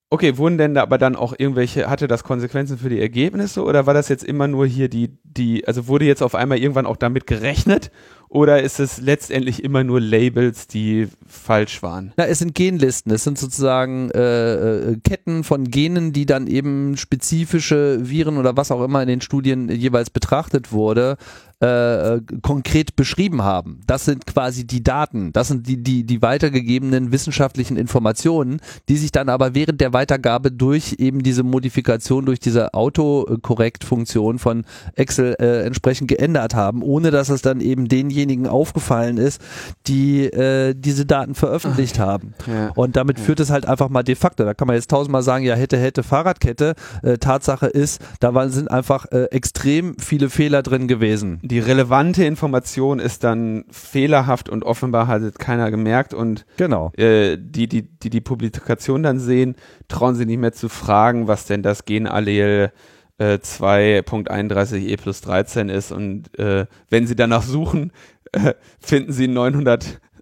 Okay, 0.08 0.38
wurden 0.38 0.56
denn 0.56 0.74
da 0.74 0.82
aber 0.82 0.98
dann 0.98 1.16
auch 1.16 1.34
irgendwelche, 1.36 1.90
hatte 1.90 2.06
das 2.06 2.22
Konsequenzen 2.22 2.78
für 2.78 2.88
die 2.88 3.00
Ergebnisse 3.00 3.64
oder 3.64 3.86
war 3.86 3.94
das 3.94 4.08
jetzt 4.08 4.22
immer 4.22 4.46
nur 4.46 4.64
hier 4.64 4.88
die, 4.88 5.18
die, 5.24 5.66
also 5.66 5.88
wurde 5.88 6.04
jetzt 6.04 6.22
auf 6.22 6.36
einmal 6.36 6.58
irgendwann 6.58 6.86
auch 6.86 6.96
damit 6.96 7.26
gerechnet 7.26 7.90
oder 8.28 8.62
ist 8.62 8.80
es 8.80 9.00
letztendlich 9.00 9.64
immer 9.64 9.82
nur 9.82 10.00
Labels, 10.00 10.66
die 10.66 11.08
falsch 11.26 11.82
waren? 11.82 12.12
Na, 12.16 12.26
es 12.26 12.38
sind 12.40 12.54
Genlisten. 12.54 13.12
Es 13.12 13.24
sind 13.24 13.38
sozusagen 13.38 14.10
äh, 14.10 14.54
äh, 14.92 14.96
Ketten 15.02 15.44
von 15.44 15.64
Genen, 15.64 16.12
die 16.12 16.26
dann 16.26 16.46
eben 16.46 16.96
spezifische 16.96 17.98
Viren 18.08 18.36
oder 18.36 18.56
was 18.56 18.70
auch 18.70 18.82
immer 18.82 19.02
in 19.02 19.08
den 19.08 19.20
Studien 19.20 19.68
jeweils 19.68 20.10
betrachtet 20.10 20.72
wurde, 20.72 21.16
äh, 21.60 22.20
konkret 22.42 22.96
beschrieben 22.96 23.42
haben. 23.42 23.80
Das 23.86 24.04
sind 24.04 24.26
quasi 24.26 24.66
die 24.66 24.82
Daten, 24.82 25.32
das 25.32 25.48
sind 25.48 25.66
die, 25.66 25.82
die, 25.82 26.04
die 26.04 26.22
weitergegebenen 26.22 27.12
wissenschaftlichen 27.12 27.76
Informationen, 27.76 28.60
die 28.88 28.96
sich 28.96 29.12
dann 29.12 29.28
aber 29.28 29.54
während 29.54 29.80
der 29.80 29.92
Weitergabe 29.92 30.50
durch 30.52 30.96
eben 30.98 31.22
diese 31.22 31.42
Modifikation, 31.42 32.24
durch 32.24 32.40
diese 32.40 32.72
Autokorrekt-Funktion 32.74 34.38
von 34.38 34.64
Excel 34.94 35.36
äh, 35.38 35.62
entsprechend 35.64 36.08
geändert 36.08 36.54
haben, 36.54 36.82
ohne 36.82 37.10
dass 37.10 37.28
es 37.28 37.42
dann 37.42 37.60
eben 37.60 37.88
den 37.88 38.06
denjenigen 38.06 38.46
aufgefallen 38.46 39.16
ist, 39.18 39.40
die 39.86 40.24
äh, 40.24 40.74
diese 40.76 41.06
Daten 41.06 41.34
veröffentlicht 41.34 41.96
Ach, 41.98 42.06
haben. 42.06 42.34
Ja. 42.46 42.70
Und 42.74 42.96
damit 42.96 43.18
Ja. 43.18 43.24
führt 43.24 43.40
es 43.40 43.50
halt 43.50 43.66
einfach 43.66 43.88
mal 43.88 44.02
de 44.02 44.14
facto. 44.14 44.44
Da 44.44 44.54
kann 44.54 44.66
man 44.66 44.76
jetzt 44.76 44.90
tausendmal 44.90 45.22
sagen, 45.22 45.44
ja, 45.44 45.54
hätte, 45.54 45.76
hätte, 45.78 46.02
Fahrradkette. 46.02 46.74
Äh, 47.02 47.18
Tatsache 47.18 47.66
ist, 47.66 48.00
da 48.20 48.34
waren, 48.34 48.50
sind 48.50 48.70
einfach 48.70 49.06
äh, 49.12 49.24
extrem 49.30 49.96
viele 49.98 50.30
Fehler 50.30 50.62
drin 50.62 50.88
gewesen. 50.88 51.40
Die 51.48 51.58
relevante 51.58 52.24
Information 52.24 52.98
ist 52.98 53.22
dann 53.24 53.64
fehlerhaft 53.70 54.48
und 54.48 54.64
offenbar 54.64 55.06
hat 55.06 55.22
es 55.22 55.34
keiner 55.34 55.70
gemerkt 55.70 56.14
und 56.14 56.44
Genau. 56.56 56.90
äh, 56.96 57.36
die, 57.38 57.68
die, 57.68 57.82
die 57.82 58.10
die 58.10 58.20
Publikation 58.20 59.02
dann 59.02 59.18
sehen, 59.20 59.56
trauen 59.88 60.14
sie 60.14 60.26
nicht 60.26 60.38
mehr 60.40 60.52
zu 60.52 60.68
fragen, 60.68 61.28
was 61.28 61.46
denn 61.46 61.62
das 61.62 61.84
Genallel 61.84 62.72
äh, 63.18 63.34
2.31e 63.34 64.76
e 64.76 64.96
plus 64.96 65.20
13 65.20 65.68
ist 65.68 65.92
und 65.92 66.36
äh, 66.38 66.66
wenn 66.90 67.06
sie 67.06 67.16
danach 67.16 67.42
suchen, 67.42 67.92
finden 68.80 69.12
sie 69.12 69.28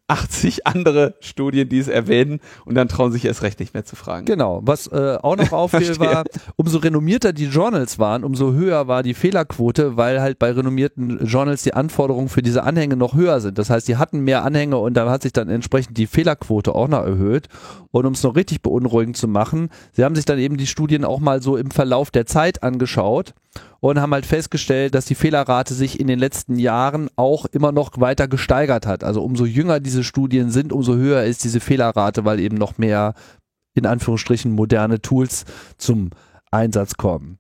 980 0.09 0.67
andere 0.67 1.15
Studien, 1.21 1.69
die 1.69 1.79
es 1.79 1.89
erwähnen 1.89 2.41
und 2.67 2.75
dann 2.75 2.89
trauen 2.89 3.11
sich 3.11 3.25
erst 3.25 3.43
recht 3.43 3.59
nicht 3.59 3.73
mehr 3.73 3.85
zu 3.85 3.97
fragen. 3.97 4.27
Genau. 4.27 4.61
Was 4.65 4.87
äh, 4.89 5.17
auch 5.23 5.37
noch 5.37 5.53
auffiel, 5.53 5.99
war, 5.99 6.25
umso 6.57 6.79
renommierter 6.79 7.33
die 7.33 7.47
Journals 7.47 7.99
waren, 7.99 8.23
umso 8.23 8.53
höher 8.53 8.87
war 8.87 9.03
die 9.03 9.15
Fehlerquote, 9.15 9.97
weil 9.97 10.21
halt 10.21 10.39
bei 10.39 10.51
renommierten 10.53 11.25
Journals 11.25 11.63
die 11.63 11.73
Anforderungen 11.73 12.29
für 12.29 12.43
diese 12.43 12.65
Anhänge 12.65 12.97
noch 12.97 13.15
höher 13.15 13.41
sind. 13.41 13.59
Das 13.59 13.71
heißt, 13.71 13.89
die 13.89 13.97
hatten 13.97 14.21
mehr 14.21 14.45
Anhänge 14.45 14.77
und 14.77 14.95
da 14.95 15.09
hat 15.11 15.23
sich 15.23 15.33
dann 15.33 15.49
entsprechend 15.49 15.97
die 15.97 16.07
Fehlerquote 16.07 16.75
auch 16.75 16.89
noch 16.89 17.05
erhöht. 17.05 17.49
Und 17.91 18.05
um 18.05 18.13
es 18.13 18.23
noch 18.23 18.37
richtig 18.37 18.61
beunruhigend 18.61 19.17
zu 19.17 19.29
machen, 19.29 19.71
sie 19.93 20.05
haben 20.05 20.17
sich 20.17 20.25
dann 20.25 20.39
eben 20.39 20.57
die 20.57 20.67
Studien 20.67 21.05
auch 21.05 21.21
mal 21.21 21.41
so 21.41 21.57
im 21.57 21.71
Verlauf 21.71 22.11
der 22.11 22.27
Zeit 22.27 22.63
angeschaut 22.63 23.35
und 23.85 24.01
haben 24.01 24.15
halt 24.15 24.25
festgestellt, 24.25 24.95
dass 24.95 25.05
die 25.05 25.15
Fehlerrate 25.15 25.75
sich 25.75 26.01
in 26.01 26.07
den 26.07 26.19
letzten 26.19 26.59
Jahren 26.59 27.11
auch 27.17 27.45
immer 27.45 27.71
noch 27.71 28.01
weiter 28.01 28.29
gesteigert 28.29 28.87
hat. 28.87 29.05
Also 29.05 29.23
umso 29.23 29.45
jünger 29.45 29.79
diese 29.79 30.05
Studien 30.05 30.49
sind, 30.51 30.73
umso 30.73 30.95
höher 30.95 31.25
ist 31.25 31.45
diese 31.45 31.61
Fehlerrate, 31.61 32.25
weil 32.25 32.41
eben 32.41 32.57
noch 32.57 32.79
mehr 32.79 33.13
in 33.75 33.85
Anführungsstrichen 33.85 34.53
moderne 34.53 35.03
Tools 35.03 35.45
zum 35.77 36.09
Einsatz 36.51 36.95
kommen. 36.95 37.39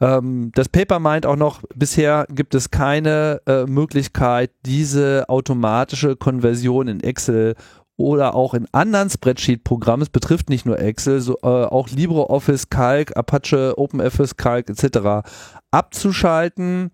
Ähm, 0.00 0.50
das 0.54 0.70
Paper 0.70 0.98
meint 0.98 1.26
auch 1.26 1.36
noch, 1.36 1.60
bisher 1.74 2.26
gibt 2.30 2.54
es 2.54 2.70
keine 2.70 3.42
äh, 3.44 3.64
Möglichkeit, 3.64 4.50
diese 4.64 5.26
automatische 5.28 6.16
Konversion 6.16 6.88
in 6.88 7.00
Excel 7.00 7.54
oder 7.96 8.34
auch 8.34 8.54
in 8.54 8.66
anderen 8.72 9.10
Spreadsheet-Programmen, 9.10 10.02
es 10.02 10.08
betrifft 10.08 10.50
nicht 10.50 10.66
nur 10.66 10.78
Excel, 10.78 11.20
so, 11.20 11.36
äh, 11.42 11.46
auch 11.46 11.88
LibreOffice, 11.88 12.70
Calc, 12.70 13.16
Apache, 13.16 13.74
OpenOffice, 13.76 14.36
Calc 14.36 14.70
etc. 14.70 15.28
abzuschalten. 15.70 16.90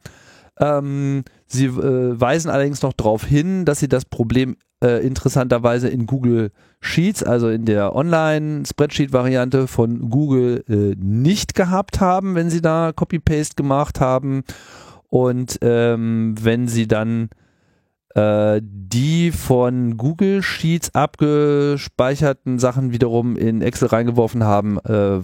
Ähm, 0.61 1.25
sie 1.47 1.67
äh, 1.67 2.21
weisen 2.21 2.51
allerdings 2.51 2.83
noch 2.83 2.93
darauf 2.93 3.25
hin, 3.25 3.65
dass 3.65 3.79
sie 3.79 3.89
das 3.89 4.05
Problem 4.05 4.57
äh, 4.83 5.05
interessanterweise 5.05 5.89
in 5.89 6.07
Google 6.07 6.51
Sheets, 6.81 7.23
also 7.23 7.49
in 7.49 7.65
der 7.65 7.95
Online-Spreadsheet-Variante 7.95 9.67
von 9.67 10.11
Google 10.11 10.65
äh, 10.69 10.95
nicht 10.99 11.55
gehabt 11.55 12.01
haben, 12.01 12.35
wenn 12.35 12.51
sie 12.51 12.61
da 12.61 12.93
Copy-Paste 12.93 13.55
gemacht 13.57 14.01
haben. 14.01 14.45
Und 15.09 15.59
ähm, 15.63 16.35
wenn 16.41 16.69
sie 16.69 16.87
dann 16.87 17.31
äh, 18.19 18.61
die 18.63 19.31
von 19.31 19.97
Google 19.97 20.43
Sheets 20.43 20.95
abgespeicherten 20.95 22.59
Sachen 22.59 22.93
wiederum 22.93 23.37
in 23.37 23.63
Excel 23.63 23.89
reingeworfen 23.89 24.43
haben, 24.43 24.79
äh, 24.81 25.21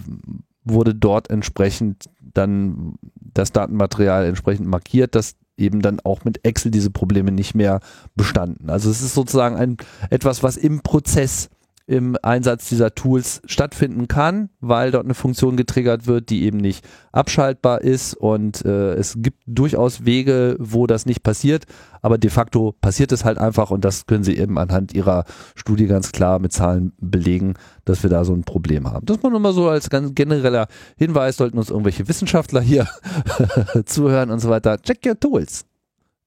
wurde 0.63 0.95
dort 0.95 1.29
entsprechend 1.29 2.05
dann 2.21 2.95
das 3.19 3.51
Datenmaterial 3.51 4.25
entsprechend 4.25 4.67
markiert, 4.67 5.15
dass 5.15 5.35
eben 5.57 5.81
dann 5.81 5.99
auch 5.99 6.23
mit 6.23 6.45
Excel 6.45 6.71
diese 6.71 6.89
Probleme 6.89 7.31
nicht 7.31 7.53
mehr 7.53 7.81
bestanden. 8.15 8.69
Also 8.69 8.89
es 8.89 9.01
ist 9.01 9.13
sozusagen 9.13 9.57
ein 9.57 9.77
etwas, 10.09 10.41
was 10.41 10.55
im 10.55 10.81
Prozess 10.81 11.49
im 11.87 12.17
Einsatz 12.23 12.67
dieser 12.67 12.95
Tools 12.95 13.41
stattfinden 13.45 14.07
kann, 14.07 14.49
weil 14.59 14.89
dort 14.89 15.05
eine 15.05 15.13
Funktion 15.13 15.55
getriggert 15.55 16.07
wird, 16.07 16.29
die 16.29 16.43
eben 16.43 16.57
nicht 16.57 16.83
abschaltbar 17.11 17.81
ist 17.81 18.15
und 18.15 18.65
äh, 18.65 18.93
es 18.93 19.15
gibt 19.19 19.43
durchaus 19.45 20.03
Wege, 20.03 20.55
wo 20.59 20.87
das 20.87 21.05
nicht 21.05 21.21
passiert, 21.21 21.65
aber 22.01 22.17
de 22.17 22.31
facto 22.31 22.71
passiert 22.71 23.11
es 23.11 23.23
halt 23.23 23.37
einfach 23.37 23.69
und 23.69 23.85
das 23.85 24.07
können 24.07 24.23
Sie 24.23 24.35
eben 24.35 24.57
anhand 24.57 24.93
Ihrer 24.93 25.25
Studie 25.53 25.85
ganz 25.85 26.11
klar 26.11 26.39
mit 26.39 26.53
Zahlen 26.53 26.93
belegen, 26.99 27.53
dass 27.85 28.01
wir 28.01 28.09
da 28.09 28.25
so 28.25 28.33
ein 28.33 28.43
Problem 28.43 28.91
haben. 28.91 29.05
Das 29.05 29.21
mal 29.21 29.29
nur 29.29 29.39
mal 29.39 29.53
so 29.53 29.69
als 29.69 29.91
ganz 29.91 30.15
genereller 30.15 30.67
Hinweis, 30.97 31.37
sollten 31.37 31.59
uns 31.59 31.69
irgendwelche 31.69 32.07
Wissenschaftler 32.07 32.61
hier 32.61 32.87
zuhören 33.85 34.31
und 34.31 34.39
so 34.39 34.49
weiter. 34.49 34.81
Check 34.81 35.05
your 35.05 35.19
tools. 35.19 35.65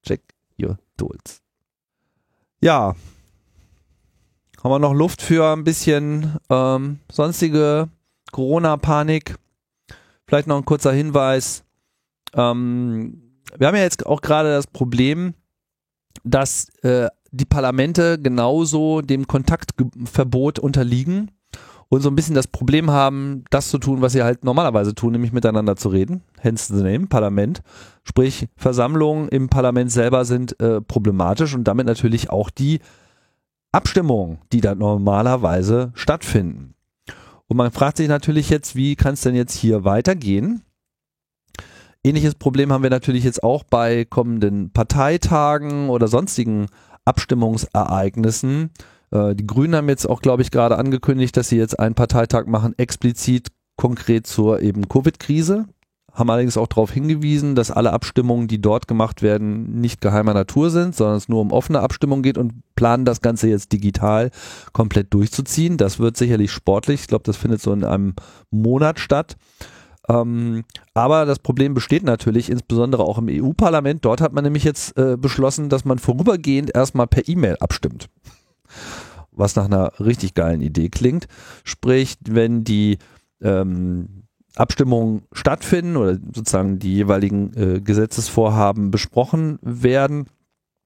Check 0.05 0.23
your 0.61 0.79
tools. 0.97 1.43
Ja, 2.61 2.95
haben 4.69 4.83
wir 4.83 4.87
noch 4.87 4.95
Luft 4.95 5.23
für 5.23 5.51
ein 5.51 5.65
bisschen 5.65 6.37
ähm, 6.51 6.99
sonstige 7.11 7.89
Corona-Panik? 8.33 9.37
Vielleicht 10.27 10.47
noch 10.47 10.59
ein 10.59 10.67
kurzer 10.67 10.93
Hinweis. 10.93 11.65
Ähm, 12.35 13.23
wir 13.57 13.67
haben 13.67 13.77
ja 13.77 13.83
jetzt 13.83 14.05
auch 14.05 14.21
gerade 14.21 14.51
das 14.51 14.67
Problem, 14.67 15.33
dass 16.23 16.69
äh, 16.83 17.09
die 17.31 17.47
Parlamente 17.47 18.21
genauso 18.21 19.01
dem 19.01 19.27
Kontaktverbot 19.27 20.59
unterliegen 20.59 21.31
und 21.89 22.03
so 22.03 22.11
ein 22.11 22.15
bisschen 22.15 22.35
das 22.35 22.47
Problem 22.47 22.91
haben, 22.91 23.45
das 23.49 23.71
zu 23.71 23.79
tun, 23.79 24.03
was 24.03 24.13
sie 24.13 24.23
halt 24.23 24.45
normalerweise 24.45 24.95
tun, 24.95 25.13
nämlich 25.13 25.33
miteinander 25.33 25.77
zu 25.77 25.89
reden. 25.89 26.23
Hence 26.41 26.77
the 26.77 26.83
name, 26.83 27.07
Parlament. 27.07 27.63
Sprich, 28.05 28.49
Versammlungen 28.55 29.29
im 29.29 29.49
Parlament 29.49 29.91
selber 29.91 30.27
sind 30.27 30.61
äh, 30.61 30.83
problematisch 30.83 31.55
und 31.55 31.65
damit 31.65 31.87
natürlich 31.87 32.29
auch 32.29 32.51
die 32.51 32.81
Abstimmungen, 33.73 34.39
die 34.53 34.61
da 34.61 34.75
normalerweise 34.75 35.93
stattfinden. 35.95 36.75
Und 37.47 37.57
man 37.57 37.71
fragt 37.71 37.97
sich 37.97 38.09
natürlich 38.09 38.51
jetzt, 38.51 38.77
wie 38.77 38.97
kann 38.97 39.15
es 39.15 39.23
denn 39.23 39.35
jetzt 39.35 39.55
hier 39.55 39.85
weitergehen? 39.85 40.63
Ähnliches 42.05 42.35
Problem 42.35 42.73
haben 42.73 42.83
wir 42.83 42.91
natürlich 42.91 43.25
jetzt 43.25 43.43
auch 43.43 43.65
bei 43.65 44.05
kommenden 44.05 44.71
Parteitagen 44.73 45.89
oder 45.89 46.09
sonstigen 46.09 46.67
Abstimmungsereignissen. 47.05 48.71
Äh, 49.11 49.35
die 49.35 49.47
Grünen 49.47 49.75
haben 49.75 49.89
jetzt 49.89 50.09
auch, 50.09 50.23
glaube 50.23 50.43
ich, 50.43 50.51
gerade 50.51 50.79
angekündigt, 50.79 51.37
dass 51.37 51.49
sie 51.49 51.57
jetzt 51.57 51.79
einen 51.79 51.95
Parteitag 51.95 52.47
machen, 52.47 52.75
explizit 52.79 53.49
konkret 53.77 54.27
zur 54.27 54.61
eben 54.61 54.89
Covid-Krise. 54.89 55.67
Haben 56.19 56.31
allerdings 56.31 56.57
auch 56.57 56.67
darauf 56.67 56.91
hingewiesen, 56.91 57.55
dass 57.55 57.71
alle 57.71 57.93
Abstimmungen, 57.93 58.49
die 58.49 58.61
dort 58.61 58.89
gemacht 58.89 59.23
werden, 59.23 59.81
nicht 59.81 60.01
geheimer 60.01 60.35
Natur 60.35 60.69
sind, 60.71 60.97
sondern 60.97 61.17
es 61.17 61.29
nur 61.29 61.41
um 61.41 61.53
offene 61.53 61.79
Abstimmungen 61.79 62.25
geht 62.25 62.37
und 62.37 62.55
planen 62.75 63.05
das 63.05 63.21
Ganze 63.21 63.49
jetzt 63.49 63.73
digital 63.73 64.33
komplett 64.73 65.15
durchzuziehen. 65.15 65.77
Das 65.77 66.01
wird 66.01 66.17
sicherlich 66.17 66.51
sportlich. 66.51 67.03
Ich 67.03 67.07
glaube, 67.07 67.23
das 67.23 67.37
findet 67.37 67.63
so 67.63 67.73
in 67.73 67.85
einem 67.85 68.15
Monat 68.51 68.99
statt. 68.99 69.37
Ähm, 70.09 70.65
aber 70.93 71.25
das 71.25 71.39
Problem 71.39 71.75
besteht 71.75 72.03
natürlich 72.03 72.51
insbesondere 72.51 73.05
auch 73.05 73.19
im 73.19 73.29
EU-Parlament. 73.31 74.05
Dort 74.05 74.21
hat 74.21 74.33
man 74.33 74.43
nämlich 74.43 74.65
jetzt 74.65 74.99
äh, 74.99 75.17
beschlossen, 75.17 75.69
dass 75.69 75.85
man 75.85 76.01
vorübergehend 76.01 76.75
erstmal 76.75 77.07
per 77.07 77.29
E-Mail 77.29 77.59
abstimmt. 77.61 78.09
Was 79.31 79.55
nach 79.55 79.67
einer 79.67 79.93
richtig 80.01 80.35
geilen 80.35 80.63
Idee 80.63 80.89
klingt. 80.89 81.29
Sprich, 81.63 82.17
wenn 82.29 82.65
die 82.65 82.99
ähm, 83.41 84.25
Abstimmungen 84.59 85.23
stattfinden 85.33 85.97
oder 85.97 86.15
sozusagen 86.15 86.79
die 86.79 86.95
jeweiligen 86.95 87.53
äh, 87.55 87.81
Gesetzesvorhaben 87.81 88.91
besprochen 88.91 89.59
werden, 89.63 90.27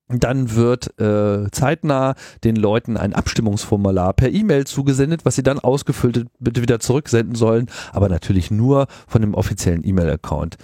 dann 0.08 0.54
wird 0.54 0.98
äh, 1.00 1.50
zeitnah 1.50 2.14
den 2.44 2.56
Leuten 2.56 2.96
ein 2.96 3.14
Abstimmungsformular 3.14 4.12
per 4.12 4.30
E-Mail 4.30 4.66
zugesendet, 4.66 5.24
was 5.24 5.36
sie 5.36 5.42
dann 5.42 5.58
ausgefüllt 5.58 6.26
bitte 6.38 6.62
wieder 6.62 6.80
zurücksenden 6.80 7.34
sollen, 7.34 7.66
aber 7.92 8.08
natürlich 8.08 8.50
nur 8.50 8.86
von 9.06 9.22
dem 9.22 9.34
offiziellen 9.34 9.86
E-Mail-Account 9.86 10.56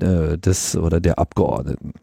äh, 0.00 0.38
des 0.38 0.76
oder 0.76 1.00
der 1.00 1.18
Abgeordneten. 1.18 1.94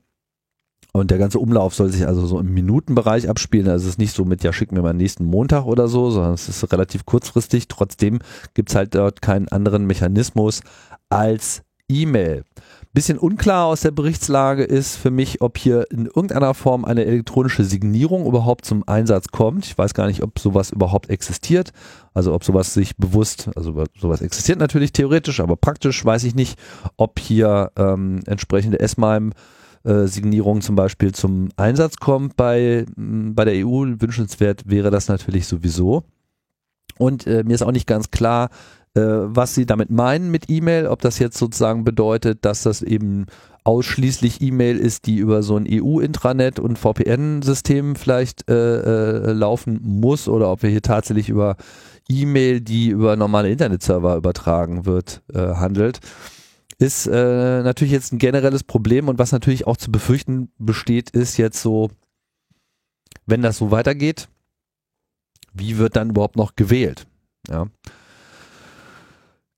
Und 0.92 1.12
der 1.12 1.20
ganze 1.20 1.40
Umlauf 1.40 1.76
soll 1.76 1.90
sich 1.90 2.08
also 2.08 2.26
so 2.26 2.40
im 2.40 2.54
Minutenbereich 2.54 3.30
abspielen. 3.30 3.68
Also 3.68 3.86
es 3.86 3.94
ist 3.94 4.00
nicht 4.00 4.16
so 4.16 4.26
mit, 4.26 4.44
ja, 4.44 4.52
schick 4.52 4.72
mir 4.72 4.82
mal 4.82 4.94
nächsten 4.94 5.24
Montag 5.26 5.66
oder 5.66 5.88
so, 5.88 6.10
sondern 6.10 6.34
es 6.34 6.50
ist 6.50 6.72
relativ 6.72 7.06
kurzfristig. 7.06 7.68
Trotzdem 7.68 8.20
gibt's 8.56 8.76
halt 8.76 8.96
dort 8.96 9.22
keinen 9.22 9.48
anderen 9.50 9.86
Mechanismus 9.86 10.62
als 11.10 11.62
E-Mail. 11.90 12.44
Bisschen 12.92 13.20
unklar 13.20 13.68
aus 13.68 13.82
der 13.82 13.92
Berichtslage 13.92 14.64
ist 14.64 14.96
für 14.96 15.12
mich, 15.12 15.42
ob 15.42 15.60
hier 15.60 15.86
in 15.92 16.08
irgendeiner 16.08 16.56
Form 16.56 16.86
eine 16.86 17.06
elektronische 17.06 17.64
Signierung 17.64 18.26
überhaupt 18.26 18.66
zum 18.66 18.88
Einsatz 18.88 19.28
kommt. 19.28 19.66
Ich 19.68 19.78
weiß 19.78 19.94
gar 19.94 20.08
nicht, 20.08 20.24
ob 20.24 20.40
sowas 20.40 20.72
überhaupt 20.72 21.12
existiert. 21.12 21.72
Also 22.16 22.34
ob 22.34 22.44
sowas 22.44 22.74
sich 22.74 22.98
bewusst, 22.98 23.50
also 23.56 23.84
sowas 23.96 24.22
existiert 24.22 24.60
natürlich 24.60 24.92
theoretisch, 24.92 25.40
aber 25.40 25.56
praktisch 25.56 26.04
weiß 26.04 26.24
ich 26.24 26.34
nicht, 26.34 26.58
ob 26.98 27.20
hier 27.20 27.72
ähm, 27.76 28.22
entsprechende 28.26 28.80
S-MIME 28.80 29.32
äh, 29.84 30.06
Signierung 30.06 30.62
zum 30.62 30.76
Beispiel 30.76 31.14
zum 31.14 31.50
Einsatz 31.58 31.98
kommt 31.98 32.36
bei, 32.36 32.86
bei 32.96 33.46
der 33.46 33.66
EU. 33.66 33.86
Wünschenswert 34.00 34.64
wäre 34.66 34.92
das 34.92 35.08
natürlich 35.08 35.48
sowieso. 35.48 36.04
Und 36.98 37.28
äh, 37.28 37.44
mir 37.44 37.56
ist 37.56 37.62
auch 37.62 37.72
nicht 37.72 37.88
ganz 37.88 38.12
klar, 38.12 38.50
äh, 38.94 39.02
was 39.02 39.56
sie 39.56 39.66
damit 39.66 39.90
meinen 39.90 40.32
mit 40.32 40.50
E-Mail, 40.50 40.88
ob 40.88 41.02
das 41.02 41.20
jetzt 41.20 41.38
sozusagen 41.38 41.84
bedeutet, 41.84 42.44
dass 42.44 42.64
das 42.64 42.82
eben 42.82 43.26
ausschließlich 43.64 44.42
E-Mail 44.42 44.78
ist, 44.78 45.06
die 45.06 45.18
über 45.18 45.44
so 45.44 45.56
ein 45.56 45.68
EU-Intranet 45.70 46.60
und 46.60 46.80
VPN-System 46.80 47.96
vielleicht 47.96 48.50
äh, 48.50 48.54
äh, 48.54 49.32
laufen 49.32 49.80
muss 49.84 50.28
oder 50.28 50.52
ob 50.52 50.64
wir 50.64 50.70
hier 50.70 50.82
tatsächlich 50.82 51.30
über 51.30 51.56
E-Mail, 52.10 52.62
die 52.62 52.90
über 52.90 53.16
normale 53.16 53.52
Internetserver 53.52 54.16
übertragen 54.16 54.86
wird, 54.86 55.22
äh, 55.34 55.40
handelt, 55.40 56.00
ist 56.80 57.06
äh, 57.08 57.62
natürlich 57.62 57.92
jetzt 57.92 58.14
ein 58.14 58.18
generelles 58.18 58.64
Problem 58.64 59.10
und 59.10 59.20
was 59.20 59.34
natürlich 59.34 59.68
auch 59.68 59.78
zu 59.78 59.92
befürchten 59.92 60.50
besteht, 60.58 61.12
ist 61.12 61.38
jetzt 61.38 61.62
so, 61.62 61.92
wenn 63.26 63.42
das 63.42 63.58
so 63.58 63.70
weitergeht, 63.70 64.30
wie 65.54 65.78
wird 65.78 65.98
dann 65.98 66.12
überhaupt 66.12 66.38
noch 66.38 66.56
gewählt? 66.56 67.06
Ja. 67.48 67.68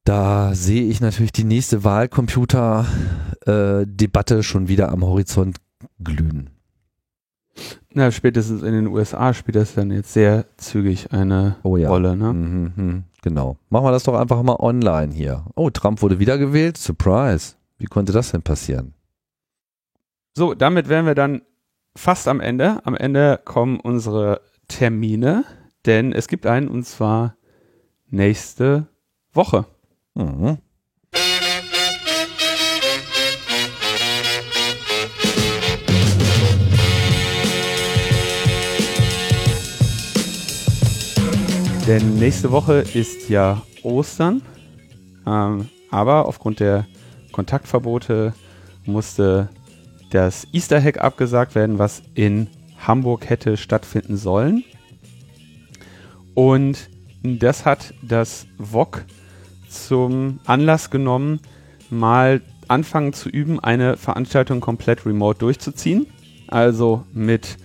Da 0.04 0.56
sehe 0.56 0.86
ich 0.86 1.00
natürlich 1.00 1.32
die 1.32 1.44
nächste 1.44 1.84
Wahlcomputer-Debatte 1.84 4.40
äh, 4.40 4.44
schon 4.44 4.68
wieder 4.68 4.90
am 4.90 5.06
Horizont 5.06 5.58
glühen. 6.04 6.50
Na, 7.94 8.10
spätestens 8.10 8.64
in 8.64 8.74
den 8.74 8.88
USA 8.88 9.34
spielt 9.34 9.58
das 9.58 9.76
dann 9.76 9.92
jetzt 9.92 10.14
sehr 10.14 10.46
zügig 10.58 11.12
eine 11.12 11.58
oh 11.64 11.76
ja. 11.76 11.90
Rolle, 11.90 12.16
ne? 12.16 12.32
Mhm, 12.32 12.74
mh, 12.76 13.04
genau. 13.22 13.58
Machen 13.70 13.86
wir 13.86 13.92
das 13.92 14.04
doch 14.04 14.14
einfach 14.14 14.42
mal 14.44 14.56
online 14.60 15.14
hier. 15.14 15.46
Oh, 15.56 15.70
Trump 15.70 16.02
wurde 16.02 16.20
wiedergewählt. 16.20 16.78
Surprise. 16.78 17.56
Wie 17.78 17.88
konnte 17.88 18.14
das 18.14 18.32
denn 18.32 18.44
passieren? 18.44 18.94
So, 20.34 20.54
damit 20.54 20.88
wären 20.88 21.06
wir 21.06 21.16
dann 21.16 21.42
fast 21.96 22.30
am 22.30 22.40
Ende. 22.40 22.86
Am 22.86 22.96
Ende 22.96 23.40
kommen 23.44 23.80
unsere 23.80 24.42
Termine, 24.70 25.44
denn 25.86 26.14
es 26.14 26.30
gibt 26.30 26.46
einen 26.46 26.70
und 26.70 26.86
zwar 26.86 27.36
nächste 28.10 28.88
Woche. 29.34 29.66
Mhm. 30.16 30.60
Denn 41.92 42.20
nächste 42.20 42.54
Woche 42.54 42.86
ist 42.94 43.28
ja 43.28 43.64
Ostern, 43.84 44.42
ähm, 45.28 45.68
aber 45.90 46.26
aufgrund 46.26 46.62
der 46.62 46.88
Kontaktverbote 47.34 48.34
musste 48.86 49.50
das 50.10 50.48
Easter 50.54 50.82
Hack 50.82 51.02
abgesagt 51.02 51.54
werden, 51.54 51.80
was 51.80 52.02
in 52.14 52.48
Hamburg 52.80 53.30
hätte 53.30 53.58
stattfinden 53.58 54.16
sollen. 54.16 54.64
Und 56.34 56.90
das 57.24 57.66
hat 57.66 57.94
das 58.02 58.48
VOG 58.58 59.04
zum 59.68 60.40
Anlass 60.46 60.92
genommen, 60.92 61.42
mal 61.90 62.40
anfangen 62.70 63.12
zu 63.12 63.28
üben, 63.28 63.60
eine 63.60 63.98
Veranstaltung 63.98 64.62
komplett 64.62 65.06
remote 65.06 65.40
durchzuziehen. 65.40 66.08
Also 66.48 67.04
mit 67.12 67.58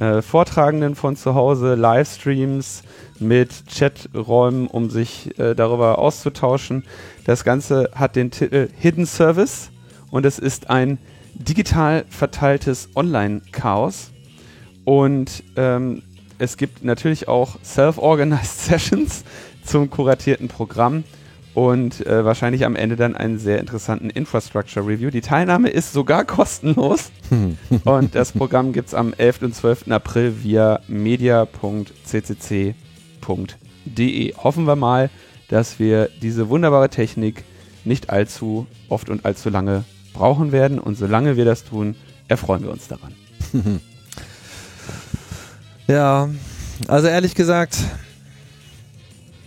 äh, 0.00 0.20
Vortragenden 0.20 0.96
von 0.96 1.14
zu 1.14 1.36
Hause, 1.36 1.76
Livestreams, 1.76 2.82
mit 3.20 3.50
Chaträumen, 3.66 4.66
um 4.66 4.90
sich 4.90 5.38
äh, 5.38 5.54
darüber 5.54 5.98
auszutauschen. 5.98 6.84
Das 7.24 7.44
Ganze 7.44 7.90
hat 7.94 8.16
den 8.16 8.30
Titel 8.30 8.68
Hidden 8.78 9.06
Service 9.06 9.70
und 10.10 10.24
es 10.26 10.38
ist 10.38 10.70
ein 10.70 10.98
digital 11.34 12.04
verteiltes 12.08 12.88
Online-Chaos. 12.94 14.10
Und 14.84 15.42
ähm, 15.56 16.02
es 16.38 16.56
gibt 16.56 16.84
natürlich 16.84 17.28
auch 17.28 17.58
Self-Organized 17.62 18.60
Sessions 18.64 19.24
zum 19.64 19.90
kuratierten 19.90 20.48
Programm 20.48 21.04
und 21.54 22.06
äh, 22.06 22.24
wahrscheinlich 22.24 22.64
am 22.64 22.76
Ende 22.76 22.96
dann 22.96 23.16
einen 23.16 23.38
sehr 23.38 23.58
interessanten 23.58 24.10
Infrastructure 24.10 24.86
Review. 24.86 25.10
Die 25.10 25.20
Teilnahme 25.20 25.68
ist 25.70 25.92
sogar 25.92 26.24
kostenlos 26.26 27.10
und 27.84 28.14
das 28.14 28.32
Programm 28.32 28.72
gibt 28.72 28.88
es 28.88 28.94
am 28.94 29.12
11. 29.12 29.42
und 29.42 29.54
12. 29.54 29.90
April 29.90 30.34
via 30.42 30.80
media.ccc.de. 30.86 32.74
Hoffen 33.28 34.66
wir 34.66 34.76
mal, 34.76 35.10
dass 35.48 35.78
wir 35.78 36.08
diese 36.20 36.48
wunderbare 36.48 36.88
Technik 36.88 37.44
nicht 37.84 38.10
allzu 38.10 38.66
oft 38.88 39.08
und 39.08 39.24
allzu 39.24 39.50
lange 39.50 39.84
brauchen 40.12 40.52
werden 40.52 40.78
und 40.78 40.96
solange 40.96 41.36
wir 41.36 41.44
das 41.44 41.64
tun, 41.64 41.94
erfreuen 42.28 42.62
wir 42.62 42.70
uns 42.70 42.88
daran. 42.88 43.14
ja, 45.86 46.28
also 46.86 47.08
ehrlich 47.08 47.34
gesagt, 47.34 47.78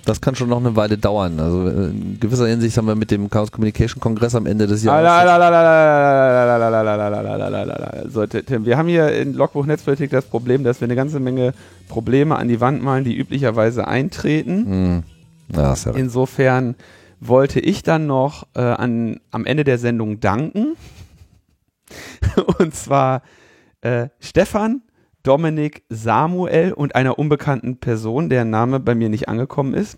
das 0.05 0.21
kann 0.21 0.35
schon 0.35 0.49
noch 0.49 0.59
eine 0.59 0.75
Weile 0.75 0.97
dauern. 0.97 1.39
Also 1.39 1.67
in 1.67 2.19
gewisser 2.19 2.47
Hinsicht 2.47 2.77
haben 2.77 2.87
wir 2.87 2.95
mit 2.95 3.11
dem 3.11 3.29
Chaos 3.29 3.51
Communication 3.51 4.01
Kongress 4.01 4.35
am 4.35 4.45
Ende 4.45 4.67
des 4.67 4.83
Jahres. 4.83 5.03
So, 8.11 8.25
Tim, 8.25 8.65
wir 8.65 8.77
haben 8.77 8.87
hier 8.87 9.11
in 9.13 9.33
Logbuch 9.33 9.65
Netzpolitik 9.65 10.11
das 10.11 10.25
Problem, 10.25 10.63
dass 10.63 10.81
wir 10.81 10.85
eine 10.87 10.95
ganze 10.95 11.19
Menge 11.19 11.53
Probleme 11.87 12.35
an 12.35 12.47
die 12.47 12.59
Wand 12.61 12.81
malen, 12.83 13.03
die 13.03 13.17
üblicherweise 13.17 13.87
eintreten. 13.87 15.03
Ja, 15.53 15.73
ja 15.73 15.91
Insofern 15.91 16.75
wollte 17.19 17.59
ich 17.59 17.83
dann 17.83 18.07
noch 18.07 18.47
äh, 18.55 18.61
an, 18.61 19.19
am 19.29 19.45
Ende 19.45 19.63
der 19.63 19.77
Sendung 19.77 20.19
danken. 20.19 20.75
Und 22.59 22.73
zwar 22.73 23.21
äh, 23.81 24.07
Stefan, 24.19 24.81
Dominik 25.23 25.83
Samuel 25.89 26.73
und 26.73 26.95
einer 26.95 27.19
unbekannten 27.19 27.77
Person, 27.77 28.29
deren 28.29 28.49
Name 28.49 28.79
bei 28.79 28.95
mir 28.95 29.09
nicht 29.09 29.29
angekommen 29.29 29.73
ist. 29.73 29.97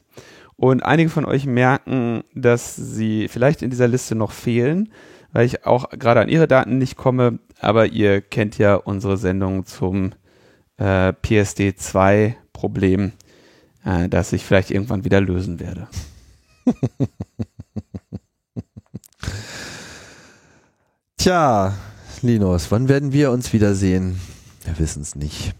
Und 0.55 0.83
einige 0.83 1.09
von 1.09 1.25
euch 1.25 1.45
merken, 1.45 2.23
dass 2.33 2.75
sie 2.75 3.27
vielleicht 3.27 3.61
in 3.61 3.69
dieser 3.69 3.87
Liste 3.87 4.15
noch 4.15 4.31
fehlen, 4.31 4.91
weil 5.31 5.45
ich 5.45 5.65
auch 5.65 5.89
gerade 5.89 6.21
an 6.21 6.29
ihre 6.29 6.47
Daten 6.47 6.77
nicht 6.77 6.95
komme. 6.95 7.39
Aber 7.59 7.87
ihr 7.87 8.21
kennt 8.21 8.57
ja 8.57 8.75
unsere 8.75 9.17
Sendung 9.17 9.65
zum 9.65 10.13
äh, 10.77 11.09
PSD2-Problem, 11.09 13.11
äh, 13.85 14.09
das 14.09 14.33
ich 14.33 14.45
vielleicht 14.45 14.71
irgendwann 14.71 15.05
wieder 15.05 15.21
lösen 15.21 15.59
werde. 15.59 15.87
Tja, 21.17 21.73
Linus, 22.21 22.71
wann 22.71 22.89
werden 22.89 23.13
wir 23.13 23.31
uns 23.31 23.53
wiedersehen? 23.53 24.19
Wir 24.65 24.79
wissen 24.79 25.01
es 25.01 25.15
nicht. 25.15 25.53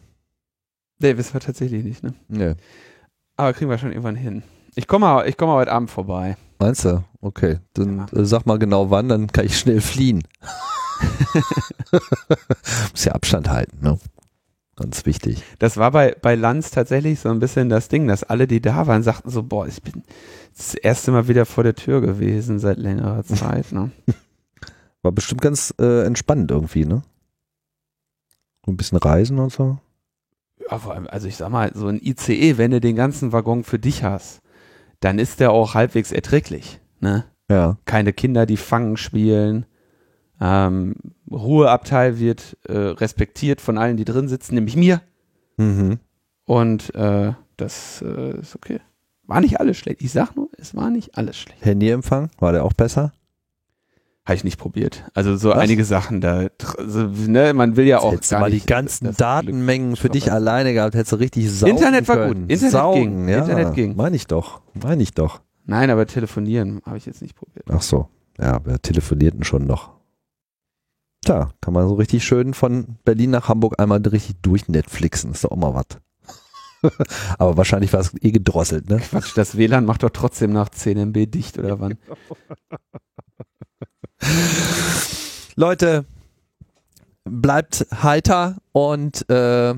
Nee, 1.00 1.18
wissen 1.18 1.34
wir 1.34 1.42
tatsächlich 1.42 1.84
nicht, 1.84 2.04
ne? 2.04 2.14
Nee. 2.28 2.56
Aber 3.36 3.54
kriegen 3.54 3.70
wir 3.70 3.78
schon 3.78 3.92
irgendwann 3.92 4.16
hin. 4.16 4.44
Ich 4.76 4.88
komme 4.88 5.26
ich 5.28 5.38
komm 5.38 5.50
heute 5.50 5.72
Abend 5.72 5.92
vorbei. 5.92 6.38
Meinst 6.60 6.86
du? 6.86 7.04
Okay. 7.22 7.60
Dann 7.74 7.98
ja. 7.98 8.20
äh, 8.20 8.26
sag 8.26 8.46
mal 8.46 8.58
genau 8.58 8.90
wann, 8.90 9.10
dann 9.10 9.28
kann 9.28 9.46
ich 9.46 9.58
schnell 9.58 9.82
fliehen. 9.82 10.24
Muss 12.92 13.06
ja 13.06 13.14
Abstand 13.14 13.50
halten, 13.50 13.78
ne? 13.82 14.00
Ganz 14.76 15.06
wichtig. 15.06 15.44
Das 15.60 15.78
war 15.78 15.92
bei, 15.92 16.16
bei 16.20 16.34
Lanz 16.34 16.72
tatsächlich 16.72 17.20
so 17.20 17.30
ein 17.30 17.40
bisschen 17.40 17.70
das 17.70 17.90
Ding, 17.90 18.08
dass 18.08 18.24
alle, 18.24 18.48
die 18.48 18.60
da 18.60 18.88
waren, 18.88 19.04
sagten 19.04 19.30
so, 19.30 19.44
boah, 19.44 19.68
ich 19.68 19.84
bin 19.84 20.04
das 20.56 20.74
erste 20.74 21.12
Mal 21.12 21.28
wieder 21.28 21.46
vor 21.46 21.64
der 21.64 21.76
Tür 21.76 22.02
gewesen 22.02 22.58
seit 22.58 22.78
längerer 22.78 23.24
Zeit, 23.24 23.72
ne? 23.72 23.92
War 25.04 25.12
bestimmt 25.12 25.42
ganz 25.42 25.74
äh, 25.80 26.06
entspannend 26.06 26.50
irgendwie, 26.50 26.86
ne? 26.86 27.04
Ein 28.68 28.78
bisschen 28.78 28.98
reisen 28.98 29.40
und 29.40 29.52
so. 29.52 29.78
Ja, 30.70 30.80
vor 30.80 30.94
allem, 30.94 31.08
also 31.08 31.28
ich 31.28 31.36
sag 31.36 31.50
mal, 31.50 31.72
so 31.74 31.88
ein 31.88 32.00
ICE, 32.02 32.58
wenn 32.58 32.72
du 32.72 32.80
den 32.80 32.96
ganzen 32.96 33.32
Waggon 33.32 33.64
für 33.64 33.80
dich 33.80 34.04
hast, 34.04 34.42
dann 35.00 35.20
ist 35.20 35.40
der 35.40 35.52
auch 35.52 35.74
halbwegs 35.74 36.12
erträglich. 36.12 36.80
Ne? 37.00 37.26
Ja. 37.50 37.78
Keine 37.86 38.14
Kinder, 38.14 38.46
die 38.46 38.58
Fangen 38.58 38.96
spielen. 38.96 39.66
Ähm, 40.40 40.96
Ruheabteil 41.30 42.20
wird 42.20 42.58
äh, 42.68 42.74
respektiert 42.78 43.60
von 43.60 43.78
allen, 43.78 43.98
die 43.98 44.06
drin 44.06 44.28
sitzen, 44.28 44.56
nämlich 44.56 44.76
mir. 44.76 45.02
Mhm. 45.58 46.00
Und 46.46 46.96
äh, 46.96 47.34
das 47.58 48.02
äh, 48.02 48.40
ist 48.40 48.56
okay. 48.56 48.80
War 49.26 49.42
nicht 49.42 49.60
alles 49.60 49.78
schlecht. 49.78 50.02
Ich 50.02 50.12
sag 50.12 50.36
nur, 50.36 50.50
es 50.58 50.76
war 50.76 50.90
nicht 50.90 51.18
alles 51.18 51.38
schlecht. 51.38 51.64
Handyempfang, 51.66 52.30
war 52.40 52.52
der 52.52 52.66
auch 52.66 52.74
besser? 52.74 53.14
Habe 54.26 54.36
ich 54.36 54.44
nicht 54.46 54.58
probiert. 54.58 55.04
Also 55.14 55.36
so 55.36 55.50
Was? 55.50 55.58
einige 55.58 55.84
Sachen 55.84 56.22
da, 56.22 56.48
also, 56.78 57.08
ne, 57.08 57.54
man 57.54 57.76
will 57.76 57.86
ja 57.86 58.00
auch 58.00 58.16
gar 58.30 58.40
mal 58.40 58.50
nicht, 58.50 58.64
die 58.64 58.68
ganzen 58.68 59.14
Datenmengen 59.16 59.98
für 59.98 60.10
dich 60.10 60.32
alleine 60.32 60.74
gehabt, 60.74 60.96
hättest 60.96 61.12
du 61.12 61.16
richtig 61.18 61.52
saugen 61.52 61.76
Internet 61.76 62.08
war 62.08 62.16
können. 62.16 62.42
gut. 62.44 62.52
Internet 62.52 62.72
saugen, 62.72 63.02
ging. 63.02 63.28
Ja, 63.28 63.40
Internet 63.40 63.74
ging. 63.74 63.96
Meine 63.98 64.16
ich 64.16 64.26
doch. 64.28 64.62
Meine 64.82 65.04
ich 65.04 65.14
doch. 65.14 65.42
Nein, 65.66 65.90
aber 65.90 66.08
telefonieren 66.08 66.82
habe 66.86 66.98
ich 66.98 67.06
jetzt 67.06 67.22
nicht 67.22 67.36
probiert. 67.36 67.66
Ach 67.70 67.82
so. 67.82 68.08
Ja, 68.40 68.62
wer 68.64 68.82
telefoniert 68.82 69.34
denn 69.34 69.44
schon 69.44 69.68
noch? 69.68 69.92
Tja, 71.26 71.52
kann 71.62 71.74
man 71.74 71.88
so 71.88 71.96
richtig 71.96 72.24
schön 72.24 72.54
von 72.54 72.98
Berlin 73.04 73.32
nach 73.32 73.50
Hamburg 73.50 73.80
einmal 73.80 74.02
richtig 74.02 74.38
durch 74.42 74.68
Netflixen. 74.68 75.32
Ist 75.32 75.44
doch 75.44 75.52
auch 75.52 75.58
mal 75.58 75.74
was. 75.74 76.00
aber 77.38 77.58
wahrscheinlich 77.58 77.94
war 77.94 78.02
es 78.02 78.14
eh 78.22 78.32
gedrosselt, 78.32 78.90
ne? 78.90 79.00
Quatsch, 79.00 79.32
das 79.36 79.58
WLAN 79.58 79.86
macht 79.86 80.04
doch 80.04 80.10
trotzdem 80.10 80.52
nach 80.52 80.70
10 80.70 80.98
MB 80.98 81.32
dicht, 81.32 81.58
oder 81.58 81.80
wann? 81.80 81.98
Leute, 85.56 86.06
bleibt 87.24 87.86
heiter 87.92 88.58
und 88.72 89.30
äh, 89.30 89.74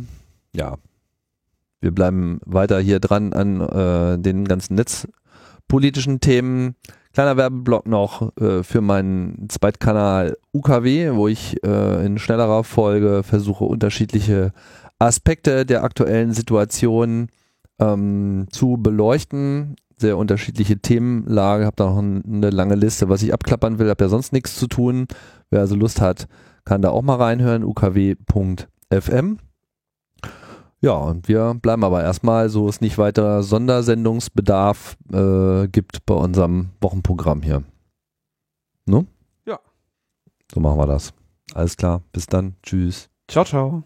ja, 0.56 0.78
wir 1.82 1.92
bleiben 1.92 2.40
weiter 2.46 2.80
hier 2.80 3.00
dran 3.00 3.34
an 3.34 3.62
äh, 3.62 4.18
den 4.18 4.46
ganzen 4.46 4.76
Netz 4.76 5.08
politischen 5.68 6.20
Themen. 6.20 6.76
Kleiner 7.14 7.38
Werbeblock 7.38 7.88
noch 7.88 8.36
äh, 8.38 8.64
für 8.64 8.82
meinen 8.82 9.48
Zweitkanal 9.50 10.38
UKW, 10.54 11.12
wo 11.14 11.28
ich 11.28 11.64
äh, 11.64 12.06
in 12.06 12.18
schnellerer 12.18 12.64
Folge 12.64 13.24
versuche, 13.24 13.64
unterschiedliche 13.66 14.52
Aspekte 15.00 15.66
der 15.66 15.84
aktuellen 15.84 16.34
Situation 16.34 17.30
ähm, 17.80 18.48
zu 18.50 18.78
beleuchten. 18.78 19.76
Sehr 19.98 20.18
unterschiedliche 20.18 20.78
Themenlage. 20.80 21.66
Habe 21.66 21.76
da 21.78 21.86
noch 21.86 21.98
ein, 21.98 22.24
eine 22.26 22.50
lange 22.50 22.76
Liste, 22.76 23.10
was 23.10 23.22
ich 23.24 23.34
abklappern 23.34 23.80
will. 23.80 23.90
Habe 23.90 24.04
ja 24.04 24.10
sonst 24.10 24.34
nichts 24.34 24.58
zu 24.58 24.68
tun. 24.68 25.08
Wer 25.50 25.62
also 25.62 25.76
Lust 25.76 26.02
hat, 26.02 26.28
kann 26.66 26.82
da 26.82 26.90
auch 26.90 27.02
mal 27.02 27.16
reinhören. 27.16 27.64
ukw.fm. 27.64 29.38
Ja, 30.82 30.94
und 30.94 31.28
wir 31.28 31.56
bleiben 31.56 31.84
aber 31.84 32.04
erstmal, 32.04 32.50
so 32.50 32.68
es 32.68 32.82
nicht 32.82 32.98
weiter 32.98 33.42
Sondersendungsbedarf 33.42 34.98
äh, 35.12 35.68
gibt 35.68 36.06
bei 36.06 36.14
unserem 36.14 36.70
Wochenprogramm 36.82 37.42
hier. 37.42 37.64
Ne? 38.86 39.08
Ja. 39.46 39.60
So 40.54 40.60
machen 40.60 40.78
wir 40.78 40.86
das. 40.86 41.14
Alles 41.54 41.78
klar. 41.78 42.04
Bis 42.12 42.28
dann. 42.28 42.56
Tschüss. 42.62 43.10
Ciao, 43.28 43.46
ciao. 43.46 43.84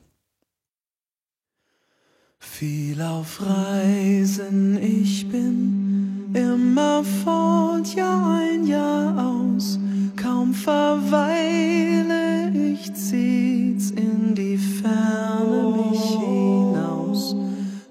Viel 2.42 3.02
auf 3.02 3.42
Reisen 3.46 4.80
ich 4.82 5.30
bin, 5.30 6.30
immer 6.34 7.04
fort, 7.04 7.94
Jahr 7.94 8.40
ein, 8.40 8.66
Jahr 8.66 9.14
aus. 9.18 9.78
Kaum 10.16 10.54
verweile 10.54 12.50
ich, 12.54 12.94
zieht's 12.94 13.92
in 13.92 14.36
die 14.36 14.58
Ferne 14.58 15.76
mich 15.92 16.02
hinaus. 16.02 17.36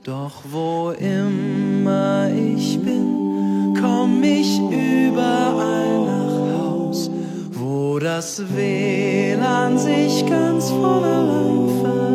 Doch 0.02 0.42
wo 0.50 0.92
immer 0.98 2.30
ich 2.30 2.80
bin, 2.80 3.74
komm 3.78 4.22
ich 4.22 4.58
überall 4.58 6.06
nach 6.06 6.58
Haus, 6.58 7.10
wo 7.52 7.98
das 7.98 8.42
WLAN 8.56 9.78
sich 9.78 10.24
ganz 10.26 10.70
von 10.70 11.04
allein 11.04 12.07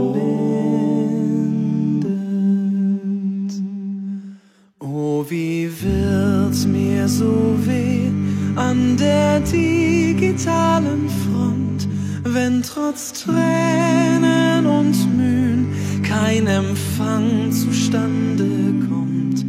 trotz 12.83 13.13
Tränen 13.23 14.65
und 14.65 15.15
Mühen 15.15 15.73
kein 16.03 16.47
Empfang 16.47 17.51
zustande 17.51 18.87
kommt. 18.87 19.45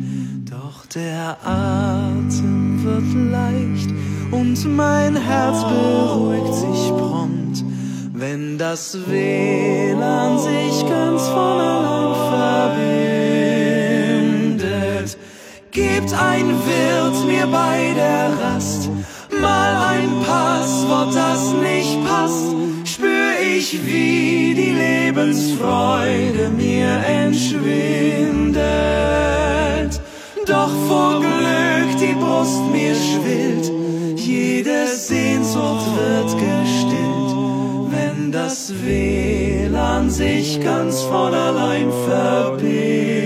Doch 0.51 0.86
der 0.94 1.36
Atem 1.44 2.85
wird 2.85 3.15
leicht 3.32 3.90
und 4.31 4.65
mein 4.77 5.16
Herz 5.16 5.65
beruhigt 5.65 6.55
sich 6.55 6.90
prompt, 6.90 7.65
wenn 8.12 8.59
das 8.59 8.98
WLAN 9.09 10.39
sich 10.39 10.86
ganz 10.89 11.27
von 11.28 11.61
allein 11.61 12.15
verbindet. 14.61 15.19
Gibt 15.73 16.15
ein 16.15 16.47
Wirt 16.66 17.27
mir 17.27 17.47
bei 17.48 17.94
der 17.97 18.31
Rast 18.40 18.90
mal 19.40 19.74
ein 19.94 20.11
Passwort, 20.24 21.15
das 21.15 21.52
nicht 21.55 22.05
passt, 22.06 22.55
ich, 23.45 23.85
wie 23.87 24.55
die 24.55 24.71
Lebensfreude 24.71 26.51
mir 26.57 27.01
entschwindet. 27.07 28.65
Doch 30.47 30.71
vor 30.89 31.21
Glück 31.21 31.97
die 32.01 32.15
Brust 32.15 32.62
mir 32.73 32.95
schwillt, 32.95 33.71
jede 34.16 34.87
Sehnsucht 34.89 35.87
wird 35.97 36.31
gestillt, 36.39 37.31
wenn 37.91 38.33
das 38.33 38.73
WLAN 38.85 40.11
sich 40.11 40.61
ganz 40.61 41.03
von 41.03 41.33
allein 41.35 41.91
verbindet. 42.07 43.23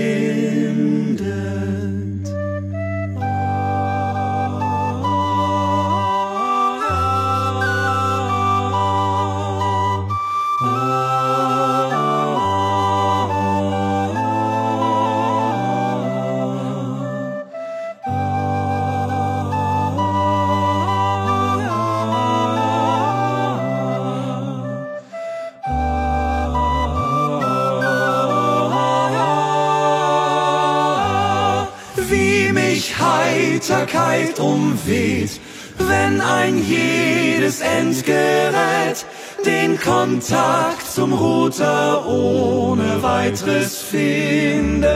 Heiterkeit 33.89 34.39
umweht, 34.39 35.39
wenn 35.77 36.21
ein 36.21 36.63
jedes 36.63 37.61
Endgerät 37.61 39.05
den 39.45 39.79
Kontakt 39.79 40.85
zum 40.91 41.13
Router 41.13 42.05
ohne 42.07 43.01
weiteres 43.01 43.79
findet. 43.79 44.89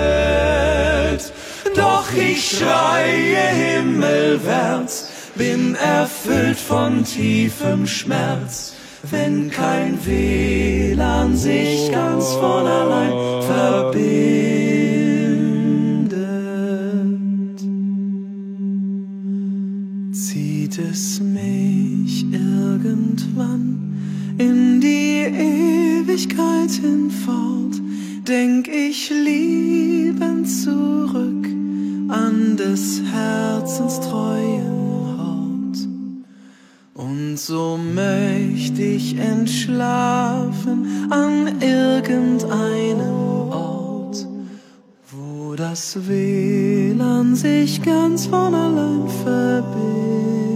Doch 1.75 2.05
ich 2.13 2.57
schreie 2.57 3.47
himmelwärts, 3.77 5.09
bin 5.35 5.75
erfüllt 5.75 6.59
von 6.59 7.03
tiefem 7.03 7.87
Schmerz, 7.87 8.73
wenn 9.09 9.49
kein 9.49 9.97
WLAN 10.05 11.35
sich 11.35 11.91
ganz 11.91 12.33
von 12.33 12.67
allein 12.67 13.41
verbindet. 13.41 14.92
Zieht 20.73 20.85
es 20.91 21.19
mich 21.19 22.25
irgendwann 22.31 23.95
in 24.39 24.81
die 24.81 25.21
Ewigkeit 25.21 26.71
hinfort, 26.71 27.79
denk 28.27 28.67
ich 28.67 29.11
liebend 29.11 30.49
zurück 30.49 31.45
an 32.07 32.57
des 32.57 33.03
Herzens 33.03 33.99
treuen 33.99 35.17
Hort. 35.19 35.87
Und 36.95 37.37
so 37.37 37.77
möcht 37.77 38.79
ich 38.79 39.15
entschlafen 39.19 41.11
an 41.11 41.61
irgendeinem 41.61 43.51
Ort, 43.51 44.27
wo 45.11 45.53
das 45.55 45.99
WLAN 46.07 47.35
sich 47.35 47.79
ganz 47.83 48.25
von 48.25 48.55
allein 48.55 49.07
verbindet. 49.23 50.52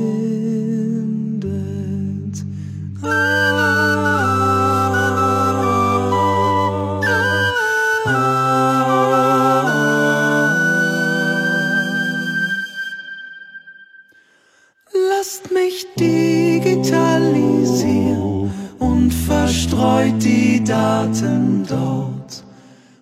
Verstreut 20.08 20.24
die 20.24 20.64
Daten 20.64 21.66
dort, 21.68 22.44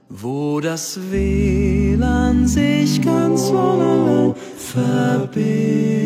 wo 0.10 0.60
das 0.60 0.99
WLAN 1.11 2.48
sich 2.48 3.02
ganz 3.02 3.49
von 3.49 3.82
allein 3.82 4.36
verbindet. 4.57 6.05